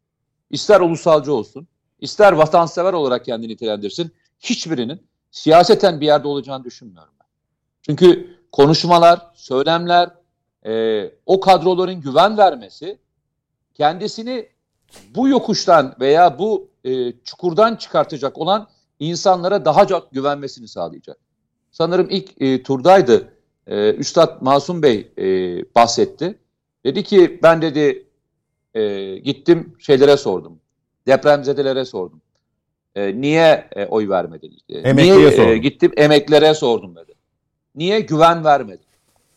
ister 0.50 0.80
ulusalcı 0.80 1.32
olsun 1.34 1.66
ister 2.00 2.32
vatansever 2.32 2.92
olarak 2.92 3.24
kendini 3.24 3.52
nitelendirsin 3.52 4.12
hiçbirinin 4.40 5.02
siyaseten 5.30 6.00
bir 6.00 6.06
yerde 6.06 6.28
olacağını 6.28 6.64
düşünmüyorum 6.64 7.12
ben. 7.20 7.26
Çünkü 7.82 8.36
konuşmalar, 8.52 9.26
söylemler, 9.34 10.10
e, 10.66 11.04
o 11.26 11.40
kadroların 11.40 12.00
güven 12.00 12.38
vermesi 12.38 12.98
kendisini 13.74 14.48
bu 15.14 15.28
yokuştan 15.28 15.96
veya 16.00 16.38
bu 16.38 16.70
e, 16.84 17.12
çukurdan 17.24 17.76
çıkartacak 17.76 18.38
olan 18.38 18.68
insanlara 18.98 19.64
daha 19.64 19.86
çok 19.86 20.12
güvenmesini 20.12 20.68
sağlayacak. 20.68 21.16
Sanırım 21.70 22.06
ilk 22.10 22.42
e, 22.42 22.62
turdaydı. 22.62 23.32
E, 23.66 23.94
Üstad 23.94 24.40
Masum 24.40 24.82
Bey 24.82 25.12
e, 25.18 25.24
bahsetti. 25.74 26.38
Dedi 26.84 27.02
ki 27.02 27.40
ben 27.42 27.62
dedi 27.62 28.06
e, 28.74 29.14
gittim 29.16 29.76
şeylere 29.78 30.16
sordum. 30.16 30.60
Depremzedelere 31.06 31.84
sordum. 31.84 32.20
E, 32.94 33.20
niye 33.20 33.68
e, 33.76 33.86
oy 33.86 34.08
vermediniz? 34.08 34.58
Emekliye 34.68 35.18
niye, 35.18 35.30
sordum. 35.30 35.50
E, 35.52 35.58
gittim 35.58 35.92
emeklilere 35.96 36.54
sordum 36.54 36.96
dedi. 36.96 37.12
Niye 37.74 38.00
güven 38.00 38.44
vermedi? 38.44 38.82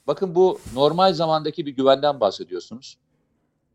Bakın 0.08 0.36
bu 0.36 0.60
normal 0.74 1.14
zamandaki 1.14 1.66
bir 1.66 1.76
güvenden 1.76 2.20
bahsediyorsunuz. 2.20 2.98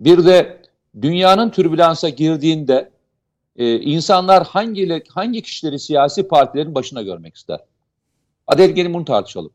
Bir 0.00 0.24
de 0.24 0.62
dünyanın 1.02 1.50
türbülansa 1.50 2.08
girdiğinde 2.08 2.90
e, 3.56 3.80
insanlar 3.80 4.46
hangi 4.46 5.02
hangi 5.08 5.42
kişileri 5.42 5.78
siyasi 5.78 6.28
partilerin 6.28 6.74
başına 6.74 7.02
görmek 7.02 7.36
ister? 7.36 7.60
Hadi 8.48 8.74
gelin 8.74 8.94
bunu 8.94 9.04
tartışalım. 9.04 9.50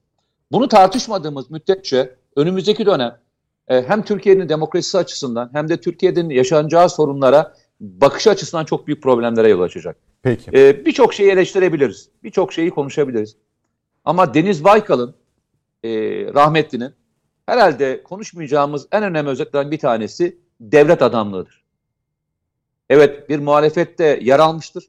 Bunu 0.52 0.68
tartışmadığımız 0.68 1.52
müddetçe 1.52 2.16
önümüzdeki 2.36 2.86
dönem 2.86 3.20
e, 3.68 3.82
hem 3.82 4.04
Türkiye'nin 4.04 4.50
demokrasisi 4.50 4.98
açısından 4.98 5.50
hem 5.54 5.70
de 5.70 5.82
Türkiye'nin 5.82 6.30
yaşanacağı 6.30 6.90
sorunlara 6.90 7.54
bakış 7.80 8.28
açısından 8.28 8.66
çok 8.66 8.88
büyük 8.88 9.04
problemlere 9.04 9.50
yol 9.50 9.62
açacak. 9.62 9.98
Peki. 10.22 10.52
E, 10.54 10.86
Birçok 10.86 11.14
şeyi 11.14 11.32
eleştirebiliriz. 11.32 12.10
Birçok 12.24 12.54
şeyi 12.54 12.70
konuşabiliriz. 12.70 13.36
Ama 14.06 14.34
Deniz 14.34 14.64
Baykal'ın 14.64 15.16
e, 15.84 15.90
rahmetlinin 16.34 16.92
herhalde 17.46 18.04
konuşmayacağımız 18.04 18.88
en 18.92 19.04
önemli 19.04 19.30
özetlerden 19.30 19.72
bir 19.72 19.80
tanesi 19.80 20.38
devlet 20.60 21.02
adamlığıdır. 21.02 21.64
Evet 22.90 23.30
bir 23.30 23.40
muhalefette 23.40 24.20
yer 24.22 24.40
almıştır 24.40 24.84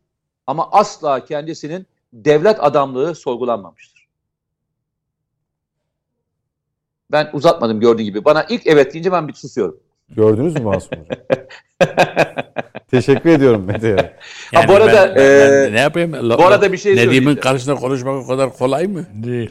ama 0.46 0.68
asla 0.72 1.24
kendisinin 1.24 1.86
devlet 2.12 2.64
adamlığı 2.64 3.14
sorgulanmamıştır. 3.14 3.93
Ben 7.14 7.30
uzatmadım 7.32 7.80
gördüğün 7.80 8.04
gibi. 8.04 8.24
Bana 8.24 8.46
ilk 8.48 8.66
evet 8.66 8.94
deyince 8.94 9.12
ben 9.12 9.28
bir 9.28 9.32
susuyorum. 9.32 9.80
Gördünüz 10.08 10.54
mü 10.54 10.60
Masum 10.60 10.98
Hocam? 10.98 11.46
Teşekkür 12.90 13.30
ediyorum 13.30 13.64
Mete'ye. 13.64 14.16
Ha, 14.54 14.68
bu 14.68 14.72
arada, 14.72 14.92
ben- 14.92 15.16
ben 15.16 15.70
e, 15.70 15.72
ne 15.72 15.80
yapayım? 15.80 16.12
bu 16.12 16.44
arada 16.44 16.72
bir 16.72 16.78
şey 16.78 16.92
Nedim'in 16.92 17.06
söyleyeceğim. 17.06 17.40
karşısında 17.40 17.74
konuşmak 17.74 18.24
o 18.24 18.26
kadar 18.26 18.52
kolay 18.52 18.86
mı? 18.86 19.06
Değil. 19.14 19.50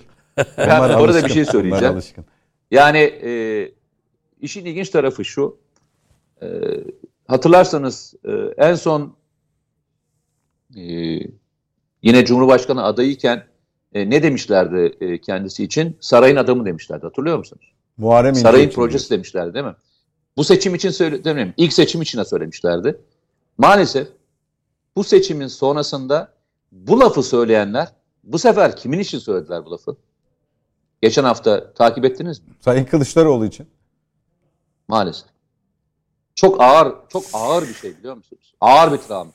Ben 0.58 0.80
bu 0.80 1.04
arada 1.04 1.26
bir 1.26 1.30
şey 1.30 1.46
söyleyeceğim. 1.46 1.94
alışkın. 1.94 2.26
Yani 2.72 2.98
e, 3.00 3.72
işin 4.42 4.66
ilginç 4.66 4.90
tarafı 4.90 5.26
şu. 5.26 5.58
E, 6.42 6.48
hatırlarsanız 7.28 8.14
e, 8.26 8.32
en 8.58 8.76
son 8.76 9.16
e, 10.78 10.84
yine 12.04 12.26
Cumhurbaşkanı 12.26 12.84
adayıyken 12.84 13.44
e, 13.94 14.10
ne 14.10 14.24
demişlerdi 14.24 14.98
e, 15.02 15.22
kendisi 15.22 15.64
için? 15.64 15.98
Sarayın 16.00 16.36
adamı 16.36 16.66
demişlerdi. 16.66 17.06
Hatırlıyor 17.06 17.38
musunuz? 17.38 17.74
Muharrem 17.98 18.30
İnce 18.30 18.42
Sarayın 18.42 18.70
projesi 18.70 19.10
demişlerdi 19.10 19.54
değil 19.54 19.66
mi? 19.66 19.76
Bu 20.38 20.44
seçim 20.44 20.76
için 20.76 20.90
söyle 20.90 21.24
demeyeyim. 21.24 21.54
İlk 21.58 21.74
seçim 21.74 22.02
için 22.02 22.24
söylemişlerdi. 22.24 23.02
Maalesef 23.58 24.08
bu 24.96 25.04
seçimin 25.04 25.48
sonrasında 25.48 26.34
bu 26.72 27.00
lafı 27.00 27.24
söyleyenler 27.24 27.88
bu 28.24 28.40
sefer 28.40 28.76
kimin 28.76 29.00
için 29.00 29.20
söylediler 29.20 29.66
bu 29.66 29.72
lafı? 29.72 29.96
Geçen 31.02 31.24
hafta 31.24 31.74
takip 31.74 32.06
ettiniz 32.06 32.40
mi? 32.40 32.46
diyor. 32.46 32.58
Sayın 32.60 32.86
Kılıçdaroğlu 32.86 33.46
için. 33.46 33.68
Maalesef. 34.88 35.28
Çok 36.36 36.62
ağır, 36.62 36.94
çok 37.10 37.24
ağır 37.34 37.68
bir 37.68 37.74
şey 37.74 37.98
biliyor 37.98 38.16
musunuz? 38.16 38.54
Ağır 38.62 38.94
bir 38.94 38.98
travma. 38.98 39.32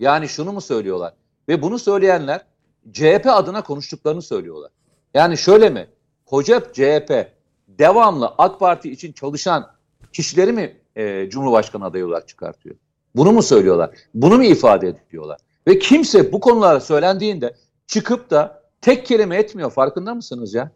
Yani 0.00 0.28
şunu 0.28 0.52
mu 0.52 0.60
söylüyorlar? 0.60 1.14
Ve 1.48 1.62
bunu 1.62 1.78
söyleyenler 1.78 2.44
CHP 2.92 3.26
adına 3.26 3.62
konuştuklarını 3.62 4.22
söylüyorlar. 4.22 4.70
Yani 5.14 5.38
şöyle 5.38 5.70
mi? 5.70 5.86
Koca 6.26 6.60
CHP 6.72 7.32
devamlı 7.68 8.34
AK 8.38 8.60
Parti 8.60 8.90
için 8.90 9.12
çalışan 9.12 9.70
kişileri 10.12 10.52
mi 10.52 10.76
e, 10.96 11.30
Cumhurbaşkanı 11.30 11.84
adayı 11.84 12.06
olarak 12.06 12.28
çıkartıyor? 12.28 12.76
Bunu 13.16 13.32
mu 13.32 13.42
söylüyorlar? 13.42 13.90
Bunu 14.14 14.36
mu 14.36 14.44
ifade 14.44 14.88
ediyorlar? 14.88 15.38
Ve 15.66 15.78
kimse 15.78 16.32
bu 16.32 16.40
konulara 16.40 16.80
söylendiğinde 16.80 17.54
çıkıp 17.86 18.30
da 18.30 18.62
tek 18.80 19.06
kelime 19.06 19.36
etmiyor. 19.36 19.70
Farkında 19.70 20.14
mısınız 20.14 20.54
ya? 20.54 20.70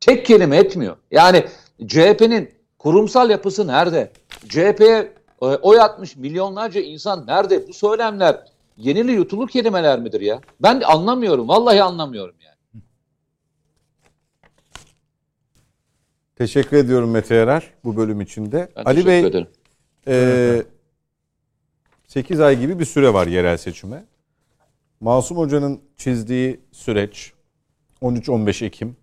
Tek 0.00 0.26
kelime 0.26 0.56
etmiyor. 0.56 0.96
Yani 1.10 1.44
CHP'nin 1.86 2.50
kurumsal 2.78 3.30
yapısı 3.30 3.66
nerede? 3.66 4.12
CHP'ye 4.48 5.12
e, 5.42 5.46
oy 5.46 5.80
atmış 5.80 6.16
milyonlarca 6.16 6.80
insan 6.80 7.26
nerede? 7.26 7.68
Bu 7.68 7.72
söylemler 7.72 8.44
yenili 8.76 9.12
yutulur 9.12 9.48
kelimeler 9.48 10.00
midir 10.00 10.20
ya? 10.20 10.40
Ben 10.60 10.80
anlamıyorum. 10.80 11.48
Vallahi 11.48 11.82
anlamıyorum 11.82 12.34
yani. 12.40 12.82
Teşekkür 16.36 16.76
ediyorum 16.76 17.10
Mete 17.10 17.34
Erer 17.34 17.70
bu 17.84 17.96
bölüm 17.96 18.20
içinde. 18.20 18.68
Ben 18.76 18.84
Ali 18.84 19.06
Bey 19.06 19.20
ederim. 19.20 19.48
e, 20.08 20.62
8 22.06 22.40
ay 22.40 22.60
gibi 22.60 22.78
bir 22.78 22.84
süre 22.84 23.14
var 23.14 23.26
yerel 23.26 23.56
seçime. 23.56 24.04
Masum 25.00 25.38
Hoca'nın 25.38 25.80
çizdiği 25.96 26.60
süreç 26.72 27.32
13-15 28.02 28.64
Ekim. 28.64 28.96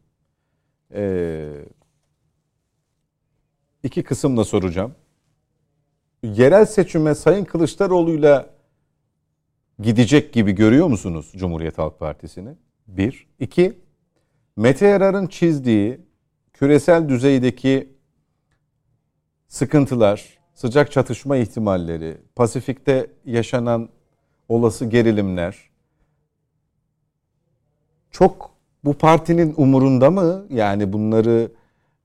Ee, 0.95 1.49
iki 3.83 4.03
kısımla 4.03 4.43
soracağım. 4.43 4.95
Yerel 6.23 6.65
seçime 6.65 7.15
Sayın 7.15 7.45
Kılıçdaroğlu'yla 7.45 8.52
gidecek 9.79 10.33
gibi 10.33 10.51
görüyor 10.51 10.87
musunuz 10.87 11.31
Cumhuriyet 11.35 11.77
Halk 11.77 11.99
Partisi'ni? 11.99 12.49
Bir. 12.87 13.27
İki, 13.39 13.73
Mete 14.55 14.87
Yarar'ın 14.87 15.27
çizdiği 15.27 15.99
küresel 16.53 17.09
düzeydeki 17.09 17.89
sıkıntılar, 19.47 20.37
sıcak 20.53 20.91
çatışma 20.91 21.37
ihtimalleri, 21.37 22.17
Pasifik'te 22.35 23.07
yaşanan 23.25 23.89
olası 24.49 24.85
gerilimler 24.85 25.73
çok 28.13 28.51
bu 28.83 28.93
partinin 28.93 29.53
umurunda 29.57 30.11
mı? 30.11 30.45
Yani 30.49 30.93
bunları 30.93 31.51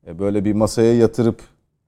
böyle 0.06 0.44
bir 0.44 0.52
masaya 0.52 0.94
yatırıp 0.94 1.42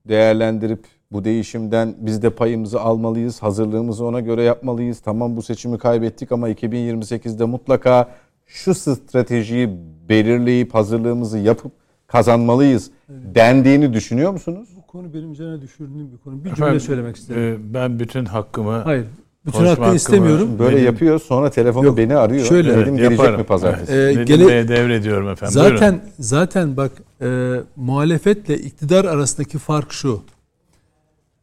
değerlendirip 0.08 0.84
bu 1.12 1.24
değişimden 1.24 1.94
biz 1.98 2.22
de 2.22 2.30
payımızı 2.30 2.80
almalıyız, 2.80 3.42
hazırlığımızı 3.42 4.04
ona 4.04 4.20
göre 4.20 4.42
yapmalıyız. 4.42 5.00
Tamam 5.00 5.36
bu 5.36 5.42
seçimi 5.42 5.78
kaybettik 5.78 6.32
ama 6.32 6.50
2028'de 6.50 7.44
mutlaka 7.44 8.08
şu 8.46 8.74
stratejiyi 8.74 9.68
belirleyip 10.08 10.74
hazırlığımızı 10.74 11.38
yapıp 11.38 11.72
kazanmalıyız 12.06 12.90
dendiğini 13.08 13.92
düşünüyor 13.94 14.32
musunuz? 14.32 14.68
Bu 14.76 14.86
konu 14.86 15.14
benim 15.14 15.32
üzerine 15.32 15.60
düşürdüğüm 15.62 16.12
bir 16.12 16.18
konu. 16.18 16.44
Bir 16.44 16.50
Efendim, 16.50 16.66
cümle 16.66 16.80
söylemek 16.80 17.16
isterim. 17.16 17.42
e, 17.70 17.74
ben 17.74 17.98
bütün 18.00 18.24
hakkımı 18.24 18.72
Hayır. 18.72 19.04
Bütün 19.46 19.58
hakkını 19.58 19.68
hakkımı- 19.70 19.96
istemiyorum. 19.96 20.48
Böyle 20.58 20.76
Benim- 20.76 20.86
yapıyor 20.86 21.20
sonra 21.20 21.50
telefonu 21.50 21.86
Yok, 21.86 21.96
beni 21.96 22.16
arıyor. 22.16 22.44
şöyle- 22.46 22.76
Dedim 22.76 22.96
gelecek 22.96 23.18
yaparım. 23.18 23.40
mi 23.40 23.46
pazartesi? 23.46 23.92
Ee, 23.92 24.06
Nedim 24.06 24.24
gele- 24.24 24.46
Bey'e 24.48 24.68
devrediyorum 24.68 25.28
efendim. 25.28 25.52
Zaten 25.52 25.92
Buyurun. 25.92 26.08
zaten 26.18 26.76
bak 26.76 26.92
e, 27.22 27.54
muhalefetle 27.76 28.58
iktidar 28.58 29.04
arasındaki 29.04 29.58
fark 29.58 29.92
şu. 29.92 30.20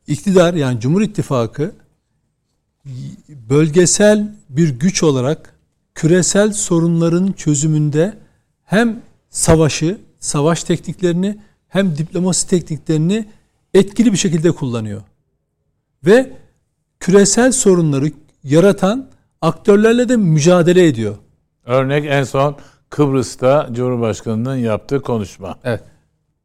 İktidar 0.08 0.54
yani 0.54 0.80
Cumhur 0.80 1.02
İttifakı 1.02 1.72
bölgesel 3.50 4.36
bir 4.50 4.70
güç 4.70 5.04
olarak 5.04 5.54
küresel 5.96 6.54
sorunların 6.54 7.32
çözümünde 7.32 8.18
hem 8.64 9.02
savaşı, 9.30 9.98
savaş 10.20 10.64
tekniklerini 10.64 11.38
hem 11.68 11.98
diplomasi 11.98 12.48
tekniklerini 12.48 13.26
etkili 13.74 14.12
bir 14.12 14.18
şekilde 14.18 14.52
kullanıyor. 14.52 15.02
Ve 16.06 16.34
küresel 17.00 17.52
sorunları 17.52 18.12
yaratan 18.44 19.10
aktörlerle 19.42 20.10
de 20.10 20.18
mücadele 20.18 20.88
ediyor. 20.88 21.16
Örnek 21.66 22.06
en 22.06 22.24
son 22.24 22.56
Kıbrıs'ta 22.90 23.70
Cumhurbaşkanı'nın 23.72 24.56
yaptığı 24.56 25.02
konuşma. 25.02 25.60
Evet. 25.64 25.84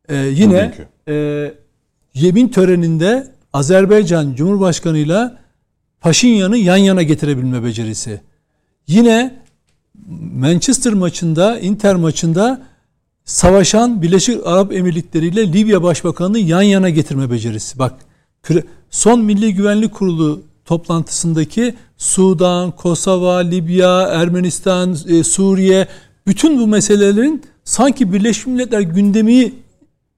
Ee, 0.08 0.16
yine 0.16 0.56
Bugünkü. 0.56 0.88
e, 1.08 1.54
yemin 2.14 2.48
töreninde 2.48 3.32
Azerbaycan 3.52 4.34
Cumhurbaşkanı'yla 4.34 5.38
Paşinyan'ı 6.00 6.56
yan 6.56 6.76
yana 6.76 7.02
getirebilme 7.02 7.64
becerisi. 7.64 8.20
Yine 8.86 9.42
Manchester 10.34 10.92
maçında, 10.92 11.58
Inter 11.58 11.94
maçında 11.94 12.62
savaşan 13.24 14.02
Birleşik 14.02 14.46
Arap 14.46 14.72
Emirlikleri 14.72 15.26
ile 15.26 15.52
Libya 15.52 15.82
Başbakanı'nı 15.82 16.38
yan 16.38 16.62
yana 16.62 16.90
getirme 16.90 17.30
becerisi. 17.30 17.78
Bak 17.78 17.94
son 18.90 19.24
Milli 19.24 19.54
Güvenlik 19.54 19.94
Kurulu 19.94 20.42
toplantısındaki 20.64 21.74
Sudan, 21.96 22.70
Kosova, 22.70 23.36
Libya, 23.36 24.02
Ermenistan, 24.02 24.96
e, 25.08 25.24
Suriye 25.24 25.88
bütün 26.26 26.60
bu 26.60 26.66
meselelerin 26.66 27.42
sanki 27.64 28.12
Birleşmiş 28.12 28.46
Milletler 28.46 28.80
gündemi 28.80 29.52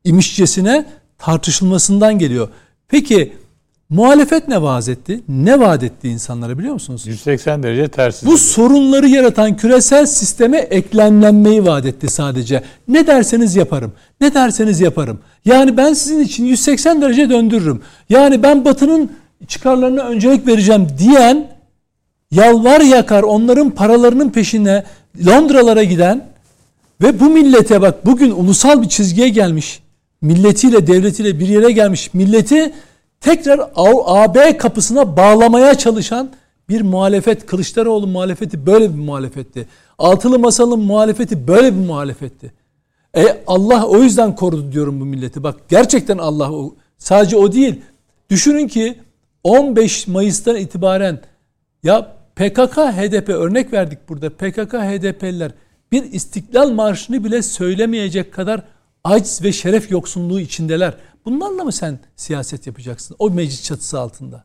imişçesine 0.04 0.86
tartışılmasından 1.18 2.18
geliyor. 2.18 2.48
Peki 2.88 3.32
muhalefet 3.90 4.48
ne 4.48 4.62
vaat 4.62 4.88
etti? 4.88 5.20
Ne 5.28 5.60
vaat 5.60 5.82
etti 5.82 6.08
insanlara 6.08 6.58
biliyor 6.58 6.74
musunuz? 6.74 7.06
180 7.06 7.62
derece 7.62 7.88
tersi. 7.88 8.26
Bu 8.26 8.38
sorunları 8.38 9.08
yaratan 9.08 9.56
küresel 9.56 10.06
sisteme 10.06 10.58
eklemlenmeyi 10.58 11.66
vaat 11.66 11.86
etti 11.86 12.08
sadece. 12.08 12.62
Ne 12.88 13.06
derseniz 13.06 13.56
yaparım. 13.56 13.92
Ne 14.20 14.34
derseniz 14.34 14.80
yaparım. 14.80 15.18
Yani 15.44 15.76
ben 15.76 15.92
sizin 15.92 16.20
için 16.20 16.44
180 16.44 17.02
derece 17.02 17.30
döndürürüm. 17.30 17.82
Yani 18.08 18.42
ben 18.42 18.64
Batı'nın 18.64 19.12
çıkarlarına 19.48 20.02
öncelik 20.02 20.46
vereceğim 20.46 20.88
diyen 20.98 21.50
yalvar 22.30 22.80
yakar 22.80 23.22
onların 23.22 23.70
paralarının 23.70 24.30
peşine 24.30 24.84
Londralara 25.26 25.84
giden 25.84 26.26
ve 27.02 27.20
bu 27.20 27.30
millete 27.30 27.80
bak 27.80 28.06
bugün 28.06 28.30
ulusal 28.30 28.82
bir 28.82 28.88
çizgiye 28.88 29.28
gelmiş. 29.28 29.83
Milletiyle 30.24 30.86
devletiyle 30.86 31.38
bir 31.38 31.48
yere 31.48 31.72
gelmiş. 31.72 32.14
Milleti 32.14 32.74
tekrar 33.20 33.70
AB 34.06 34.56
kapısına 34.56 35.16
bağlamaya 35.16 35.74
çalışan 35.74 36.30
bir 36.68 36.80
muhalefet. 36.80 37.46
Kılıçdaroğlu 37.46 38.06
muhalefeti 38.06 38.66
böyle 38.66 38.94
bir 38.94 38.98
muhalefetti. 38.98 39.68
Altılı 39.98 40.38
Masal'ın 40.38 40.80
muhalefeti 40.80 41.48
böyle 41.48 41.74
bir 41.74 41.86
muhalefetti. 41.86 42.52
E 43.16 43.42
Allah 43.46 43.86
o 43.86 44.02
yüzden 44.02 44.34
korudu 44.34 44.72
diyorum 44.72 45.00
bu 45.00 45.04
milleti. 45.04 45.42
Bak 45.42 45.56
gerçekten 45.68 46.18
Allah 46.18 46.52
o. 46.52 46.74
Sadece 46.98 47.36
o 47.36 47.52
değil. 47.52 47.80
Düşünün 48.30 48.68
ki 48.68 48.98
15 49.42 50.06
Mayıs'tan 50.06 50.56
itibaren 50.56 51.20
ya 51.82 52.16
PKK 52.36 52.76
HDP 52.76 53.28
örnek 53.28 53.72
verdik 53.72 53.98
burada. 54.08 54.30
PKK 54.30 54.74
HDP'liler 54.74 55.52
bir 55.92 56.12
istiklal 56.12 56.70
marşını 56.70 57.24
bile 57.24 57.42
söylemeyecek 57.42 58.32
kadar 58.32 58.62
aciz 59.04 59.42
ve 59.42 59.52
şeref 59.52 59.90
yoksunluğu 59.90 60.40
içindeler. 60.40 60.94
Bunlarla 61.24 61.64
mı 61.64 61.72
sen 61.72 61.98
siyaset 62.16 62.66
yapacaksın 62.66 63.16
o 63.18 63.30
meclis 63.30 63.62
çatısı 63.62 64.00
altında? 64.00 64.44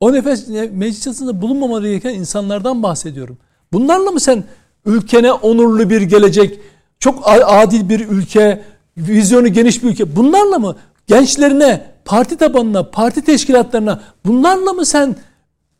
O 0.00 0.12
nefes 0.12 0.48
meclis 0.72 1.02
çatısında 1.02 1.42
bulunmamalı 1.42 1.88
gereken 1.88 2.14
insanlardan 2.14 2.82
bahsediyorum. 2.82 3.38
Bunlarla 3.72 4.10
mı 4.10 4.20
sen 4.20 4.44
ülkene 4.86 5.32
onurlu 5.32 5.90
bir 5.90 6.02
gelecek, 6.02 6.60
çok 6.98 7.22
adil 7.26 7.88
bir 7.88 8.08
ülke, 8.08 8.62
vizyonu 8.96 9.48
geniş 9.48 9.82
bir 9.82 9.88
ülke 9.88 10.16
bunlarla 10.16 10.58
mı 10.58 10.76
gençlerine, 11.06 11.86
parti 12.04 12.36
tabanına, 12.36 12.90
parti 12.90 13.24
teşkilatlarına 13.24 14.02
bunlarla 14.26 14.72
mı 14.72 14.86
sen 14.86 15.16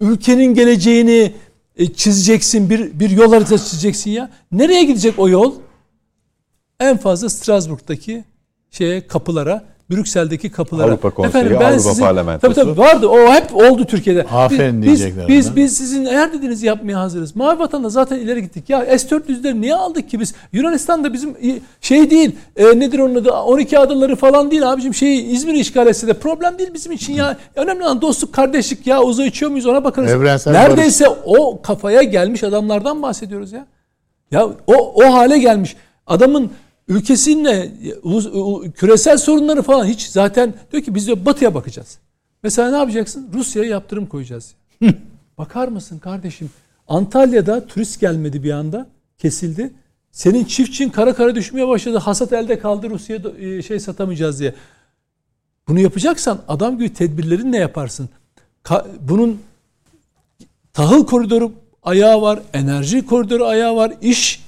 ülkenin 0.01 0.55
geleceğini 0.55 1.32
e, 1.77 1.93
çizeceksin, 1.93 2.70
bir, 2.70 3.01
bir 3.01 3.11
yol 3.11 3.32
haritası 3.32 3.70
çizeceksin 3.70 4.11
ya? 4.11 4.31
Nereye 4.52 4.85
gidecek 4.85 5.19
o 5.19 5.28
yol? 5.28 5.55
En 6.85 6.97
fazla 6.97 7.28
Strasbourg'daki 7.28 8.24
şeye 8.70 9.06
kapılara, 9.06 9.65
Brüksel'deki 9.90 10.51
kapılara. 10.51 10.89
Avrupa 10.89 11.11
Konseyi, 11.11 11.59
Avrupa 11.59 12.01
Parlamentosu. 12.01 12.55
Tabii 12.55 12.66
tabii 12.66 12.78
vardı. 12.78 13.09
O 13.09 13.32
hep 13.32 13.56
oldu 13.56 13.85
Türkiye'de. 13.85 14.23
Aferin 14.23 14.82
biz, 14.82 14.86
diyecekler 14.86 15.28
Biz, 15.28 15.36
biz, 15.36 15.56
biz 15.56 15.77
sizin 15.77 16.05
eğer 16.05 16.32
dediniz 16.32 16.62
yapmaya 16.62 17.01
hazırız. 17.01 17.36
Mavi 17.36 17.59
Vatan'da 17.59 17.89
zaten 17.89 18.16
ileri 18.19 18.43
gittik. 18.43 18.70
Ya 18.70 18.98
S-400'leri 18.98 19.61
niye 19.61 19.74
aldık 19.74 20.11
ki 20.11 20.20
biz? 20.20 20.35
Yunanistan 20.52 21.05
da 21.05 21.12
bizim 21.12 21.36
şey 21.81 22.11
değil. 22.11 22.36
E, 22.56 22.65
nedir 22.65 22.98
onun 22.98 23.15
adı? 23.15 23.32
12 23.32 23.78
adaları 23.78 24.16
falan 24.16 24.51
değil 24.51 24.73
abicim. 24.73 24.94
Şey 24.94 25.32
İzmir'i 25.35 25.59
işgal 25.59 25.86
etse 25.86 26.06
de 26.06 26.15
problem 26.15 26.59
değil 26.59 26.74
bizim 26.74 26.93
için 26.93 27.12
ya. 27.12 27.36
Önemli 27.56 27.85
olan 27.85 28.01
dostluk, 28.01 28.32
kardeşlik 28.32 28.86
ya. 28.86 29.02
Uza 29.02 29.24
içiyor 29.24 29.51
muyuz 29.51 29.66
ona 29.66 29.85
bakarız. 29.85 30.11
Evrensel 30.11 30.52
Neredeyse 30.52 31.09
o 31.24 31.62
kafaya 31.62 32.02
gelmiş 32.02 32.44
adamlardan 32.44 33.02
bahsediyoruz 33.02 33.52
ya. 33.52 33.66
Ya 34.31 34.48
o 34.66 34.94
o 34.94 35.12
hale 35.12 35.39
gelmiş. 35.39 35.77
Adamın 36.06 36.51
ülkesinle 36.89 37.73
küresel 38.77 39.16
sorunları 39.19 39.62
falan 39.62 39.85
hiç 39.85 40.06
zaten 40.06 40.55
diyor 40.73 40.82
ki 40.82 40.94
biz 40.94 41.06
diyor 41.06 41.27
batıya 41.27 41.55
bakacağız. 41.55 41.98
Mesela 42.43 42.70
ne 42.70 42.77
yapacaksın? 42.77 43.31
Rusya'ya 43.35 43.70
yaptırım 43.70 44.06
koyacağız. 44.06 44.55
Bakar 45.39 45.69
mısın 45.69 45.98
kardeşim? 45.98 46.51
Antalya'da 46.89 47.66
turist 47.66 48.01
gelmedi 48.01 48.43
bir 48.43 48.51
anda. 48.51 48.86
Kesildi. 49.19 49.73
Senin 50.12 50.44
çiftçin 50.44 50.90
kara 50.90 51.15
kara 51.15 51.35
düşmeye 51.35 51.69
başladı. 51.69 51.98
Hasat 51.98 52.32
elde 52.32 52.59
kaldı 52.59 52.90
Rusya'ya 52.90 53.23
e, 53.39 53.62
şey 53.62 53.81
satamayacağız 53.81 54.40
diye. 54.40 54.55
Bunu 55.69 55.81
yapacaksan 55.81 56.40
adam 56.48 56.78
gibi 56.78 56.94
tedbirlerin 56.94 57.52
ne 57.52 57.56
yaparsın? 57.56 58.09
Bunun 59.01 59.40
tahıl 60.73 61.06
koridoru 61.06 61.52
ayağı 61.82 62.23
var, 62.23 62.40
enerji 62.52 63.06
koridoru 63.06 63.44
ayağı 63.44 63.77
var, 63.77 63.93
iş 64.02 64.44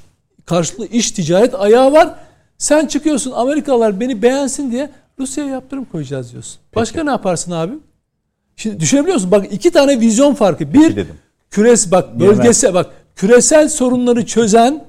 karşılıklı 0.47 0.87
iş 0.87 1.11
ticaret 1.11 1.55
ayağı 1.55 1.93
var. 1.93 2.26
Sen 2.59 2.87
çıkıyorsun 2.87 3.31
Amerikalılar 3.33 4.01
beni 4.01 4.23
beğensin 4.23 4.71
diye 4.71 4.91
Rusya'ya 5.19 5.51
yaptırım 5.51 5.85
koyacağız 5.85 6.33
diyorsun. 6.33 6.61
Başka 6.75 7.05
ne 7.05 7.11
yaparsın 7.11 7.53
abi? 7.53 7.73
Şimdi 8.57 8.81
düşünebiliyor 8.81 9.15
musun? 9.15 9.31
Bak 9.31 9.47
iki 9.53 9.71
tane 9.71 10.01
vizyon 10.01 10.35
farkı. 10.35 10.73
Bir 10.75 10.97
dedim. 10.97 11.15
küres 11.51 11.91
bak 11.91 12.21
bölgesel 12.21 12.75
bak 12.75 12.91
küresel 13.17 13.69
sorunları 13.69 14.27
çözen 14.27 14.85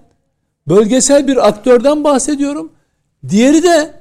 bölgesel 0.68 1.28
bir 1.28 1.48
aktörden 1.48 2.04
bahsediyorum. 2.04 2.72
Diğeri 3.30 3.64
de 3.64 3.94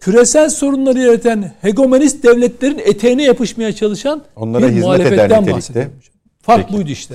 küresel 0.00 0.50
sorunları 0.50 0.98
yaratan 0.98 1.44
hegemonist 1.60 2.22
devletlerin 2.22 2.78
eteğine 2.78 3.22
yapışmaya 3.24 3.72
çalışan 3.72 4.22
Onlara 4.36 4.62
bir 4.62 4.68
hizmet 4.68 4.84
muhalefetten 4.84 5.24
nitelikte. 5.30 5.52
bahsediyorum. 5.52 5.92
Fark 6.42 6.66
Peki. 6.66 6.78
buydu 6.78 6.90
işte. 6.90 7.14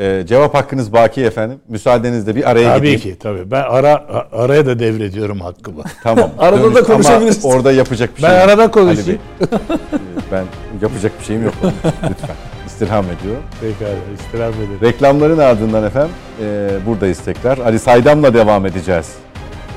Ee, 0.00 0.24
cevap 0.26 0.54
hakkınız 0.54 0.92
baki 0.92 1.22
efendim. 1.24 1.58
Müsaadenizle 1.68 2.36
bir 2.36 2.50
araya 2.50 2.68
Tabii 2.76 2.80
gideyim. 2.90 3.00
ki 3.00 3.18
tabii. 3.22 3.50
Ben 3.50 3.62
ara 3.62 4.04
araya 4.32 4.66
da 4.66 4.78
devrediyorum 4.78 5.40
hakkımı. 5.40 5.82
Tamam. 6.02 6.30
Arada 6.38 6.62
Dönüş- 6.64 6.74
da 6.74 6.82
konuşabiliriz. 6.82 7.44
Ama 7.44 7.54
orada 7.54 7.72
yapacak 7.72 8.10
bir 8.18 8.22
Ben 8.22 8.28
şey 8.28 8.38
yok. 8.38 8.48
arada 8.48 8.70
konuşayım. 8.70 9.06
Bey. 9.40 9.48
Ee, 9.92 10.32
ben 10.32 10.44
yapacak 10.82 11.12
bir 11.20 11.24
şeyim 11.24 11.44
yok. 11.44 11.54
Lütfen. 11.84 12.36
İstirham 12.66 13.04
ediyorum. 13.04 13.42
Pekala 13.60 13.94
istirham 14.20 14.52
ederim. 14.52 14.78
Reklamların 14.82 15.38
ardından 15.38 15.84
efendim 15.84 16.10
e, 16.42 16.68
buradayız 16.86 17.18
tekrar. 17.18 17.58
Ali 17.58 17.78
Saydam'la 17.78 18.34
devam 18.34 18.66
edeceğiz. 18.66 19.08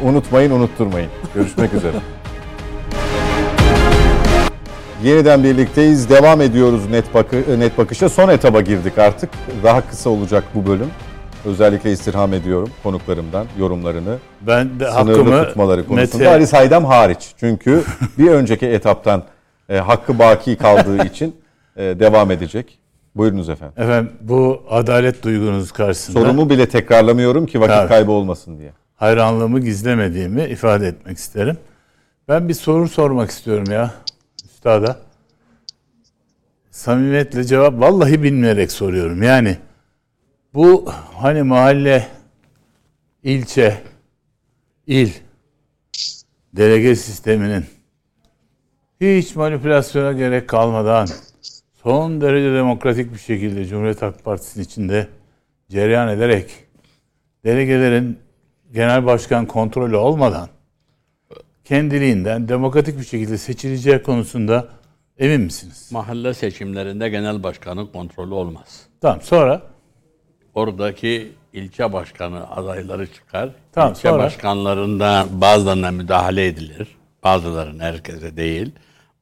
Unutmayın, 0.03 0.51
unutturmayın. 0.51 1.09
Görüşmek 1.35 1.73
üzere. 1.73 1.95
Yeniden 5.03 5.43
birlikteyiz. 5.43 6.09
Devam 6.09 6.41
ediyoruz 6.41 6.89
net, 6.89 7.13
bakı, 7.13 7.59
net 7.59 7.77
bakışa. 7.77 8.09
Son 8.09 8.29
etaba 8.29 8.61
girdik 8.61 8.97
artık. 8.97 9.29
Daha 9.63 9.89
kısa 9.89 10.09
olacak 10.09 10.43
bu 10.55 10.65
bölüm. 10.67 10.89
Özellikle 11.45 11.91
istirham 11.91 12.33
ediyorum 12.33 12.69
konuklarımdan 12.83 13.45
yorumlarını. 13.59 14.17
Ben 14.41 14.79
de 14.79 14.91
Sınırlı 14.91 15.17
hakkımı 15.17 15.45
tutmaları 15.45 15.87
konusunda. 15.87 16.17
Mete, 16.17 16.29
Ali 16.29 16.47
Saydam 16.47 16.85
hariç. 16.85 17.33
Çünkü 17.37 17.83
bir 18.17 18.31
önceki 18.31 18.65
etaptan 18.67 19.23
e, 19.69 19.77
hakkı 19.77 20.19
baki 20.19 20.55
kaldığı 20.55 21.05
için 21.05 21.35
e, 21.77 21.81
devam 21.81 22.31
edecek. 22.31 22.79
Buyurunuz 23.15 23.49
efendim. 23.49 23.83
efendim 23.83 24.11
bu 24.21 24.63
adalet 24.69 25.23
duygunuz 25.23 25.71
karşısında 25.71 26.19
Sorumu 26.19 26.49
bile 26.49 26.69
tekrarlamıyorum 26.69 27.45
ki 27.45 27.59
vakit 27.59 27.75
Tabii. 27.75 27.89
kaybı 27.89 28.11
olmasın 28.11 28.59
diye. 28.59 28.71
hayranlığımı 28.95 29.59
gizlemediğimi 29.59 30.43
ifade 30.43 30.87
etmek 30.87 31.17
isterim. 31.17 31.57
Ben 32.29 32.49
bir 32.49 32.53
soru 32.53 32.89
sormak 32.89 33.29
istiyorum 33.29 33.71
ya 33.71 33.91
üstada. 34.63 34.99
Samimiyetle 36.71 37.43
cevap 37.43 37.79
vallahi 37.79 38.23
bilmeyerek 38.23 38.71
soruyorum. 38.71 39.23
Yani 39.23 39.57
bu 40.53 40.85
hani 41.13 41.43
mahalle, 41.43 42.07
ilçe, 43.23 43.77
il, 44.87 45.11
delege 46.53 46.95
sisteminin 46.95 47.65
hiç 49.01 49.35
manipülasyona 49.35 50.11
gerek 50.11 50.47
kalmadan 50.49 51.07
son 51.83 52.21
derece 52.21 52.53
demokratik 52.53 53.13
bir 53.13 53.19
şekilde 53.19 53.65
Cumhuriyet 53.65 54.01
Halk 54.01 54.23
Partisi'nin 54.23 54.63
içinde 54.63 55.07
cereyan 55.69 56.09
ederek 56.09 56.51
delegelerin 57.45 58.19
genel 58.73 59.05
başkan 59.05 59.45
kontrolü 59.45 59.95
olmadan 59.95 60.49
kendiliğinden 61.65 62.47
demokratik 62.47 62.99
bir 62.99 63.05
şekilde 63.05 63.37
seçileceği 63.37 64.03
konusunda 64.03 64.67
emin 65.17 65.41
misiniz? 65.41 65.89
Mahalle 65.91 66.33
seçimlerinde 66.33 67.09
genel 67.09 67.43
başkanın 67.43 67.85
kontrolü 67.85 68.33
olmaz. 68.33 68.81
Tamam 69.01 69.21
sonra 69.21 69.73
Oradaki 70.55 71.31
ilçe 71.53 71.93
başkanı 71.93 72.51
adayları 72.51 73.13
çıkar. 73.13 73.49
Tamam, 73.71 73.91
ilçe 73.91 74.09
sonra? 74.09 74.23
başkanlarından 74.23 75.41
bazılarına 75.41 75.91
müdahale 75.91 76.47
edilir. 76.47 76.87
Bazıların 77.23 77.79
herkese 77.79 78.37
değil. 78.37 78.71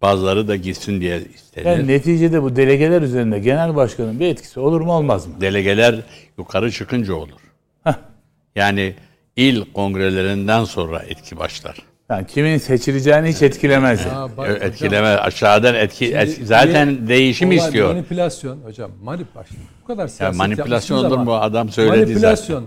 Bazıları 0.02 0.48
da 0.48 0.56
gitsin 0.56 1.02
diye 1.02 1.22
istenir. 1.36 1.66
yani 1.66 1.88
neticede 1.88 2.44
bu 2.44 2.56
delegeler 2.56 3.02
üzerinde 3.02 3.40
genel 3.40 3.76
başkanın 3.76 4.20
bir 4.20 4.28
etkisi 4.28 4.60
olur 4.60 4.82
mu 4.82 4.94
olmaz 4.94 5.28
mı? 5.28 5.34
Delegeler 5.42 5.96
yukarı 6.38 6.72
çıkınca 6.72 7.14
olur. 7.14 7.40
Yani 8.56 8.96
il 9.36 9.74
kongrelerinden 9.74 10.64
sonra 10.64 11.00
etki 11.00 11.38
başlar. 11.38 11.78
Yani 12.12 12.28
kimin 12.28 12.58
seçileceğini 12.58 13.28
hiç 13.28 13.42
etkilemez. 13.42 14.06
yani. 14.06 14.18
Aa, 14.18 14.38
bak 14.38 14.50
hocam, 14.50 14.68
Etkileme 14.68 15.08
aşağıdan 15.08 15.76
etki 15.76 16.16
et- 16.16 16.40
zaten 16.44 16.90
bir 17.04 17.08
değişim 17.08 17.48
olay 17.48 17.58
istiyor. 17.58 17.88
Manipülasyon 17.90 18.58
hocam. 18.64 18.92
Manip 19.04 19.36
bak 19.36 19.46
bu 19.84 19.88
kadar 19.88 20.04
Ya 20.04 20.08
siyaset 20.08 20.38
manipülasyon 20.38 20.98
yapmışsınız 20.98 21.28
olur 21.28 21.32
mu? 21.32 21.36
Adam 21.36 21.70
söyledi 21.70 21.96
zaten. 21.96 22.08
Manipülasyon 22.10 22.64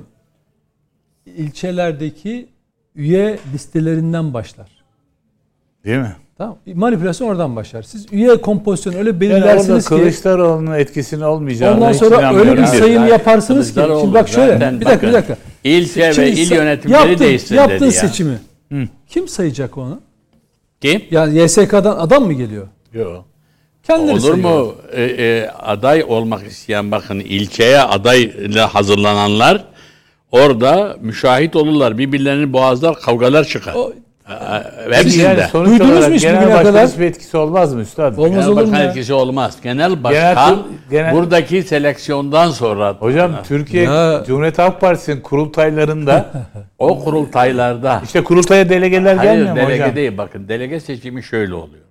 ilçelerdeki 1.37 2.49
üye 2.97 3.39
listelerinden 3.55 4.35
başlar. 4.35 4.69
Değil 5.85 5.99
mi? 5.99 6.17
Tamam. 6.39 6.59
Manipülasyon 6.75 7.29
oradan 7.29 7.57
başlar. 7.57 7.83
Siz 7.83 8.07
üye 8.13 8.37
kompozisyonu 8.41 8.97
öyle 8.97 9.09
Yani 9.09 9.21
belirlersiniz 9.21 9.85
ki 9.85 9.89
Kılıçdaroğlu'nun 9.89 10.73
etkisinin 10.75 11.21
olmayacağını 11.21 11.75
ondan 11.77 11.93
sonra 11.93 12.35
öyle 12.35 12.53
bir 12.53 12.57
Yani. 12.59 12.79
sayım 12.79 13.07
yaparsınız 13.09 13.75
ki. 13.75 13.81
Şimdi 14.01 14.15
bak 14.15 14.29
şöyle. 14.29 14.53
zaten 14.53 14.81
Bir 14.81 14.85
dakika 14.87 15.07
bir 15.09 15.13
bakın, 15.13 15.33
dakika. 15.33 15.37
İlçe 15.65 16.01
ve 16.09 16.13
Şimdi 16.15 16.29
il 16.29 16.51
sa- 16.51 16.55
yönetimleri 16.55 17.09
yaptın, 17.09 17.25
değişsin 17.27 17.55
Yaptın 17.55 17.77
dedi 17.77 17.85
ya. 17.85 17.91
seçimi. 17.91 18.39
Kim 19.15 19.29
sayacak 19.29 19.79
onu? 19.79 20.01
Kim? 20.81 21.03
Yani 21.11 21.39
YSK'dan 21.43 21.97
adam 21.97 22.25
mı 22.25 22.33
geliyor? 22.33 22.67
Yok. 22.93 23.25
Kendileri 23.83 24.13
Olur 24.13 24.21
sayıyor. 24.21 24.61
mu? 24.67 24.75
E, 24.93 25.03
e, 25.03 25.49
aday 25.49 26.05
olmak 26.09 26.47
isteyen 26.47 26.91
bakın 26.91 27.21
ilçeye 27.21 27.81
adayla 27.81 28.75
hazırlananlar 28.75 29.65
orada 30.33 30.97
müşahit 31.01 31.57
olurlar. 31.57 31.99
Birbirlerinin 31.99 32.53
boğazlar 32.53 32.95
kavgalar 33.01 33.45
çıkar. 33.45 33.75
O- 33.75 33.93
Hepsinde. 34.91 35.23
Yani 35.23 35.43
sonuç 35.53 35.69
Duydunuz 35.71 35.91
olarak 35.91 36.11
mu 36.11 36.17
genel 36.17 36.47
başkan 36.51 36.63
kadar? 36.63 36.89
hiçbir 36.89 37.05
etkisi 37.05 37.37
olmaz 37.37 37.75
mı 37.75 37.81
üstadım? 37.81 38.19
Olmaz 38.19 38.31
Genel 38.33 38.47
olur 38.49 38.61
mu 38.65 38.73
başkan 38.73 38.85
ya? 38.85 38.89
etkisi 38.91 39.13
olmaz. 39.13 39.57
Genel 39.63 40.05
başkan 40.05 40.55
kur- 40.57 40.65
genel- 40.91 41.13
buradaki 41.15 41.63
seleksiyondan 41.63 42.51
sonra 42.51 42.93
Hocam 42.99 43.33
Türkiye 43.49 43.83
Ya- 43.85 44.23
Cumhuriyet 44.27 44.59
Halk 44.59 44.81
Partisi'nin 44.81 45.21
kurultaylarında 45.21 46.27
o 46.79 47.05
kurultaylarda 47.05 48.01
işte 48.05 48.25
kurultaya 48.25 48.69
delegeler 48.69 49.17
Hayır 49.17 49.31
gelmiyor 49.33 49.51
mu 49.55 49.57
delege 49.61 49.83
hocam? 49.83 49.97
değil 49.97 50.19
bakın 50.19 50.49
delege 50.49 50.81
seçimi 50.81 51.23
şöyle 51.23 51.55
oluyor. 51.55 51.85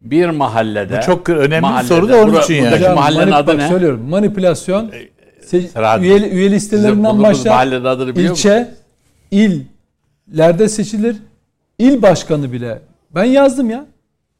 Bir 0.00 0.28
mahallede 0.30 0.96
Bu 1.02 1.06
çok 1.06 1.28
önemli 1.28 1.50
bir 1.50 1.60
mahallede- 1.60 1.88
soru 1.88 2.08
da 2.08 2.16
onun 2.16 2.32
bura- 2.34 2.42
için 2.44 2.54
yani. 2.54 2.64
buradaki 2.64 2.82
Hocam, 2.82 2.94
mahallenin 2.94 3.28
manip- 3.32 3.34
adı 3.36 3.46
bak 3.46 3.56
ne? 3.56 3.68
Söylüyorum. 3.68 4.00
Manipülasyon 4.08 4.90
se- 5.52 5.68
Sıra- 5.68 5.98
üye, 6.00 6.18
üye 6.28 6.50
listelerinden 6.50 7.22
başlar. 7.22 7.50
mahallenin 7.50 7.84
adını 7.84 8.16
biliyor 8.16 8.30
İlçe, 8.36 8.68
illerde 9.30 10.68
seçilir. 10.68 11.16
İl 11.78 12.02
başkanı 12.02 12.52
bile. 12.52 12.82
Ben 13.14 13.24
yazdım 13.24 13.70
ya. 13.70 13.86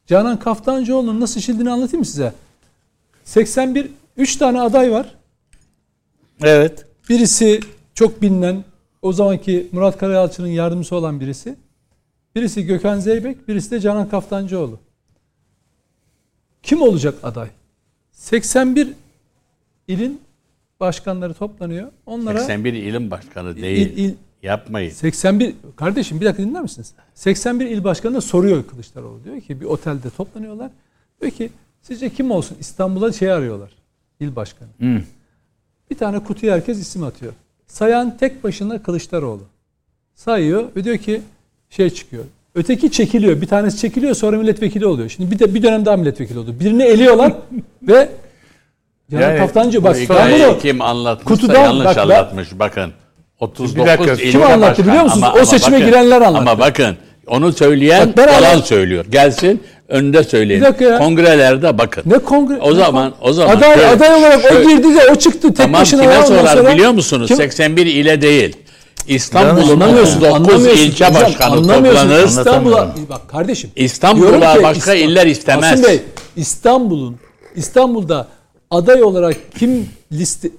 Canan 0.07 0.39
Kaftancıoğlu'nun 0.39 1.19
nasıl 1.19 1.33
seçildiğini 1.33 1.71
anlatayım 1.71 1.99
mı 1.99 2.05
size? 2.05 2.33
81 3.23 3.91
3 4.17 4.35
tane 4.35 4.61
aday 4.61 4.91
var. 4.91 5.15
Evet. 6.41 6.85
Birisi 7.09 7.59
çok 7.93 8.21
bilinen 8.21 8.63
o 9.01 9.13
zamanki 9.13 9.67
Murat 9.71 9.97
Karayalçı'nın 9.97 10.47
yardımcısı 10.47 10.95
olan 10.95 11.19
birisi. 11.19 11.55
Birisi 12.35 12.65
Gökhan 12.65 12.99
Zeybek, 12.99 13.47
birisi 13.47 13.71
de 13.71 13.79
Canan 13.79 14.09
Kaftancıoğlu. 14.09 14.79
Kim 16.63 16.81
olacak 16.81 17.15
aday? 17.23 17.47
81 18.11 18.93
ilin 19.87 20.21
başkanları 20.79 21.33
toplanıyor. 21.33 21.91
Onlara 22.05 22.39
81 22.39 22.73
ilim 22.73 23.11
başkanı 23.11 23.55
değil. 23.55 23.89
il, 23.89 23.97
il, 23.97 24.13
Yapmayın. 24.43 24.89
81 24.89 25.55
kardeşim 25.75 26.21
bir 26.21 26.25
dakika 26.25 26.43
dinler 26.43 26.61
misiniz? 26.61 26.93
81 27.13 27.65
il 27.65 27.83
başkanına 27.83 28.21
soruyor 28.21 28.63
Kılıçdaroğlu. 28.67 29.23
Diyor 29.23 29.41
ki 29.41 29.61
bir 29.61 29.65
otelde 29.65 30.09
toplanıyorlar. 30.09 30.71
Diyor 31.21 31.31
ki 31.31 31.49
sizce 31.81 32.09
kim 32.09 32.31
olsun? 32.31 32.57
İstanbul'a 32.59 33.11
şey 33.11 33.31
arıyorlar. 33.31 33.69
İl 34.19 34.35
başkanı. 34.35 34.69
Hı. 34.79 35.01
Bir 35.91 35.97
tane 35.97 36.19
kutuya 36.19 36.55
herkes 36.55 36.79
isim 36.79 37.03
atıyor. 37.03 37.33
Sayan 37.67 38.17
tek 38.17 38.43
başına 38.43 38.83
Kılıçdaroğlu. 38.83 39.43
Sayıyor 40.15 40.63
ve 40.75 40.83
diyor 40.83 40.97
ki 40.97 41.21
şey 41.69 41.89
çıkıyor. 41.89 42.23
Öteki 42.55 42.91
çekiliyor. 42.91 43.41
Bir 43.41 43.47
tanesi 43.47 43.77
çekiliyor 43.77 44.13
sonra 44.13 44.37
milletvekili 44.37 44.85
oluyor. 44.85 45.09
Şimdi 45.09 45.31
bir 45.31 45.39
de 45.39 45.53
bir 45.53 45.63
dönem 45.63 45.85
daha 45.85 45.97
milletvekili 45.97 46.39
oldu. 46.39 46.55
Birini 46.59 46.83
eliyorlar 46.83 47.33
ve 47.81 48.09
Canan 49.11 49.21
Yani 49.21 49.39
Kaftancı 49.39 49.83
bak 49.83 49.95
bunu 50.09 50.59
kim 50.59 50.81
anlatmışsa 50.81 51.47
kutudan- 51.47 51.63
yanlış 51.63 51.85
bak 51.85 51.97
anlatmış. 51.97 52.59
Bakın. 52.59 52.91
39 53.39 53.75
Bir 53.75 53.85
dakika, 53.85 54.15
kim 54.15 54.43
anlattı 54.43 54.61
başkan. 54.61 54.87
biliyor 54.87 55.03
musunuz? 55.03 55.23
Ama- 55.23 55.33
O 55.33 55.37
ama 55.37 55.45
seçime 55.45 55.75
bakın- 55.77 55.85
girenler 55.87 56.21
anlattı. 56.21 56.37
Ama 56.51 56.59
bakın 56.59 56.95
onu 57.27 57.53
söyleyen 57.53 58.07
Bak 58.07 58.17
ben 58.17 58.27
yalan 58.33 58.61
söylüyor. 58.61 59.05
Gelsin 59.09 59.63
önünde 59.87 60.23
söyleyin. 60.23 60.65
Kongrelerde 60.97 61.77
bakın. 61.77 62.03
ne 62.05 62.17
kongre 62.19 62.57
O 62.61 62.73
zaman- 62.73 63.13
o 63.21 63.33
zaman 63.33 63.55
aday 63.57 63.73
şöyle- 63.73 63.87
aday 63.87 64.13
olarak 64.15 64.45
o 64.45 64.49
şöyle- 64.49 64.63
girdi 64.73 64.95
de 64.95 65.11
o 65.11 65.15
çıktı 65.15 65.47
tek 65.47 65.57
Tamam 65.57 65.81
başına 65.81 66.01
kime 66.01 66.13
ya, 66.13 66.19
ondan 66.19 66.27
sorar 66.39 66.57
sonra- 66.57 66.73
biliyor 66.73 66.91
musunuz? 66.91 67.27
Kim- 67.27 67.37
81 67.37 67.85
ile 67.85 68.21
değil. 68.21 68.55
İstanbul'un 69.07 69.69
Anlamıyorsun, 69.81 70.21
39 70.21 70.35
anlamıyorsun 70.35 70.83
ilçe 70.83 71.05
hocam, 71.05 71.23
başkanı 71.23 71.55
toplanır. 71.55 72.25
İstanbul'a 72.25 72.95
bak 73.09 73.29
kardeşim. 73.29 73.69
İstanbul'a 73.75 74.41
başka 74.63 74.93
İsta- 74.93 74.95
iller 74.95 75.25
istemez. 75.27 75.73
Asım 75.73 75.85
Bey, 75.85 76.01
İstanbul'un 76.35 77.17
İstanbul'da 77.55 78.27
aday 78.71 79.03
olarak 79.03 79.35
kim 79.59 79.89
liste 80.11 80.49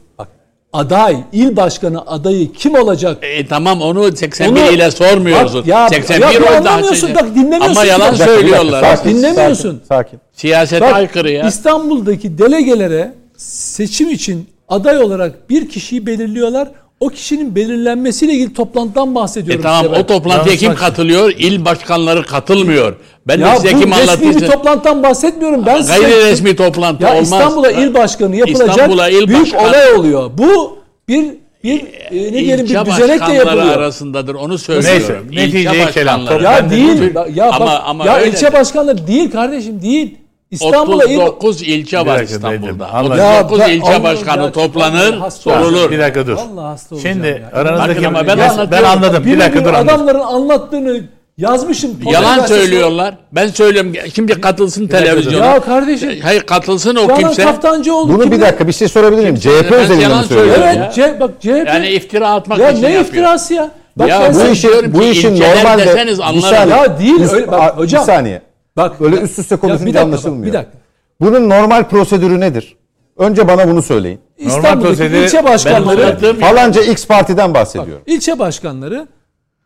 aday, 0.73 1.17
il 1.33 1.57
başkanı 1.57 2.07
adayı 2.07 2.53
kim 2.53 2.75
olacak? 2.75 3.19
E, 3.23 3.47
tamam 3.47 3.81
onu 3.83 4.17
81 4.17 4.63
Onu- 4.63 4.73
ile 4.73 4.91
sormuyorsun. 4.91 5.61
Bak 5.61 5.67
ya- 5.67 5.89
81 5.89 6.21
ya 6.23 6.41
orada 6.41 6.71
anlamıyorsun, 6.71 7.15
bak 7.15 7.35
dinlemiyorsun 7.35 7.71
Ama 7.71 7.85
yalan 7.85 8.09
dakika, 8.09 8.25
bir 8.25 8.29
dakika, 8.31 8.35
söylüyorlar. 8.41 8.83
bak, 8.83 9.05
dinlemiyorsun. 9.05 9.71
Sakin. 9.71 9.85
sakin. 9.89 10.21
Siyasete 10.33 10.81
Bak, 10.81 10.95
aykırı 10.95 11.31
ya. 11.31 11.49
İstanbul'daki 11.49 12.39
delegelere 12.39 13.15
seçim 13.37 14.11
için 14.11 14.49
aday 14.69 14.99
olarak 14.99 15.51
bir 15.51 15.69
kişiyi 15.69 16.07
belirliyorlar. 16.07 16.69
O 17.01 17.09
kişinin 17.09 17.55
belirlenmesiyle 17.55 18.33
ilgili 18.33 18.55
toplantıdan 18.55 19.15
bahsediyorum 19.15 19.61
E 19.61 19.63
tamam 19.63 19.83
size 19.85 19.95
ben. 19.97 20.01
o 20.01 20.07
toplantıya 20.07 20.57
kim 20.57 20.75
katılıyor? 20.75 21.31
İl 21.39 21.65
başkanları 21.65 22.23
katılmıyor. 22.27 22.97
Ben 23.27 23.41
de 23.41 23.45
Ya 23.45 23.57
size 23.57 23.75
bu 23.77 23.81
kim 23.81 23.91
resmi 23.93 24.37
bir 24.41 24.47
toplantıdan 24.47 25.03
bahsetmiyorum. 25.03 25.67
Ben 25.67 25.81
size- 25.81 25.99
Gayri 26.01 26.17
resmi 26.31 26.57
toplantı 26.57 27.03
Ya 27.05 27.11
olmaz. 27.13 27.23
İstanbul'a 27.25 27.71
il 27.71 27.95
başkanı 27.95 28.37
yapılacak 28.37 28.69
İstanbul'a 28.71 29.09
il 29.09 29.29
büyük 29.29 29.43
başkanı- 29.55 29.69
olay 29.69 29.93
oluyor. 29.93 30.31
Bu 30.39 30.79
bir 31.09 31.25
bir 31.65 31.81
e, 32.11 32.33
ne 32.33 32.39
diyelim 32.39 32.65
bir 32.67 32.71
düzenekle 32.71 32.91
başkanları 32.91 33.35
yapılıyor. 33.35 33.77
arasındadır 33.79 34.35
onu 34.35 34.59
söylüyorum. 34.59 34.99
Neyse, 34.99 35.47
İlçe 35.49 35.59
neticeye 35.59 35.91
kelam. 35.91 36.21
Ya 36.43 36.67
de 36.67 36.71
değil. 36.71 37.15
bu- 37.15 37.31
Ya 37.35 37.51
Ama- 37.51 37.67
bak 37.67 37.83
ama 37.85 38.07
ya 38.07 38.17
öyle 38.19 38.31
ilçe 38.31 38.47
de. 38.47 38.53
başkanları 38.53 39.07
değil 39.07 39.31
kardeşim 39.31 39.83
değil. 39.83 40.15
İstanbul'a 40.51 41.05
il 41.05 41.17
39 41.19 41.63
ilçe 41.63 41.99
var 42.07 42.21
İstanbul'da. 42.23 42.93
Allah- 42.95 43.41
39 43.45 43.59
Ya 43.59 43.67
ben- 43.67 43.73
ilçe 43.73 43.93
Allah- 43.93 44.03
başkanı 44.03 44.43
ya- 44.43 44.53
toplanır, 44.53 45.31
sorulur. 45.31 45.91
Bir 45.91 45.99
dakika 45.99 46.27
dur. 46.27 46.37
Vallahi 46.37 46.65
hasta 46.67 46.95
olacağım 46.95 47.15
Şimdi 47.17 47.27
ya. 47.55 47.61
aranızdaki 47.61 48.09
ama 48.09 48.27
ben 48.27 48.39
ben, 48.39 48.49
anlatıyorum. 48.49 48.89
anladım. 48.89 49.23
Bir 49.25 49.29
Birebir 49.29 49.41
dakika 49.41 49.65
dur 49.65 49.75
anladım. 49.75 49.89
adamların 49.95 50.21
anlattığını 50.21 51.01
yazmışım. 51.39 51.91
Yalan 52.13 52.47
söylüyorlar. 52.47 53.15
Ben 53.33 53.49
söylüyorum. 53.49 53.93
Şimdi 54.15 54.41
katılsın 54.41 54.87
televizyona. 54.87 55.47
Ya 55.47 55.61
kardeşim. 55.61 56.21
Hayır 56.23 56.41
katılsın 56.43 56.97
o 56.97 57.01
Canan 57.09 57.19
kimse. 57.19 57.43
Kaftancıoğlu 57.43 58.09
Bunu 58.09 58.19
bir 58.19 58.23
kimdi? 58.31 58.41
dakika 58.41 58.69
bir 58.69 58.73
şey 58.73 58.89
sorabilir 58.89 59.21
miyim? 59.23 59.37
CHP 59.37 59.71
Ben 59.71 59.79
özelinde 59.79 60.09
mi 60.09 60.15
söylüyorum 60.29 60.63
Evet 60.67 60.99
ya. 60.99 61.21
Bak 61.21 61.31
CHP. 61.41 61.69
Yani 61.69 61.89
iftira 61.89 62.31
atmak 62.31 62.59
ya 62.59 62.71
için 62.71 62.83
ne 62.83 62.87
yapıyor. 62.87 63.05
iftirası 63.05 63.55
ya? 63.55 63.71
Bak 63.97 64.09
Ya 64.09 64.21
ben 64.21 64.35
Bu 64.35 64.55
diyorum 64.63 64.93
bu 64.95 65.03
işin 65.03 65.41
normalde 65.41 65.87
deseniz 65.87 66.19
bir 66.19 66.23
anlarım. 66.25 66.41
saniye. 66.57 66.77
Ya 66.77 66.99
değil, 66.99 67.31
öyle- 67.33 67.53
bak 67.53 67.77
hocam. 67.77 68.03
Bir 68.03 68.07
saniye. 68.07 68.43
Bak 68.77 69.01
Öyle 69.01 69.17
ya- 69.17 69.23
üst 69.23 69.39
üste 69.39 69.55
ya 69.55 69.61
konuşunca 69.61 69.87
bir 69.87 69.95
dakika, 69.95 70.05
anlaşılmıyor. 70.07 70.47
Bir 70.47 70.53
dakika. 70.53 70.79
Bunun 71.21 71.49
normal 71.51 71.89
prosedürü 71.89 72.41
nedir? 72.41 72.77
Önce 73.17 73.49
bana 73.49 73.69
bunu 73.69 73.83
söyleyin. 73.83 74.21
İstanbul'daki 74.39 75.03
prosedürü- 75.03 75.25
ilçe 75.25 75.45
başkanları. 75.45 76.37
Falanca 76.41 76.83
X 76.83 77.07
partiden 77.07 77.55
bahsediyorum. 77.55 78.03
ilçe 78.07 78.39
başkanları 78.39 79.09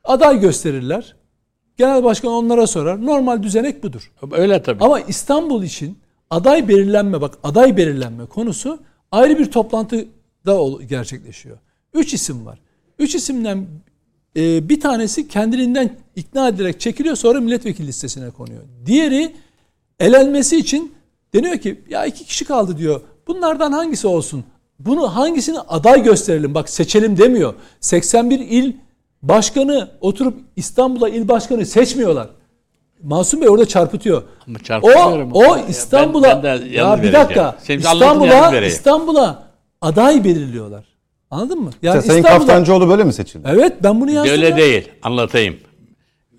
aday 0.04 0.40
gösterirler. 0.40 1.16
Genel 1.76 2.04
başkan 2.04 2.32
onlara 2.32 2.66
sorar. 2.66 3.06
Normal 3.06 3.42
düzenek 3.42 3.82
budur. 3.82 4.12
Öyle 4.32 4.62
tabii. 4.62 4.84
Ama 4.84 5.00
İstanbul 5.00 5.62
için 5.62 5.98
aday 6.30 6.68
belirlenme 6.68 7.20
bak 7.20 7.34
aday 7.44 7.76
belirlenme 7.76 8.26
konusu 8.26 8.78
ayrı 9.12 9.38
bir 9.38 9.50
toplantıda 9.50 10.54
ol- 10.54 10.82
gerçekleşiyor. 10.82 11.56
Üç 11.94 12.14
isim 12.14 12.46
var. 12.46 12.58
Üç 12.98 13.14
isimden 13.14 13.66
e, 14.36 14.68
bir 14.68 14.80
tanesi 14.80 15.28
kendiliğinden 15.28 15.96
ikna 16.16 16.48
edilerek 16.48 16.80
çekiliyor 16.80 17.16
sonra 17.16 17.40
milletvekili 17.40 17.86
listesine 17.86 18.30
konuyor. 18.30 18.62
Diğeri 18.86 19.34
elenmesi 20.00 20.56
için 20.56 20.94
deniyor 21.34 21.58
ki 21.58 21.80
ya 21.88 22.06
iki 22.06 22.24
kişi 22.24 22.44
kaldı 22.44 22.78
diyor. 22.78 23.00
Bunlardan 23.26 23.72
hangisi 23.72 24.06
olsun? 24.06 24.44
Bunu 24.78 25.16
hangisini 25.16 25.60
aday 25.60 26.02
gösterelim 26.02 26.54
bak 26.54 26.68
seçelim 26.68 27.18
demiyor. 27.18 27.54
81 27.80 28.38
il 28.38 28.72
başkanı 29.22 29.90
oturup 30.00 30.34
İstanbul'a 30.56 31.08
il 31.08 31.28
başkanı 31.28 31.66
seçmiyorlar. 31.66 32.28
Masum 33.02 33.40
Bey 33.40 33.48
orada 33.48 33.68
çarpıtıyor. 33.68 34.22
Ama 34.46 34.58
O 34.58 34.62
çarpıtıyorum. 34.62 35.32
o 35.32 35.42
Ben- 35.56 35.66
İstanbul'a 35.70 36.42
ben 36.42 36.60
de 36.60 36.68
ya 36.68 37.02
bir 37.02 37.12
dakika. 37.12 37.56
İstanbul'a. 37.68 38.64
İstanbul'a 38.66 39.42
aday 39.80 40.24
belirliyorlar. 40.24 40.84
Anladın 41.34 41.60
mı? 41.60 41.70
Yani 41.82 42.02
Sayın 42.02 42.22
İstanbul'a- 42.22 42.38
Kaftancıoğlu 42.46 42.88
böyle 42.88 43.04
mi 43.04 43.12
seçildi? 43.12 43.48
Evet 43.52 43.72
ben 43.82 44.00
bunu 44.00 44.10
yazdım. 44.10 44.32
Öyle 44.32 44.46
ya. 44.48 44.56
değil. 44.56 44.88
Anlatayım. 45.02 45.56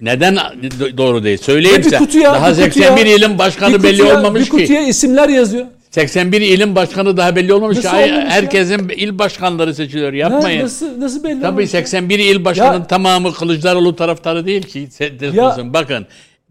Neden 0.01 0.35
do- 0.35 0.97
doğru 0.97 1.23
değil? 1.23 1.37
Söyleyeyim 1.37 1.77
Bir 1.77 1.83
size. 1.83 1.97
kutuya, 1.97 2.33
Daha 2.33 2.47
bir 2.49 2.53
kutuya- 2.55 2.65
81 2.65 3.05
ilin 3.05 3.37
başkanı 3.39 3.77
bir 3.77 3.83
belli 3.83 3.97
kutuya- 4.01 4.17
olmamış 4.17 4.41
Bir 4.45 4.49
kutuya 4.49 4.81
ki. 4.83 4.89
isimler 4.89 5.29
yazıyor. 5.29 5.65
81 5.91 6.41
ilin 6.41 6.75
başkanı 6.75 7.17
daha 7.17 7.35
belli 7.35 7.53
olmamış 7.53 7.77
ki. 7.79 7.85
Nasıl 7.85 7.97
olmamış 7.97 8.11
ya? 8.23 8.29
Herkesin 8.29 8.89
il 8.89 9.19
başkanları 9.19 9.75
seçiliyor. 9.75 10.13
Yapmayın. 10.13 10.63
nasıl 10.63 10.99
nasıl 11.01 11.23
belli 11.23 11.41
Tabii 11.41 11.59
olmuş? 11.61 11.69
81 11.69 12.19
il 12.19 12.45
başkanının 12.45 12.79
Ya- 12.79 12.87
tamamı 12.87 13.33
Kılıçdaroğlu 13.33 13.95
taraftarı 13.95 14.45
değil 14.45 14.61
ki. 14.63 14.87
Ya- 15.33 15.57
Bakın 15.73 16.05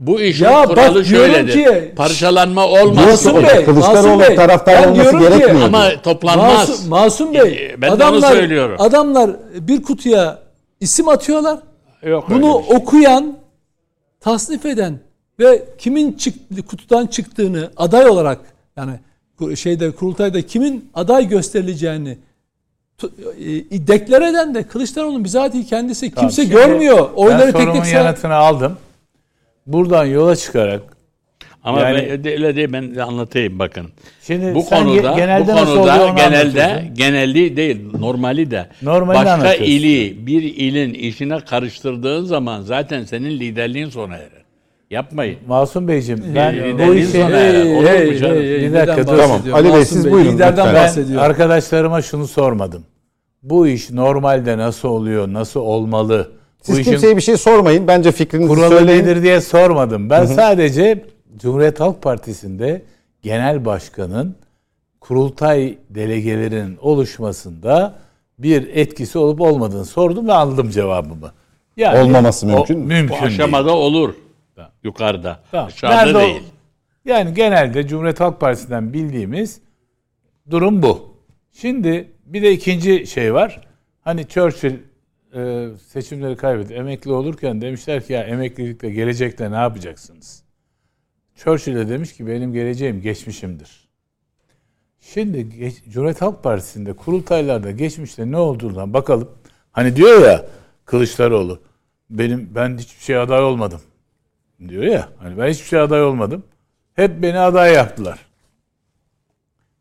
bu 0.07 0.21
işin 0.21 0.45
Ya 0.45 0.53
bak 0.53 0.69
kuralı 0.69 1.05
diyorum 1.05 1.05
şöyledir. 1.05 1.53
ki- 1.53 1.93
Parçalanma 1.97 2.67
olmaz. 2.69 3.07
Masum 3.07 3.37
Bey, 3.45 3.65
Kılıçdaroğlu 3.65 3.95
Masum 3.95 4.21
Bey, 4.21 4.37
taraftar 4.37 4.83
ben 4.83 4.89
olması 4.89 5.11
diyorum 5.11 5.23
ki- 5.33 5.39
gerekmiyor. 5.39 5.67
Ama 5.67 5.89
toplanmaz. 6.03 6.69
Masum, 6.69 6.89
Masum 6.89 7.35
Bey, 7.35 7.71
Ee, 7.71 7.83
ben 7.83 7.89
onu 7.89 7.95
adamlar, 7.95 8.31
söylüyorum. 8.33 8.77
adamlar 8.79 9.31
bir 9.61 9.83
kutuya 9.83 10.39
isim 10.81 11.09
atıyorlar. 11.09 11.59
Yok 12.03 12.31
Bunu 12.31 12.63
şey. 12.69 12.77
okuyan, 12.77 13.37
tasnif 14.21 14.67
eden 14.67 14.99
ve 15.41 15.63
kimin 15.79 16.13
çıktı, 16.13 16.63
kutudan 16.63 17.07
çıktığını 17.07 17.71
aday 17.77 18.09
olarak 18.09 18.39
yani 18.77 18.93
şeyde 19.57 19.91
kurultayda 19.91 20.43
kimin 20.43 20.91
aday 20.95 21.29
gösterileceğini 21.29 22.19
e, 23.03 23.87
deklar 23.89 24.23
eden 24.23 24.55
de 24.55 24.63
Kılıçdaroğlu'nun 24.63 25.25
bizatihi 25.25 25.67
kendisi 25.67 26.15
kimse 26.15 26.45
görmüyor. 26.45 27.09
Oyları 27.15 27.41
ben 27.41 27.53
tek 27.53 27.61
sorumun 27.63 27.83
tek 27.83 27.93
yanıtını 27.93 28.35
aldım. 28.35 28.77
Buradan 29.67 30.05
yola 30.05 30.37
çıkarak 30.37 30.83
Ama 31.65 31.81
Yani- 31.81 31.99
ben, 32.25 32.33
öyle 32.33 32.57
değil 32.57 32.73
ben 32.73 32.95
de 32.95 33.03
anlatayım 33.03 33.59
bakın. 33.59 33.87
Şimdi 34.23 34.55
bu 34.55 34.65
konuda 34.67 35.01
ge- 35.01 35.17
genelde 35.17 35.53
bu 35.53 35.57
konuda 35.57 36.05
onu 36.07 36.17
genelde 36.17 36.85
genelli 36.93 37.57
değil 37.57 37.81
normali 37.99 38.51
de 38.51 38.67
Normali 38.83 39.17
başka 39.27 39.55
ili 39.55 40.27
bir 40.27 40.43
ilin 40.43 40.95
işine 40.95 41.41
karıştırdığın 41.41 42.25
zaman 42.25 42.61
zaten 42.63 43.05
senin 43.05 43.31
liderliğin 43.31 43.89
sona 43.89 44.15
erer. 44.17 44.45
Yapmayın. 44.91 45.39
Masum 45.49 45.89
Beyciğim 45.89 46.25
ben 46.35 46.55
Ee, 46.55 46.89
bu 46.89 46.95
işi 46.95 47.07
sonra 47.07 47.37
herhalde. 47.37 47.69
Olur 47.75 47.83
mu 47.83 47.89
hey, 47.89 48.19
canım? 48.19 48.37
hey, 48.37 48.49
hey, 48.49 48.63
Bir 48.69 48.73
dakika, 48.73 49.07
dur. 49.07 49.19
Tamam, 49.19 49.41
Ali 49.53 49.73
Bey, 49.75 49.85
siz 49.85 50.11
buyurun 50.11 50.33
Liderden 50.35 50.67
ben 50.67 50.75
bahsediyor. 50.75 51.23
arkadaşlarıma 51.23 52.03
şunu 52.03 52.27
sormadım. 52.27 52.85
Bu 53.43 53.67
iş 53.67 53.91
normalde 53.91 54.59
nasıl 54.59 54.89
oluyor, 54.89 55.33
nasıl 55.33 55.61
olmalı? 55.61 56.31
Siz 56.65 56.77
bu 56.77 56.81
işin 56.81 56.91
kimseye 56.91 57.17
bir 57.17 57.23
şey 57.23 57.37
sormayın. 57.37 57.89
Bence 57.89 58.13
fikrinizi 58.13 58.49
kuralı 58.49 58.79
söyleyin. 58.79 59.03
nedir 59.03 59.23
diye 59.23 59.41
sormadım. 59.41 60.11
Ben 60.11 60.25
sadece 60.27 61.05
Cumhuriyet 61.37 61.81
Halk 61.81 62.03
Partisi'nde 62.03 62.83
genel 63.23 63.65
başkanın 63.65 64.37
kurultay 65.01 65.79
delegelerinin 65.91 66.77
oluşmasında 66.81 67.95
bir 68.39 68.69
etkisi 68.75 69.19
olup 69.19 69.41
olmadığını 69.41 69.85
sordum 69.85 70.29
ve 70.29 70.33
aldım 70.33 70.71
cevabımı. 70.71 71.33
Yani 71.77 71.99
Olmaması 71.99 72.47
mümkün 72.47 72.79
mü? 72.79 72.85
Bu 72.85 72.89
Mümkün 72.89 73.13
değil. 73.15 73.23
aşamada 73.25 73.73
olur. 73.77 74.15
Yukarıda. 74.85 75.41
Tamam. 75.51 75.67
Aşağıda 75.67 75.95
Nerede 75.97 76.19
o- 76.19 76.21
değil. 76.21 76.43
Yani 77.05 77.35
genelde 77.35 77.87
Cumhuriyet 77.87 78.21
Halk 78.21 78.41
Partisi'nden 78.41 78.93
bildiğimiz 78.93 79.61
durum 80.51 80.83
bu. 80.83 81.15
Şimdi 81.53 82.09
bir 82.27 82.43
de 82.43 82.53
ikinci 82.53 83.07
şey 83.07 83.35
var. 83.35 83.61
Hani 84.01 84.29
Churchill 84.29 84.75
e, 85.35 85.69
seçimleri 85.87 86.37
kaybetti. 86.37 86.75
Emekli 86.75 87.13
olurken 87.13 87.61
demişler 87.61 88.07
ki 88.07 88.13
ya 88.13 88.23
emeklilikle 88.23 88.91
gelecekte 88.91 89.51
ne 89.51 89.57
yapacaksınız? 89.57 90.43
Churchill 91.35 91.75
de 91.75 91.89
demiş 91.89 92.13
ki 92.13 92.27
benim 92.27 92.53
geleceğim 92.53 93.01
geçmişimdir. 93.01 93.89
Şimdi 95.01 95.59
geç, 95.59 95.85
Cumhuriyet 95.89 96.23
Halk 96.23 96.43
Partisi'nde 96.43 96.93
kurultaylarda 96.93 97.71
geçmişte 97.71 98.31
ne 98.31 98.37
olduğundan 98.37 98.95
bakalım. 98.95 99.31
Hani 99.73 99.97
diyor 99.97 100.23
ya 100.23 100.47
Kılıçdaroğlu 100.85 101.61
benim 102.11 102.51
ben 102.55 102.79
hiçbir 102.79 103.03
şey 103.03 103.19
aday 103.19 103.43
olmadım 103.43 103.81
diyor 104.69 104.83
ya. 104.83 105.09
Hani 105.19 105.39
ben 105.39 105.49
hiçbir 105.49 105.67
şey 105.67 105.81
aday 105.81 106.03
olmadım. 106.03 106.45
Hep 106.95 107.23
beni 107.23 107.39
aday 107.39 107.75
yaptılar. 107.75 108.19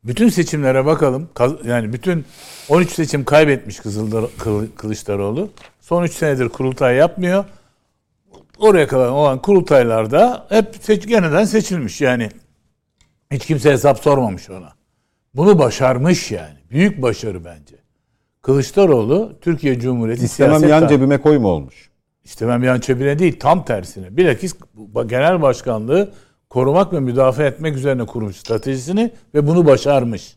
Bütün 0.03 0.29
seçimlere 0.29 0.85
bakalım. 0.85 1.29
Yani 1.65 1.93
bütün 1.93 2.25
13 2.69 2.91
seçim 2.91 3.23
kaybetmiş 3.25 3.77
Kızıldar- 3.79 4.29
Kılı- 4.39 4.75
Kılıçdaroğlu. 4.75 5.49
Son 5.81 6.03
3 6.03 6.11
senedir 6.13 6.49
kurultay 6.49 6.95
yapmıyor. 6.95 7.45
Oraya 8.57 8.87
kadar 8.87 9.09
olan 9.09 9.41
kurultaylarda 9.41 10.45
hep 10.49 10.75
seç 10.81 11.07
yeniden 11.07 11.43
seçilmiş. 11.45 12.01
Yani 12.01 12.29
hiç 13.31 13.45
kimse 13.45 13.71
hesap 13.71 13.99
sormamış 13.99 14.49
ona. 14.49 14.73
Bunu 15.35 15.59
başarmış 15.59 16.31
yani. 16.31 16.55
Büyük 16.71 17.01
başarı 17.01 17.45
bence. 17.45 17.75
Kılıçdaroğlu 18.41 19.33
Türkiye 19.41 19.79
Cumhuriyeti 19.79 20.25
İstemem 20.25 20.59
siyaset 20.59 20.69
yan 20.81 20.87
cebime 20.89 21.21
koyma 21.21 21.47
olmuş. 21.47 21.89
İstemem 22.23 22.63
yan 22.63 22.79
cebine 22.79 23.19
değil 23.19 23.39
tam 23.39 23.65
tersine. 23.65 24.17
Bilakis 24.17 24.55
genel 25.05 25.41
başkanlığı 25.41 26.11
korumak 26.53 26.93
ve 26.93 26.99
müdafaa 26.99 27.43
etmek 27.43 27.75
üzerine 27.75 28.05
kurmuş 28.05 28.35
stratejisini 28.35 29.11
ve 29.35 29.47
bunu 29.47 29.65
başarmış. 29.65 30.35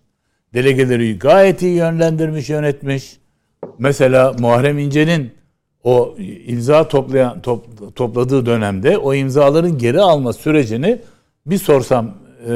Delegeleri 0.55 1.19
gayet 1.19 1.63
iyi 1.63 1.75
yönlendirmiş, 1.77 2.51
yönetmiş. 2.51 3.17
Mesela 3.79 4.33
Muharrem 4.39 4.79
İnce'nin 4.79 5.31
o 5.85 6.15
imza 6.47 6.89
toplayan 6.89 7.41
top- 7.41 7.95
topladığı 7.97 8.47
dönemde 8.47 8.99
o 8.99 9.15
imzaların 9.15 9.79
geri 9.79 10.01
alma 10.01 10.33
sürecini 10.33 10.99
bir 11.47 11.59
sorsam 11.59 12.15
e, 12.49 12.53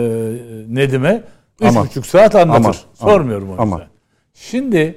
Nedim'e 0.68 1.22
üç 1.60 1.68
Ama- 1.68 1.84
buçuk 1.84 2.06
saat 2.06 2.34
anlatır. 2.34 2.64
ama- 2.64 2.74
Sormuyorum 3.12 3.50
o 3.50 3.54
ama- 3.58 3.76
yüzden. 3.76 3.90
Şimdi 4.34 4.94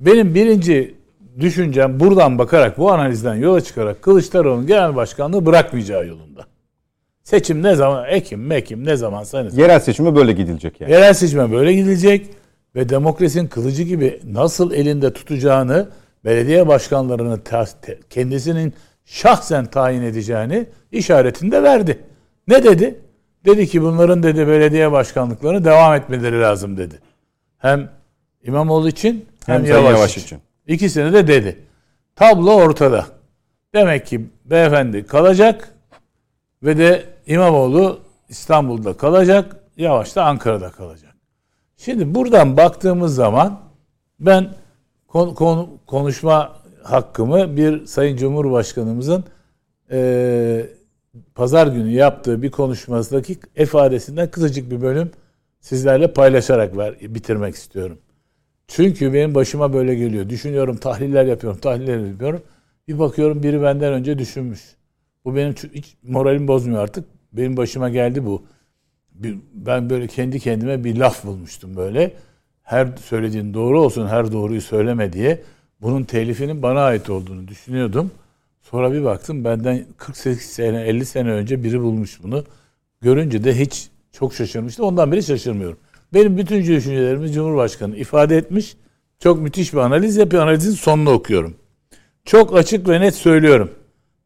benim 0.00 0.34
birinci 0.34 0.94
düşüncem 1.40 2.00
buradan 2.00 2.38
bakarak 2.38 2.78
bu 2.78 2.92
analizden 2.92 3.34
yola 3.34 3.60
çıkarak 3.60 4.02
Kılıçdaroğlu'nun 4.02 4.66
genel 4.66 4.96
başkanlığı 4.96 5.46
bırakmayacağı 5.46 6.06
yolunda. 6.06 6.46
Seçim 7.24 7.62
ne 7.62 7.74
zaman 7.74 8.08
Ekim, 8.08 8.46
Mekim 8.46 8.84
ne 8.86 8.96
zaman 8.96 9.24
sanırız. 9.24 9.58
Yerel 9.58 9.80
seçime 9.80 10.14
böyle 10.16 10.32
gidilecek 10.32 10.80
yani. 10.80 10.92
Yerel 10.92 11.14
seçime 11.14 11.52
böyle 11.52 11.72
gidilecek. 11.72 12.26
ve 12.76 12.88
demokrasinin 12.88 13.46
kılıcı 13.46 13.82
gibi 13.82 14.20
nasıl 14.24 14.72
elinde 14.72 15.12
tutacağını 15.12 15.88
belediye 16.24 16.68
başkanlarını 16.68 17.38
kendisinin 18.10 18.74
şahsen 19.04 19.66
tayin 19.66 20.02
edeceğini 20.02 20.66
işaretinde 20.92 21.62
verdi. 21.62 21.98
Ne 22.48 22.64
dedi? 22.64 23.00
Dedi 23.44 23.66
ki 23.66 23.82
bunların 23.82 24.22
dedi 24.22 24.48
belediye 24.48 24.92
başkanlıklarını 24.92 25.64
devam 25.64 25.94
etmeleri 25.94 26.40
lazım 26.40 26.76
dedi. 26.76 26.98
Hem 27.58 27.90
İmamoğlu 28.44 28.88
için 28.88 29.26
hem, 29.46 29.56
hem 29.56 29.64
Yavaş, 29.64 29.96
Yavaş 29.96 30.10
için. 30.10 30.22
için. 30.22 30.38
İkisini 30.66 31.12
de 31.12 31.26
dedi. 31.26 31.58
Tablo 32.16 32.54
ortada. 32.54 33.06
Demek 33.74 34.06
ki 34.06 34.26
beyefendi 34.44 35.06
kalacak 35.06 35.71
ve 36.62 36.78
de 36.78 37.04
İmamoğlu 37.26 38.00
İstanbul'da 38.28 38.96
kalacak, 38.96 39.56
Yavaş 39.76 40.16
da 40.16 40.24
Ankara'da 40.24 40.70
kalacak. 40.70 41.14
Şimdi 41.76 42.14
buradan 42.14 42.56
baktığımız 42.56 43.14
zaman 43.14 43.60
ben 44.20 44.48
kon, 45.08 45.34
kon, 45.34 45.78
konuşma 45.86 46.56
hakkımı 46.82 47.56
bir 47.56 47.86
Sayın 47.86 48.16
Cumhurbaşkanımızın 48.16 49.24
e, 49.90 50.66
pazar 51.34 51.66
günü 51.66 51.90
yaptığı 51.90 52.42
bir 52.42 52.50
konuşmasındaki 52.50 53.38
ifadesinden 53.56 54.30
kısacık 54.30 54.70
bir 54.70 54.82
bölüm 54.82 55.10
sizlerle 55.60 56.12
paylaşarak 56.12 56.76
ver, 56.76 56.94
bitirmek 57.00 57.54
istiyorum. 57.54 57.98
Çünkü 58.68 59.12
benim 59.12 59.34
başıma 59.34 59.72
böyle 59.72 59.94
geliyor. 59.94 60.28
Düşünüyorum, 60.28 60.76
tahliller 60.76 61.24
yapıyorum, 61.24 61.60
tahliller 61.60 61.98
yapıyorum. 61.98 62.42
Bir 62.88 62.98
bakıyorum 62.98 63.42
biri 63.42 63.62
benden 63.62 63.92
önce 63.92 64.18
düşünmüş. 64.18 64.60
Bu 65.24 65.36
benim 65.36 65.54
hiç 65.74 65.94
moralim 66.02 66.48
bozmuyor 66.48 66.82
artık. 66.82 67.04
Benim 67.32 67.56
başıma 67.56 67.88
geldi 67.88 68.24
bu. 68.24 68.42
Ben 69.54 69.90
böyle 69.90 70.06
kendi 70.06 70.40
kendime 70.40 70.84
bir 70.84 70.96
laf 70.96 71.24
bulmuştum 71.24 71.76
böyle. 71.76 72.14
Her 72.62 72.88
söylediğin 72.96 73.54
doğru 73.54 73.80
olsun, 73.80 74.06
her 74.06 74.32
doğruyu 74.32 74.60
söyleme 74.60 75.12
diye. 75.12 75.42
Bunun 75.80 76.02
telifinin 76.02 76.62
bana 76.62 76.80
ait 76.80 77.10
olduğunu 77.10 77.48
düşünüyordum. 77.48 78.10
Sonra 78.62 78.92
bir 78.92 79.04
baktım 79.04 79.44
benden 79.44 79.84
48 79.96 80.42
sene, 80.42 80.82
50 80.82 81.06
sene 81.06 81.30
önce 81.30 81.64
biri 81.64 81.80
bulmuş 81.80 82.22
bunu. 82.22 82.44
Görünce 83.00 83.44
de 83.44 83.58
hiç 83.58 83.88
çok 84.12 84.34
şaşırmıştım. 84.34 84.86
Ondan 84.86 85.12
beri 85.12 85.22
şaşırmıyorum. 85.22 85.78
Benim 86.14 86.38
bütün 86.38 86.58
düşüncelerimi 86.58 87.32
Cumhurbaşkanı 87.32 87.96
ifade 87.96 88.36
etmiş. 88.36 88.76
Çok 89.18 89.40
müthiş 89.40 89.72
bir 89.72 89.78
analiz 89.78 90.16
yapıyor. 90.16 90.42
Analizin 90.42 90.72
sonunu 90.72 91.10
okuyorum. 91.10 91.54
Çok 92.24 92.56
açık 92.56 92.88
ve 92.88 93.00
net 93.00 93.14
söylüyorum. 93.14 93.70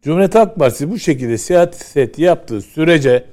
Cumhuriyet 0.03 0.35
Halk 0.35 0.57
Partisi 0.57 0.91
bu 0.91 0.99
şekilde 0.99 1.39
siyaset 1.39 2.19
yaptığı 2.19 2.61
sürece 2.61 3.25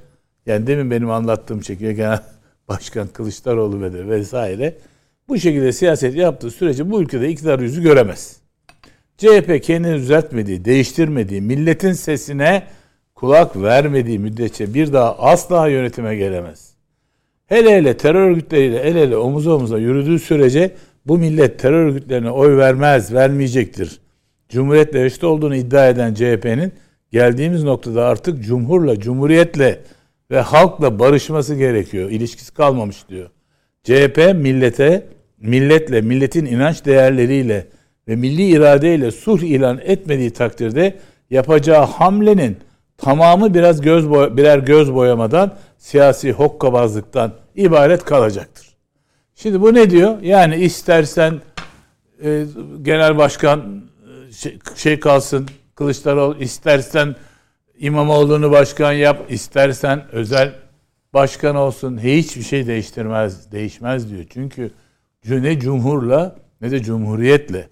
yani 0.46 0.68
demin 0.68 0.92
benim 0.92 1.12
anlattığım 1.12 1.64
şekilde 1.64 1.94
genel 1.94 2.20
başkan 2.68 3.08
Kılıçdaroğlu 3.08 3.82
ve 3.82 3.94
de 3.94 4.08
vesaire 4.08 4.78
bu 5.28 5.40
şekilde 5.40 5.72
siyaset 5.72 6.16
yaptığı 6.16 6.52
sürece 6.52 6.92
bu 6.92 7.02
ülkede 7.02 7.30
iktidar 7.30 7.60
yüzü 7.60 7.84
göremez. 7.84 8.38
CHP 9.18 9.64
kendini 9.64 9.96
düzeltmediği, 9.96 10.66
değiştirmediği, 10.66 11.42
milletin 11.42 11.94
sesine 11.94 12.64
kulak 13.16 13.62
vermediği 13.62 14.20
müddetçe 14.20 14.74
bir 14.74 14.94
daha 14.94 15.18
asla 15.18 15.68
yönetime 15.68 16.16
gelemez. 16.16 16.74
Hele 17.46 17.76
hele 17.76 17.98
terör 17.98 18.30
örgütleriyle 18.30 18.80
el 18.80 18.96
ele 18.96 19.18
omuz 19.18 19.48
omuza 19.48 19.80
yürüdüğü 19.80 20.20
sürece 20.20 20.76
bu 21.06 21.18
millet 21.18 21.60
terör 21.60 21.86
örgütlerine 21.86 22.32
oy 22.32 22.58
vermez, 22.58 23.14
vermeyecektir. 23.14 24.03
Cumhuriyetle 24.54 25.06
eşit 25.06 25.24
olduğunu 25.24 25.56
iddia 25.56 25.88
eden 25.88 26.14
CHP'nin 26.14 26.74
geldiğimiz 27.12 27.64
noktada 27.64 28.06
artık 28.06 28.44
cumhurla, 28.44 29.00
cumhuriyetle 29.00 29.80
ve 30.32 30.40
halkla 30.40 31.00
barışması 31.00 31.56
gerekiyor. 31.56 32.10
İlişkisi 32.10 32.54
kalmamış 32.54 33.10
diyor. 33.10 33.30
CHP 33.84 34.18
millete, 34.36 35.08
milletle, 35.38 36.02
milletin 36.02 36.46
inanç 36.46 36.86
değerleriyle 36.86 37.68
ve 38.08 38.16
milli 38.16 38.48
iradeyle 38.48 39.12
sulh 39.12 39.42
ilan 39.42 39.80
etmediği 39.84 40.32
takdirde 40.32 40.96
yapacağı 41.30 41.86
hamlenin 41.86 42.58
tamamı 42.98 43.54
biraz 43.54 43.82
göz 43.82 44.10
boy 44.10 44.38
birer 44.38 44.58
göz 44.58 44.94
boyamadan 44.94 45.56
siyasi 45.78 46.32
hokkabazlıktan 46.32 47.34
ibaret 47.56 48.04
kalacaktır. 48.04 48.68
Şimdi 49.36 49.62
bu 49.62 49.74
ne 49.74 49.90
diyor? 49.90 50.22
Yani 50.22 50.56
istersen 50.56 51.42
e, 52.24 52.44
genel 52.82 53.18
başkan 53.18 53.84
şey, 54.36 54.60
şey 54.76 55.00
kalsın 55.00 55.48
Kılıçdaroğlu 55.76 56.44
istersen 56.44 57.16
İmamoğlu'nu 57.78 58.52
başkan 58.52 58.92
yap, 58.92 59.26
istersen 59.30 60.04
özel 60.12 60.54
başkan 61.14 61.56
olsun. 61.56 61.98
Hiçbir 62.04 62.44
şey 62.44 62.68
değiştirmez, 62.68 63.52
değişmez 63.52 64.10
diyor. 64.10 64.26
Çünkü 64.30 64.72
ne 65.26 65.60
cumhurla 65.60 66.36
ne 66.62 66.72
de 66.72 66.84
cumhuriyetle 66.84 67.70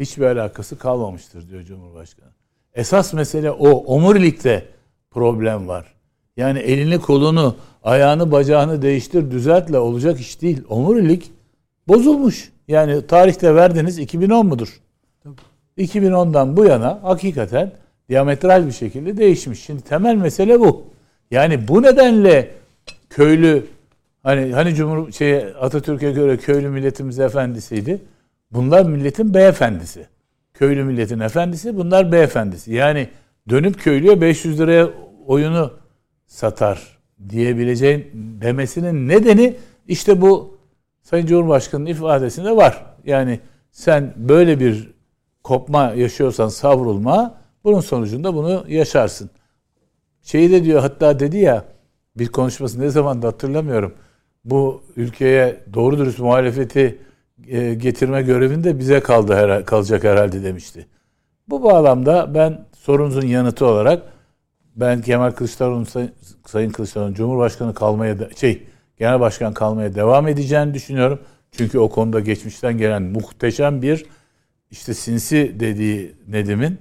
hiçbir 0.00 0.24
alakası 0.24 0.78
kalmamıştır 0.78 1.48
diyor 1.48 1.62
Cumhurbaşkanı. 1.62 2.30
Esas 2.74 3.12
mesele 3.12 3.50
o. 3.50 3.70
Omurilikte 3.70 4.68
problem 5.10 5.68
var. 5.68 5.94
Yani 6.36 6.58
elini 6.58 6.98
kolunu, 6.98 7.56
ayağını 7.82 8.32
bacağını 8.32 8.82
değiştir, 8.82 9.30
düzeltle 9.30 9.78
olacak 9.78 10.20
iş 10.20 10.42
değil. 10.42 10.62
Omurilik 10.68 11.32
bozulmuş. 11.88 12.52
Yani 12.68 13.06
tarihte 13.06 13.54
verdiniz 13.54 13.98
2010 13.98 14.46
mudur? 14.46 14.81
2010'dan 15.78 16.56
bu 16.56 16.64
yana 16.64 16.98
hakikaten 17.02 17.72
diametral 18.08 18.66
bir 18.66 18.72
şekilde 18.72 19.16
değişmiş. 19.16 19.62
Şimdi 19.62 19.82
temel 19.82 20.14
mesele 20.14 20.60
bu. 20.60 20.84
Yani 21.30 21.68
bu 21.68 21.82
nedenle 21.82 22.50
köylü 23.10 23.66
hani 24.22 24.52
hani 24.52 24.74
Cumhur 24.74 25.12
şey 25.12 25.36
Atatürk'e 25.36 26.12
göre 26.12 26.36
köylü 26.36 26.68
milletimiz 26.68 27.18
efendisiydi. 27.18 28.00
Bunlar 28.50 28.84
milletin 28.84 29.34
beyefendisi. 29.34 30.06
Köylü 30.54 30.84
milletin 30.84 31.20
efendisi, 31.20 31.76
bunlar 31.76 32.12
beyefendisi. 32.12 32.72
Yani 32.72 33.08
dönüp 33.48 33.80
köylüye 33.80 34.20
500 34.20 34.60
liraya 34.60 34.88
oyunu 35.26 35.72
satar 36.26 36.98
diyebileceğin 37.28 38.10
demesinin 38.14 39.08
nedeni 39.08 39.54
işte 39.88 40.20
bu 40.20 40.58
Sayın 41.02 41.26
Cumhurbaşkanı'nın 41.26 41.90
ifadesinde 41.90 42.56
var. 42.56 42.84
Yani 43.04 43.40
sen 43.70 44.14
böyle 44.16 44.60
bir 44.60 44.90
kopma 45.44 45.92
yaşıyorsan 45.96 46.48
savrulma 46.48 47.34
bunun 47.64 47.80
sonucunda 47.80 48.34
bunu 48.34 48.64
yaşarsın. 48.68 49.30
Şeyi 50.22 50.50
de 50.50 50.64
diyor 50.64 50.80
hatta 50.80 51.20
dedi 51.20 51.38
ya 51.38 51.64
bir 52.18 52.28
konuşması 52.28 52.80
ne 52.80 52.88
zaman 52.88 53.22
da 53.22 53.26
hatırlamıyorum. 53.26 53.94
Bu 54.44 54.82
ülkeye 54.96 55.64
doğru 55.74 55.98
dürüst 55.98 56.18
muhalefeti 56.18 56.98
e, 57.48 57.74
getirme 57.74 58.22
görevinde 58.22 58.78
bize 58.78 59.00
kaldı 59.00 59.64
kalacak 59.66 60.04
herhalde 60.04 60.44
demişti. 60.44 60.86
Bu 61.48 61.62
bağlamda 61.62 62.34
ben 62.34 62.64
sorunuzun 62.76 63.26
yanıtı 63.26 63.66
olarak 63.66 64.02
ben 64.76 65.02
Kemal 65.02 65.30
Kılıçdaroğlu'nun 65.30 66.10
Sayın 66.46 66.70
Kılıçdaroğlu'nun 66.70 67.14
Cumhurbaşkanı 67.14 67.74
kalmaya 67.74 68.18
da, 68.18 68.28
şey 68.36 68.66
Genel 68.98 69.20
Başkan 69.20 69.54
kalmaya 69.54 69.94
devam 69.94 70.28
edeceğini 70.28 70.74
düşünüyorum. 70.74 71.18
Çünkü 71.52 71.78
o 71.78 71.88
konuda 71.88 72.20
geçmişten 72.20 72.78
gelen 72.78 73.02
muhteşem 73.02 73.82
bir 73.82 74.06
işte 74.72 74.94
sinsi 74.94 75.56
dediği 75.60 76.14
Nedim'in 76.28 76.78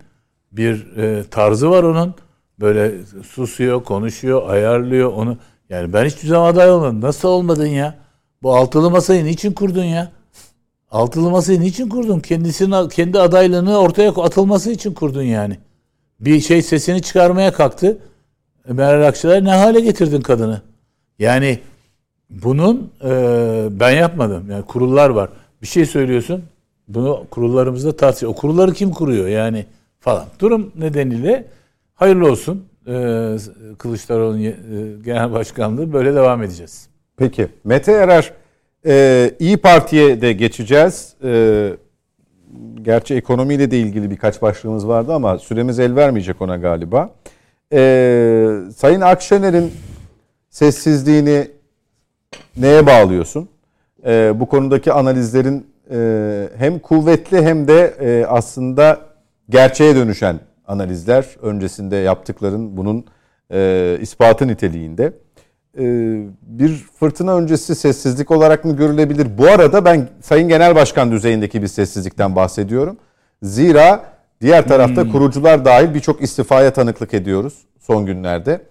bir 0.51 0.97
e, 0.97 1.23
tarzı 1.23 1.69
var 1.69 1.83
onun. 1.83 2.15
Böyle 2.59 2.91
susuyor, 3.29 3.83
konuşuyor, 3.83 4.49
ayarlıyor 4.49 5.13
onu. 5.13 5.37
Yani 5.69 5.93
ben 5.93 6.05
hiçbir 6.05 6.27
zaman 6.27 6.51
aday 6.53 6.71
olmadım. 6.71 7.01
Nasıl 7.01 7.27
olmadın 7.27 7.65
ya? 7.65 7.95
Bu 8.43 8.55
altılı 8.55 8.91
masayı 8.91 9.25
niçin 9.25 9.51
kurdun 9.51 9.83
ya? 9.83 10.11
Altılı 10.91 11.29
masayı 11.29 11.61
niçin 11.61 11.89
kurdun? 11.89 12.19
Kendisinin 12.19 12.89
kendi 12.89 13.19
adaylığını 13.19 13.77
ortaya 13.77 14.09
atılması 14.09 14.71
için 14.71 14.93
kurdun 14.93 15.23
yani. 15.23 15.57
Bir 16.19 16.39
şey 16.39 16.61
sesini 16.61 17.01
çıkarmaya 17.01 17.53
kalktı. 17.53 17.97
Meral 18.67 19.07
Akşener 19.07 19.43
ne 19.43 19.51
hale 19.51 19.79
getirdin 19.79 20.21
kadını? 20.21 20.61
Yani 21.19 21.59
bunun 22.29 22.91
e, 23.03 23.09
ben 23.71 23.91
yapmadım. 23.91 24.51
Yani 24.51 24.65
kurullar 24.65 25.09
var. 25.09 25.29
Bir 25.61 25.67
şey 25.67 25.85
söylüyorsun. 25.85 26.43
Bunu 26.87 27.25
kurullarımızda 27.31 27.95
tavsiye. 27.95 28.29
O 28.29 28.35
kurulları 28.35 28.73
kim 28.73 28.91
kuruyor 28.91 29.27
yani 29.27 29.65
falan. 29.99 30.25
Durum 30.39 30.71
nedeniyle 30.75 31.45
hayırlı 31.95 32.31
olsun. 32.31 32.65
Ee, 32.87 33.37
Kılıçdaroğlu'nun 33.77 34.43
e, 34.43 34.53
genel 35.05 35.31
başkanlığı 35.31 35.93
böyle 35.93 36.15
devam 36.15 36.43
edeceğiz. 36.43 36.87
Peki. 37.17 37.47
Mete 37.63 37.91
Erer 37.91 38.33
e, 38.85 39.31
İyi 39.39 39.57
Parti'ye 39.57 40.21
de 40.21 40.33
geçeceğiz. 40.33 41.13
E, 41.23 41.71
gerçi 42.81 43.15
ekonomiyle 43.15 43.71
de 43.71 43.79
ilgili 43.79 44.11
birkaç 44.11 44.41
başlığımız 44.41 44.87
vardı 44.87 45.13
ama 45.13 45.37
süremiz 45.37 45.79
el 45.79 45.95
vermeyecek 45.95 46.41
ona 46.41 46.57
galiba. 46.57 47.09
E, 47.73 47.79
Sayın 48.75 49.01
Akşener'in 49.01 49.71
sessizliğini 50.49 51.47
neye 52.57 52.85
bağlıyorsun? 52.85 53.49
E, 54.05 54.33
bu 54.35 54.45
konudaki 54.45 54.91
analizlerin 54.91 55.70
hem 56.57 56.79
kuvvetli 56.79 57.41
hem 57.41 57.67
de 57.67 57.93
e, 57.99 58.25
aslında 58.25 58.99
gerçeğe 59.49 59.95
dönüşen 59.95 60.39
analizler 60.67 61.25
öncesinde 61.41 61.95
yaptıkların 61.95 62.77
bunun 62.77 63.05
e, 63.53 63.97
ispatı 64.01 64.47
niteliğinde. 64.47 65.13
e, 65.77 65.83
bir 66.41 66.75
fırtına 66.99 67.35
öncesi 67.35 67.75
sessizlik 67.75 68.31
olarak 68.31 68.65
mı 68.65 68.75
görülebilir? 68.75 69.27
Bu 69.37 69.47
arada 69.47 69.85
ben 69.85 70.09
Sayın 70.21 70.49
Genel 70.49 70.75
Başkan 70.75 71.11
düzeyindeki 71.11 71.61
bir 71.61 71.67
sessizlikten 71.67 72.35
bahsediyorum. 72.35 72.97
Zira 73.43 74.03
diğer 74.41 74.67
tarafta 74.67 75.03
hmm. 75.03 75.11
kurucular 75.11 75.65
dahil 75.65 75.93
birçok 75.93 76.21
istifaya 76.21 76.73
tanıklık 76.73 77.13
ediyoruz 77.13 77.53
son 77.79 78.05
günlerde. 78.05 78.61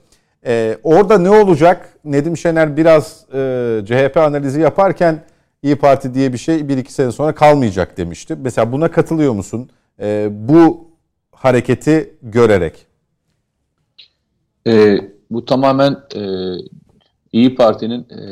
Ee, 0.47 0.79
orada 0.83 1.19
ne 1.19 1.31
olacak? 1.31 1.89
Nedim 2.05 2.37
Şener 2.37 2.77
biraz 2.77 3.25
e, 3.35 3.83
CHP 3.87 4.17
analizi 4.17 4.61
yaparken 4.61 5.23
İyi 5.63 5.77
Parti 5.77 6.15
diye 6.15 6.33
bir 6.33 6.39
şey 6.39 6.69
bir 6.69 6.79
iki 6.79 6.93
sene 6.93 7.13
sonra 7.13 7.35
kalmayacak 7.35 7.97
demişti. 7.97 8.37
Mesela 8.41 8.73
buna 8.73 8.91
katılıyor 8.91 9.33
musun? 9.33 9.71
Ee, 10.01 10.29
bu 10.33 10.91
hareketi 11.33 12.15
görerek. 12.23 12.87
E, 14.67 14.99
bu 15.31 15.45
tamamen 15.45 15.97
e, 16.15 16.23
İyi 17.33 17.55
Parti'nin 17.55 18.01
e, 18.01 18.23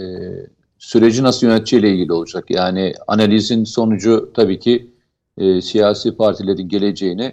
süreci 0.79 1.23
nasıl 1.23 1.47
yöneteceğiyle 1.47 1.91
ilgili 1.93 2.13
olacak. 2.13 2.45
Yani 2.51 2.95
analizin 3.07 3.65
sonucu 3.65 4.31
tabii 4.35 4.59
ki 4.59 4.91
e, 5.39 5.61
siyasi 5.61 6.17
partilerin 6.17 6.69
geleceğini, 6.69 7.33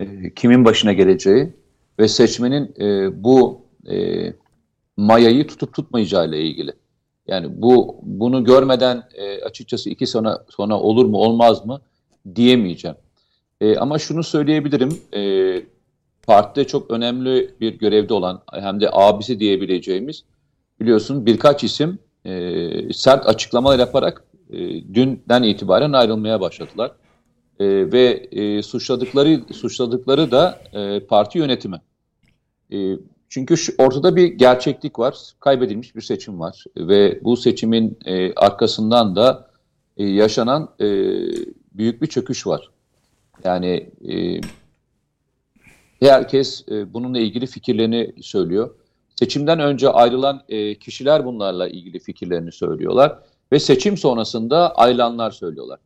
e, 0.00 0.34
kimin 0.34 0.64
başına 0.64 0.92
geleceği 0.92 1.52
ve 1.98 2.08
seçmenin 2.08 2.74
e, 2.80 3.22
bu 3.24 3.60
e, 3.90 3.96
mayayı 4.96 5.46
tutup 5.46 5.74
tutmayacağıyla 5.74 6.36
ilgili. 6.38 6.72
Yani 7.32 7.62
bu 7.62 7.96
bunu 8.02 8.44
görmeden 8.44 9.02
e, 9.14 9.42
açıkçası 9.42 9.90
iki 9.90 10.06
sonra 10.06 10.44
sonra 10.48 10.80
olur 10.80 11.06
mu 11.06 11.16
olmaz 11.16 11.66
mı 11.66 11.80
diyemeyeceğim. 12.34 12.96
E, 13.60 13.76
ama 13.76 13.98
şunu 13.98 14.22
söyleyebilirim. 14.22 15.00
E, 15.14 15.62
partide 16.26 16.66
çok 16.66 16.90
önemli 16.90 17.54
bir 17.60 17.78
görevde 17.78 18.14
olan 18.14 18.42
hem 18.52 18.80
de 18.80 18.88
abisi 18.92 19.40
diyebileceğimiz 19.40 20.24
biliyorsun 20.80 21.26
birkaç 21.26 21.64
isim 21.64 21.98
e, 22.24 22.92
sert 22.92 23.26
açıklamalar 23.26 23.78
yaparak 23.78 24.24
e, 24.50 24.58
dünden 24.94 25.42
itibaren 25.42 25.92
ayrılmaya 25.92 26.40
başladılar. 26.40 26.92
E, 27.60 27.66
ve 27.92 28.28
e, 28.32 28.62
suçladıkları 28.62 29.40
suçladıkları 29.52 30.30
da 30.30 30.60
e, 30.72 31.00
parti 31.00 31.38
yönetimi. 31.38 31.80
E, 32.72 32.96
çünkü 33.32 33.56
şu, 33.56 33.72
ortada 33.78 34.16
bir 34.16 34.26
gerçeklik 34.26 34.98
var, 34.98 35.16
kaybedilmiş 35.40 35.96
bir 35.96 36.00
seçim 36.00 36.40
var 36.40 36.64
ve 36.76 37.24
bu 37.24 37.36
seçimin 37.36 37.98
e, 38.04 38.34
arkasından 38.34 39.16
da 39.16 39.50
e, 39.96 40.06
yaşanan 40.06 40.68
e, 40.80 40.86
büyük 41.72 42.02
bir 42.02 42.06
çöküş 42.06 42.46
var. 42.46 42.70
Yani 43.44 43.90
e, 44.08 44.40
herkes 46.00 46.68
e, 46.68 46.94
bununla 46.94 47.18
ilgili 47.18 47.46
fikirlerini 47.46 48.12
söylüyor. 48.22 48.74
Seçimden 49.18 49.60
önce 49.60 49.88
ayrılan 49.88 50.42
e, 50.48 50.74
kişiler 50.74 51.24
bunlarla 51.24 51.68
ilgili 51.68 51.98
fikirlerini 51.98 52.52
söylüyorlar 52.52 53.18
ve 53.52 53.58
seçim 53.58 53.96
sonrasında 53.96 54.74
ayrılanlar 54.74 55.30
söylüyorlar. 55.30 55.80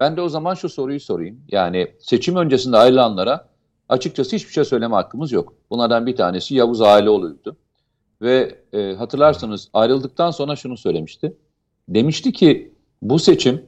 Ben 0.00 0.16
de 0.16 0.20
o 0.20 0.28
zaman 0.28 0.54
şu 0.54 0.68
soruyu 0.68 1.00
sorayım. 1.00 1.40
Yani 1.48 1.88
seçim 1.98 2.36
öncesinde 2.36 2.76
ayrılanlara 2.76 3.48
açıkçası 3.88 4.36
hiçbir 4.36 4.52
şey 4.52 4.64
söyleme 4.64 4.94
hakkımız 4.94 5.32
yok. 5.32 5.54
Bunlardan 5.70 6.06
bir 6.06 6.16
tanesi 6.16 6.54
Yavuz 6.54 6.80
Aileoğlu'ydu. 6.80 7.56
Ve 8.22 8.58
e, 8.72 8.94
hatırlarsanız 8.94 9.68
ayrıldıktan 9.72 10.30
sonra 10.30 10.56
şunu 10.56 10.76
söylemişti. 10.76 11.36
Demişti 11.88 12.32
ki 12.32 12.72
bu 13.02 13.18
seçim 13.18 13.62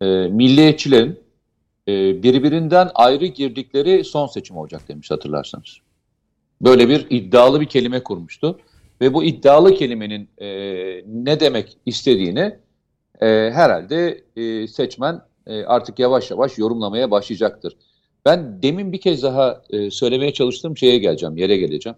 e, 0.00 0.06
milliyetçilerin 0.06 1.20
e, 1.88 2.22
birbirinden 2.22 2.90
ayrı 2.94 3.26
girdikleri 3.26 4.04
son 4.04 4.26
seçim 4.26 4.56
olacak 4.56 4.88
demiş 4.88 5.10
hatırlarsanız. 5.10 5.78
Böyle 6.60 6.88
bir 6.88 7.06
iddialı 7.10 7.60
bir 7.60 7.66
kelime 7.66 8.02
kurmuştu. 8.02 8.58
Ve 9.00 9.14
bu 9.14 9.24
iddialı 9.24 9.74
kelimenin 9.74 10.28
e, 10.38 10.48
ne 11.06 11.40
demek 11.40 11.76
istediğini 11.86 12.58
e, 13.20 13.26
herhalde 13.54 14.24
e, 14.36 14.68
seçmen 14.68 15.20
e, 15.46 15.64
artık 15.64 15.98
yavaş 15.98 16.30
yavaş 16.30 16.58
yorumlamaya 16.58 17.10
başlayacaktır. 17.10 17.76
Ben 18.26 18.62
demin 18.62 18.92
bir 18.92 19.00
kez 19.00 19.22
daha 19.22 19.62
e, 19.70 19.90
söylemeye 19.90 20.32
çalıştığım 20.32 20.76
şeye 20.76 20.98
geleceğim, 20.98 21.36
yere 21.36 21.56
geleceğim. 21.56 21.96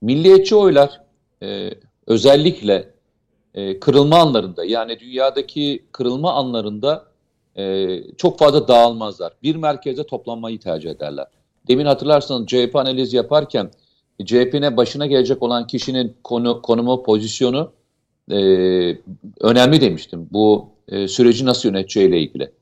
Milliyetçi 0.00 0.56
oylar 0.56 1.00
e, 1.42 1.70
özellikle 2.06 2.90
e, 3.54 3.80
kırılma 3.80 4.16
anlarında 4.16 4.64
yani 4.64 5.00
dünyadaki 5.00 5.84
kırılma 5.92 6.32
anlarında 6.32 7.04
e, 7.56 7.88
çok 8.16 8.38
fazla 8.38 8.68
dağılmazlar. 8.68 9.32
Bir 9.42 9.56
merkeze 9.56 10.06
toplanmayı 10.06 10.60
tercih 10.60 10.90
ederler. 10.90 11.26
Demin 11.68 11.86
hatırlarsanız 11.86 12.46
CHP 12.46 12.76
analiz 12.76 13.12
yaparken 13.12 13.70
CHP'ne 14.24 14.76
başına 14.76 15.06
gelecek 15.06 15.42
olan 15.42 15.66
kişinin 15.66 16.16
konu, 16.24 16.62
konumu, 16.62 17.02
pozisyonu 17.02 17.72
e, 18.30 18.36
önemli 19.40 19.80
demiştim. 19.80 20.28
Bu 20.32 20.68
e, 20.88 21.08
süreci 21.08 21.46
nasıl 21.46 21.68
yöneteceğiyle 21.68 22.20
ilgili. 22.20 22.52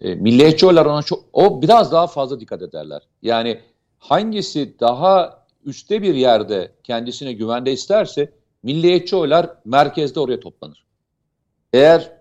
E, 0.00 0.14
milliyetçi 0.14 0.66
oylar 0.66 0.86
ona 0.86 1.02
çok, 1.02 1.24
o 1.32 1.62
biraz 1.62 1.92
daha 1.92 2.06
fazla 2.06 2.40
dikkat 2.40 2.62
ederler. 2.62 3.02
Yani 3.22 3.60
hangisi 3.98 4.80
daha 4.80 5.44
üstte 5.64 6.02
bir 6.02 6.14
yerde 6.14 6.72
kendisine 6.82 7.32
güvende 7.32 7.72
isterse 7.72 8.32
milliyetçi 8.62 9.16
oylar 9.16 9.50
merkezde 9.64 10.20
oraya 10.20 10.40
toplanır. 10.40 10.84
Eğer 11.72 12.12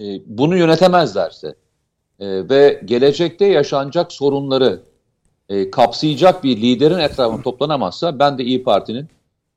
e, 0.00 0.04
bunu 0.26 0.56
yönetemezlerse 0.56 1.54
e, 2.20 2.48
ve 2.48 2.82
gelecekte 2.84 3.46
yaşanacak 3.46 4.12
sorunları 4.12 4.82
e, 5.48 5.70
kapsayacak 5.70 6.44
bir 6.44 6.56
liderin 6.56 6.98
etrafına 6.98 7.42
toplanamazsa 7.42 8.18
ben 8.18 8.38
de 8.38 8.44
İyi 8.44 8.62
Parti'nin 8.62 9.08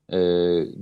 e, 0.08 0.18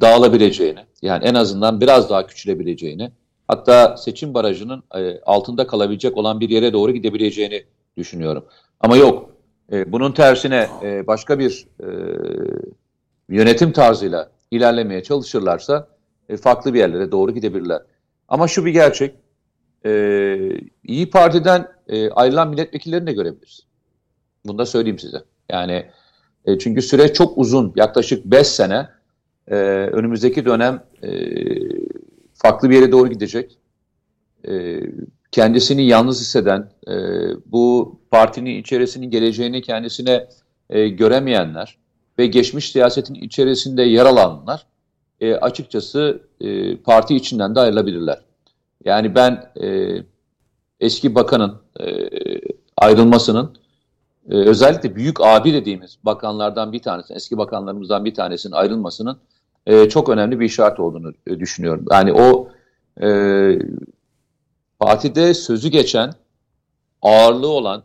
dağılabileceğini 0.00 0.80
yani 1.02 1.24
en 1.24 1.34
azından 1.34 1.80
biraz 1.80 2.10
daha 2.10 2.26
küçülebileceğini 2.26 3.12
Hatta 3.52 3.96
seçim 3.96 4.34
barajının 4.34 4.82
e, 4.94 5.20
altında 5.20 5.66
kalabilecek 5.66 6.16
olan 6.16 6.40
bir 6.40 6.48
yere 6.48 6.72
doğru 6.72 6.92
gidebileceğini 6.92 7.64
düşünüyorum. 7.96 8.44
Ama 8.80 8.96
yok. 8.96 9.30
E, 9.72 9.92
bunun 9.92 10.12
tersine 10.12 10.68
e, 10.82 11.06
başka 11.06 11.38
bir 11.38 11.66
yönetim 13.28 13.72
tarzıyla 13.72 14.30
ilerlemeye 14.50 15.02
çalışırlarsa 15.02 15.88
farklı 16.40 16.74
bir 16.74 16.78
yerlere 16.78 17.12
doğru 17.12 17.34
gidebilirler. 17.34 17.82
Ama 18.28 18.48
şu 18.48 18.64
bir 18.64 18.70
gerçek. 18.70 19.14
İyi 20.84 21.10
Parti'den 21.10 21.68
ayrılan 22.12 22.48
milletvekillerini 22.48 23.06
de 23.06 23.12
görebiliriz. 23.12 23.60
Bunu 24.46 24.58
da 24.58 24.66
söyleyeyim 24.66 24.98
size. 24.98 25.18
Yani 25.50 25.86
çünkü 26.60 26.82
süre 26.82 27.12
çok 27.12 27.38
uzun. 27.38 27.72
Yaklaşık 27.76 28.24
5 28.24 28.46
sene. 28.46 28.88
E, 29.48 29.54
önümüzdeki 29.92 30.44
dönem 30.44 30.82
e, 31.02 31.08
farklı 32.42 32.70
bir 32.70 32.74
yere 32.74 32.92
doğru 32.92 33.08
gidecek. 33.08 33.58
E, 34.48 34.80
kendisini 35.30 35.86
yalnız 35.86 36.20
hisseden, 36.20 36.70
e, 36.88 36.94
bu 37.46 37.96
partinin 38.10 38.60
içerisinin 38.60 39.10
geleceğini 39.10 39.62
kendisine 39.62 40.28
e, 40.70 40.88
göremeyenler 40.88 41.78
ve 42.18 42.26
geçmiş 42.26 42.72
siyasetin 42.72 43.14
içerisinde 43.14 43.82
yer 43.82 44.06
alanlar 44.06 44.66
e, 45.20 45.34
açıkçası 45.34 46.22
e, 46.40 46.76
parti 46.76 47.16
içinden 47.16 47.54
de 47.54 47.60
ayrılabilirler. 47.60 48.24
Yani 48.84 49.14
ben 49.14 49.50
e, 49.62 49.96
eski 50.80 51.14
bakanın 51.14 51.60
e, 51.80 51.86
ayrılmasının 52.76 53.56
e, 54.30 54.34
özellikle 54.34 54.96
büyük 54.96 55.20
abi 55.20 55.52
dediğimiz 55.52 55.98
bakanlardan 56.02 56.72
bir 56.72 56.82
tanesi, 56.82 57.14
eski 57.14 57.38
bakanlarımızdan 57.38 58.04
bir 58.04 58.14
tanesinin 58.14 58.52
ayrılmasının 58.52 59.18
e, 59.66 59.88
çok 59.88 60.08
önemli 60.08 60.40
bir 60.40 60.44
işaret 60.44 60.80
olduğunu 60.80 61.12
e, 61.26 61.40
düşünüyorum. 61.40 61.84
Yani 61.90 62.12
o 62.12 62.48
e, 63.02 63.08
partide 64.78 65.34
sözü 65.34 65.68
geçen, 65.68 66.14
ağırlığı 67.02 67.48
olan 67.48 67.82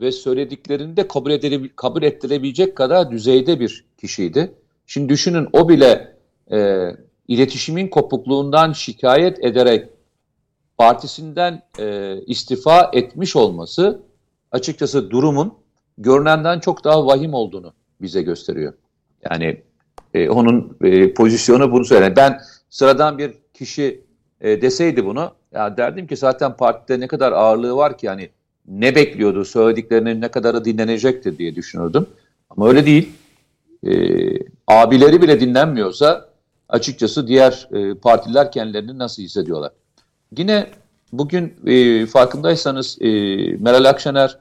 ve 0.00 0.12
söylediklerini 0.12 0.96
de 0.96 1.08
kabul, 1.08 1.30
edile, 1.30 1.68
kabul 1.76 2.02
ettirebilecek 2.02 2.76
kadar 2.76 3.10
düzeyde 3.10 3.60
bir 3.60 3.84
kişiydi. 4.00 4.54
Şimdi 4.86 5.08
düşünün 5.08 5.48
o 5.52 5.68
bile 5.68 6.16
e, 6.52 6.90
iletişimin 7.28 7.88
kopukluğundan 7.88 8.72
şikayet 8.72 9.44
ederek 9.44 9.88
partisinden 10.78 11.62
e, 11.78 12.16
istifa 12.26 12.90
etmiş 12.92 13.36
olması 13.36 14.02
açıkçası 14.52 15.10
durumun 15.10 15.54
görünenden 15.98 16.60
çok 16.60 16.84
daha 16.84 17.06
vahim 17.06 17.34
olduğunu 17.34 17.72
bize 18.00 18.22
gösteriyor. 18.22 18.72
Yani 19.30 19.62
e, 20.14 20.28
onun 20.28 20.76
e, 20.82 21.14
pozisyonu 21.14 21.72
bunu 21.72 21.84
söyler. 21.84 22.16
Ben 22.16 22.40
sıradan 22.70 23.18
bir 23.18 23.34
kişi 23.54 24.00
e, 24.40 24.62
deseydi 24.62 25.04
bunu 25.04 25.32
ya 25.52 25.76
derdim 25.76 26.06
ki 26.06 26.16
zaten 26.16 26.56
partide 26.56 27.00
ne 27.00 27.06
kadar 27.06 27.32
ağırlığı 27.32 27.76
var 27.76 27.98
ki 27.98 28.06
yani 28.06 28.30
ne 28.68 28.94
bekliyordu 28.94 29.44
söylediklerinin 29.44 30.20
ne 30.20 30.28
kadarı 30.28 30.64
dinlenecektir 30.64 31.38
diye 31.38 31.54
düşünürdüm. 31.54 32.06
Ama 32.50 32.68
öyle 32.68 32.86
değil. 32.86 33.12
E, 33.86 33.92
abileri 34.66 35.22
bile 35.22 35.40
dinlenmiyorsa 35.40 36.28
açıkçası 36.68 37.28
diğer 37.28 37.68
e, 37.72 37.94
partiler 37.94 38.52
kendilerini 38.52 38.98
nasıl 38.98 39.22
hissediyorlar? 39.22 39.72
Yine 40.38 40.66
bugün 41.12 41.54
e, 41.66 42.06
farkındaysanız 42.06 42.98
e, 43.00 43.08
Meral 43.56 43.84
Akşener 43.84 44.38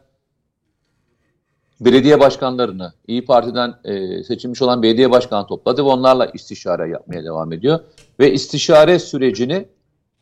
belediye 1.81 2.19
başkanlarını, 2.19 2.93
İyi 3.07 3.25
Parti'den 3.25 3.75
e, 3.83 4.23
seçilmiş 4.23 4.61
olan 4.61 4.83
belediye 4.83 5.11
başkanı 5.11 5.47
topladı 5.47 5.85
ve 5.85 5.89
onlarla 5.89 6.25
istişare 6.25 6.89
yapmaya 6.89 7.23
devam 7.23 7.53
ediyor. 7.53 7.79
Ve 8.19 8.33
istişare 8.33 8.99
sürecini 8.99 9.65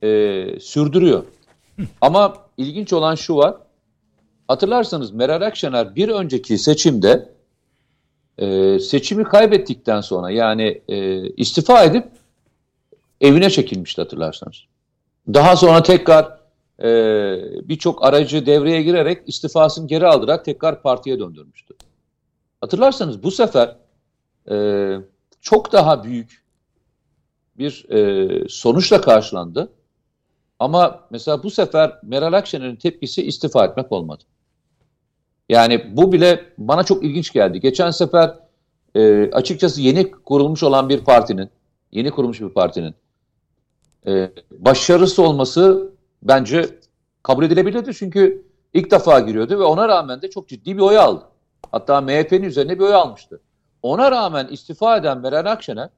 e, 0.03 0.59
sürdürüyor. 0.59 1.23
Ama 2.01 2.33
ilginç 2.57 2.93
olan 2.93 3.15
şu 3.15 3.35
var. 3.35 3.55
Hatırlarsanız 4.47 5.11
Meral 5.11 5.41
Akşener 5.41 5.95
bir 5.95 6.09
önceki 6.09 6.57
seçimde 6.57 7.29
e, 8.37 8.79
seçimi 8.79 9.23
kaybettikten 9.23 10.01
sonra 10.01 10.29
yani 10.29 10.81
e, 10.87 11.27
istifa 11.29 11.83
edip 11.83 12.07
evine 13.21 13.49
çekilmişti 13.49 14.01
hatırlarsanız. 14.01 14.57
Daha 15.33 15.55
sonra 15.55 15.83
tekrar 15.83 16.36
e, 16.83 16.89
birçok 17.69 18.05
aracı 18.05 18.45
devreye 18.45 18.81
girerek 18.81 19.29
istifasını 19.29 19.87
geri 19.87 20.07
aldırarak 20.07 20.45
tekrar 20.45 20.81
partiye 20.81 21.19
döndürmüştü. 21.19 21.75
Hatırlarsanız 22.61 23.23
bu 23.23 23.31
sefer 23.31 23.75
e, 24.51 24.97
çok 25.41 25.71
daha 25.71 26.03
büyük 26.03 26.43
bir 27.57 27.89
e, 27.89 28.49
sonuçla 28.49 29.01
karşılandı. 29.01 29.73
Ama 30.59 31.07
mesela 31.09 31.43
bu 31.43 31.49
sefer 31.51 31.99
Meral 32.03 32.33
Akşener'in 32.33 32.75
tepkisi 32.75 33.23
istifa 33.27 33.65
etmek 33.65 33.91
olmadı. 33.91 34.23
Yani 35.49 35.97
bu 35.97 36.11
bile 36.11 36.53
bana 36.57 36.83
çok 36.83 37.03
ilginç 37.03 37.33
geldi. 37.33 37.59
Geçen 37.59 37.91
sefer 37.91 38.35
e, 38.95 39.31
açıkçası 39.31 39.81
yeni 39.81 40.11
kurulmuş 40.11 40.63
olan 40.63 40.89
bir 40.89 40.99
partinin, 40.99 41.49
yeni 41.91 42.11
kurulmuş 42.11 42.41
bir 42.41 42.49
partinin 42.49 42.95
e, 44.07 44.31
başarısı 44.51 45.23
olması 45.23 45.91
bence 46.23 46.79
kabul 47.23 47.43
edilebilirdi. 47.43 47.93
Çünkü 47.93 48.45
ilk 48.73 48.91
defa 48.91 49.19
giriyordu 49.19 49.59
ve 49.59 49.63
ona 49.63 49.87
rağmen 49.87 50.21
de 50.21 50.29
çok 50.29 50.49
ciddi 50.49 50.77
bir 50.77 50.81
oy 50.81 50.97
aldı. 50.97 51.23
Hatta 51.71 52.01
MHP'nin 52.01 52.43
üzerine 52.43 52.79
bir 52.79 52.83
oy 52.83 52.93
almıştı. 52.93 53.41
Ona 53.81 54.11
rağmen 54.11 54.47
istifa 54.47 54.97
eden 54.97 55.17
Meral 55.17 55.51
Akşener 55.51 55.89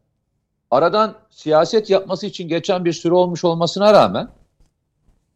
aradan 0.71 1.15
siyaset 1.29 1.89
yapması 1.89 2.25
için 2.25 2.47
geçen 2.47 2.85
bir 2.85 2.93
süre 2.93 3.13
olmuş 3.13 3.43
olmasına 3.43 3.93
rağmen 3.93 4.29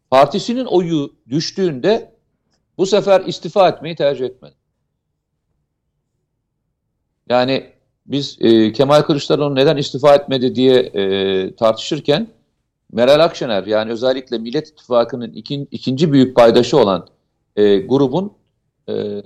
partisinin 0.09 0.65
oyu 0.65 1.13
düştüğünde 1.29 2.13
bu 2.77 2.85
sefer 2.85 3.21
istifa 3.21 3.69
etmeyi 3.69 3.95
tercih 3.95 4.25
etmedi. 4.25 4.55
Yani 7.29 7.73
biz 8.05 8.37
e, 8.41 8.73
Kemal 8.73 9.01
Kılıçdaroğlu 9.01 9.55
neden 9.55 9.77
istifa 9.77 10.15
etmedi 10.15 10.55
diye 10.55 10.79
e, 10.79 11.55
tartışırken 11.55 12.27
Meral 12.93 13.23
Akşener 13.23 13.63
yani 13.65 13.91
özellikle 13.91 14.37
Millet 14.37 14.67
İttifakı'nın 14.67 15.33
ikin, 15.33 15.67
ikinci 15.71 16.11
büyük 16.11 16.35
paydaşı 16.35 16.77
olan 16.77 17.07
e, 17.55 17.77
grubun 17.77 18.33
e, 18.89 19.23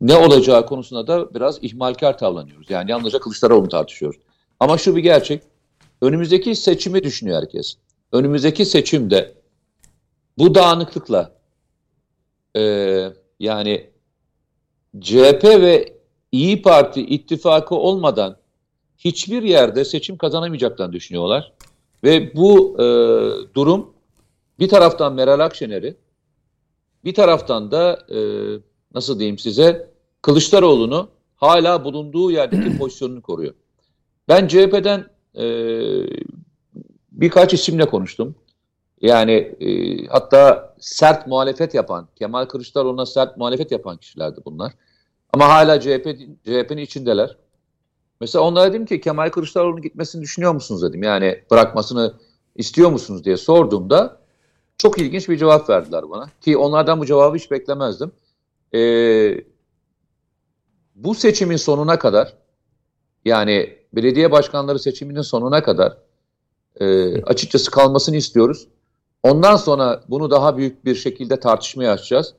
ne 0.00 0.16
olacağı 0.16 0.66
konusunda 0.66 1.06
da 1.06 1.34
biraz 1.34 1.64
ihmalkar 1.64 2.18
tavlanıyoruz. 2.18 2.70
Yani 2.70 2.90
yalnızca 2.90 3.18
Kılıçdaroğlu'nu 3.18 3.68
tartışıyoruz. 3.68 4.20
Ama 4.60 4.78
şu 4.78 4.96
bir 4.96 5.02
gerçek. 5.02 5.42
Önümüzdeki 6.02 6.54
seçimi 6.54 7.02
düşünüyor 7.02 7.42
herkes. 7.42 7.76
Önümüzdeki 8.12 8.64
seçimde 8.64 9.34
bu 10.38 10.54
dağınıklıkla 10.54 11.32
e, 12.56 12.62
yani 13.40 13.90
CHP 15.00 15.44
ve 15.44 15.98
İyi 16.32 16.62
Parti 16.62 17.06
ittifakı 17.06 17.74
olmadan 17.74 18.36
hiçbir 18.98 19.42
yerde 19.42 19.84
seçim 19.84 20.16
kazanamayacaklarını 20.16 20.92
düşünüyorlar. 20.92 21.52
Ve 22.04 22.36
bu 22.36 22.76
e, 22.78 22.84
durum 23.54 23.94
bir 24.58 24.68
taraftan 24.68 25.14
Meral 25.14 25.40
Akşener'i 25.40 25.96
bir 27.04 27.14
taraftan 27.14 27.70
da 27.70 27.98
e, 28.10 28.18
nasıl 28.94 29.18
diyeyim 29.18 29.38
size 29.38 29.90
Kılıçdaroğlu'nu 30.22 31.08
hala 31.36 31.84
bulunduğu 31.84 32.30
yerdeki 32.30 32.78
pozisyonunu 32.78 33.22
koruyor. 33.22 33.54
Ben 34.28 34.48
CHP'den 34.48 35.04
e, 35.38 35.44
birkaç 37.12 37.54
isimle 37.54 37.86
konuştum. 37.86 38.34
Yani 39.00 39.32
e, 39.32 40.06
hatta 40.06 40.74
sert 40.80 41.26
muhalefet 41.26 41.74
yapan, 41.74 42.08
Kemal 42.16 42.44
Kılıçdaroğlu'na 42.44 43.06
sert 43.06 43.36
muhalefet 43.36 43.72
yapan 43.72 43.96
kişilerdi 43.96 44.40
bunlar. 44.44 44.72
Ama 45.32 45.48
hala 45.48 45.80
CHP 45.80 46.04
CHP'nin 46.44 46.82
içindeler. 46.82 47.36
Mesela 48.20 48.44
onlara 48.44 48.72
dedim 48.72 48.86
ki 48.86 49.00
Kemal 49.00 49.30
Kılıçdaroğlu'nun 49.30 49.82
gitmesini 49.82 50.22
düşünüyor 50.22 50.52
musunuz 50.52 50.82
dedim. 50.82 51.02
Yani 51.02 51.42
bırakmasını 51.50 52.14
istiyor 52.56 52.90
musunuz 52.90 53.24
diye 53.24 53.36
sorduğumda 53.36 54.20
çok 54.78 54.98
ilginç 54.98 55.28
bir 55.28 55.36
cevap 55.36 55.70
verdiler 55.70 56.10
bana. 56.10 56.30
Ki 56.40 56.56
onlardan 56.56 57.00
bu 57.00 57.06
cevabı 57.06 57.36
hiç 57.36 57.50
beklemezdim. 57.50 58.12
Ee, 58.74 59.44
bu 60.94 61.14
seçimin 61.14 61.56
sonuna 61.56 61.98
kadar 61.98 62.36
yani 63.24 63.78
belediye 63.92 64.32
başkanları 64.32 64.78
seçiminin 64.78 65.22
sonuna 65.22 65.62
kadar 65.62 65.98
e, 66.80 67.22
açıkçası 67.22 67.70
kalmasını 67.70 68.16
istiyoruz. 68.16 68.68
Ondan 69.22 69.56
sonra 69.56 70.04
bunu 70.08 70.30
daha 70.30 70.56
büyük 70.56 70.84
bir 70.84 70.94
şekilde 70.94 71.40
tartışmaya 71.40 71.92
açacağız. 71.92 72.34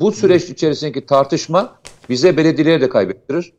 Bu 0.00 0.12
süreç 0.12 0.50
içerisindeki 0.50 1.06
tartışma 1.06 1.80
bize 2.08 2.36
belediyeleri 2.36 2.80
de 2.80 2.88
kaybettirir. 2.88 3.52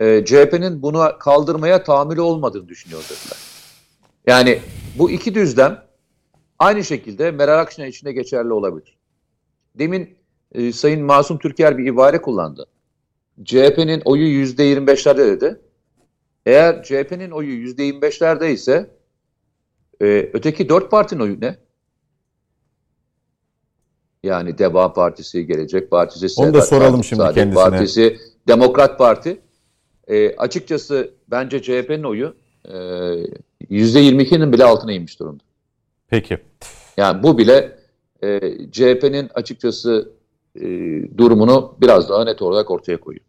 E, 0.00 0.24
CHP'nin 0.24 0.82
bunu 0.82 1.12
kaldırmaya 1.18 1.82
tahammülü 1.82 2.20
olmadığını 2.20 2.68
düşünüyor 2.68 3.02
dediler. 3.02 3.38
Yani 4.26 4.60
bu 4.98 5.10
iki 5.10 5.34
düzlem 5.34 5.84
aynı 6.58 6.84
şekilde 6.84 7.30
Meral 7.30 7.58
Akşener 7.58 7.86
için 7.86 8.06
de 8.06 8.12
geçerli 8.12 8.52
olabilir. 8.52 8.98
Demin 9.74 10.18
e, 10.52 10.72
Sayın 10.72 11.04
Masum 11.04 11.38
Türker 11.38 11.78
bir 11.78 11.86
ibare 11.86 12.22
kullandı. 12.22 12.66
CHP'nin 13.44 14.02
oyu 14.04 14.26
yüzde 14.26 14.72
25'lerde 14.72 15.26
dedi. 15.26 15.60
Eğer 16.46 16.82
CHP'nin 16.82 17.30
oyu 17.30 17.52
yüzde 17.52 17.88
25'lerde 17.88 18.50
ise 18.50 18.90
e, 20.02 20.30
öteki 20.32 20.68
dört 20.68 20.90
partinin 20.90 21.20
oyu 21.20 21.40
ne? 21.40 21.56
Yani 24.22 24.58
Deva 24.58 24.92
Partisi, 24.92 25.46
Gelecek 25.46 25.90
Partisi, 25.90 26.40
Onu 26.40 26.54
da 26.54 26.62
soralım 26.62 27.04
şimdi 27.04 27.22
Saadet 27.22 27.34
kendisine. 27.34 27.64
Partisi, 27.64 28.18
Demokrat 28.48 28.98
Parti. 28.98 29.40
E, 30.08 30.36
açıkçası 30.36 31.10
bence 31.30 31.62
CHP'nin 31.62 32.02
oyu 32.02 32.34
e, 32.64 32.74
%22'nin 33.70 34.52
bile 34.52 34.64
altına 34.64 34.92
inmiş 34.92 35.20
durumda. 35.20 35.42
Peki. 36.08 36.38
Yani 36.96 37.22
bu 37.22 37.38
bile 37.38 37.78
e, 38.22 38.40
CHP'nin 38.72 39.30
açıkçası 39.34 40.12
e, 40.56 40.62
durumunu 41.18 41.76
biraz 41.80 42.08
daha 42.08 42.24
net 42.24 42.42
olarak 42.42 42.70
ortaya 42.70 43.00
koyuyor. 43.00 43.24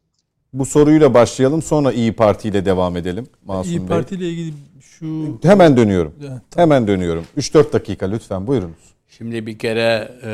Bu 0.54 0.66
soruyla 0.66 1.14
başlayalım 1.14 1.62
sonra 1.62 1.92
İyi 1.92 2.14
Parti 2.14 2.48
ile 2.48 2.66
devam 2.66 2.98
edelim. 2.98 3.28
Masum 3.46 3.72
İyi 3.72 3.80
Bey. 3.80 3.88
Parti 3.88 4.16
ile 4.16 4.30
ilgili 4.30 4.54
şu... 4.82 5.40
Hemen 5.44 5.78
dönüyorum. 5.78 6.14
Evet, 6.20 6.30
tamam. 6.30 6.42
Hemen 6.56 6.88
dönüyorum. 6.88 7.26
3-4 7.38 7.74
dakika 7.74 8.06
lütfen 8.06 8.48
buyurunuz. 8.48 8.96
Şimdi 9.08 9.46
bir 9.46 9.58
kere 9.58 10.12
e, 10.24 10.32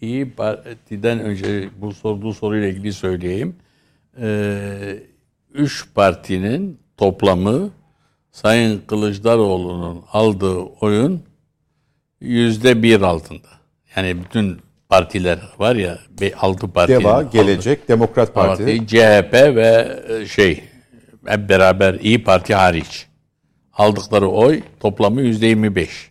İyi 0.00 0.30
Parti'den 0.30 1.20
önce 1.20 1.68
bu 1.80 1.92
sorduğu 1.92 2.32
soruyla 2.32 2.68
ilgili 2.68 2.92
söyleyeyim. 2.92 3.56
E, 4.20 5.02
üç 5.54 5.94
partinin 5.94 6.80
toplamı 6.96 7.70
Sayın 8.30 8.82
Kılıçdaroğlu'nun 8.86 10.02
aldığı 10.12 10.58
oyun 10.58 11.22
yüzde 12.20 12.82
bir 12.82 13.02
altında. 13.02 13.48
Yani 13.96 14.16
bütün 14.24 14.58
partiler 14.88 15.38
var 15.58 15.76
ya 15.76 15.98
altı 16.40 16.68
parti. 16.68 16.92
Deva, 16.92 17.22
Gelecek, 17.22 17.88
Demokrat 17.88 18.34
Parti. 18.34 18.64
Parti, 18.64 18.86
CHP 18.86 19.32
ve 19.32 20.00
e, 20.08 20.26
şey 20.26 20.64
hep 21.26 21.48
beraber 21.48 21.94
İyi 21.94 22.24
Parti 22.24 22.54
hariç 22.54 23.06
aldıkları 23.72 24.28
oy 24.28 24.62
toplamı 24.80 25.22
yüzde 25.22 25.46
yirmi 25.46 25.74
beş. 25.74 26.10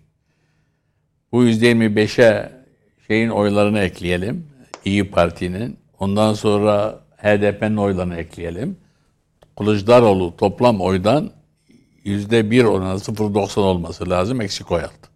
Bu 1.31 1.43
yüzde 1.43 1.67
yirmi 1.67 1.95
beşe 1.95 2.51
şeyin 3.07 3.29
oylarını 3.29 3.79
ekleyelim. 3.79 4.47
İyi 4.85 5.11
Parti'nin. 5.11 5.77
Ondan 5.99 6.33
sonra 6.33 6.99
HDP'nin 7.17 7.77
oylarını 7.77 8.15
ekleyelim. 8.17 8.77
Kılıçdaroğlu 9.59 10.37
toplam 10.37 10.81
oydan 10.81 11.29
yüzde 12.03 12.51
bir 12.51 12.63
oranı 12.63 12.99
0.90 12.99 13.59
olması 13.59 14.09
lazım. 14.09 14.41
Eksik 14.41 14.71
oy 14.71 14.81
aldı. 14.81 15.07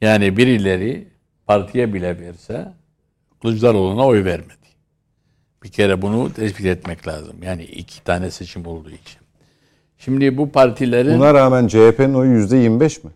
Yani 0.00 0.36
birileri 0.36 1.08
partiye 1.46 1.94
bile 1.94 2.20
verse 2.20 2.72
Kılıçdaroğlu'na 3.42 4.06
oy 4.06 4.24
vermedi. 4.24 4.52
Bir 5.62 5.68
kere 5.68 6.02
bunu 6.02 6.32
tespit 6.32 6.66
etmek 6.66 7.08
lazım. 7.08 7.36
Yani 7.42 7.64
iki 7.64 8.04
tane 8.04 8.30
seçim 8.30 8.66
olduğu 8.66 8.90
için. 8.90 9.18
Şimdi 9.98 10.36
bu 10.38 10.50
partilerin 10.52 11.18
Buna 11.18 11.34
rağmen 11.34 11.66
CHP'nin 11.68 12.14
oyu 12.14 12.30
%25 12.46 13.04
mi? 13.04 13.10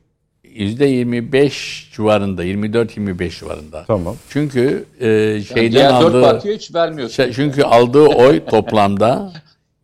%25 0.44 1.93
civarında, 1.97 2.44
24-25 2.44 3.39
civarında. 3.40 3.85
Tamam. 3.86 4.16
Çünkü 4.28 4.85
e, 5.01 5.09
Yani 5.09 5.44
şeyden 5.44 5.73
diğer 5.73 5.90
dört 5.90 6.02
aldığı 6.05 6.23
partiye 6.23 6.55
hiç 6.55 6.74
vermiyor. 6.74 7.09
şey- 7.09 7.32
çünkü 7.32 7.62
aldığı 7.62 8.06
oy 8.06 8.44
toplamda 8.44 9.32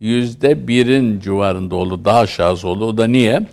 yüzde 0.03 0.69
birin 0.69 1.21
civarında 1.21 1.75
oldu, 1.75 2.05
daha 2.05 2.19
aşağısı 2.19 2.69
oldu. 2.69 2.87
O 2.87 2.97
da 2.97 3.07
niye? 3.07 3.47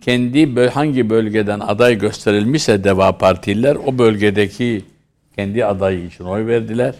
Kendi 0.00 0.68
hangi 0.68 1.10
bölgeden 1.10 1.60
aday 1.60 1.98
gösterilmişse 1.98 2.84
Deva 2.84 3.18
Partililer 3.18 3.76
o 3.86 3.98
bölgedeki 3.98 4.84
kendi 5.36 5.64
adayı 5.64 6.06
için 6.06 6.24
oy 6.24 6.46
verdiler. 6.46 6.94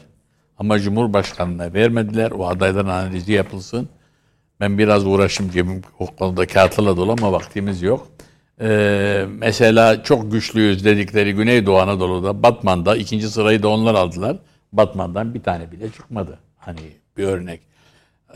Ama 0.58 0.78
Cumhurbaşkanı'na 0.78 1.74
vermediler. 1.74 2.30
O 2.30 2.46
adayların 2.46 2.88
analizi 2.88 3.32
yapılsın. 3.32 3.88
Ben 4.60 4.78
biraz 4.78 5.06
uğraşım 5.06 5.50
cebim 5.50 5.82
o 5.98 6.06
konuda 6.06 6.46
kağıtla 6.46 6.96
dolu 6.96 7.12
ama 7.12 7.32
vaktimiz 7.32 7.82
yok. 7.82 8.08
Ee, 8.60 9.24
mesela 9.28 10.02
çok 10.02 10.32
güçlüyüz 10.32 10.84
dedikleri 10.84 11.32
Güneydoğu 11.32 11.78
Anadolu'da 11.78 12.42
Batman'da 12.42 12.96
ikinci 12.96 13.28
sırayı 13.28 13.62
da 13.62 13.68
onlar 13.68 13.94
aldılar. 13.94 14.36
Batman'dan 14.72 15.34
bir 15.34 15.42
tane 15.42 15.72
bile 15.72 15.90
çıkmadı. 15.90 16.38
Hani 16.56 16.80
bir 17.16 17.24
örnek. 17.24 17.60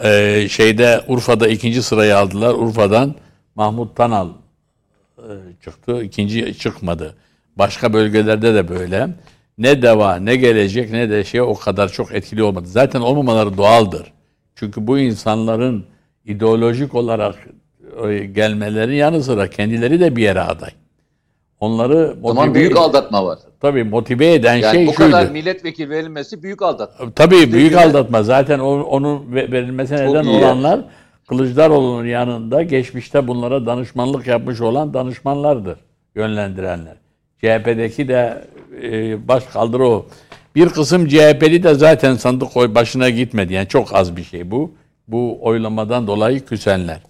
Ee, 0.05 0.47
şeyde 0.51 1.01
Urfa'da 1.09 1.49
ikinci 1.49 1.83
sırayı 1.83 2.17
aldılar. 2.17 2.55
Urfa'dan 2.55 3.15
Mahmut 3.55 3.97
Tanal 3.97 4.29
e, 5.19 5.31
çıktı. 5.65 6.03
ikinci 6.03 6.59
çıkmadı. 6.59 7.17
Başka 7.57 7.93
bölgelerde 7.93 8.55
de 8.55 8.69
böyle. 8.69 9.09
Ne 9.59 9.83
deva, 9.83 10.17
ne 10.17 10.37
gelecek, 10.37 10.91
ne 10.91 11.11
de 11.11 11.25
şey 11.25 11.41
o 11.41 11.55
kadar 11.55 11.89
çok 11.89 12.13
etkili 12.15 12.43
olmadı. 12.43 12.67
Zaten 12.69 13.01
olmamaları 13.01 13.57
doğaldır. 13.57 14.13
Çünkü 14.55 14.87
bu 14.87 14.99
insanların 14.99 15.85
ideolojik 16.25 16.95
olarak 16.95 17.35
e, 18.09 18.19
gelmeleri 18.19 18.97
yanı 18.97 19.23
sıra 19.23 19.51
kendileri 19.51 20.01
de 20.01 20.17
bir 20.17 20.23
yere 20.23 20.41
aday. 20.41 20.71
Onları 21.61 22.17
O 22.23 22.29
zaman 22.35 22.55
büyük 22.55 22.77
aldatma 22.77 23.25
var. 23.25 23.39
tabii 23.61 23.85
motive 23.85 24.33
eden 24.35 24.55
Yani 24.57 24.73
şey 24.75 24.87
bu 24.87 24.93
şuydu. 24.93 25.11
kadar 25.11 25.31
milletvekili 25.31 25.91
verilmesi 25.91 26.43
büyük 26.43 26.63
aldatma. 26.63 27.11
Tabii 27.11 27.53
büyük 27.53 27.73
Çünkü- 27.73 27.77
aldatma. 27.89 28.23
Zaten 28.23 28.59
onun 28.59 29.35
ve- 29.35 29.53
verilmesine 29.53 30.11
neden 30.11 30.25
iyi. 30.25 30.39
olanlar 30.45 30.81
Kılıçdaroğlu'nun 31.29 32.07
yanında 32.07 32.63
geçmişte 32.63 33.29
bunlara 33.29 33.67
danışmanlık 33.67 34.27
yapmış 34.27 34.61
olan 34.61 34.95
danışmanlardır. 34.95 35.79
Yönlendirenler. 36.15 36.95
CHP'deki 37.41 38.09
de 38.09 38.45
e, 38.83 39.29
baş 39.29 39.45
kaldırı 39.47 39.87
o. 39.89 40.07
Bir 40.55 40.69
kısım 40.69 41.09
CHP'li 41.09 41.63
de 41.63 41.75
zaten 41.75 42.15
sandık 42.15 42.57
oy 42.57 42.75
başına 42.75 43.11
gitmedi. 43.11 43.53
Yani 43.55 43.69
çok 43.69 43.95
az 43.95 44.17
bir 44.17 44.25
şey 44.25 44.51
bu. 44.51 44.73
Bu 45.09 45.39
oylamadan 45.41 46.07
dolayı 46.07 46.45
küsenler. 46.45 47.01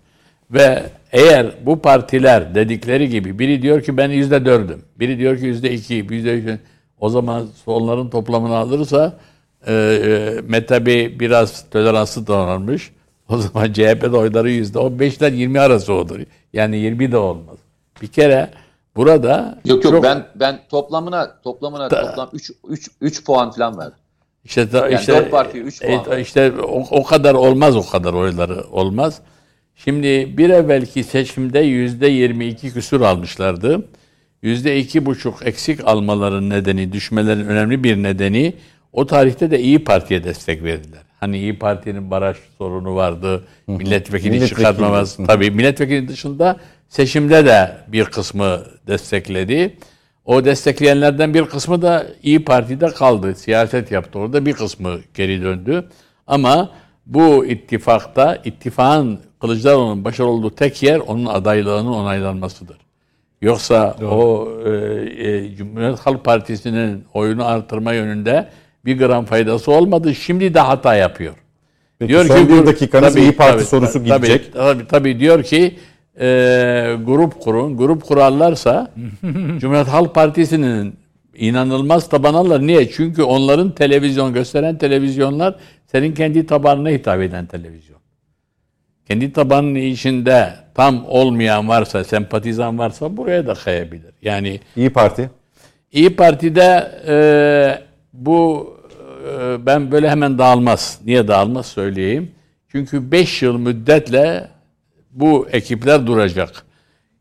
Ve 0.51 0.83
eğer 1.13 1.47
bu 1.67 1.83
partiler 1.83 2.55
dedikleri 2.55 3.09
gibi 3.09 3.39
biri 3.39 3.63
diyor 3.63 3.83
ki 3.83 3.97
ben 3.97 4.11
yüzde 4.11 4.45
dördüm, 4.45 4.83
biri 4.97 5.19
diyor 5.19 5.39
ki 5.39 5.45
yüzde 5.45 5.73
iki, 5.73 6.07
yüzde 6.11 6.35
üç, 6.35 6.61
o 7.01 7.09
zaman 7.09 7.47
onların 7.67 8.11
toplamını 8.11 8.57
alırsa 8.57 9.13
e, 9.67 9.73
e, 9.75 10.41
Mete 10.49 10.87
Bey 10.87 11.21
biraz 11.21 11.71
toleranslı 11.71 12.27
davranmış. 12.27 12.93
O 13.29 13.37
zaman 13.37 13.67
CHP'de 13.73 14.17
oyları 14.17 14.51
yüzde 14.51 14.79
on 14.79 14.99
beşler 14.99 15.33
yirmi 15.33 15.61
arası 15.61 15.93
olur. 15.93 16.21
Yani 16.53 16.77
yirmi 16.77 17.13
de 17.13 17.17
olmaz. 17.17 17.57
Bir 18.03 18.09
kere 18.09 18.51
burada 18.97 19.59
Yok 19.65 19.85
yok 19.85 19.93
çok- 19.95 20.05
ben 20.05 20.27
ben 20.35 20.61
toplamına 20.71 21.41
toplamına 21.43 21.89
toplam 21.89 22.31
3 22.33 22.51
3 22.69 22.91
3 23.01 23.25
puan 23.25 23.51
falan 23.51 23.79
verdim. 23.79 23.99
İşte, 24.45 24.73
da- 24.73 24.89
Yani 24.89 25.01
işte 25.01 25.13
dört 25.13 25.31
partiye 25.31 25.65
üç 25.65 25.83
puan 25.83 26.19
e, 26.19 26.21
işte 26.21 26.53
o, 26.63 26.85
o 26.91 27.05
kadar 27.05 27.35
olmaz 27.35 27.77
o 27.77 27.87
kadar 27.87 28.13
oyları 28.13 28.65
olmaz. 28.73 29.21
Şimdi 29.85 30.39
bir 30.39 30.51
evvelki 30.51 31.05
seçimde 31.05 31.59
yüzde 31.59 32.07
22 32.07 32.73
küsur 32.73 33.01
almışlardı. 33.01 33.89
Yüzde 34.43 34.79
iki 34.79 35.07
buçuk 35.07 35.47
eksik 35.47 35.81
almaların 35.85 36.51
nedeni, 36.51 36.93
düşmelerin 36.93 37.47
önemli 37.47 37.85
bir 37.85 37.97
nedeni 37.97 38.55
o 38.93 39.07
tarihte 39.07 39.51
de 39.51 39.61
İyi 39.61 39.85
Parti'ye 39.85 40.25
destek 40.25 40.63
verdiler. 40.63 41.01
Hani 41.21 41.39
İyi 41.39 41.59
Parti'nin 41.59 42.11
baraj 42.11 42.37
sorunu 42.59 42.95
vardı, 42.95 43.45
milletvekili 43.67 44.31
Milletvekili 44.31 44.49
çıkartmamaz. 44.49 45.13
dışında. 45.13 45.27
Tabii 45.27 45.51
milletvekili 45.51 46.09
dışında 46.09 46.57
seçimde 46.89 47.47
de 47.47 47.77
bir 47.89 48.05
kısmı 48.05 48.61
destekledi. 48.87 49.77
O 50.25 50.45
destekleyenlerden 50.45 51.35
bir 51.35 51.45
kısmı 51.45 51.83
da 51.83 52.07
İyi 52.23 52.45
Parti'de 52.45 52.87
kaldı. 52.87 53.35
Siyaset 53.35 53.91
yaptı 53.91 54.19
orada. 54.19 54.47
Bir 54.47 54.53
kısmı 54.53 54.99
geri 55.15 55.43
döndü. 55.43 55.89
Ama 56.27 56.71
bu 57.07 57.47
ittifakta 57.47 58.39
ittifakın 58.45 59.21
Kılıçdaroğlu'nun 59.41 60.05
başarılı 60.05 60.31
olduğu 60.31 60.51
tek 60.51 60.83
yer 60.83 60.99
onun 60.99 61.27
adaylığının 61.27 61.93
onaylanmasıdır. 61.93 62.77
Yoksa 63.43 63.97
o 64.11 64.49
e, 64.67 64.71
e, 65.29 65.57
Cumhuriyet 65.57 65.99
Halk 65.99 66.25
Partisi'nin 66.25 67.05
oyunu 67.15 67.47
artırma 67.47 67.93
yönünde 67.93 68.49
bir 68.85 68.99
gram 68.99 69.25
faydası 69.25 69.73
olmadı. 69.73 70.15
Şimdi 70.15 70.55
de 70.55 70.61
hata 70.61 70.95
yapıyor. 70.95 71.35
Peki, 71.99 72.15
son 72.15 72.49
bir 72.49 72.67
dakikanız 72.67 73.17
İyi 73.17 73.33
Parti 73.33 73.65
sorusu 73.65 73.93
tabii, 73.93 74.05
gidecek. 74.05 74.53
Tabii, 74.53 74.87
tabii 74.87 75.21
diyor 75.21 75.43
ki 75.43 75.79
e, 76.21 76.27
grup 77.05 77.41
kurun. 77.41 77.77
Grup 77.77 78.05
kurarlarsa 78.05 78.91
Cumhuriyet 79.59 79.89
Halk 79.89 80.15
Partisi'nin 80.15 80.95
inanılmaz 81.37 82.09
taban 82.09 82.35
alırlar. 82.35 82.67
Niye? 82.67 82.91
Çünkü 82.91 83.23
onların 83.23 83.71
televizyon 83.71 84.33
gösteren 84.33 84.79
televizyonlar 84.79 85.55
senin 85.87 86.15
kendi 86.15 86.47
tabanına 86.47 86.89
hitap 86.89 87.21
eden 87.21 87.47
televizyon. 87.47 88.00
Kendi 89.11 89.33
tabanının 89.33 89.75
içinde 89.75 90.55
tam 90.75 91.05
olmayan 91.07 91.69
varsa, 91.69 92.05
sempatizan 92.05 92.79
varsa 92.79 93.17
buraya 93.17 93.47
da 93.47 93.55
kayabilir. 93.55 94.15
Yani 94.23 94.61
İyi 94.77 94.91
Parti. 94.91 95.31
İyi 95.93 96.17
Parti'de 96.17 96.93
e, 97.09 97.15
bu 98.13 98.71
e, 99.29 99.67
ben 99.67 99.93
böyle 99.93 100.11
hemen 100.11 100.39
dağılmaz. 100.39 101.01
Niye 101.05 101.29
dağılmaz 101.29 101.67
söyleyeyim. 101.67 102.31
Çünkü 102.69 103.13
5 103.13 103.43
yıl 103.43 103.59
müddetle 103.59 104.49
bu 105.11 105.49
ekipler 105.53 106.07
duracak. 106.07 106.65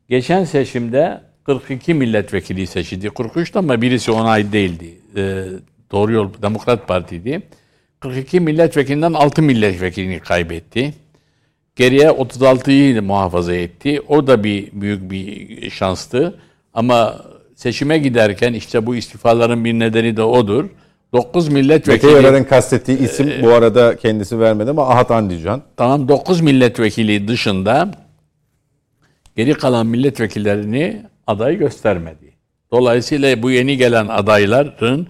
Geçen 0.10 0.44
seçimde 0.44 1.22
42 1.44 1.94
milletvekili 1.94 2.68
seçildi. 2.68 3.10
43 3.10 3.56
ama 3.56 3.82
birisi 3.82 4.12
onay 4.12 4.52
değildi. 4.52 4.98
E, 5.16 5.46
Doğru 5.92 6.12
Yol 6.12 6.30
Demokrat 6.42 6.88
Parti'ydi. 6.88 7.42
42 8.00 8.40
milletvekilinden 8.40 9.14
6 9.14 9.42
milletvekilini 9.42 10.20
kaybetti. 10.20 10.94
Geriye 11.76 12.08
36'yı 12.08 13.02
muhafaza 13.02 13.54
etti. 13.54 14.02
O 14.08 14.28
da 14.28 14.44
bir 14.44 14.70
büyük 14.74 15.12
bir 15.12 15.70
şanstı. 15.70 16.40
Ama 16.74 17.26
seçime 17.56 17.98
giderken 17.98 18.54
işte 18.54 18.86
bu 18.86 18.96
istifaların 18.96 19.66
bir 19.66 19.74
nedeni 19.74 20.18
de 20.18 20.24
odur. 20.24 20.66
9 21.14 21.48
Mete 21.48 21.62
milletvekili 21.62 22.12
Yarar'ın 22.12 22.44
kastettiği 22.44 23.00
isim 23.00 23.32
bu 23.42 23.50
arada 23.50 23.98
kendisi 23.98 24.40
vermedi 24.40 24.70
ama 24.70 24.90
Ahat 24.90 25.12
Andican. 25.12 25.62
tamam 25.78 26.08
9 26.08 26.42
milletvekili 26.42 27.28
dışında 27.28 27.92
geri 29.36 29.54
kalan 29.54 29.88
milletvekillerini 29.88 31.02
aday 31.28 31.58
göstermedi. 31.58 32.34
Dolayısıyla 32.72 33.44
bu 33.44 33.52
yeni 33.52 33.78
gelen 33.78 34.08
adayların 34.08 35.08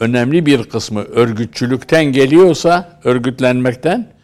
önemli 0.00 0.46
bir 0.46 0.64
kısmı 0.64 1.02
örgütçülükten 1.02 2.04
geliyorsa, 2.04 3.00
örgütlenmekten 3.04 4.15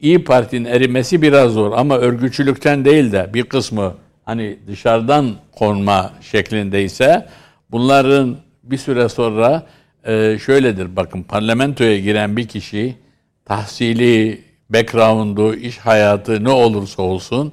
İyi 0.00 0.24
Parti'nin 0.24 0.64
erimesi 0.64 1.22
biraz 1.22 1.52
zor 1.52 1.72
ama 1.72 1.98
örgütçülükten 1.98 2.84
değil 2.84 3.12
de 3.12 3.30
bir 3.34 3.44
kısmı 3.44 3.94
hani 4.24 4.58
dışarıdan 4.66 5.34
konma 5.52 6.12
şeklindeyse 6.20 7.26
bunların 7.70 8.36
bir 8.62 8.76
süre 8.76 9.08
sonra 9.08 9.66
e, 10.04 10.38
şöyledir 10.38 10.96
bakın 10.96 11.22
parlamentoya 11.22 11.98
giren 11.98 12.36
bir 12.36 12.48
kişi 12.48 12.96
tahsili, 13.44 14.40
background'u, 14.70 15.54
iş 15.54 15.78
hayatı 15.78 16.44
ne 16.44 16.50
olursa 16.50 17.02
olsun 17.02 17.52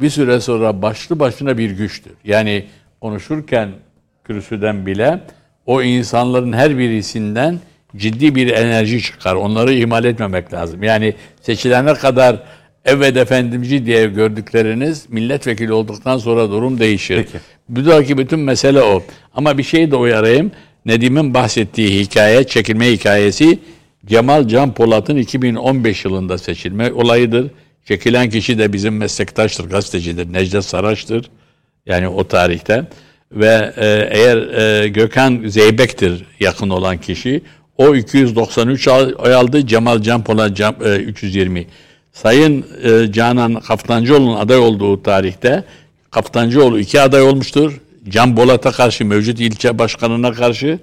bir 0.00 0.10
süre 0.10 0.40
sonra 0.40 0.82
başlı 0.82 1.18
başına 1.18 1.58
bir 1.58 1.70
güçtür. 1.70 2.12
Yani 2.24 2.66
konuşurken 3.00 3.70
kürsüden 4.24 4.86
bile 4.86 5.20
o 5.66 5.82
insanların 5.82 6.52
her 6.52 6.78
birisinden 6.78 7.58
ciddi 7.96 8.34
bir 8.34 8.50
enerji 8.50 9.02
çıkar. 9.02 9.34
Onları 9.34 9.74
ihmal 9.74 10.04
etmemek 10.04 10.52
lazım. 10.52 10.82
Yani 10.82 11.14
seçilene 11.42 11.94
kadar 11.94 12.42
evet 12.84 13.16
efendimci 13.16 13.86
diye 13.86 14.06
gördükleriniz 14.06 15.06
milletvekili 15.08 15.72
olduktan 15.72 16.18
sonra 16.18 16.50
durum 16.50 16.80
değişir. 16.80 17.16
Peki. 17.16 17.38
Buradaki 17.68 18.18
bütün 18.18 18.38
mesele 18.38 18.82
o. 18.82 19.02
Ama 19.34 19.58
bir 19.58 19.62
şey 19.62 19.90
de 19.90 19.96
uyarayım. 19.96 20.52
Nedim'in 20.86 21.34
bahsettiği 21.34 22.00
hikaye, 22.00 22.44
çekilme 22.44 22.92
hikayesi 22.92 23.58
Cemal 24.06 24.48
Can 24.48 24.74
Polat'ın 24.74 25.16
2015 25.16 26.04
yılında 26.04 26.38
seçilme 26.38 26.92
olayıdır. 26.92 27.50
Çekilen 27.84 28.30
kişi 28.30 28.58
de 28.58 28.72
bizim 28.72 28.96
meslektaştır, 28.96 29.70
gazetecidir. 29.70 30.32
Necdet 30.32 30.64
Saraç'tır. 30.64 31.30
Yani 31.86 32.08
o 32.08 32.28
tarihte. 32.28 32.84
Ve 33.32 33.72
e, 33.76 34.08
eğer 34.10 34.36
e, 34.82 34.88
Gökhan 34.88 35.42
Zeybek'tir 35.46 36.24
yakın 36.40 36.70
olan 36.70 36.98
kişi. 36.98 37.42
O 37.80 37.94
293 37.96 38.88
al- 38.88 39.12
oy 39.18 39.34
aldı. 39.34 39.66
Cemal 39.66 40.02
Can 40.02 40.24
Polat 40.24 40.56
Can- 40.56 40.76
e, 40.84 40.96
320. 40.96 41.66
Sayın 42.12 42.64
e, 42.84 43.12
Canan 43.12 43.60
Kaftancıoğlu'nun 43.60 44.36
aday 44.36 44.58
olduğu 44.58 45.02
tarihte 45.02 45.64
Kaftancıoğlu 46.10 46.78
iki 46.80 47.00
aday 47.00 47.22
olmuştur. 47.22 47.80
Can 48.08 48.36
Bolat'a 48.36 48.72
karşı 48.72 49.04
mevcut 49.04 49.40
ilçe 49.40 49.78
başkanına 49.78 50.32
karşı 50.32 50.78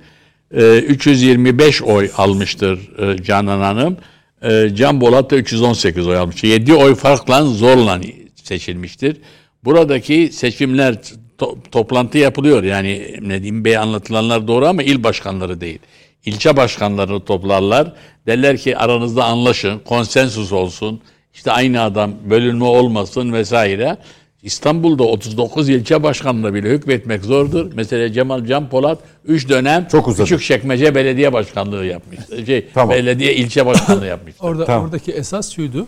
e, 0.57 0.77
325 0.77 1.81
oy 1.81 2.09
almıştır 2.17 2.79
e, 2.99 3.23
Canan 3.23 3.59
Hanım. 3.59 3.97
E, 4.41 4.69
Can 4.75 5.01
Bolat 5.01 5.31
da 5.31 5.35
318 5.35 6.07
oy 6.07 6.17
almış. 6.17 6.43
7 6.43 6.73
oy 6.73 6.95
farkla 6.95 7.45
zorla 7.45 7.99
seçilmiştir. 8.43 9.17
Buradaki 9.63 10.29
seçimler 10.33 10.95
to- 11.39 11.55
toplantı 11.71 12.17
yapılıyor. 12.17 12.63
Yani 12.63 13.15
Nedim 13.21 13.65
Bey 13.65 13.77
anlatılanlar 13.77 14.47
doğru 14.47 14.67
ama 14.67 14.83
il 14.83 15.03
başkanları 15.03 15.61
değil. 15.61 15.79
İlçe 16.27 16.57
başkanlarını 16.57 17.25
toplarlar. 17.25 17.93
Derler 18.25 18.57
ki 18.57 18.77
aranızda 18.77 19.25
anlaşın, 19.25 19.79
konsensus 19.79 20.51
olsun. 20.51 21.01
İşte 21.33 21.51
aynı 21.51 21.81
adam 21.81 22.11
bölünme 22.29 22.65
olmasın 22.65 23.33
vesaire. 23.33 23.97
İstanbul'da 24.43 25.03
39 25.03 25.69
ilçe 25.69 26.03
başkanlığı 26.03 26.53
bile 26.53 26.69
hükmetmek 26.69 27.23
zordur. 27.23 27.71
Mesela 27.75 28.13
Cemal 28.13 28.45
Can 28.45 28.69
Polat 28.69 28.99
3 29.25 29.49
dönem 29.49 29.87
Çok 29.91 30.07
uzadı. 30.07 30.23
Küçükçekmece 30.23 30.95
Belediye 30.95 31.33
Başkanlığı 31.33 31.85
yapmış. 31.85 32.19
Şey, 32.45 32.67
Tamam. 32.73 32.95
Belediye 32.95 33.35
ilçe 33.35 33.65
başkanlığı 33.65 34.05
yapmış. 34.05 34.35
Orada 34.39 34.65
Tamam. 34.65 34.85
oradaki 34.85 35.11
esas 35.11 35.51
şuydu. 35.51 35.87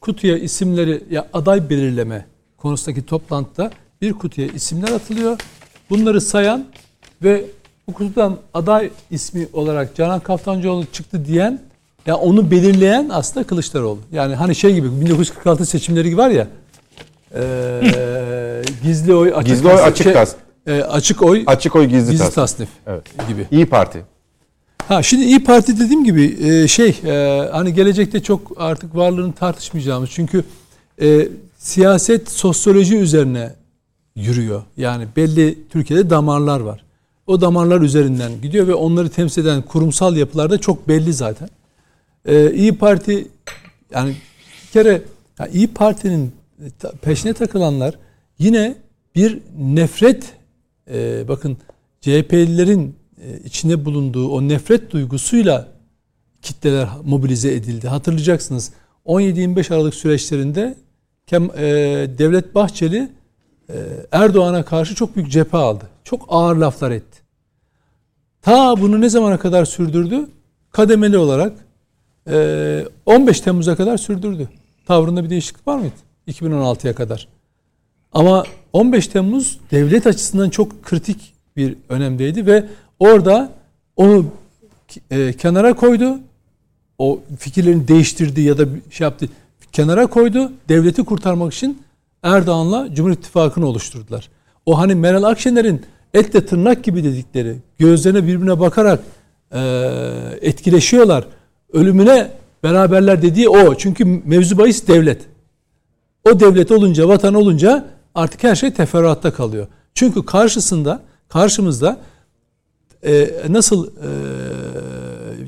Kutuya 0.00 0.38
isimleri 0.38 1.02
ya 1.10 1.28
aday 1.32 1.70
belirleme 1.70 2.26
konusundaki 2.56 3.06
toplantıda 3.06 3.70
bir 4.02 4.12
kutuya 4.12 4.46
isimler 4.46 4.92
atılıyor. 4.92 5.40
Bunları 5.90 6.20
sayan 6.20 6.66
ve 7.22 7.44
bu 7.90 7.94
kutudan 7.94 8.36
aday 8.54 8.90
ismi 9.10 9.48
olarak 9.52 9.96
Canan 9.96 10.20
Kaftancıoğlu 10.20 10.84
çıktı 10.92 11.24
diyen 11.24 11.60
ya 12.06 12.16
onu 12.16 12.50
belirleyen 12.50 13.08
aslında 13.12 13.46
Kılıçdaroğlu. 13.46 13.98
Yani 14.12 14.34
hani 14.34 14.54
şey 14.54 14.74
gibi 14.74 15.00
1946 15.00 15.66
seçimleri 15.66 16.08
gibi 16.08 16.18
var 16.18 16.30
ya 16.30 16.46
eee, 17.34 18.62
gizli 18.82 19.14
oy 19.14 19.32
açık 19.34 19.46
Gizli 19.46 19.68
oy, 19.68 19.74
tasnif- 19.74 19.82
açık 19.84 20.06
tas- 20.14 20.34
e, 20.66 20.82
açık 20.82 21.22
oy 21.22 21.42
Açık 21.46 21.76
oy 21.76 21.84
gizli, 21.86 22.10
gizli 22.10 22.24
tas. 22.24 22.34
tasnif 22.34 22.68
Evet. 22.86 23.02
gibi. 23.28 23.46
İyi 23.50 23.66
Parti. 23.66 24.02
Ha 24.88 25.02
şimdi 25.02 25.24
İyi 25.24 25.44
Parti 25.44 25.80
dediğim 25.80 26.04
gibi 26.04 26.36
e, 26.48 26.68
şey 26.68 27.00
e, 27.04 27.48
hani 27.52 27.74
gelecekte 27.74 28.22
çok 28.22 28.52
artık 28.56 28.96
varlığını 28.96 29.32
tartışmayacağımız 29.32 30.10
çünkü 30.12 30.44
e, 31.02 31.28
siyaset 31.58 32.30
sosyoloji 32.30 32.96
üzerine 32.96 33.52
yürüyor. 34.16 34.62
Yani 34.76 35.04
belli 35.16 35.58
Türkiye'de 35.72 36.10
damarlar 36.10 36.60
var. 36.60 36.84
O 37.30 37.40
damarlar 37.40 37.80
üzerinden 37.80 38.32
gidiyor 38.42 38.66
ve 38.66 38.74
onları 38.74 39.08
temsil 39.08 39.42
eden 39.42 39.62
kurumsal 39.62 40.16
yapılarda 40.16 40.58
çok 40.58 40.88
belli 40.88 41.12
zaten. 41.12 41.48
E, 42.24 42.52
İyi 42.52 42.78
Parti 42.78 43.28
yani 43.94 44.14
bir 44.66 44.72
kere 44.72 45.02
ya 45.38 45.46
İyi 45.46 45.66
Parti'nin 45.68 46.32
ta- 46.78 46.92
peşine 47.02 47.32
takılanlar 47.32 47.94
yine 48.38 48.74
bir 49.14 49.38
nefret 49.58 50.32
e, 50.90 51.28
bakın 51.28 51.56
CHP'lilerin 52.00 52.96
e, 53.24 53.38
içinde 53.44 53.84
bulunduğu 53.84 54.28
o 54.28 54.48
nefret 54.48 54.90
duygusuyla 54.90 55.68
kitleler 56.42 56.88
mobilize 57.04 57.54
edildi. 57.54 57.88
Hatırlayacaksınız 57.88 58.72
17-25 59.06 59.74
Aralık 59.74 59.94
süreçlerinde 59.94 60.74
Kem, 61.26 61.44
e, 61.44 61.60
Devlet 62.18 62.54
Bahçeli 62.54 62.98
e, 62.98 63.10
Erdoğan'a 64.12 64.64
karşı 64.64 64.94
çok 64.94 65.16
büyük 65.16 65.30
cephe 65.30 65.56
aldı. 65.56 65.84
Çok 66.04 66.24
ağır 66.28 66.56
laflar 66.56 66.90
etti. 66.90 67.20
Ta 68.42 68.80
bunu 68.80 69.00
ne 69.00 69.08
zamana 69.08 69.38
kadar 69.38 69.64
sürdürdü? 69.64 70.28
Kademeli 70.70 71.18
olarak 71.18 71.52
e, 72.30 72.84
15 73.06 73.40
Temmuz'a 73.40 73.76
kadar 73.76 73.96
sürdürdü. 73.96 74.48
Tavrında 74.86 75.24
bir 75.24 75.30
değişiklik 75.30 75.68
var 75.68 75.78
mıydı? 75.78 75.94
2016'ya 76.28 76.94
kadar. 76.94 77.28
Ama 78.12 78.44
15 78.72 79.06
Temmuz 79.06 79.58
devlet 79.70 80.06
açısından 80.06 80.50
çok 80.50 80.82
kritik 80.82 81.34
bir 81.56 81.76
önemdeydi 81.88 82.46
ve 82.46 82.66
orada 82.98 83.52
onu 83.96 84.26
e, 85.10 85.32
kenara 85.32 85.74
koydu. 85.74 86.18
O 86.98 87.20
fikirlerini 87.38 87.88
değiştirdi 87.88 88.40
ya 88.40 88.58
da 88.58 88.64
şey 88.90 89.04
yaptı. 89.04 89.28
Kenara 89.72 90.06
koydu. 90.06 90.52
Devleti 90.68 91.04
kurtarmak 91.04 91.54
için 91.54 91.82
Erdoğan'la 92.22 92.94
Cumhur 92.94 93.10
İttifakı'nı 93.10 93.66
oluşturdular. 93.66 94.28
O 94.66 94.78
hani 94.78 94.94
Meral 94.94 95.22
Akşener'in 95.22 95.82
etle 96.14 96.46
tırnak 96.46 96.84
gibi 96.84 97.04
dedikleri, 97.04 97.56
gözlerine 97.78 98.22
birbirine 98.22 98.60
bakarak 98.60 99.00
e, 99.52 99.60
etkileşiyorlar. 100.40 101.24
Ölümüne 101.72 102.30
beraberler 102.62 103.22
dediği 103.22 103.48
o. 103.48 103.74
Çünkü 103.74 104.04
mevzu 104.04 104.58
bahis 104.58 104.88
devlet. 104.88 105.20
O 106.30 106.40
devlet 106.40 106.70
olunca, 106.70 107.08
vatan 107.08 107.34
olunca 107.34 107.86
artık 108.14 108.44
her 108.44 108.54
şey 108.54 108.72
teferruatta 108.72 109.32
kalıyor. 109.32 109.66
Çünkü 109.94 110.26
karşısında, 110.26 111.02
karşımızda 111.28 111.98
e, 113.02 113.30
nasıl 113.48 113.86
e, 113.86 114.10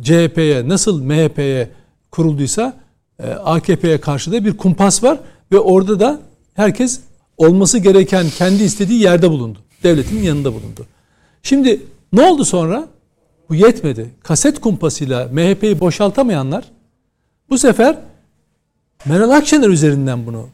CHP'ye, 0.03 0.69
nasıl 0.69 1.03
MHP'ye 1.03 1.71
kurulduysa 2.11 2.77
e, 3.19 3.31
AKP'ye 3.31 4.01
karşı 4.01 4.33
da 4.33 4.45
bir 4.45 4.57
kumpas 4.57 5.03
var 5.05 5.19
ve 5.53 5.59
orada 5.59 6.01
da 6.01 6.21
herkes 6.55 7.01
olması 7.37 7.79
gereken 7.79 8.27
kendi 8.39 8.63
istediği 8.63 9.03
yerde 9.03 9.31
bulundu. 9.31 9.59
Devletin 9.83 10.23
yanında 10.23 10.55
bulundu. 10.55 10.87
Şimdi 11.43 11.81
ne 12.13 12.23
oldu 12.23 12.45
sonra? 12.45 12.89
Bu 13.49 13.55
yetmedi. 13.55 14.11
Kaset 14.23 14.61
kumpasıyla 14.61 15.29
MHP'yi 15.33 15.81
boşaltamayanlar 15.81 16.65
bu 17.51 17.59
sefer 17.59 17.99
Meral 19.05 19.31
Akşener 19.31 19.69
üzerinden 19.69 20.27
bunu 20.27 20.49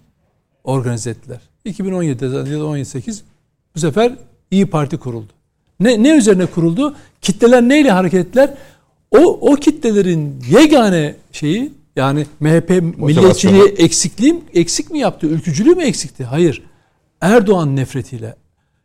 organize 0.64 1.10
ettiler. 1.10 1.40
2017'de 1.66 2.50
ya 2.50 2.60
da 2.60 2.66
18 2.66 3.22
bu 3.74 3.80
sefer 3.80 4.12
İyi 4.50 4.66
Parti 4.66 4.96
kuruldu. 4.96 5.32
Ne, 5.80 6.02
ne 6.02 6.16
üzerine 6.16 6.46
kuruldu? 6.46 6.96
Kitleler 7.22 7.62
neyle 7.62 7.90
hareket 7.90 8.26
ettiler? 8.26 8.54
O, 9.10 9.50
o 9.52 9.54
kitlelerin 9.54 10.44
yegane 10.50 11.14
şeyi 11.32 11.72
yani 11.98 12.26
MHP 12.40 12.70
milliyetçiliği 12.98 13.62
eksikliği 13.62 14.42
eksik 14.54 14.90
mi 14.90 14.98
yaptı? 14.98 15.26
Ülkücülüğü 15.26 15.74
mü 15.74 15.82
eksikti? 15.82 16.24
Hayır. 16.24 16.62
Erdoğan 17.20 17.76
nefretiyle. 17.76 18.34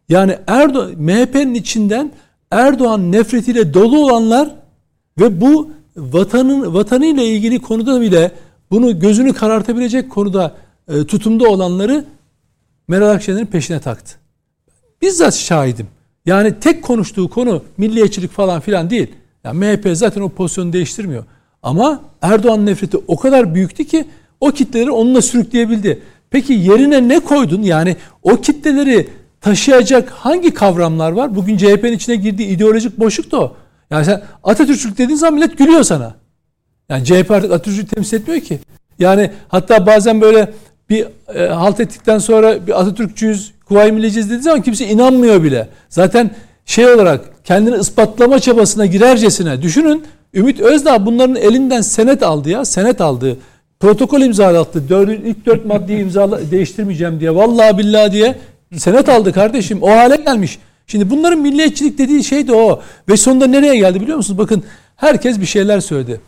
Yani 0.10 0.38
Erdoğan 0.48 0.92
MHP'nin 0.98 1.54
içinden 1.54 2.12
Erdoğan 2.52 3.12
nefretiyle 3.12 3.74
dolu 3.74 4.06
olanlar 4.06 4.56
ve 5.20 5.42
bu 5.42 5.72
vatanın 5.98 6.74
vatanıyla 6.74 7.24
ilgili 7.24 7.60
konuda 7.60 8.02
bile 8.02 8.32
bunu 8.72 9.00
gözünü 9.00 9.34
karartabilecek 9.34 10.12
konuda 10.12 10.56
e, 10.88 11.04
tutumda 11.04 11.50
olanları 11.50 12.06
Meral 12.88 13.10
Akşener'in 13.10 13.46
peşine 13.46 13.80
taktı. 13.80 14.16
Bizzat 15.02 15.36
şahidim. 15.36 15.88
Yani 16.26 16.60
tek 16.60 16.84
konuştuğu 16.84 17.30
konu 17.30 17.64
milliyetçilik 17.78 18.32
falan 18.32 18.62
filan 18.62 18.90
değil. 18.90 19.08
Yani 19.44 19.60
MHP 19.60 19.98
zaten 19.98 20.22
o 20.22 20.30
pozisyonu 20.30 20.74
değiştirmiyor. 20.74 21.24
Ama 21.64 22.02
Erdoğan 22.22 22.66
nefreti 22.66 22.98
o 23.08 23.18
kadar 23.18 23.56
büyüktü 23.56 23.86
ki 23.86 24.06
o 24.42 24.52
kitleleri 24.52 24.92
onunla 24.92 25.22
sürükleyebildi. 25.22 26.02
Peki 26.30 26.54
yerine 26.54 27.08
ne 27.08 27.20
koydun? 27.20 27.62
Yani 27.62 27.96
o 28.24 28.36
kitleleri 28.36 29.08
taşıyacak 29.42 30.10
hangi 30.10 30.54
kavramlar 30.54 31.12
var? 31.12 31.36
Bugün 31.36 31.58
CHP'nin 31.58 31.94
içine 31.94 32.16
girdiği 32.16 32.48
ideolojik 32.48 33.00
boşluk 33.00 33.32
da 33.32 33.42
o. 33.42 33.56
Yani 33.92 34.06
sen 34.06 34.22
Atatürkçülük 34.44 34.98
dediğin 34.98 35.18
zaman 35.18 35.34
millet 35.34 35.58
gülüyor 35.58 35.84
sana. 35.84 36.16
Yani 36.90 37.06
CHP 37.06 37.32
artık 37.32 37.52
Atatürk'ü 37.52 37.88
temsil 37.88 38.18
etmiyor 38.18 38.42
ki. 38.42 38.60
Yani 39.00 39.32
hatta 39.48 39.86
bazen 39.86 40.22
böyle 40.22 40.54
bir 40.90 41.08
e, 41.36 41.48
halt 41.48 41.80
ettikten 41.80 42.18
sonra 42.18 42.68
bir 42.68 42.82
Atatürkçüyüz, 42.82 43.54
Kuvayi 43.66 43.92
Milliyeciyiz 43.92 44.30
dediği 44.30 44.42
zaman 44.42 44.62
kimse 44.62 44.88
inanmıyor 44.88 45.44
bile. 45.44 45.70
Zaten 45.90 46.32
şey 46.66 46.86
olarak 46.86 47.46
kendini 47.46 47.78
ispatlama 47.78 48.40
çabasına 48.40 48.86
girercesine 48.86 49.62
düşünün. 49.62 50.04
Ümit 50.34 50.60
Özdağ 50.60 51.06
bunların 51.06 51.36
elinden 51.36 51.82
senet 51.82 52.24
aldı 52.24 52.50
ya. 52.50 52.66
Senet 52.66 53.02
aldı. 53.02 53.38
Protokol 53.80 54.22
imzalattı. 54.22 54.90
Dördün, 54.90 55.22
ilk 55.26 55.46
dört 55.46 55.66
maddeyi 55.66 56.00
imzala, 56.00 56.52
değiştirmeyeceğim 56.52 57.20
diye. 57.20 57.36
Vallahi 57.36 57.78
billahi 57.78 58.12
diye 58.12 58.36
senet 58.78 59.10
aldı 59.10 59.34
kardeşim. 59.34 59.84
O 59.84 59.90
hale 59.90 60.16
gelmiş. 60.16 60.60
Şimdi 60.88 61.10
bunların 61.10 61.40
milliyetçilik 61.40 61.98
dediği 61.98 62.24
şey 62.24 62.48
de 62.48 62.54
o. 62.54 62.82
Ve 63.10 63.18
sonunda 63.18 63.48
nereye 63.48 63.76
geldi 63.78 64.02
biliyor 64.02 64.18
musunuz? 64.18 64.38
Bakın 64.38 64.64
herkes 64.96 65.40
bir 65.40 65.46
şeyler 65.46 65.80
söyledi. 65.80 66.22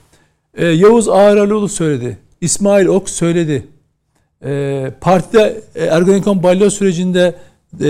Ee, 0.54 0.66
Yavuz 0.66 1.10
Ağraloğlu 1.10 1.70
söyledi. 1.70 2.18
İsmail 2.42 2.86
Ok 2.86 3.10
söyledi. 3.10 3.68
Ee, 4.46 4.92
partide 5.02 5.62
e, 5.76 5.86
Ergenekon 5.86 6.44
balyoz 6.44 6.74
sürecinde 6.74 7.36
e, 7.82 7.88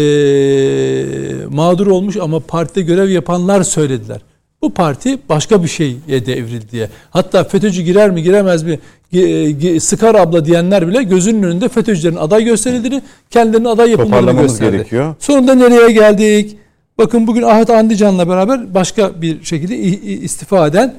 mağdur 1.50 1.88
olmuş 1.88 2.18
ama 2.18 2.40
partide 2.40 2.82
görev 2.82 3.10
yapanlar 3.10 3.64
söylediler. 3.64 4.22
Bu 4.66 4.74
parti 4.74 5.18
başka 5.30 5.64
bir 5.64 5.68
şeye 5.68 6.26
devrildi 6.26 6.72
diye. 6.72 6.90
Hatta 7.10 7.44
FETÖ'cü 7.44 7.82
girer 7.82 8.10
mi 8.12 8.24
giremez 8.24 8.64
mi 8.64 8.80
gi- 9.14 9.80
sıkar 9.80 10.16
abla 10.16 10.46
diyenler 10.46 10.88
bile 10.88 11.04
gözünün 11.04 11.44
önünde 11.44 11.70
FETÖ'cülerin 11.70 12.16
aday 12.16 12.44
gösterildiğini, 12.44 13.02
kendilerinin 13.30 13.66
aday 13.68 13.92
Toparlamamız 13.96 14.52
gösterdi. 14.52 14.72
gerekiyor. 14.78 15.16
Sonunda 15.20 15.56
nereye 15.56 15.92
geldik? 15.92 16.58
Bakın 16.98 17.28
bugün 17.28 17.42
Ahmet 17.42 17.70
Andican'la 17.70 18.30
beraber 18.30 18.74
başka 18.74 19.22
bir 19.22 19.44
şekilde 19.44 19.78
istifa 19.78 20.68
eden 20.68 20.96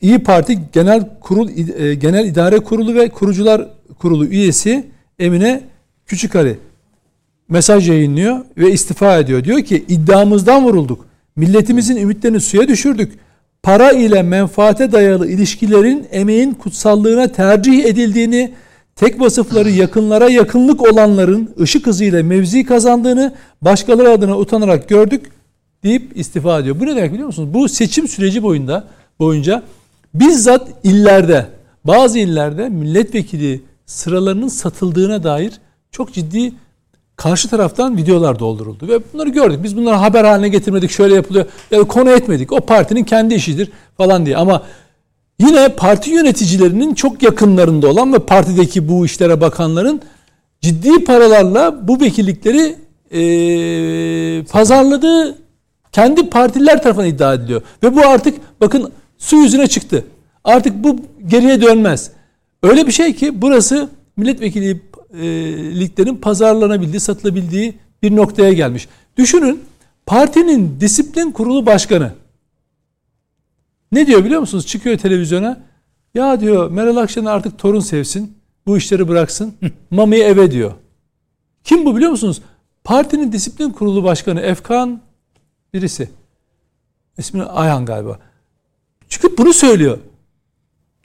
İyi 0.00 0.18
Parti 0.18 0.58
Genel 0.72 1.08
Kurul 1.20 1.48
e, 1.78 1.94
Genel 1.94 2.24
İdare 2.26 2.58
Kurulu 2.58 2.94
ve 2.94 3.08
Kurucular 3.08 3.68
Kurulu 3.98 4.26
üyesi 4.26 4.86
Emine 5.18 5.60
Küçükari 6.06 6.58
mesaj 7.48 7.88
yayınlıyor 7.88 8.38
ve 8.58 8.72
istifa 8.72 9.18
ediyor. 9.18 9.44
Diyor 9.44 9.60
ki 9.62 9.84
iddiamızdan 9.88 10.64
vurulduk. 10.64 11.09
Milletimizin 11.36 11.96
ümitlerini 11.96 12.40
suya 12.40 12.68
düşürdük. 12.68 13.18
Para 13.62 13.90
ile 13.90 14.22
menfaate 14.22 14.92
dayalı 14.92 15.28
ilişkilerin 15.30 16.06
emeğin 16.10 16.52
kutsallığına 16.54 17.28
tercih 17.28 17.84
edildiğini, 17.84 18.52
tek 18.96 19.20
vasıfları 19.20 19.70
yakınlara 19.70 20.30
yakınlık 20.30 20.92
olanların 20.92 21.54
ışık 21.60 21.86
hızıyla 21.86 22.22
mevzi 22.22 22.64
kazandığını 22.64 23.34
başkaları 23.62 24.10
adına 24.10 24.38
utanarak 24.38 24.88
gördük. 24.88 25.30
deyip 25.82 26.12
istifa 26.14 26.58
ediyor. 26.58 26.80
Bu 26.80 26.86
ne 26.86 26.96
demek 26.96 27.12
biliyor 27.12 27.26
musunuz? 27.26 27.54
Bu 27.54 27.68
seçim 27.68 28.08
süreci 28.08 28.42
boyunda 28.42 28.84
boyunca 29.18 29.62
bizzat 30.14 30.68
illerde 30.84 31.46
bazı 31.84 32.18
illerde 32.18 32.68
milletvekili 32.68 33.62
sıralarının 33.86 34.48
satıldığına 34.48 35.22
dair 35.22 35.52
çok 35.90 36.12
ciddi 36.12 36.52
karşı 37.20 37.48
taraftan 37.48 37.96
videolar 37.96 38.38
dolduruldu 38.38 38.88
ve 38.88 39.00
bunları 39.12 39.28
gördük. 39.28 39.60
Biz 39.62 39.76
bunları 39.76 39.94
haber 39.94 40.24
haline 40.24 40.48
getirmedik. 40.48 40.90
Şöyle 40.90 41.14
yapılıyor 41.14 41.46
ya 41.70 41.78
da 41.78 41.84
konu 41.84 42.10
etmedik. 42.10 42.52
O 42.52 42.60
partinin 42.60 43.04
kendi 43.04 43.34
işidir 43.34 43.70
falan 43.96 44.26
diye. 44.26 44.36
Ama 44.36 44.62
yine 45.38 45.68
parti 45.68 46.10
yöneticilerinin 46.10 46.94
çok 46.94 47.22
yakınlarında 47.22 47.88
olan 47.88 48.12
ve 48.12 48.18
partideki 48.18 48.88
bu 48.88 49.06
işlere 49.06 49.40
bakanların 49.40 50.00
ciddi 50.60 51.04
paralarla 51.04 51.88
bu 51.88 52.00
vekillikleri 52.00 52.76
e, 53.10 53.22
pazarladığı 54.44 55.38
kendi 55.92 56.30
partiler 56.30 56.82
tarafından 56.82 57.08
iddia 57.08 57.34
ediliyor. 57.34 57.62
Ve 57.82 57.96
bu 57.96 58.00
artık 58.00 58.34
bakın 58.60 58.92
su 59.18 59.36
yüzüne 59.36 59.66
çıktı. 59.66 60.04
Artık 60.44 60.84
bu 60.84 60.96
geriye 61.26 61.62
dönmez. 61.62 62.10
Öyle 62.62 62.86
bir 62.86 62.92
şey 62.92 63.14
ki 63.14 63.42
burası 63.42 63.88
milletvekilliklerin 65.12 66.16
pazarlanabildiği, 66.16 67.00
satılabildiği 67.00 67.78
bir 68.02 68.16
noktaya 68.16 68.52
gelmiş. 68.52 68.88
Düşünün 69.16 69.64
partinin 70.06 70.80
disiplin 70.80 71.30
kurulu 71.30 71.66
başkanı 71.66 72.12
ne 73.92 74.06
diyor 74.06 74.24
biliyor 74.24 74.40
musunuz? 74.40 74.66
Çıkıyor 74.66 74.98
televizyona. 74.98 75.60
Ya 76.14 76.40
diyor 76.40 76.70
Meral 76.70 76.96
Akşener 76.96 77.30
artık 77.30 77.58
torun 77.58 77.80
sevsin. 77.80 78.36
Bu 78.66 78.76
işleri 78.76 79.08
bıraksın. 79.08 79.54
Mami'yi 79.90 80.22
eve 80.22 80.50
diyor. 80.50 80.72
Kim 81.64 81.86
bu 81.86 81.96
biliyor 81.96 82.10
musunuz? 82.10 82.42
Partinin 82.84 83.32
disiplin 83.32 83.70
kurulu 83.70 84.04
başkanı 84.04 84.40
Efkan 84.40 85.00
birisi. 85.74 86.10
İsmi 87.18 87.42
Ayhan 87.42 87.86
galiba. 87.86 88.18
Çıkıp 89.08 89.38
bunu 89.38 89.52
söylüyor. 89.52 89.98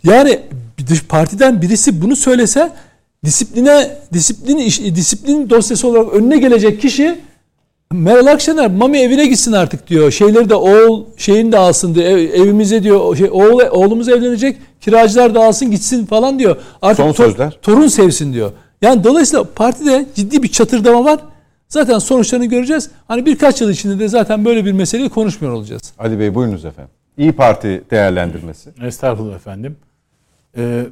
Yani 0.03 0.41
dış 0.87 1.03
partiden 1.03 1.61
birisi 1.61 2.01
bunu 2.01 2.15
söylese 2.15 2.73
disipline 3.25 3.97
disiplin 4.13 4.57
disiplin 4.95 5.49
dosyası 5.49 5.87
olarak 5.87 6.13
önüne 6.13 6.37
gelecek 6.37 6.81
kişi 6.81 7.19
Meral 7.93 8.25
Akşener 8.27 8.71
Mami 8.71 8.97
evine 8.99 9.25
gitsin 9.25 9.51
artık 9.51 9.87
diyor. 9.87 10.11
Şeyleri 10.11 10.49
de 10.49 10.55
oğul 10.55 11.05
şeyini 11.17 11.51
de 11.51 11.57
alsın 11.57 11.95
diyor. 11.95 12.05
Ev, 12.05 12.17
evimize 12.17 12.83
diyor 12.83 13.15
şey, 13.15 13.29
oğul, 13.31 13.59
oğlumuz 13.71 14.09
evlenecek. 14.09 14.57
Kiracılar 14.81 15.35
da 15.35 15.43
alsın 15.45 15.71
gitsin 15.71 16.05
falan 16.05 16.39
diyor. 16.39 16.57
Artık 16.81 17.05
Son 17.05 17.11
sözler. 17.11 17.57
torun 17.61 17.87
sevsin 17.87 18.33
diyor. 18.33 18.51
Yani 18.81 19.03
dolayısıyla 19.03 19.43
partide 19.55 20.05
ciddi 20.15 20.43
bir 20.43 20.47
çatırdama 20.47 21.05
var. 21.05 21.19
Zaten 21.69 21.99
sonuçlarını 21.99 22.45
göreceğiz. 22.45 22.89
Hani 23.07 23.25
birkaç 23.25 23.61
yıl 23.61 23.69
içinde 23.69 23.99
de 23.99 24.07
zaten 24.07 24.45
böyle 24.45 24.65
bir 24.65 24.71
meseleyi 24.71 25.09
konuşmuyor 25.09 25.53
olacağız. 25.53 25.81
Ali 25.99 26.19
Bey 26.19 26.35
buyurunuz 26.35 26.65
efendim. 26.65 26.91
İyi 27.17 27.31
Parti 27.31 27.83
değerlendirmesi. 27.91 28.69
Estağfurullah 28.83 29.35
efendim. 29.35 29.75
Ee, 30.57 30.85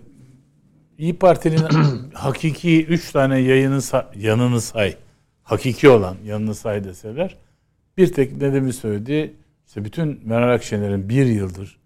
İyi 1.03 1.15
Parti'nin 1.15 1.57
hakiki 2.13 2.85
üç 2.85 3.11
tane 3.11 3.39
yayını 3.39 3.81
say- 3.81 4.05
yanını 4.15 4.61
say. 4.61 4.97
Hakiki 5.43 5.89
olan 5.89 6.17
yanını 6.25 6.55
say 6.55 6.84
deseler. 6.84 7.38
Bir 7.97 8.13
tek 8.13 8.41
nedeni 8.41 8.73
söyledi. 8.73 9.34
İşte 9.67 9.85
bütün 9.85 10.21
Meral 10.25 10.53
Akşener'in 10.53 11.09
bir 11.09 11.25
yıldır 11.25 11.80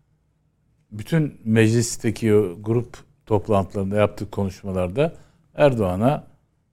bütün 0.91 1.37
meclisteki 1.45 2.35
o 2.35 2.57
grup 2.61 2.97
toplantılarında 3.25 3.95
yaptığı 3.95 4.31
konuşmalarda 4.31 5.13
Erdoğan'a 5.55 6.27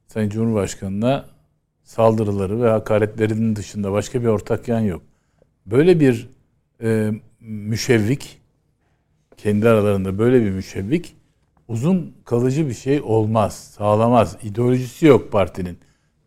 Sayın 0.07 0.31
Cumhurbaşkanı'na 0.31 1.25
saldırıları 1.85 2.63
ve 2.63 2.69
hakaretlerinin 2.69 3.57
dışında 3.57 3.93
başka 3.93 4.23
bir 4.23 4.27
ortak 4.27 4.69
yan 4.69 4.81
yok. 4.81 5.03
Böyle 5.67 6.01
bir 6.01 6.29
e, 6.83 7.11
müşevvik 7.41 8.41
kendi 9.37 9.69
aralarında 9.69 10.19
böyle 10.19 10.45
bir 10.45 10.51
müşevvik 10.51 11.17
uzun 11.69 12.15
kalıcı 12.25 12.69
bir 12.69 12.75
şey 12.75 13.01
olmaz, 13.01 13.55
sağlamaz. 13.79 14.37
İdeolojisi 14.43 15.07
yok 15.07 15.33
partinin. 15.33 15.79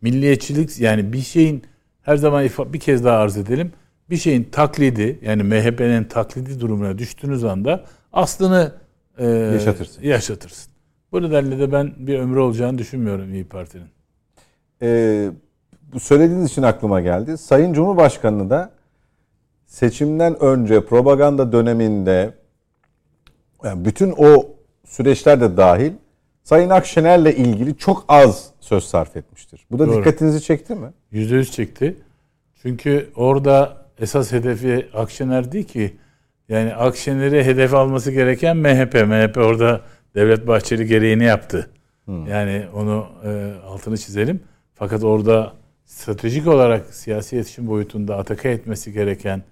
Milliyetçilik 0.02 0.80
yani 0.80 1.12
bir 1.12 1.20
şeyin 1.20 1.62
her 2.02 2.16
zaman 2.16 2.48
bir 2.72 2.80
kez 2.80 3.04
daha 3.04 3.18
arz 3.18 3.36
edelim. 3.36 3.72
Bir 4.10 4.16
şeyin 4.16 4.44
taklidi 4.44 5.18
yani 5.22 5.42
MHP'nin 5.42 6.04
taklidi 6.04 6.60
durumuna 6.60 6.98
düştüğünüz 6.98 7.44
anda 7.44 7.84
aslını 8.12 8.72
e, 9.18 9.26
Yaşatırsın. 9.26 10.02
yaşatırsın. 10.02 10.72
Bu 11.12 11.22
nedenle 11.22 11.58
de 11.58 11.72
ben 11.72 11.92
bir 11.98 12.18
ömrü 12.18 12.38
olacağını 12.38 12.78
düşünmüyorum 12.78 13.34
İyi 13.34 13.44
Parti'nin. 13.44 13.88
Ee, 14.82 15.30
bu 15.92 16.00
söylediğiniz 16.00 16.50
için 16.50 16.62
aklıma 16.62 17.00
geldi. 17.00 17.38
Sayın 17.38 17.72
Cumhurbaşkanı 17.72 18.50
da 18.50 18.70
seçimden 19.66 20.42
önce 20.42 20.84
propaganda 20.84 21.52
döneminde 21.52 22.34
yani 23.64 23.84
bütün 23.84 24.14
o 24.18 24.46
süreçler 24.88 25.40
de 25.40 25.56
dahil 25.56 25.92
Sayın 26.42 26.70
Akşener'le 26.70 27.32
ilgili 27.32 27.76
çok 27.76 28.04
az 28.08 28.50
söz 28.60 28.84
sarf 28.84 29.16
etmiştir. 29.16 29.66
Bu 29.70 29.78
da 29.78 29.86
Doğru. 29.86 29.96
dikkatinizi 29.96 30.42
çekti 30.42 30.74
mi? 30.74 30.88
Yüzde 31.10 31.34
yüz 31.34 31.52
çekti. 31.52 31.96
Çünkü 32.62 33.10
orada 33.16 33.76
esas 34.00 34.32
hedefi 34.32 34.86
Akşener 34.94 35.52
değil 35.52 35.64
ki. 35.64 35.96
Yani 36.48 36.74
Akşener'i 36.74 37.44
hedef 37.44 37.74
alması 37.74 38.12
gereken 38.12 38.56
MHP. 38.56 38.94
MHP 38.94 39.36
orada 39.36 39.80
Devlet 40.14 40.46
Bahçeli 40.46 40.86
gereğini 40.86 41.24
yaptı. 41.24 41.70
Yani 42.28 42.66
onu 42.74 43.06
e, 43.24 43.52
altını 43.66 43.98
çizelim. 43.98 44.40
Fakat 44.74 45.04
orada 45.04 45.52
stratejik 45.86 46.46
olarak 46.46 46.94
siyasi 46.94 47.36
iletişim 47.36 47.66
boyutunda 47.66 48.16
ataka 48.16 48.48
etmesi 48.48 48.92
gereken 48.92 49.42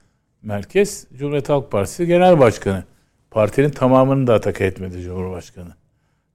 merkez 0.43 1.07
Cumhuriyet 1.19 1.49
Halk 1.49 1.71
Partisi 1.71 2.07
Genel 2.07 2.39
Başkanı. 2.39 2.85
Partinin 3.37 3.71
tamamını 3.71 4.27
da 4.27 4.35
ataka 4.35 4.65
etmedi 4.65 5.03
Cumhurbaşkanı. 5.03 5.75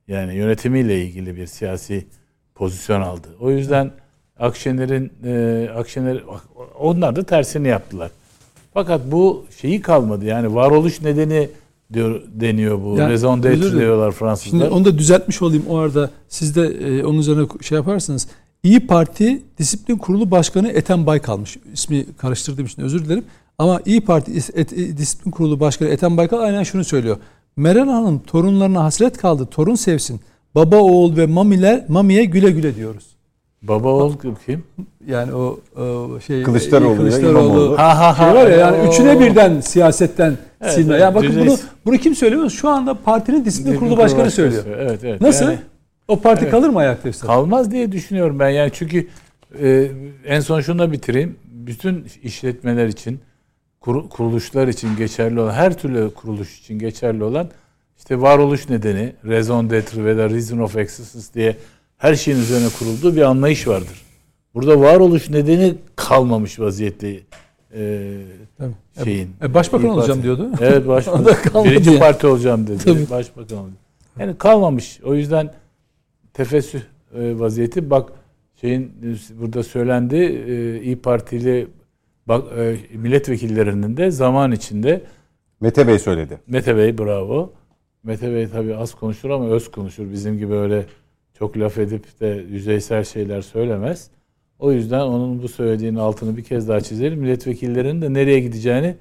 Yani 0.08 0.36
yönetimiyle 0.36 1.06
ilgili 1.06 1.36
bir 1.36 1.48
siyasi 1.48 2.06
pozisyon 2.56 3.02
aldı. 3.02 3.28
O 3.40 3.52
yüzden 3.52 3.92
Akşener'in 4.40 5.14
e, 5.26 5.70
Akşener 5.76 6.24
onlar 6.80 7.16
da 7.16 7.24
tersini 7.24 7.68
yaptılar. 7.68 8.12
Fakat 8.74 9.02
bu 9.12 9.46
şeyi 9.62 9.82
kalmadı. 9.82 10.26
Yani 10.26 10.56
varoluş 10.56 11.02
nedeni 11.02 11.50
diyor 11.94 12.22
deniyor 12.28 12.84
bu. 12.84 12.98
Yani, 12.98 13.14
Raison 13.14 13.44
d'être 13.44 13.80
diyorlar 13.80 14.12
Fransızlar. 14.12 14.60
Şimdi 14.60 14.74
onu 14.74 14.86
da 14.86 14.98
düzeltmiş 14.98 15.42
olayım 15.42 15.66
o 15.70 15.78
arada. 15.78 16.10
Siz 16.30 16.56
de 16.56 16.62
e, 16.62 17.06
onun 17.06 17.20
üzerine 17.20 17.48
şey 17.62 17.76
yaparsınız. 17.76 18.28
İyi 18.64 18.88
Parti 18.88 19.42
Disiplin 19.58 19.98
Kurulu 19.98 20.32
Başkanı 20.32 20.72
Ethem 20.72 21.06
Baykal'mış. 21.06 21.58
İsmi 21.74 22.06
karıştırdığım 22.18 22.66
için 22.66 22.82
özür 22.82 23.06
dilerim. 23.06 23.24
Ama 23.62 23.82
İyi 23.86 24.02
Parti 24.02 24.32
E, 24.56 24.98
Disiplin 24.98 25.32
Kurulu 25.32 25.60
Başkanı 25.60 25.90
Ethem 25.90 26.18
Baykal 26.18 26.40
aynen 26.40 26.64
şunu 26.64 26.84
söylüyor. 26.84 27.18
Meral 27.58 27.88
Hanım 27.88 28.20
torunlarına 28.20 28.84
hasret 28.84 29.18
kaldı. 29.18 29.46
Torun 29.52 29.76
sevsin. 29.76 30.22
Baba 30.56 30.76
oğul 30.78 31.18
ve 31.18 31.26
mamiler 31.26 31.86
mamiye 31.88 32.26
güle 32.26 32.52
güle 32.52 32.76
diyoruz. 32.76 33.06
Baba 33.62 33.88
oğul 33.90 34.14
kim? 34.46 34.64
Yani 35.08 35.34
o, 35.34 35.60
o 35.82 36.20
şey 36.28 36.44
Kılıçdaroğlu 36.44 36.92
ya, 36.92 36.98
Kılıçdaroğlu 36.98 37.46
İmamoğlu. 37.48 37.78
Ha 37.78 38.18
ha 38.20 38.26
şey 38.26 38.36
var 38.44 38.48
ya 38.50 38.58
yani 38.58 38.78
O- 38.88 38.92
üçüne 38.92 39.20
birden 39.20 39.62
siyasetten 39.62 40.38
Evet, 40.62 40.74
silme. 40.74 40.94
evet, 40.94 41.02
yani 41.02 41.16
bakın 41.16 41.36
bunu 41.40 41.58
bunu 41.86 41.98
kim 41.98 42.16
söylüyor? 42.16 42.50
Şu 42.50 42.70
anda 42.70 42.94
partinin 42.94 43.46
disiplin 43.46 43.76
kurulu 43.80 43.98
başkanı 43.98 44.32
söylüyor. 44.32 44.64
Evet 44.80 45.00
evet. 45.04 45.22
Nasıl? 45.22 45.46
Yani 45.46 45.58
o 46.08 46.20
parti 46.20 46.42
Evet. 46.42 46.52
kalır 46.52 46.70
mı 46.70 46.80
ayakta 46.80 47.10
üstad? 47.10 47.28
kalmaz 47.28 47.72
diye 47.72 47.92
düşünüyorum 47.92 48.40
ben. 48.40 48.50
Yani 48.50 48.72
çünkü 48.74 49.08
e, 49.62 49.92
en 50.26 50.40
son 50.40 50.62
şunu 50.62 50.92
bitireyim. 50.92 51.36
Bütün 51.52 52.06
işletmeler 52.24 52.88
için 52.88 53.20
kuruluşlar 53.82 54.68
için 54.68 54.96
geçerli 54.96 55.40
olan 55.40 55.54
her 55.54 55.78
türlü 55.78 56.14
kuruluş 56.14 56.60
için 56.60 56.80
geçerli 56.80 57.24
olan 57.24 57.50
işte 57.98 58.22
varoluş 58.22 58.70
nedeni 58.70 59.14
raison 59.26 59.70
d'être 59.70 60.06
ve 60.06 60.30
reason 60.30 60.58
of 60.58 60.78
existence 60.78 61.26
diye 61.34 61.58
her 61.98 62.16
şeyin 62.16 62.38
üzerine 62.38 62.68
kurulduğu 62.80 63.16
bir 63.16 63.22
anlayış 63.22 63.68
vardır. 63.68 64.02
Burada 64.54 64.80
varoluş 64.80 65.30
nedeni 65.30 65.76
kalmamış 65.96 66.60
vaziyette 66.60 67.20
e, 67.76 68.12
Tabii. 68.58 68.74
şeyin. 69.04 69.30
E, 69.42 69.54
başbakan 69.54 69.86
İYİ 69.86 69.92
olacağım 69.92 70.22
Parti. 70.22 70.24
diyordu. 70.24 70.50
Evet 70.62 70.88
başbakan. 70.88 71.64
Birinci 71.66 71.90
yani. 71.90 72.00
parti 72.00 72.28
olacağım 72.28 72.68
dedi. 72.68 72.84
Tabii. 72.84 73.10
Başbakan 73.10 73.58
oldu. 73.58 73.72
Yani 74.20 74.38
kalmamış. 74.38 75.00
O 75.04 75.16
yüzden 75.16 75.54
tefessüh 76.34 76.80
e, 77.16 77.40
vaziyeti 77.40 77.90
bak 77.90 78.14
şeyin 78.62 78.84
e, 78.84 79.40
burada 79.42 79.64
söylendi 79.64 80.16
e, 80.48 80.82
İyi 80.82 80.96
Partili 80.96 81.68
bak 82.32 82.44
e, 82.58 82.78
milletvekillerinin 82.98 83.98
de 83.98 84.12
zaman 84.12 84.52
içinde 84.52 85.02
Mete 85.62 85.88
Bey 85.88 86.00
söyledi. 86.00 86.40
Mete 86.48 86.78
Bey 86.78 86.98
bravo. 86.98 87.54
Mete 88.04 88.34
Bey 88.34 88.48
tabii 88.50 88.76
az 88.76 88.94
konuşur 88.94 89.30
ama 89.30 89.48
öz 89.48 89.72
konuşur. 89.72 90.12
Bizim 90.12 90.38
gibi 90.38 90.54
öyle 90.54 90.86
çok 91.40 91.58
laf 91.58 91.78
edip 91.78 92.20
de 92.20 92.46
yüzeysel 92.50 93.04
şeyler 93.04 93.42
söylemez. 93.42 94.10
O 94.60 94.72
yüzden 94.72 95.00
onun 95.00 95.42
bu 95.42 95.48
söylediğinin 95.48 95.98
altını 95.98 96.38
bir 96.38 96.44
kez 96.44 96.68
daha 96.68 96.82
çizelim. 96.82 97.20
Milletvekillerinin 97.20 98.02
de 98.02 98.14
nereye 98.14 98.40
gideceğini 98.40 98.96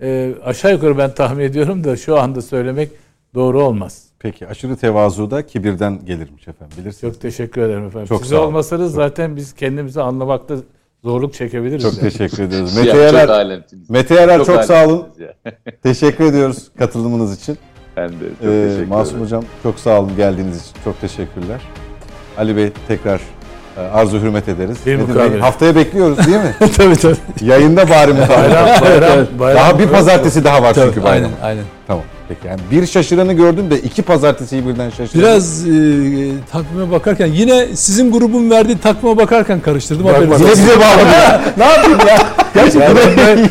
e, 0.00 0.34
aşağı 0.44 0.72
yukarı 0.72 0.98
ben 0.98 1.14
tahmin 1.14 1.44
ediyorum 1.44 1.84
da 1.84 1.96
şu 1.96 2.18
anda 2.18 2.42
söylemek 2.42 2.90
doğru 3.34 3.62
olmaz. 3.62 4.08
Peki 4.18 4.46
aşırı 4.46 4.76
tevazu 4.76 5.30
da 5.30 5.46
kibirden 5.46 6.04
gelirmiş 6.04 6.48
efendim 6.48 6.76
bilirsiniz. 6.78 7.14
Çok 7.14 7.22
teşekkür 7.22 7.60
ederim 7.60 7.86
efendim. 7.86 8.08
Çok 8.08 8.22
Siz 8.22 8.32
olmasanız 8.32 8.94
zaten 8.94 9.36
biz 9.36 9.52
kendimizi 9.52 10.02
anlamakta 10.02 10.56
zorluk 11.04 11.34
çekebiliriz. 11.34 11.82
Çok 11.82 11.92
yani. 11.92 12.10
teşekkür 12.10 12.42
ediyoruz. 12.42 12.76
Ya, 12.76 12.82
Mete 12.84 12.92
çok 12.92 13.02
Yarar, 13.02 13.28
alemsiniz. 13.28 13.90
Mete 13.90 14.14
Yarar 14.14 14.36
çok, 14.36 14.46
Çok 14.46 14.64
sağ 14.64 14.86
olun. 14.86 15.06
Teşekkür 15.82 16.24
ediyoruz 16.24 16.58
katılımınız 16.78 17.40
için. 17.40 17.58
Ben 17.96 18.08
de 18.08 18.12
çok 18.42 18.48
Ee, 18.48 18.68
teşekkür 18.68 18.88
Masum 18.88 19.10
ederim. 19.10 19.24
Hocam 19.24 19.44
çok 19.62 19.78
sağ 19.78 20.00
olun 20.00 20.16
geldiğiniz 20.16 20.60
için. 20.60 20.72
Çok 20.84 21.00
teşekkürler. 21.00 21.60
Ali 22.38 22.56
Bey 22.56 22.72
tekrar 22.88 23.20
e, 23.76 23.80
arzu 23.80 24.20
hürmet 24.20 24.48
ederiz. 24.48 24.76
Nedim 24.86 25.00
mukabele. 25.00 25.32
Bey, 25.34 25.40
haftaya 25.40 25.76
bekliyoruz 25.76 26.18
değil 26.18 26.38
mi? 26.38 26.54
tabii 26.76 26.96
tabii. 26.96 27.16
Yayında 27.42 27.88
bari 27.90 28.12
mutabele. 28.12 28.54
Bayram, 28.54 28.80
bayram, 28.82 29.26
bayram. 29.38 29.56
Daha 29.62 29.78
bir 29.78 29.88
pazartesi 29.88 30.44
daha 30.44 30.62
var 30.62 30.74
çünkü 30.74 30.90
Tabii, 30.94 31.04
bayram. 31.04 31.30
aynen, 31.42 31.42
aynen. 31.42 31.64
Tamam. 31.86 32.04
Peki 32.28 32.46
yani 32.46 32.60
bir 32.70 32.86
şaşıranı 32.86 33.32
gördüm 33.32 33.70
de 33.70 33.78
iki 33.78 34.02
pazartesiyi 34.02 34.66
birden 34.68 34.90
şaşırdım. 34.90 35.20
Biraz 35.20 35.66
e, 35.66 35.70
takvime 36.52 36.90
bakarken 36.90 37.26
yine 37.26 37.66
sizin 37.76 38.12
grubun 38.12 38.50
verdiği 38.50 38.78
takvime 38.78 39.16
bakarken 39.16 39.60
karıştırdım. 39.60 40.04
Bak, 40.04 40.16
haberiniz 40.16 40.30
bak. 40.32 40.40
Yine 40.40 40.50
bize 40.50 40.80
bağlı. 40.80 41.40
ne 41.58 41.64
yapayım 41.64 41.98
ya? 42.08 42.18
Gerçekten 42.54 42.96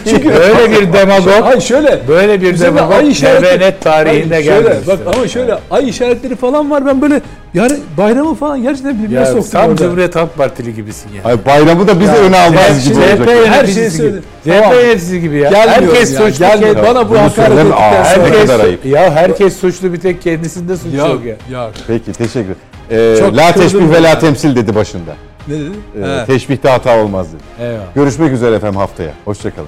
Çünkü 0.10 0.30
böyle 0.30 0.72
bir 0.72 0.94
demagog, 0.94 1.44
Hayır 1.44 1.62
şöyle. 1.62 2.00
böyle 2.08 2.42
bir 2.42 2.60
demagog 2.60 2.94
ay 2.94 3.06
devlet 3.44 3.82
tarihinde 3.82 4.34
Hayır, 4.34 4.46
şöyle, 4.46 4.62
gelmemiştir. 4.62 4.88
Bak 5.06 5.16
ama 5.16 5.28
şöyle 5.28 5.56
ay 5.72 5.90
işaretleri 5.90 6.36
falan 6.36 6.72
var. 6.72 6.86
Ben 6.86 7.02
böyle 7.02 7.22
yani 7.54 7.74
bayramı 7.98 8.36
falan 8.36 8.62
gerçekten 8.62 9.04
birbirine 9.04 9.20
Ya 9.20 9.26
soktum 9.26 9.50
tam 9.52 9.66
orada. 9.70 9.76
Cumhuriyet 9.84 10.16
Halk 10.16 10.38
Partili 10.38 10.76
gibisin 10.76 11.10
ya. 11.16 11.22
Ay 11.30 11.46
bayramı 11.46 11.88
da 11.88 12.00
bize 12.00 12.12
Ya, 12.12 12.18
öne 12.18 12.38
almaz 12.40 12.84
gibi 12.86 12.94
CHP 12.96 13.02
olacak. 13.02 13.28
Her 13.30 13.36
yöneticisi 13.36 13.74
şeyi 13.76 13.86
gibi. 13.90 13.98
söyledim. 13.98 14.24
CHP 14.44 14.52
Tamam. 14.64 14.74
yöneticisi 14.74 15.22
gibi 15.22 15.38
ya. 15.38 15.50
Gelmiyorum 15.50 15.88
herkes 15.96 16.14
ya, 16.14 16.20
suçlu. 16.28 16.46
kendi- 16.46 16.84
Bana 16.84 17.10
bu 17.10 17.18
hakaret 17.18 17.52
ettikten 17.60 18.04
sonra. 18.16 18.23
Ne 18.24 18.30
Herkes, 18.30 18.52
kadar 18.52 18.66
ayıp. 18.66 18.86
ya 18.86 19.12
herkes 19.12 19.58
suçlu 19.60 19.94
bir 19.94 20.00
tek 20.00 20.22
kendisinde 20.22 20.78
suç 20.78 20.94
Yok, 20.94 21.10
yok 21.10 21.22
ya. 21.26 21.64
yok. 21.64 21.72
Peki 21.88 22.12
teşekkür 22.12 22.56
ee, 22.92 23.16
Çok 23.20 23.38
La 23.38 23.52
teşbih 23.52 23.92
ve 23.92 24.04
la 24.04 24.20
temsil 24.20 24.56
dedi 24.56 24.76
başında. 24.76 25.12
Ne 25.48 25.60
dedi? 25.60 25.70
Ee, 26.04 26.08
He. 26.22 26.26
teşbihte 26.26 26.70
hata 26.70 27.04
olmaz 27.04 27.28
dedi. 27.34 27.42
Eyvallah. 27.68 27.96
Görüşmek 27.96 28.34
üzere 28.34 28.56
efendim 28.56 28.80
haftaya. 28.80 29.12
Hoşçakalın. 29.26 29.68